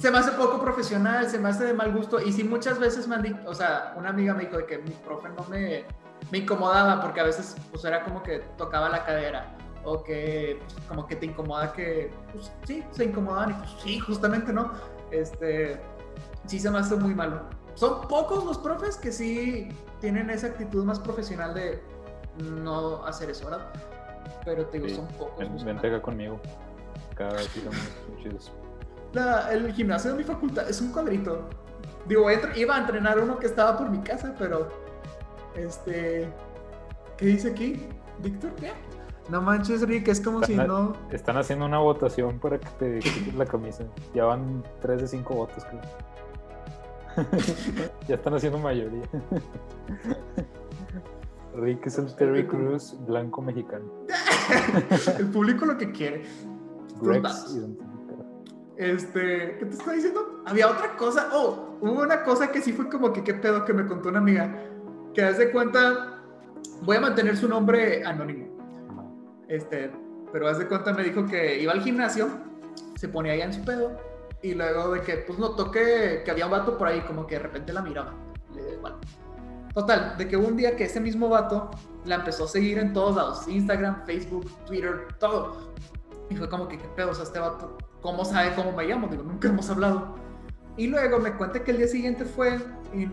se 0.00 0.10
me 0.10 0.16
hace 0.16 0.30
poco 0.32 0.58
profesional, 0.58 1.28
se 1.28 1.38
me 1.38 1.50
hace 1.50 1.64
de 1.64 1.74
mal 1.74 1.92
gusto. 1.92 2.18
Y 2.18 2.32
sí, 2.32 2.44
muchas 2.44 2.78
veces 2.78 3.06
me 3.06 3.16
han 3.16 3.24
dicho, 3.24 3.40
o 3.44 3.54
sea, 3.54 3.92
una 3.94 4.08
amiga 4.08 4.32
me 4.32 4.44
dijo 4.44 4.56
de 4.56 4.64
que 4.64 4.78
mi 4.78 4.92
profe 4.92 5.28
no 5.28 5.44
me 5.50 5.84
me 6.30 6.38
incomodaba 6.38 7.00
porque 7.00 7.20
a 7.20 7.24
veces 7.24 7.56
pues 7.70 7.84
era 7.84 8.02
como 8.02 8.22
que 8.22 8.38
tocaba 8.56 8.88
la 8.88 9.04
cadera 9.04 9.55
o 9.86 10.02
que 10.02 10.58
pues, 10.60 10.74
como 10.88 11.06
que 11.06 11.16
te 11.16 11.26
incomoda 11.26 11.72
que 11.72 12.10
pues 12.32 12.52
sí, 12.66 12.84
se 12.90 13.04
incomodaban 13.04 13.50
y 13.50 13.54
pues 13.54 13.70
sí, 13.82 13.98
justamente, 14.00 14.52
¿no? 14.52 14.72
Este, 15.12 15.80
sí 16.46 16.58
se 16.58 16.70
me 16.70 16.78
hace 16.78 16.96
muy 16.96 17.14
malo. 17.14 17.42
Son 17.74 18.06
pocos 18.08 18.44
los 18.44 18.58
profes 18.58 18.96
que 18.96 19.12
sí 19.12 19.68
tienen 20.00 20.28
esa 20.28 20.48
actitud 20.48 20.84
más 20.84 20.98
profesional 20.98 21.54
de 21.54 21.80
no 22.42 23.04
hacer 23.06 23.30
eso, 23.30 23.44
¿verdad? 23.44 23.72
Pero 24.44 24.66
te 24.66 24.78
digo, 24.78 24.88
sí. 24.88 24.96
son 24.96 25.06
pocos. 25.18 25.38
Ven, 25.38 25.64
vente 25.64 25.86
acá 25.86 26.02
conmigo. 26.02 26.40
Cada 27.14 27.34
vez 27.34 27.56
estamos 27.56 27.78
chidos. 28.22 28.52
La, 29.12 29.52
el 29.52 29.72
gimnasio 29.72 30.12
de 30.12 30.18
mi 30.18 30.24
facultad 30.24 30.68
es 30.68 30.80
un 30.80 30.90
cuadrito. 30.90 31.48
Digo, 32.06 32.28
iba 32.56 32.76
a 32.76 32.78
entrenar 32.80 33.18
uno 33.20 33.38
que 33.38 33.46
estaba 33.46 33.78
por 33.78 33.88
mi 33.88 33.98
casa, 34.00 34.34
pero 34.38 34.68
este. 35.54 36.28
¿Qué 37.16 37.26
dice 37.26 37.50
aquí? 37.50 37.88
¿Víctor 38.18 38.52
qué? 38.56 38.72
No 39.28 39.42
manches, 39.42 39.82
Rick, 39.82 40.08
es 40.08 40.20
como 40.20 40.40
están, 40.40 40.56
si 40.56 40.68
no. 40.68 40.92
Están 41.10 41.36
haciendo 41.36 41.66
una 41.66 41.78
votación 41.78 42.38
para 42.38 42.60
que 42.60 42.68
te 42.78 42.98
quites 43.00 43.34
la 43.34 43.44
camisa. 43.44 43.84
Ya 44.14 44.24
van 44.24 44.62
3 44.80 45.00
de 45.00 45.08
5 45.08 45.34
votos, 45.34 45.64
creo. 45.64 45.82
ya 48.08 48.14
están 48.14 48.34
haciendo 48.34 48.58
mayoría. 48.58 49.02
Rick 51.56 51.86
es 51.86 51.98
el 51.98 52.14
Terry 52.14 52.46
Cruz 52.46 52.94
blanco 53.06 53.42
mexicano. 53.42 53.84
el 55.18 55.26
público 55.28 55.64
lo 55.64 55.76
que 55.76 55.90
quiere. 55.90 56.24
Este, 58.76 59.56
¿qué 59.58 59.64
te 59.64 59.70
estaba 59.70 59.92
diciendo? 59.94 60.42
Había 60.46 60.70
otra 60.70 60.96
cosa. 60.96 61.30
Oh, 61.32 61.78
hubo 61.80 62.02
una 62.02 62.22
cosa 62.22 62.52
que 62.52 62.60
sí 62.60 62.72
fue 62.72 62.88
como 62.88 63.12
que 63.12 63.24
qué 63.24 63.34
pedo 63.34 63.64
que 63.64 63.72
me 63.72 63.86
contó 63.86 64.10
una 64.10 64.18
amiga 64.18 64.54
que 65.14 65.22
haz 65.22 65.38
de 65.38 65.50
cuenta, 65.50 66.20
voy 66.82 66.98
a 66.98 67.00
mantener 67.00 67.36
su 67.36 67.48
nombre 67.48 68.04
anónimo. 68.04 68.55
Este, 69.48 69.90
pero 70.32 70.48
haz 70.48 70.58
de 70.58 70.66
cuenta 70.66 70.92
me 70.92 71.04
dijo 71.04 71.26
que 71.26 71.60
iba 71.60 71.72
al 71.72 71.82
gimnasio, 71.82 72.28
se 72.96 73.08
ponía 73.08 73.32
allá 73.32 73.44
en 73.44 73.52
su 73.52 73.64
pedo, 73.64 73.96
y 74.42 74.54
luego 74.54 74.92
de 74.92 75.00
que 75.02 75.16
pues 75.18 75.38
notó 75.38 75.70
que, 75.70 76.22
que 76.24 76.30
había 76.30 76.46
un 76.46 76.52
vato 76.52 76.76
por 76.76 76.88
ahí, 76.88 77.00
como 77.00 77.26
que 77.26 77.36
de 77.36 77.42
repente 77.42 77.72
la 77.72 77.82
miraba. 77.82 78.14
Le 78.54 78.62
dio 78.62 78.74
igual. 78.74 78.96
Total, 79.74 80.16
de 80.16 80.26
que 80.26 80.36
un 80.36 80.56
día 80.56 80.74
que 80.74 80.84
ese 80.84 81.00
mismo 81.00 81.28
vato 81.28 81.70
la 82.04 82.16
empezó 82.16 82.44
a 82.44 82.48
seguir 82.48 82.78
en 82.78 82.92
todos 82.92 83.16
lados, 83.16 83.46
Instagram, 83.46 84.06
Facebook, 84.06 84.50
Twitter, 84.64 85.08
todo. 85.18 85.74
Y 86.30 86.36
fue 86.36 86.48
como 86.48 86.66
que, 86.66 86.78
¿qué 86.78 86.88
pedo? 86.96 87.10
O 87.10 87.14
sea, 87.14 87.24
este 87.24 87.38
vato, 87.38 87.76
¿cómo 88.00 88.24
sabe 88.24 88.54
cómo 88.54 88.72
me 88.72 88.84
llamo? 88.84 89.08
Digo, 89.08 89.22
nunca 89.22 89.48
hemos 89.48 89.68
hablado. 89.68 90.14
Y 90.76 90.86
luego 90.86 91.18
me 91.18 91.32
cuenta 91.32 91.62
que 91.62 91.72
el 91.72 91.78
día 91.78 91.88
siguiente 91.88 92.24
fue 92.24 92.58
y 92.94 93.08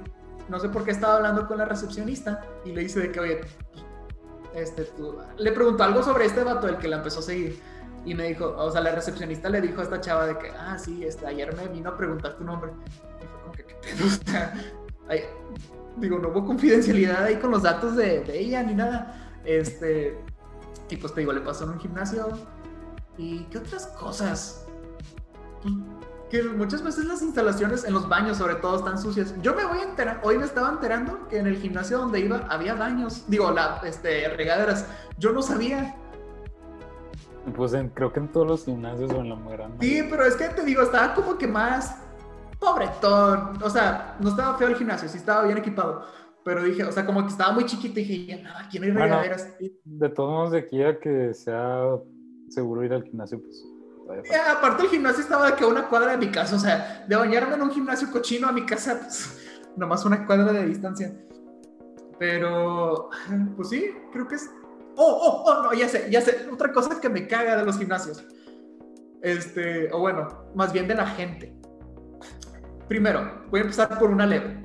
no 0.50 0.60
sé 0.60 0.70
por 0.70 0.84
qué 0.84 0.92
estaba 0.92 1.18
hablando 1.18 1.48
con 1.48 1.58
la 1.58 1.66
recepcionista 1.66 2.42
y 2.66 2.72
le 2.72 2.82
dice 2.82 3.00
de 3.00 3.12
que, 3.12 3.20
oye, 3.20 3.42
este, 4.56 4.88
le 5.38 5.52
preguntó 5.52 5.84
algo 5.84 6.04
sobre 6.04 6.26
este 6.26 6.44
vato, 6.44 6.68
el 6.68 6.78
que 6.78 6.88
la 6.88 6.98
empezó 6.98 7.20
a 7.20 7.24
seguir. 7.24 7.60
Y 8.06 8.14
me 8.16 8.28
dijo, 8.28 8.54
o 8.58 8.70
sea, 8.72 8.82
la 8.82 8.92
recepcionista 8.92 9.50
le 9.50 9.62
dijo 9.62 9.80
a 9.80 9.84
esta 9.84 10.02
chava 10.02 10.28
de 10.28 10.38
que, 10.38 10.50
ah, 10.50 10.78
sí, 10.78 11.06
este, 11.06 11.26
ayer 11.26 11.56
me 11.56 11.68
vino 11.68 11.90
a 11.90 11.98
preguntar 11.98 12.36
tu 12.36 12.44
nombre. 12.44 12.72
Y 13.22 13.26
fue 13.26 13.42
como 13.42 13.54
que, 13.54 13.66
¿qué 13.66 13.76
te 13.82 14.04
gusta? 14.04 14.54
Ay, 15.08 15.22
digo, 15.98 16.20
no 16.20 16.30
hubo 16.30 16.46
confidencialidad 16.46 17.24
ahí 17.24 17.38
con 17.38 17.52
los 17.52 17.64
datos 17.64 17.96
de, 17.96 18.22
de, 18.22 18.40
ella 18.40 18.62
ni 18.64 18.74
nada. 18.74 19.40
Este, 19.46 20.18
y 20.90 20.98
pues 20.98 21.14
te 21.14 21.22
digo, 21.22 21.32
le 21.32 21.42
pasó 21.42 21.64
en 21.64 21.72
un 21.72 21.80
gimnasio. 21.80 22.28
¿Y 23.18 23.44
qué 23.46 23.60
otras 23.60 23.88
cosas? 23.88 24.63
Que 26.34 26.42
muchas 26.42 26.84
veces 26.84 27.06
las 27.06 27.22
instalaciones 27.22 27.86
en 27.86 27.94
los 27.94 28.10
baños 28.10 28.38
sobre 28.38 28.56
todo 28.56 28.78
están 28.78 28.98
sucias. 28.98 29.40
Yo 29.44 29.54
me 29.54 29.66
voy 29.66 29.78
a 29.78 29.84
enterar, 29.84 30.20
hoy 30.24 30.40
me 30.40 30.46
estaba 30.46 30.72
enterando 30.72 31.28
que 31.28 31.38
en 31.38 31.46
el 31.46 31.58
gimnasio 31.58 32.00
donde 32.00 32.22
iba 32.22 32.38
había 32.50 32.74
baños, 32.74 33.26
digo, 33.28 33.52
la, 33.52 33.80
este, 33.86 34.28
regaderas. 34.30 34.88
Yo 35.20 35.32
no 35.32 35.44
sabía. 35.44 35.96
Pues 37.56 37.76
en, 37.76 37.90
creo 37.90 38.12
que 38.12 38.20
en 38.20 38.30
todos 38.30 38.48
los 38.48 38.66
gimnasios 38.66 39.12
o 39.12 39.18
en 39.18 39.30
la 39.30 39.36
grande. 39.48 39.86
Sí, 39.86 40.02
pero 40.10 40.26
es 40.26 40.36
que 40.36 40.48
te 40.48 40.66
digo, 40.66 40.82
estaba 40.82 41.14
como 41.14 41.38
que 41.38 41.46
más 41.46 42.02
pobretón. 42.60 43.62
O 43.62 43.70
sea, 43.70 44.18
no 44.20 44.30
estaba 44.30 44.58
feo 44.58 44.70
el 44.70 44.76
gimnasio, 44.76 45.08
sí 45.10 45.20
estaba 45.20 45.44
bien 45.44 45.60
equipado. 45.60 46.04
Pero 46.44 46.64
dije, 46.64 46.84
o 46.84 46.92
sea, 46.92 47.06
como 47.06 47.22
que 47.22 47.28
estaba 47.28 47.54
muy 47.54 47.68
chiquito 47.68 48.00
y 48.00 48.06
dije, 48.06 48.42
no, 48.42 48.50
aquí 48.58 48.80
no 48.80 48.86
hay 48.86 48.92
regaderas. 48.92 49.54
Bueno, 49.60 49.76
de 49.84 50.10
todos 50.10 50.32
modos, 50.32 50.52
de 50.54 50.58
aquí 50.58 50.82
a 50.82 51.00
que 51.00 51.32
sea 51.36 51.96
seguro 52.50 52.84
ir 52.84 52.92
al 52.92 53.04
gimnasio, 53.04 53.40
pues 53.40 53.64
eh, 54.12 54.36
aparte 54.52 54.84
el 54.84 54.90
gimnasio 54.90 55.24
estaba 55.24 55.52
de 55.52 55.56
que 55.56 55.64
a 55.64 55.68
una 55.68 55.88
cuadra 55.88 56.12
de 56.12 56.18
mi 56.18 56.32
casa, 56.32 56.56
o 56.56 56.60
sea, 56.60 57.06
de 57.08 57.16
bañarme 57.16 57.56
en 57.56 57.62
un 57.62 57.72
gimnasio 57.72 58.12
cochino 58.12 58.48
a 58.48 58.52
mi 58.52 58.66
casa, 58.66 59.00
pues 59.02 59.38
nomás 59.76 60.06
una 60.06 60.26
cuadra 60.26 60.52
de 60.52 60.66
distancia. 60.66 61.14
Pero, 62.20 63.10
pues 63.56 63.70
sí, 63.70 63.92
creo 64.12 64.28
que 64.28 64.36
es... 64.36 64.50
Oh, 64.96 65.04
oh, 65.04 65.44
oh, 65.46 65.64
no, 65.64 65.74
ya 65.74 65.90
sé, 65.90 66.08
ya 66.12 66.22
sé, 66.22 66.48
otra 66.52 66.72
cosa 66.72 67.02
que 67.02 67.10
me 67.10 67.28
caga 67.28 67.58
de 67.58 67.66
los 67.66 67.78
gimnasios. 67.78 68.24
Este, 69.22 69.92
o 69.92 70.00
bueno, 70.00 70.46
más 70.54 70.72
bien 70.72 70.88
de 70.88 70.96
la 70.96 71.08
gente. 71.08 71.56
Primero, 72.88 73.46
voy 73.50 73.62
a 73.62 73.64
empezar 73.64 73.98
por 73.98 74.12
una 74.12 74.26
leve. 74.26 74.64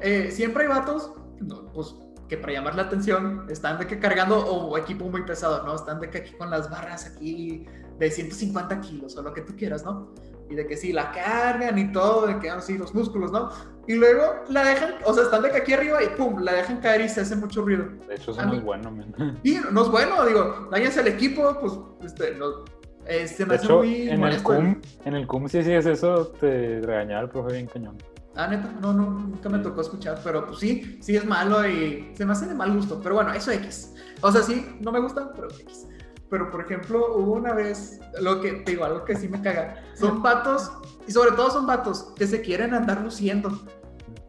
Eh, 0.00 0.30
siempre 0.30 0.64
hay 0.64 0.68
vatos, 0.68 1.12
no, 1.40 1.70
pues 1.72 1.94
que 2.28 2.36
para 2.36 2.54
llamar 2.54 2.74
la 2.74 2.82
atención 2.82 3.46
están 3.48 3.78
de 3.78 3.86
que 3.86 3.98
cargando 3.98 4.38
o 4.38 4.76
equipo 4.76 5.08
muy 5.08 5.22
pesado, 5.22 5.64
¿no? 5.64 5.74
Están 5.76 6.00
de 6.00 6.10
que 6.10 6.18
aquí 6.18 6.32
con 6.32 6.50
las 6.50 6.68
barras 6.68 7.06
aquí 7.06 7.66
de 7.98 8.10
150 8.10 8.80
kilos 8.80 9.16
o 9.16 9.22
lo 9.22 9.32
que 9.32 9.40
tú 9.42 9.54
quieras, 9.56 9.84
¿no? 9.84 10.12
Y 10.48 10.54
de 10.54 10.66
que 10.66 10.76
sí, 10.76 10.92
la 10.92 11.10
cargan 11.12 11.76
y 11.78 11.90
todo, 11.92 12.26
de 12.26 12.38
que 12.38 12.50
así 12.50 12.78
los 12.78 12.94
músculos, 12.94 13.32
¿no? 13.32 13.50
Y 13.88 13.94
luego 13.94 14.22
la 14.48 14.64
dejan, 14.64 14.94
o 15.04 15.12
sea, 15.14 15.24
están 15.24 15.42
de 15.42 15.50
que 15.50 15.56
aquí 15.58 15.72
arriba 15.72 16.02
y 16.02 16.08
pum, 16.16 16.40
la 16.40 16.52
dejan 16.54 16.80
caer 16.80 17.00
y 17.02 17.08
se 17.08 17.20
hace 17.22 17.34
mucho 17.36 17.62
ruido. 17.62 17.86
De 18.08 18.14
hecho, 18.16 18.30
eso 18.32 18.40
A 18.40 18.46
no 18.46 18.52
mí- 18.52 18.58
es 18.58 18.64
bueno, 18.64 18.90
man. 18.90 19.14
Y 19.42 19.58
no 19.72 19.82
es 19.82 19.88
bueno, 19.88 20.24
digo, 20.26 20.68
dañas 20.70 20.96
el 20.96 21.08
equipo, 21.08 21.56
pues, 21.60 21.72
este, 22.04 22.34
no, 22.34 22.64
este, 23.06 23.44
me 23.44 23.50
De 23.50 23.56
hace 23.56 23.64
hecho, 23.66 23.78
muy 23.78 24.08
en 24.08 24.20
molesto 24.20 24.52
el- 24.54 24.58
CUM, 24.58 24.82
en 25.04 25.14
el 25.14 25.26
CUM 25.26 25.48
si 25.48 25.58
hacías 25.58 25.86
eso, 25.86 26.26
te 26.40 26.80
regañaba 26.80 27.22
el 27.22 27.28
profe 27.28 27.52
bien 27.54 27.66
cañón. 27.66 27.96
Ah, 28.38 28.46
neta, 28.48 28.70
no, 28.82 28.92
no, 28.92 29.10
nunca 29.10 29.48
me 29.48 29.58
tocó 29.60 29.80
escuchar, 29.80 30.20
pero 30.22 30.46
pues 30.46 30.58
sí, 30.58 30.98
sí 31.00 31.16
es 31.16 31.24
malo 31.24 31.66
y 31.66 32.12
se 32.14 32.26
me 32.26 32.32
hace 32.32 32.46
de 32.46 32.54
mal 32.54 32.72
gusto, 32.74 33.00
pero 33.02 33.14
bueno, 33.14 33.32
eso 33.32 33.50
X. 33.50 33.94
O 34.20 34.30
sea, 34.30 34.42
sí, 34.42 34.76
no 34.80 34.92
me 34.92 35.00
gusta, 35.00 35.32
pero 35.34 35.48
X. 35.48 35.86
Pero 36.30 36.50
por 36.50 36.62
ejemplo, 36.62 37.16
hubo 37.16 37.34
una 37.34 37.52
vez, 37.54 38.00
lo 38.20 38.40
que 38.40 38.52
te 38.52 38.72
digo, 38.72 38.84
algo 38.84 39.04
que 39.04 39.14
sí 39.14 39.28
me 39.28 39.40
caga, 39.40 39.76
son 39.94 40.22
vatos, 40.22 40.72
y 41.06 41.12
sobre 41.12 41.32
todo 41.36 41.50
son 41.50 41.66
vatos 41.66 42.12
que 42.16 42.26
se 42.26 42.40
quieren 42.40 42.74
andar 42.74 43.00
luciendo. 43.00 43.50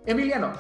Emiliano, 0.06 0.54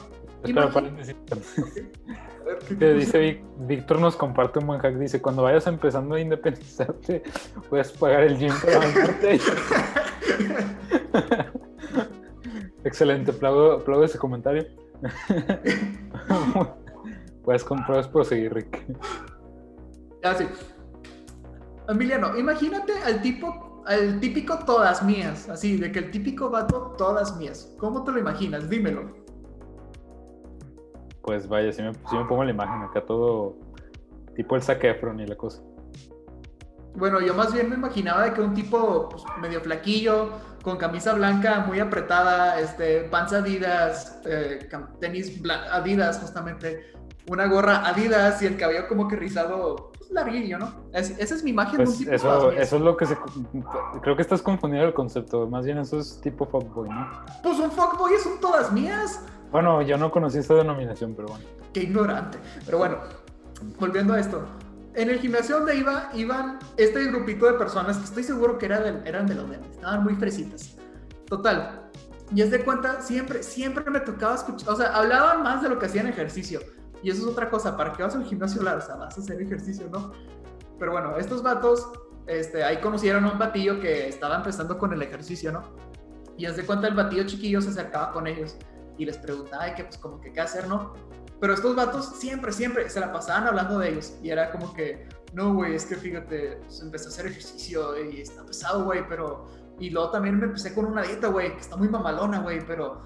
Espera, 0.43 0.67
Imagina- 0.67 0.73
paréntesis. 0.73 1.15
a 2.41 2.43
ver, 2.43 2.57
¿qué 2.59 2.65
Que 2.67 2.75
te 2.75 2.93
dice 2.93 3.43
Víctor 3.59 3.99
nos 3.99 4.15
comparte 4.15 4.59
un 4.59 4.67
buen 4.67 4.79
hack. 4.79 4.95
Dice: 4.97 5.21
Cuando 5.21 5.43
vayas 5.43 5.67
empezando 5.67 6.15
a 6.15 6.19
independizarte, 6.19 7.23
puedes 7.69 7.91
pagar 7.91 8.23
el 8.23 8.37
gym 8.37 8.53
para. 8.63 8.87
Excelente, 12.83 13.31
aplaudo, 13.31 13.73
aplaudo 13.73 14.05
ese 14.05 14.17
comentario. 14.17 14.65
puedes, 17.43 17.63
com- 17.63 17.85
puedes 17.85 18.07
proseguir, 18.07 18.53
Rick. 18.53 18.85
Así. 20.23 20.45
Emiliano, 21.87 22.37
imagínate 22.37 22.93
al 23.03 23.21
tipo, 23.21 23.83
al 23.85 24.19
típico 24.19 24.59
todas 24.59 25.03
mías, 25.03 25.47
así, 25.49 25.77
de 25.77 25.91
que 25.91 25.99
el 25.99 26.11
típico 26.11 26.49
vato 26.49 26.95
todas 26.97 27.37
mías. 27.37 27.73
¿Cómo 27.79 28.03
te 28.03 28.11
lo 28.11 28.19
imaginas? 28.19 28.69
Dímelo. 28.69 29.15
Pues 31.21 31.47
vaya, 31.47 31.71
si 31.71 31.81
me, 31.81 31.93
pongo 31.93 32.43
la 32.43 32.51
imagen 32.51 32.81
acá 32.83 33.05
todo 33.05 33.57
tipo 34.35 34.55
el 34.55 34.61
Zac 34.61 34.83
Efron 34.83 35.19
y 35.19 35.27
la 35.27 35.35
cosa. 35.35 35.61
Bueno, 36.95 37.21
yo 37.21 37.33
más 37.33 37.53
bien 37.53 37.69
me 37.69 37.75
imaginaba 37.75 38.23
de 38.23 38.33
que 38.33 38.41
un 38.41 38.53
tipo 38.53 39.09
pues, 39.09 39.23
medio 39.39 39.61
flaquillo, 39.61 40.31
con 40.63 40.77
camisa 40.77 41.13
blanca 41.13 41.61
muy 41.61 41.79
apretada, 41.79 42.59
este, 42.59 43.01
panza 43.03 43.37
Adidas, 43.37 44.19
eh, 44.25 44.67
tenis 44.99 45.41
Adidas 45.71 46.19
justamente, 46.19 46.93
una 47.29 47.45
gorra 47.47 47.87
Adidas 47.87 48.41
y 48.41 48.47
el 48.47 48.57
cabello 48.57 48.87
como 48.87 49.07
que 49.07 49.15
rizado, 49.15 49.91
pues, 50.07 50.25
larguillo, 50.25 50.57
¿no? 50.59 50.71
Es- 50.93 51.11
esa 51.17 51.35
es 51.35 51.43
mi 51.43 51.51
imagen 51.51 51.77
de 51.77 51.83
un 51.83 51.85
Pues 51.85 51.97
tipo 51.97 52.11
eso, 52.11 52.51
eso 52.51 52.75
es 52.75 52.81
lo 52.81 52.97
que 52.97 53.05
se. 53.05 53.17
Creo 54.01 54.15
que 54.15 54.21
estás 54.21 54.41
confundiendo 54.41 54.87
el 54.87 54.93
concepto. 54.93 55.47
Más 55.47 55.65
bien 55.65 55.77
eso 55.77 55.99
es 55.99 56.19
tipo 56.21 56.45
fuckboy, 56.45 56.89
¿no? 56.89 57.07
Pues 57.43 57.59
un 57.59 57.71
fuckboy 57.71 58.13
es 58.13 58.25
un 58.25 58.39
todas 58.39 58.71
mías. 58.71 59.21
Bueno, 59.51 59.81
yo 59.81 59.97
no 59.97 60.11
conocí 60.11 60.39
esta 60.39 60.55
denominación, 60.55 61.13
pero 61.15 61.29
bueno. 61.29 61.45
Qué 61.73 61.83
ignorante. 61.83 62.37
Pero 62.65 62.77
bueno, 62.79 62.97
volviendo 63.79 64.13
a 64.13 64.19
esto. 64.19 64.43
En 64.93 65.09
el 65.09 65.19
gimnasio 65.19 65.57
donde 65.57 65.75
iba, 65.75 66.09
iban 66.15 66.57
este 66.75 67.05
grupito 67.05 67.45
de 67.45 67.53
personas 67.53 67.97
que 67.97 68.05
estoy 68.05 68.23
seguro 68.23 68.57
que 68.57 68.65
era 68.65 68.79
del- 68.79 69.05
eran 69.05 69.27
de 69.27 69.35
los 69.35 69.49
de 69.49 69.57
estaban 69.57 70.03
muy 70.03 70.15
fresitas. 70.15 70.75
Total. 71.27 71.83
Y 72.33 72.41
es 72.41 72.51
de 72.51 72.63
cuenta, 72.65 73.01
siempre, 73.01 73.41
siempre 73.43 73.89
me 73.89 73.99
tocaba 74.01 74.35
escuchar, 74.35 74.69
o 74.69 74.75
sea, 74.75 74.87
hablaban 74.97 75.43
más 75.43 75.61
de 75.61 75.69
lo 75.69 75.79
que 75.79 75.85
hacían 75.85 76.07
ejercicio. 76.07 76.59
Y 77.03 77.09
eso 77.11 77.23
es 77.23 77.27
otra 77.27 77.49
cosa, 77.49 77.77
¿para 77.77 77.93
qué 77.93 78.03
vas 78.03 78.15
al 78.15 78.23
gimnasio? 78.25 78.59
hablar? 78.61 78.77
O 78.77 78.81
sea, 78.81 78.95
vas 78.95 79.17
a 79.17 79.21
hacer 79.21 79.41
ejercicio, 79.41 79.89
¿no? 79.91 80.11
Pero 80.79 80.91
bueno, 80.91 81.17
estos 81.17 81.43
vatos, 81.43 81.87
este, 82.27 82.63
ahí 82.63 82.77
conocieron 82.77 83.25
a 83.25 83.31
un 83.31 83.39
batillo 83.39 83.79
que 83.79 84.07
estaba 84.07 84.37
empezando 84.37 84.77
con 84.77 84.93
el 84.93 85.01
ejercicio, 85.01 85.51
¿no? 85.51 85.61
Y 86.37 86.45
de 86.45 86.65
cuenta 86.65 86.87
el 86.87 86.93
batillo 86.93 87.25
chiquillo 87.25 87.61
se 87.61 87.69
acercaba 87.69 88.11
con 88.11 88.27
ellos 88.27 88.57
y 88.97 89.05
les 89.05 89.17
preguntaba 89.17 89.65
de 89.65 89.75
que, 89.75 89.83
pues, 89.85 89.97
como 89.97 90.19
que 90.21 90.31
qué 90.31 90.41
hacer, 90.41 90.67
¿no? 90.67 90.93
Pero 91.39 91.53
estos 91.53 91.75
vatos 91.75 92.05
siempre, 92.17 92.51
siempre 92.51 92.89
se 92.89 92.99
la 92.99 93.11
pasaban 93.11 93.47
hablando 93.47 93.79
de 93.79 93.89
ellos. 93.89 94.15
Y 94.23 94.29
era 94.29 94.51
como 94.51 94.73
que, 94.73 95.07
no, 95.33 95.53
güey, 95.53 95.75
es 95.75 95.85
que 95.85 95.95
fíjate, 95.95 96.57
pues, 96.63 96.81
empecé 96.81 97.05
a 97.05 97.09
hacer 97.09 97.27
ejercicio 97.27 98.09
y 98.09 98.21
está 98.21 98.45
pesado, 98.45 98.85
güey, 98.85 99.07
pero... 99.07 99.45
Y 99.79 99.91
luego 99.91 100.09
también 100.09 100.39
me 100.39 100.45
empecé 100.45 100.73
con 100.73 100.85
una 100.85 101.03
dieta, 101.03 101.27
güey, 101.27 101.53
que 101.53 101.61
está 101.61 101.75
muy 101.75 101.87
mamalona, 101.87 102.39
güey, 102.39 102.65
pero 102.65 103.03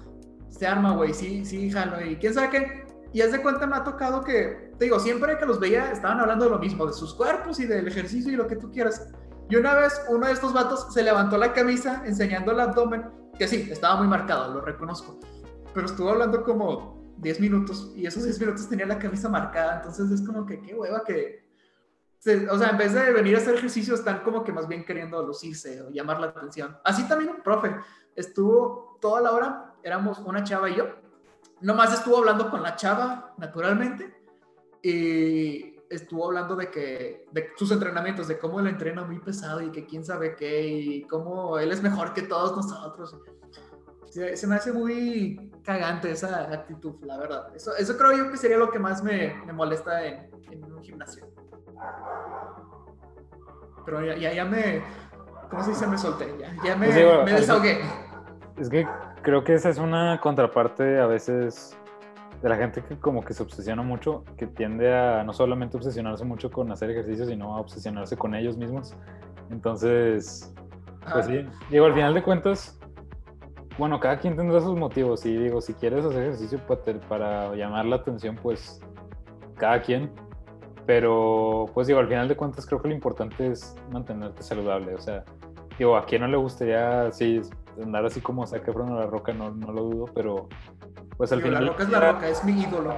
se 0.48 0.66
arma, 0.66 0.94
güey, 0.94 1.12
sí, 1.12 1.44
sí, 1.44 1.70
jalo. 1.70 2.00
Y 2.00 2.16
quién 2.16 2.32
sabe 2.32 2.48
qué. 2.48 2.86
Y 3.12 3.20
haz 3.20 3.32
de 3.32 3.42
cuenta 3.42 3.66
me 3.66 3.76
ha 3.76 3.84
tocado 3.84 4.22
que, 4.22 4.72
te 4.78 4.86
digo, 4.86 4.98
siempre 4.98 5.36
que 5.38 5.44
los 5.44 5.60
veía 5.60 5.92
estaban 5.92 6.20
hablando 6.20 6.46
de 6.46 6.50
lo 6.52 6.58
mismo, 6.58 6.86
de 6.86 6.92
sus 6.92 7.14
cuerpos 7.14 7.60
y 7.60 7.66
del 7.66 7.86
ejercicio 7.86 8.32
y 8.32 8.36
lo 8.36 8.46
que 8.46 8.56
tú 8.56 8.70
quieras. 8.70 9.08
Y 9.50 9.56
una 9.56 9.74
vez 9.74 10.00
uno 10.08 10.26
de 10.26 10.32
estos 10.32 10.54
vatos 10.54 10.92
se 10.94 11.02
levantó 11.02 11.36
la 11.36 11.52
camisa 11.52 12.02
enseñando 12.06 12.52
el 12.52 12.60
abdomen, 12.60 13.04
que 13.38 13.46
sí, 13.46 13.68
estaba 13.70 13.96
muy 13.96 14.08
marcado, 14.08 14.54
lo 14.54 14.62
reconozco. 14.62 15.20
Pero 15.74 15.86
estuvo 15.86 16.08
hablando 16.08 16.42
como 16.42 17.14
10 17.18 17.40
minutos 17.40 17.92
y 17.94 18.06
esos 18.06 18.24
10 18.24 18.40
minutos 18.40 18.68
tenía 18.68 18.86
la 18.86 18.98
camisa 18.98 19.28
marcada, 19.28 19.76
entonces 19.76 20.10
es 20.10 20.26
como 20.26 20.46
que 20.46 20.60
qué 20.62 20.74
hueva 20.74 21.04
que... 21.04 21.46
o 22.50 22.58
sea, 22.58 22.70
en 22.70 22.78
vez 22.78 22.94
de 22.94 23.12
venir 23.12 23.34
a 23.34 23.38
hacer 23.38 23.56
ejercicio, 23.56 23.94
están 23.94 24.22
como 24.22 24.42
que 24.42 24.52
más 24.52 24.66
bien 24.66 24.86
queriendo 24.86 25.22
lucirse 25.22 25.82
o 25.82 25.90
llamar 25.90 26.18
la 26.18 26.28
atención. 26.28 26.78
Así 26.82 27.06
también 27.06 27.30
un 27.30 27.42
profe 27.42 27.76
estuvo 28.16 28.98
toda 29.02 29.20
la 29.20 29.32
hora, 29.32 29.74
éramos 29.82 30.18
una 30.20 30.44
chava 30.44 30.70
y 30.70 30.76
yo, 30.76 31.01
nomás 31.62 31.92
estuvo 31.94 32.18
hablando 32.18 32.50
con 32.50 32.62
la 32.62 32.76
chava, 32.76 33.34
naturalmente, 33.38 34.14
y 34.82 35.76
estuvo 35.88 36.26
hablando 36.26 36.56
de 36.56 36.70
que 36.70 37.26
de 37.32 37.50
sus 37.56 37.70
entrenamientos, 37.70 38.28
de 38.28 38.38
cómo 38.38 38.60
él 38.60 38.66
entrena 38.66 39.04
muy 39.04 39.18
pesado 39.20 39.60
y 39.60 39.70
que 39.70 39.86
quién 39.86 40.04
sabe 40.04 40.34
qué, 40.36 40.66
y 40.66 41.02
cómo 41.06 41.58
él 41.58 41.70
es 41.70 41.82
mejor 41.82 42.12
que 42.12 42.22
todos 42.22 42.56
nosotros. 42.56 43.16
Se, 44.10 44.36
se 44.36 44.46
me 44.46 44.56
hace 44.56 44.72
muy 44.72 45.50
cagante 45.62 46.10
esa 46.10 46.52
actitud, 46.52 46.96
la 47.02 47.18
verdad. 47.18 47.54
Eso, 47.54 47.74
eso 47.76 47.96
creo 47.96 48.12
yo 48.12 48.30
que 48.30 48.36
sería 48.36 48.58
lo 48.58 48.70
que 48.70 48.78
más 48.78 49.02
me, 49.02 49.34
me 49.46 49.52
molesta 49.52 50.04
en, 50.04 50.30
en 50.50 50.64
un 50.64 50.82
gimnasio. 50.82 51.26
Pero 53.84 54.04
ya, 54.04 54.16
ya, 54.16 54.32
ya 54.32 54.44
me, 54.44 54.82
¿cómo 55.50 55.62
se 55.64 55.70
dice? 55.70 55.86
Me 55.86 55.98
solté, 55.98 56.34
ya, 56.38 56.54
ya 56.64 56.76
me, 56.76 56.86
Pues 56.86 56.96
digo, 56.96 57.22
me 57.24 57.32
desahogué. 57.32 57.80
Es 58.56 58.68
que 58.68 58.86
creo 59.22 59.44
que 59.44 59.54
esa 59.54 59.68
es 59.68 59.78
una 59.78 60.20
contraparte 60.20 60.98
a 61.00 61.06
veces 61.06 61.76
de 62.42 62.48
la 62.48 62.56
gente 62.56 62.82
que 62.82 62.98
como 62.98 63.24
que 63.24 63.34
se 63.34 63.42
obsesiona 63.42 63.82
mucho, 63.82 64.24
que 64.36 64.46
tiende 64.46 64.92
a 64.92 65.22
no 65.24 65.32
solamente 65.32 65.76
obsesionarse 65.76 66.24
mucho 66.24 66.50
con 66.50 66.70
hacer 66.72 66.90
ejercicio, 66.90 67.24
sino 67.24 67.56
a 67.56 67.60
obsesionarse 67.60 68.16
con 68.16 68.34
ellos 68.34 68.56
mismos. 68.56 68.96
Entonces, 69.50 70.52
pues 71.02 71.14
Ah, 71.14 71.22
sí, 71.22 71.46
digo, 71.70 71.86
al 71.86 71.94
final 71.94 72.14
de 72.14 72.22
cuentas, 72.22 72.78
bueno, 73.78 74.00
cada 74.00 74.18
quien 74.18 74.36
tendrá 74.36 74.60
sus 74.60 74.76
motivos 74.76 75.24
y 75.24 75.36
digo, 75.36 75.60
si 75.60 75.74
quieres 75.74 76.04
hacer 76.04 76.22
ejercicio 76.22 76.58
para, 76.66 77.00
para 77.08 77.54
llamar 77.54 77.86
la 77.86 77.96
atención, 77.96 78.36
pues 78.36 78.80
cada 79.56 79.80
quien. 79.80 80.10
Pero, 80.84 81.66
pues 81.74 81.86
digo, 81.86 82.00
al 82.00 82.08
final 82.08 82.26
de 82.26 82.36
cuentas 82.36 82.66
creo 82.66 82.82
que 82.82 82.88
lo 82.88 82.94
importante 82.94 83.52
es 83.52 83.76
mantenerte 83.90 84.42
saludable. 84.42 84.94
O 84.96 85.00
sea, 85.00 85.24
digo, 85.78 85.96
a 85.96 86.04
quien 86.04 86.22
no 86.22 86.28
le 86.28 86.36
gustaría 86.36 87.06
así 87.06 87.40
andar 87.80 88.04
así 88.06 88.20
como 88.20 88.46
Zac 88.46 88.66
Efron 88.66 88.90
o 88.92 89.00
La 89.00 89.06
Roca, 89.06 89.32
no, 89.32 89.50
no 89.50 89.72
lo 89.72 89.82
dudo, 89.82 90.04
pero 90.14 90.48
pues 91.16 91.32
al 91.32 91.42
final... 91.42 91.64
la 91.64 91.70
roca 91.72 91.82
es 91.84 91.88
la 91.90 92.00
día- 92.00 92.12
roca, 92.12 92.28
es 92.28 92.44
mi 92.44 92.60
ídolo. 92.62 92.94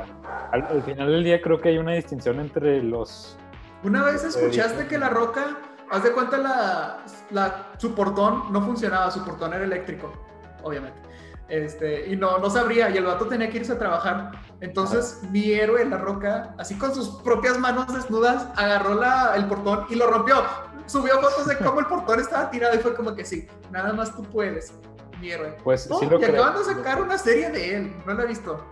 Al, 0.53 0.63
al 0.63 0.83
final 0.83 1.09
del 1.13 1.25
día 1.25 1.43
creo 1.43 1.61
que 1.61 1.69
hay 1.71 1.79
una 1.79 1.93
distinción 1.93 2.41
entre 2.41 2.83
los... 2.83 3.37
Una 3.83 4.03
vez 4.05 4.25
escuchaste 4.25 4.87
que 4.87 4.97
la 4.99 5.11
roca, 5.11 5.59
haz 5.91 6.03
de 6.03 6.13
cuenta 6.13 6.39
la, 6.39 7.05
la, 7.31 7.67
su 7.77 7.95
portón 7.95 8.53
no 8.53 8.63
funcionaba, 8.63 9.11
su 9.11 9.25
portón 9.25 9.53
era 9.53 9.65
eléctrico, 9.65 10.11
obviamente. 10.63 10.99
Este, 11.49 12.11
y 12.11 12.17
no, 12.17 12.39
no 12.39 12.49
sabría, 12.49 12.89
y 12.89 12.97
el 12.97 13.05
vato 13.05 13.27
tenía 13.27 13.51
que 13.51 13.59
irse 13.59 13.75
a 13.75 13.79
trabajar. 13.79 14.31
Entonces 14.63 15.21
mi 15.31 15.53
héroe, 15.53 15.85
la 15.85 15.99
roca, 15.99 16.55
así 16.59 16.79
con 16.79 16.95
sus 16.95 17.11
propias 17.23 17.59
manos 17.59 17.93
desnudas, 17.93 18.49
agarró 18.57 18.95
la, 18.95 19.35
el 19.37 19.45
portón 19.45 19.85
y 19.91 19.95
lo 19.97 20.07
rompió. 20.07 20.37
Subió 20.87 21.21
fotos 21.21 21.47
de 21.49 21.57
cómo 21.59 21.81
el 21.81 21.87
portón 21.87 22.21
estaba 22.21 22.51
tirado 22.51 22.75
y 22.75 22.79
fue 22.79 22.95
como 22.95 23.15
que 23.15 23.25
sí, 23.25 23.49
nada 23.71 23.93
más 23.93 24.15
tú 24.15 24.23
puedes, 24.25 24.79
mi 25.21 25.31
héroe. 25.31 25.57
Pues 25.65 25.89
Oh, 25.91 25.99
sí 26.01 26.07
lo 26.07 26.19
y 26.19 26.23
creo. 26.23 26.43
acaban 26.43 26.59
de 26.59 26.65
sacar 26.75 27.01
una 27.03 27.17
serie 27.19 27.51
de 27.51 27.77
él, 27.77 27.97
no 28.07 28.15
la 28.15 28.25
he 28.25 28.27
visto. 28.27 28.65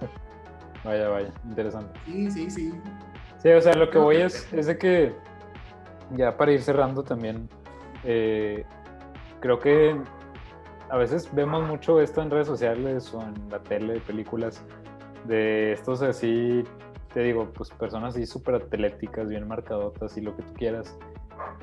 Vaya, 0.84 1.08
vaya, 1.08 1.30
interesante. 1.44 1.98
Sí, 2.04 2.30
sí, 2.30 2.50
sí. 2.50 2.80
Sí, 3.42 3.50
o 3.50 3.60
sea, 3.60 3.74
lo 3.74 3.90
que 3.90 3.98
voy 3.98 4.16
es, 4.18 4.52
es 4.52 4.66
de 4.66 4.78
que, 4.78 5.16
ya 6.12 6.36
para 6.36 6.52
ir 6.52 6.62
cerrando 6.62 7.02
también, 7.02 7.48
eh, 8.04 8.64
creo 9.40 9.58
que 9.58 10.00
a 10.88 10.96
veces 10.96 11.28
vemos 11.34 11.64
mucho 11.66 12.00
esto 12.00 12.22
en 12.22 12.30
redes 12.30 12.46
sociales 12.46 13.12
o 13.12 13.20
en 13.22 13.34
la 13.50 13.60
tele, 13.60 13.98
películas, 14.00 14.62
de 15.24 15.72
estos 15.72 16.02
así, 16.02 16.62
te 17.12 17.20
digo, 17.20 17.50
pues 17.52 17.70
personas 17.70 18.14
así 18.14 18.24
súper 18.24 18.54
atléticas, 18.54 19.28
bien 19.28 19.48
marcadotas 19.48 20.16
y 20.16 20.20
lo 20.20 20.36
que 20.36 20.42
tú 20.42 20.54
quieras. 20.54 20.96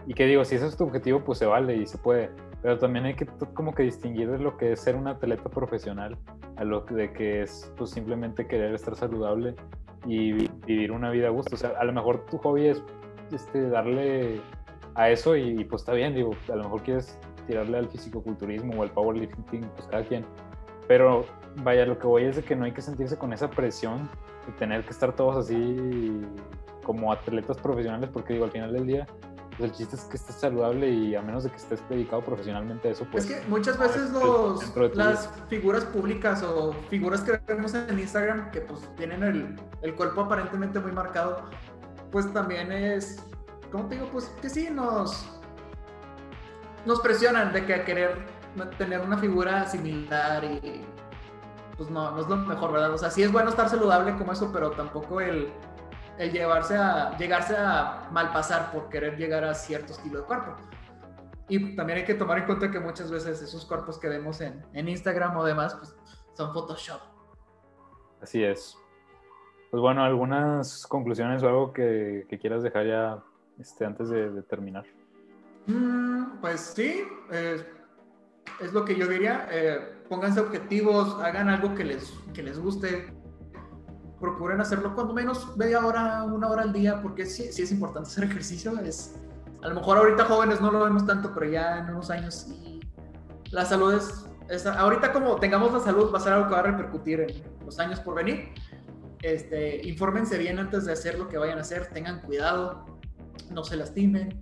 Y 0.08 0.14
que 0.14 0.26
digo, 0.26 0.44
si 0.44 0.56
ese 0.56 0.68
es 0.68 0.78
tu 0.78 0.84
objetivo, 0.86 1.24
pues 1.24 1.40
se 1.40 1.46
vale 1.46 1.76
y 1.76 1.86
se 1.86 1.98
puede. 1.98 2.30
Pero 2.62 2.78
también 2.78 3.06
hay 3.06 3.16
que 3.16 3.26
como 3.54 3.74
que 3.74 3.84
distinguir 3.84 4.30
de 4.32 4.40
lo 4.40 4.58
que 4.58 4.72
es 4.72 4.82
ser 4.82 4.96
un 4.96 5.08
atleta 5.08 5.50
profesional 5.50 6.18
a 6.56 6.64
lo 6.64 6.82
de 6.82 7.12
que 7.12 7.42
es 7.42 7.74
pues 7.78 7.90
simplemente 7.90 8.48
querer 8.48 8.74
estar 8.74 8.96
saludable 8.96 9.56
y 10.06 10.34
vi- 10.34 10.52
vivir 10.66 10.92
una 10.92 11.10
vida 11.10 11.28
a 11.28 11.32
gusto. 11.32 11.56
O 11.56 11.58
sea, 11.58 11.72
a 11.80 11.84
lo 11.84 11.94
mejor 11.94 12.26
tu 12.26 12.38
hobby 12.38 12.68
es 12.68 12.84
este, 13.32 13.70
darle 13.70 14.40
a 14.96 15.10
eso 15.10 15.36
y, 15.36 15.60
y, 15.60 15.64
pues 15.66 15.82
está 15.82 15.94
bien, 15.94 16.14
digo, 16.14 16.32
a 16.52 16.56
lo 16.56 16.64
mejor 16.64 16.84
quieres 16.84 17.20
tirarle 17.48 17.78
al 17.80 17.90
fisicoculturismo 17.90 18.80
o 18.80 18.84
al 18.84 18.92
powerlifting, 18.92 19.62
pues 19.76 19.88
cada 19.90 20.04
quien. 20.04 20.26
Pero 20.88 21.26
vaya, 21.64 21.86
lo 21.86 21.98
que 21.98 22.08
voy 22.08 22.26
es 22.26 22.36
de 22.36 22.44
que 22.44 22.56
no 22.56 22.66
hay 22.66 22.72
que 22.74 22.82
sentirse 22.82 23.18
con 23.18 23.34
esa 23.34 23.50
presión 23.50 24.10
de 24.46 24.54
tener 24.60 24.84
que 24.84 24.92
estar 24.92 25.14
todos 25.16 25.38
así 25.38 26.22
como 26.84 27.12
atletas 27.12 27.58
profesionales, 27.58 28.10
porque 28.14 28.34
digo, 28.34 28.46
al 28.46 28.52
final 28.52 28.72
del 28.74 28.86
día, 28.86 29.08
pues 29.58 29.72
el 29.72 29.78
chiste 29.78 29.95
es 29.95 30.04
que 30.04 30.18
estés 30.18 30.36
saludable 30.36 30.89
y 30.89 31.16
a 31.16 31.22
menos 31.22 31.43
de 31.43 31.49
que 31.49 31.58
estés 31.58 31.88
dedicado 31.89 32.24
profesionalmente 32.24 32.88
a 32.88 32.91
eso, 32.91 33.06
pues... 33.12 33.30
es 33.30 33.36
que 33.36 33.47
muchas 33.47 33.78
veces 33.78 34.12
ah, 34.16 34.20
los, 34.24 34.76
de 34.76 34.95
las 34.95 35.30
figuras 35.49 35.86
públicas 35.86 36.41
o 36.43 36.74
figuras 36.89 37.22
que 37.22 37.39
vemos 37.47 37.74
en 37.74 37.99
Instagram 37.99 38.51
que 38.51 38.62
pues 38.62 38.82
tienen 38.95 39.24
el, 39.24 39.56
el 39.82 39.95
cuerpo 39.95 40.22
aparentemente 40.22 40.80
muy 40.80 40.91
marcado, 40.91 41.43
pues 42.12 42.32
también 42.34 42.72
es, 42.72 43.24
¿cómo 43.72 43.88
te 43.88 43.95
digo? 43.95 44.10
Pues 44.12 44.26
que 44.41 44.49
sí, 44.49 44.70
nos, 44.72 45.26
nos 46.86 46.99
presionan 47.01 47.54
de 47.54 47.66
que 47.66 47.74
a 47.74 47.86
querer 47.86 48.18
tener 48.78 49.01
una 49.01 49.18
figura 49.18 49.66
similar 49.66 50.43
y 50.43 50.86
pues 51.78 51.89
no, 51.89 52.12
no 52.12 52.22
es 52.22 52.28
lo 52.28 52.38
mejor, 52.38 52.72
¿verdad? 52.72 52.93
O 52.93 52.97
sea, 52.97 53.10
sí 53.10 53.24
es 53.24 53.32
bueno 53.32 53.49
estar 53.49 53.70
saludable 53.70 54.16
como 54.16 54.32
eso, 54.32 54.51
pero 54.54 54.72
tampoco 54.72 55.20
el, 55.22 55.51
el 56.18 56.32
llevarse 56.32 56.78
a, 56.78 57.18
llegarse 57.18 57.55
a 57.57 58.09
malpasar 58.11 58.72
por 58.72 58.89
querer 58.89 59.18
llegar 59.18 59.43
a 59.43 59.53
cierto 59.53 59.93
estilo 59.93 60.20
de 60.20 60.26
cuerpo. 60.26 60.55
Y 61.49 61.76
también 61.76 61.99
hay 61.99 62.05
que 62.05 62.14
tomar 62.14 62.39
en 62.39 62.45
cuenta 62.45 62.72
que 62.72 62.80
muchas 62.80 63.11
veces 63.11 63.41
esos 63.41 63.66
cuerpos 63.66 63.99
que 63.99 64.07
vemos 64.07 64.39
en, 64.41 64.66
en 64.74 64.88
Instagram 64.88 65.36
o 65.38 65.43
demás, 65.43 65.76
pues 65.76 65.95
son 66.34 66.53
Photoshop. 66.53 67.01
Así 68.22 68.43
es. 68.43 68.78
Pues 69.70 69.82
bueno, 69.82 70.03
algunas 70.03 70.88
conclusiones 70.88 71.43
o 71.43 71.47
algo 71.47 71.74
que, 71.74 72.26
que 72.30 72.39
quieras 72.39 72.64
dejar 72.64 72.88
ya 72.88 73.24
este, 73.59 73.86
antes 73.86 74.09
de, 74.09 74.32
de 74.32 74.43
terminar. 74.43 74.86
Mm, 75.68 76.39
pues 76.41 76.61
sí, 76.61 77.03
eh, 77.32 77.66
es 78.61 78.74
lo 78.74 78.86
que 78.86 78.95
yo 78.95 79.07
diría. 79.07 79.47
Eh, 79.51 79.80
pónganse 80.09 80.39
objetivos, 80.39 81.20
hagan 81.22 81.49
algo 81.49 81.76
que 81.76 81.84
les, 81.84 82.14
que 82.34 82.43
les 82.43 82.59
guste. 82.59 83.14
Procuren 84.24 84.62
hacerlo 84.62 84.96
cuando 84.96 85.14
menos 85.14 85.58
media 85.58 85.86
hora, 85.86 86.24
una 86.24 86.48
hora 86.48 86.62
al 86.62 86.72
día, 86.72 87.02
porque 87.02 87.26
sí, 87.26 87.52
sí 87.52 87.64
es 87.64 87.74
importante 87.74 88.08
hacer 88.08 88.24
ejercicio. 88.24 88.80
Es, 88.80 89.16
a 89.62 89.68
lo 89.68 89.76
mejor 89.76 89.98
ahorita 89.98 90.24
jóvenes 90.24 90.62
no 90.62 90.72
lo 90.72 90.82
vemos 90.82 91.06
tanto, 91.06 91.34
pero 91.34 91.52
ya 91.52 91.80
en 91.80 91.90
unos 91.90 92.10
años 92.10 92.34
sí. 92.34 92.80
La 93.52 93.66
salud 93.66 93.94
es, 93.94 94.26
es, 94.48 94.66
ahorita 94.66 95.12
como 95.12 95.36
tengamos 95.36 95.74
la 95.74 95.82
salud 95.82 96.10
va 96.14 96.20
a 96.20 96.22
ser 96.22 96.32
algo 96.32 96.48
que 96.48 96.54
va 96.54 96.62
a 96.62 96.64
repercutir 96.64 97.20
en 97.20 97.44
los 97.66 97.78
años 97.80 98.00
por 98.00 98.16
venir. 98.16 98.54
Este, 99.22 99.86
infórmense 99.86 100.38
bien 100.38 100.58
antes 100.58 100.86
de 100.86 100.94
hacer 100.94 101.20
lo 101.20 101.28
que 101.28 101.38
vayan 101.38 101.58
a 101.58 101.62
hacer, 101.62 101.88
tengan 101.88 102.22
cuidado, 102.22 102.86
no 103.52 103.66
se 103.66 103.76
lastimen, 103.76 104.42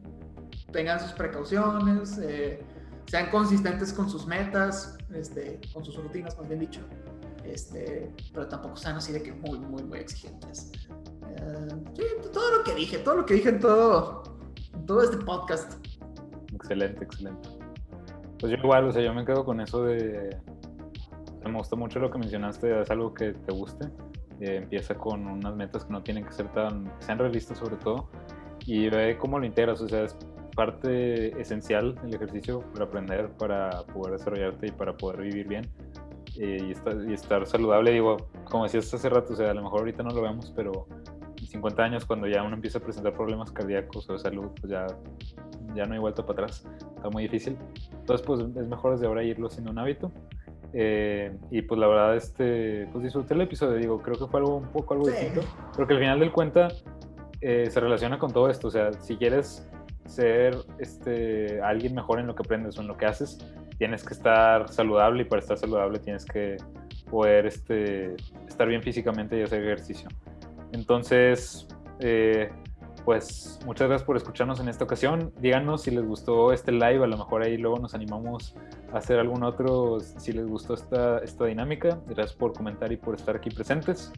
tengan 0.71 0.99
sus 0.99 1.13
precauciones, 1.13 2.19
eh, 2.19 2.63
sean 3.07 3.31
consistentes 3.31 3.93
con 3.93 4.07
sus 4.07 4.27
metas, 4.27 4.95
este, 5.11 5.59
con 5.73 5.83
sus 5.83 5.95
rutinas, 5.95 6.37
más 6.37 6.47
bien 6.47 6.59
dicho, 6.59 6.81
este, 7.43 8.13
pero 8.33 8.47
tampoco 8.47 8.75
sean 8.75 8.95
así 8.95 9.11
de 9.11 9.21
que 9.21 9.33
muy, 9.33 9.59
muy, 9.59 9.83
muy 9.83 9.99
exigentes. 9.99 10.71
Uh, 10.89 11.95
sí, 11.95 12.03
todo 12.31 12.57
lo 12.57 12.63
que 12.63 12.75
dije, 12.75 12.97
todo 12.99 13.15
lo 13.17 13.25
que 13.25 13.35
dije 13.35 13.49
en 13.49 13.59
todo, 13.59 14.23
en 14.73 14.85
todo 14.85 15.03
este 15.03 15.17
podcast. 15.17 15.85
Excelente, 16.53 17.03
excelente. 17.03 17.49
Pues 18.39 18.51
yo 18.51 18.57
igual, 18.57 18.87
o 18.87 18.91
sea, 18.91 19.01
yo 19.01 19.13
me 19.13 19.25
quedo 19.25 19.45
con 19.45 19.61
eso 19.61 19.83
de... 19.83 20.37
Me 21.43 21.57
gustó 21.57 21.75
mucho 21.75 21.99
lo 21.99 22.11
que 22.11 22.19
mencionaste, 22.19 22.81
es 22.81 22.91
algo 22.91 23.13
que 23.13 23.33
te 23.33 23.51
guste. 23.51 23.85
Eh, 24.39 24.57
empieza 24.57 24.95
con 24.95 25.27
unas 25.27 25.55
metas 25.55 25.85
que 25.85 25.93
no 25.93 26.03
tienen 26.03 26.25
que 26.25 26.31
ser 26.31 26.51
tan... 26.53 26.85
Que 26.99 27.05
sean 27.05 27.19
realistas 27.19 27.57
sobre 27.57 27.77
todo. 27.77 28.09
Y 28.65 28.89
ve 28.89 29.17
cómo 29.17 29.39
lo 29.39 29.45
integras, 29.45 29.81
o 29.81 29.87
sea, 29.87 30.03
es 30.03 30.15
parte 30.55 31.39
esencial 31.41 31.97
el 32.03 32.13
ejercicio 32.13 32.61
para 32.73 32.85
aprender, 32.85 33.29
para 33.37 33.83
poder 33.87 34.13
desarrollarte 34.13 34.67
y 34.67 34.71
para 34.71 34.95
poder 34.97 35.21
vivir 35.21 35.47
bien 35.47 35.71
eh, 36.39 36.57
y, 36.67 36.71
estar, 36.71 36.95
y, 37.07 37.13
estar, 37.13 37.45
saludable. 37.45 37.91
Digo, 37.91 38.17
como 38.45 38.63
decías 38.63 38.93
hace 38.93 39.09
rato, 39.09 39.33
o 39.33 39.35
sea, 39.35 39.51
a 39.51 39.53
lo 39.53 39.63
mejor 39.63 39.79
ahorita 39.79 40.03
no 40.03 40.11
lo 40.11 40.21
vemos, 40.21 40.51
pero 40.55 40.87
en 41.39 41.47
50 41.47 41.83
años, 41.83 42.05
cuando 42.05 42.27
ya 42.27 42.43
uno 42.43 42.55
empieza 42.55 42.77
a 42.77 42.81
presentar 42.81 43.13
problemas 43.13 43.51
cardíacos 43.51 44.09
o 44.09 44.13
de 44.13 44.19
salud, 44.19 44.49
pues 44.59 44.71
ya, 44.71 44.87
ya 45.75 45.85
no 45.85 45.93
hay 45.93 45.99
vuelta 45.99 46.25
para 46.25 46.43
atrás. 46.43 46.65
Está 46.95 47.09
muy 47.09 47.23
difícil. 47.23 47.57
Entonces, 47.91 48.25
pues 48.25 48.39
es 48.41 48.67
mejor 48.67 48.93
desde 48.93 49.07
ahora 49.07 49.23
irlo 49.23 49.49
siendo 49.49 49.71
un 49.71 49.79
hábito. 49.79 50.11
Eh, 50.73 51.35
y 51.49 51.61
pues 51.63 51.79
la 51.79 51.87
verdad, 51.87 52.15
este, 52.15 52.87
pues 52.91 53.03
disfruté 53.03 53.33
el 53.33 53.41
episodio, 53.41 53.75
digo, 53.75 54.01
creo 54.01 54.17
que 54.17 54.25
fue 54.27 54.39
algo 54.39 54.57
un 54.57 54.69
poco 54.69 54.93
algo 54.93 55.05
sí. 55.07 55.11
distinto, 55.11 55.41
porque 55.75 55.93
al 55.93 55.99
final 55.99 56.19
del 56.21 56.31
cuenta 56.31 56.69
eh, 57.41 57.67
se 57.69 57.79
relaciona 57.79 58.17
con 58.17 58.31
todo 58.31 58.49
esto, 58.49 58.69
o 58.69 58.71
sea, 58.71 58.93
si 58.93 59.17
quieres 59.17 59.67
ser 60.05 60.55
este, 60.79 61.61
alguien 61.61 61.93
mejor 61.93 62.19
en 62.19 62.27
lo 62.27 62.35
que 62.35 62.43
aprendes 62.43 62.77
o 62.77 62.81
en 62.81 62.87
lo 62.87 62.97
que 62.97 63.05
haces, 63.05 63.39
tienes 63.81 64.03
que 64.03 64.13
estar 64.13 64.69
saludable 64.71 65.23
y 65.23 65.25
para 65.25 65.39
estar 65.39 65.57
saludable 65.57 65.97
tienes 65.97 66.23
que 66.23 66.57
poder 67.09 67.47
este, 67.47 68.15
estar 68.47 68.67
bien 68.67 68.83
físicamente 68.83 69.39
y 69.39 69.41
hacer 69.41 69.63
ejercicio. 69.63 70.07
Entonces, 70.71 71.67
eh, 71.99 72.51
pues 73.05 73.59
muchas 73.65 73.87
gracias 73.87 74.05
por 74.05 74.17
escucharnos 74.17 74.59
en 74.59 74.69
esta 74.69 74.83
ocasión. 74.83 75.33
Díganos 75.39 75.81
si 75.81 75.89
les 75.89 76.05
gustó 76.05 76.53
este 76.53 76.71
live, 76.71 77.03
a 77.03 77.07
lo 77.07 77.17
mejor 77.17 77.41
ahí 77.41 77.57
luego 77.57 77.79
nos 77.79 77.95
animamos 77.95 78.53
a 78.93 78.99
hacer 78.99 79.17
algún 79.17 79.41
otro, 79.43 79.99
si 79.99 80.31
les 80.31 80.45
gustó 80.45 80.75
esta, 80.75 81.17
esta 81.17 81.45
dinámica. 81.45 81.99
Gracias 82.05 82.33
por 82.33 82.53
comentar 82.53 82.91
y 82.91 82.97
por 82.97 83.15
estar 83.15 83.35
aquí 83.35 83.49
presentes. 83.49 84.13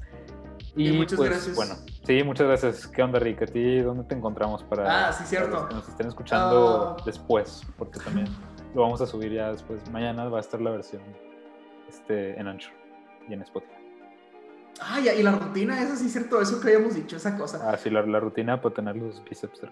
Y, 0.76 0.90
y 0.90 0.98
muchas 0.98 1.16
pues, 1.16 1.30
gracias. 1.30 1.56
Bueno, 1.56 1.76
sí, 2.06 2.22
muchas 2.24 2.48
gracias. 2.48 2.86
¿Qué 2.86 3.02
onda, 3.02 3.18
Rick? 3.18 3.44
¿A 3.44 3.46
ti 3.46 3.80
dónde 3.80 4.04
te 4.04 4.14
encontramos 4.14 4.62
para, 4.64 5.08
ah, 5.08 5.14
sí, 5.14 5.24
cierto. 5.24 5.52
para 5.52 5.62
los 5.62 5.70
que 5.70 5.76
nos 5.76 5.88
estén 5.88 6.08
escuchando 6.08 6.98
uh... 7.00 7.06
después? 7.06 7.62
Porque 7.78 8.02
también 8.02 8.28
lo 8.74 8.82
vamos 8.82 9.02
a 9.02 9.06
subir 9.06 9.32
ya 9.32 9.52
después. 9.52 9.90
Mañana 9.92 10.26
va 10.26 10.38
a 10.38 10.42
estar 10.42 10.62
la 10.62 10.72
versión 10.72 11.02
este, 11.90 12.40
en 12.40 12.48
Anchor 12.48 12.74
y 13.28 13.34
en 13.34 13.42
Spotify. 13.42 13.74
Ah, 14.82 15.00
y 15.00 15.22
la 15.22 15.32
rutina, 15.32 15.82
eso 15.82 15.96
sí 15.96 16.08
es 16.08 16.12
cierto, 16.12 16.42
eso 16.42 16.60
que 16.60 16.70
habíamos 16.70 16.96
dicho, 16.96 17.16
esa 17.16 17.38
cosa. 17.38 17.60
Ah, 17.64 17.78
sí, 17.78 17.90
la, 17.90 18.02
la 18.02 18.20
rutina 18.20 18.60
para 18.60 18.74
tener 18.74 18.96
los 18.96 19.24
bíceps 19.24 19.62
de 19.62 19.70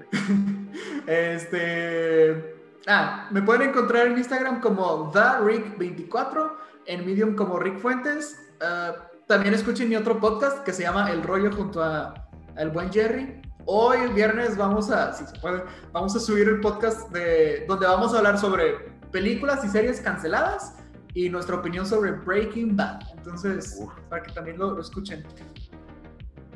este. 1.40 2.56
Ah, 2.88 3.28
me 3.32 3.42
pueden 3.42 3.70
encontrar 3.70 4.08
en 4.08 4.18
Instagram 4.18 4.62
como 4.62 5.12
TheRick24, 5.12 6.52
en 6.86 7.06
Medium 7.06 7.36
como 7.36 7.60
Rick 7.60 7.80
Fuentes. 7.80 8.40
Uh, 8.62 8.94
también 9.28 9.54
escuchen 9.54 9.90
mi 9.90 9.96
otro 9.96 10.20
podcast 10.20 10.64
que 10.64 10.72
se 10.72 10.84
llama 10.84 11.12
El 11.12 11.24
Rollo 11.24 11.52
junto 11.52 11.84
a 11.84 12.14
el 12.58 12.70
buen 12.70 12.92
Jerry. 12.92 13.41
Hoy, 13.66 13.98
el 14.00 14.14
viernes, 14.14 14.58
vamos 14.58 14.90
a, 14.90 15.14
si 15.14 15.26
se 15.26 15.40
puede, 15.40 15.64
vamos 15.92 16.16
a 16.16 16.20
subir 16.20 16.48
el 16.48 16.60
podcast 16.62 17.12
de, 17.12 17.66
donde 17.68 17.86
vamos 17.86 18.14
a 18.14 18.18
hablar 18.18 18.38
sobre 18.38 18.76
películas 19.12 19.64
y 19.64 19.68
series 19.68 20.02
canceladas 20.02 20.78
y 21.14 21.30
nuestra 21.30 21.58
opinión 21.58 21.86
sobre 21.86 22.12
Breaking 22.12 22.76
Bad. 22.76 23.02
Entonces, 23.16 23.78
Uf. 23.80 23.94
para 24.10 24.24
que 24.24 24.32
también 24.32 24.58
lo, 24.58 24.72
lo, 24.72 24.82
escuchen. 24.82 25.24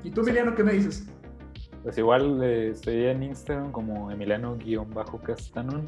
¿Y 0.04 0.12
tú, 0.12 0.22
Emiliano, 0.22 0.56
qué 0.56 0.64
me 0.64 0.74
dices? 0.74 1.08
Pues 1.84 1.98
igual 1.98 2.42
eh, 2.42 2.70
estoy 2.70 3.06
en 3.06 3.22
Instagram 3.22 3.72
como 3.72 4.10
Emiliano-Castanon 4.10 5.88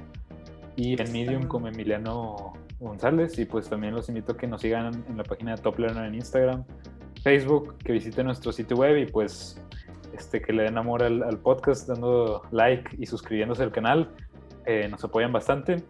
y 0.76 1.01
en 1.01 1.11
Medium 1.11 1.47
como 1.47 1.68
Emiliano 1.68 2.53
González 2.80 3.39
y 3.39 3.45
pues 3.45 3.68
también 3.68 3.95
los 3.95 4.07
invito 4.07 4.34
a 4.34 4.38
que 4.38 4.45
nos 4.45 4.61
sigan 4.61 5.03
en 5.09 5.18
la 5.18 5.24
página 5.24 5.55
de 5.55 5.61
Top 5.61 5.80
Learner 5.80 6.06
en 6.06 6.14
Instagram, 6.14 6.64
Facebook, 7.23 7.77
que 7.80 7.94
visiten 7.94 8.27
nuestro 8.27 8.52
sitio 8.52 8.77
web 8.77 8.98
y 8.98 9.06
pues 9.07 9.60
este, 10.13 10.41
que 10.41 10.53
le 10.53 10.63
den 10.63 10.77
amor 10.77 11.03
al, 11.03 11.23
al 11.23 11.39
podcast 11.39 11.88
dando 11.88 12.43
like 12.51 12.95
y 12.97 13.05
suscribiéndose 13.05 13.63
al 13.63 13.71
canal. 13.71 14.09
Eh, 14.65 14.88
nos 14.89 15.03
apoyan 15.03 15.31
bastante. 15.31 15.84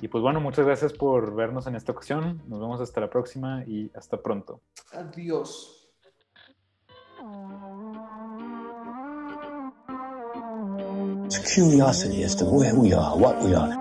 Y 0.00 0.08
pues 0.08 0.22
bueno, 0.22 0.40
muchas 0.40 0.66
gracias 0.66 0.92
por 0.92 1.34
vernos 1.34 1.66
en 1.66 1.76
esta 1.76 1.92
ocasión. 1.92 2.42
Nos 2.46 2.60
vemos 2.60 2.80
hasta 2.80 3.00
la 3.00 3.10
próxima 3.10 3.64
y 3.66 3.90
hasta 3.94 4.20
pronto. 4.20 4.60
Adiós. 4.92 5.80
It's 11.24 11.38
curiosity 11.54 12.22
as 12.22 12.36
to 12.36 12.44
where 12.44 12.74
we 12.74 12.92
are, 12.92 13.16
what 13.16 13.42
we 13.42 13.54
are. 13.54 13.72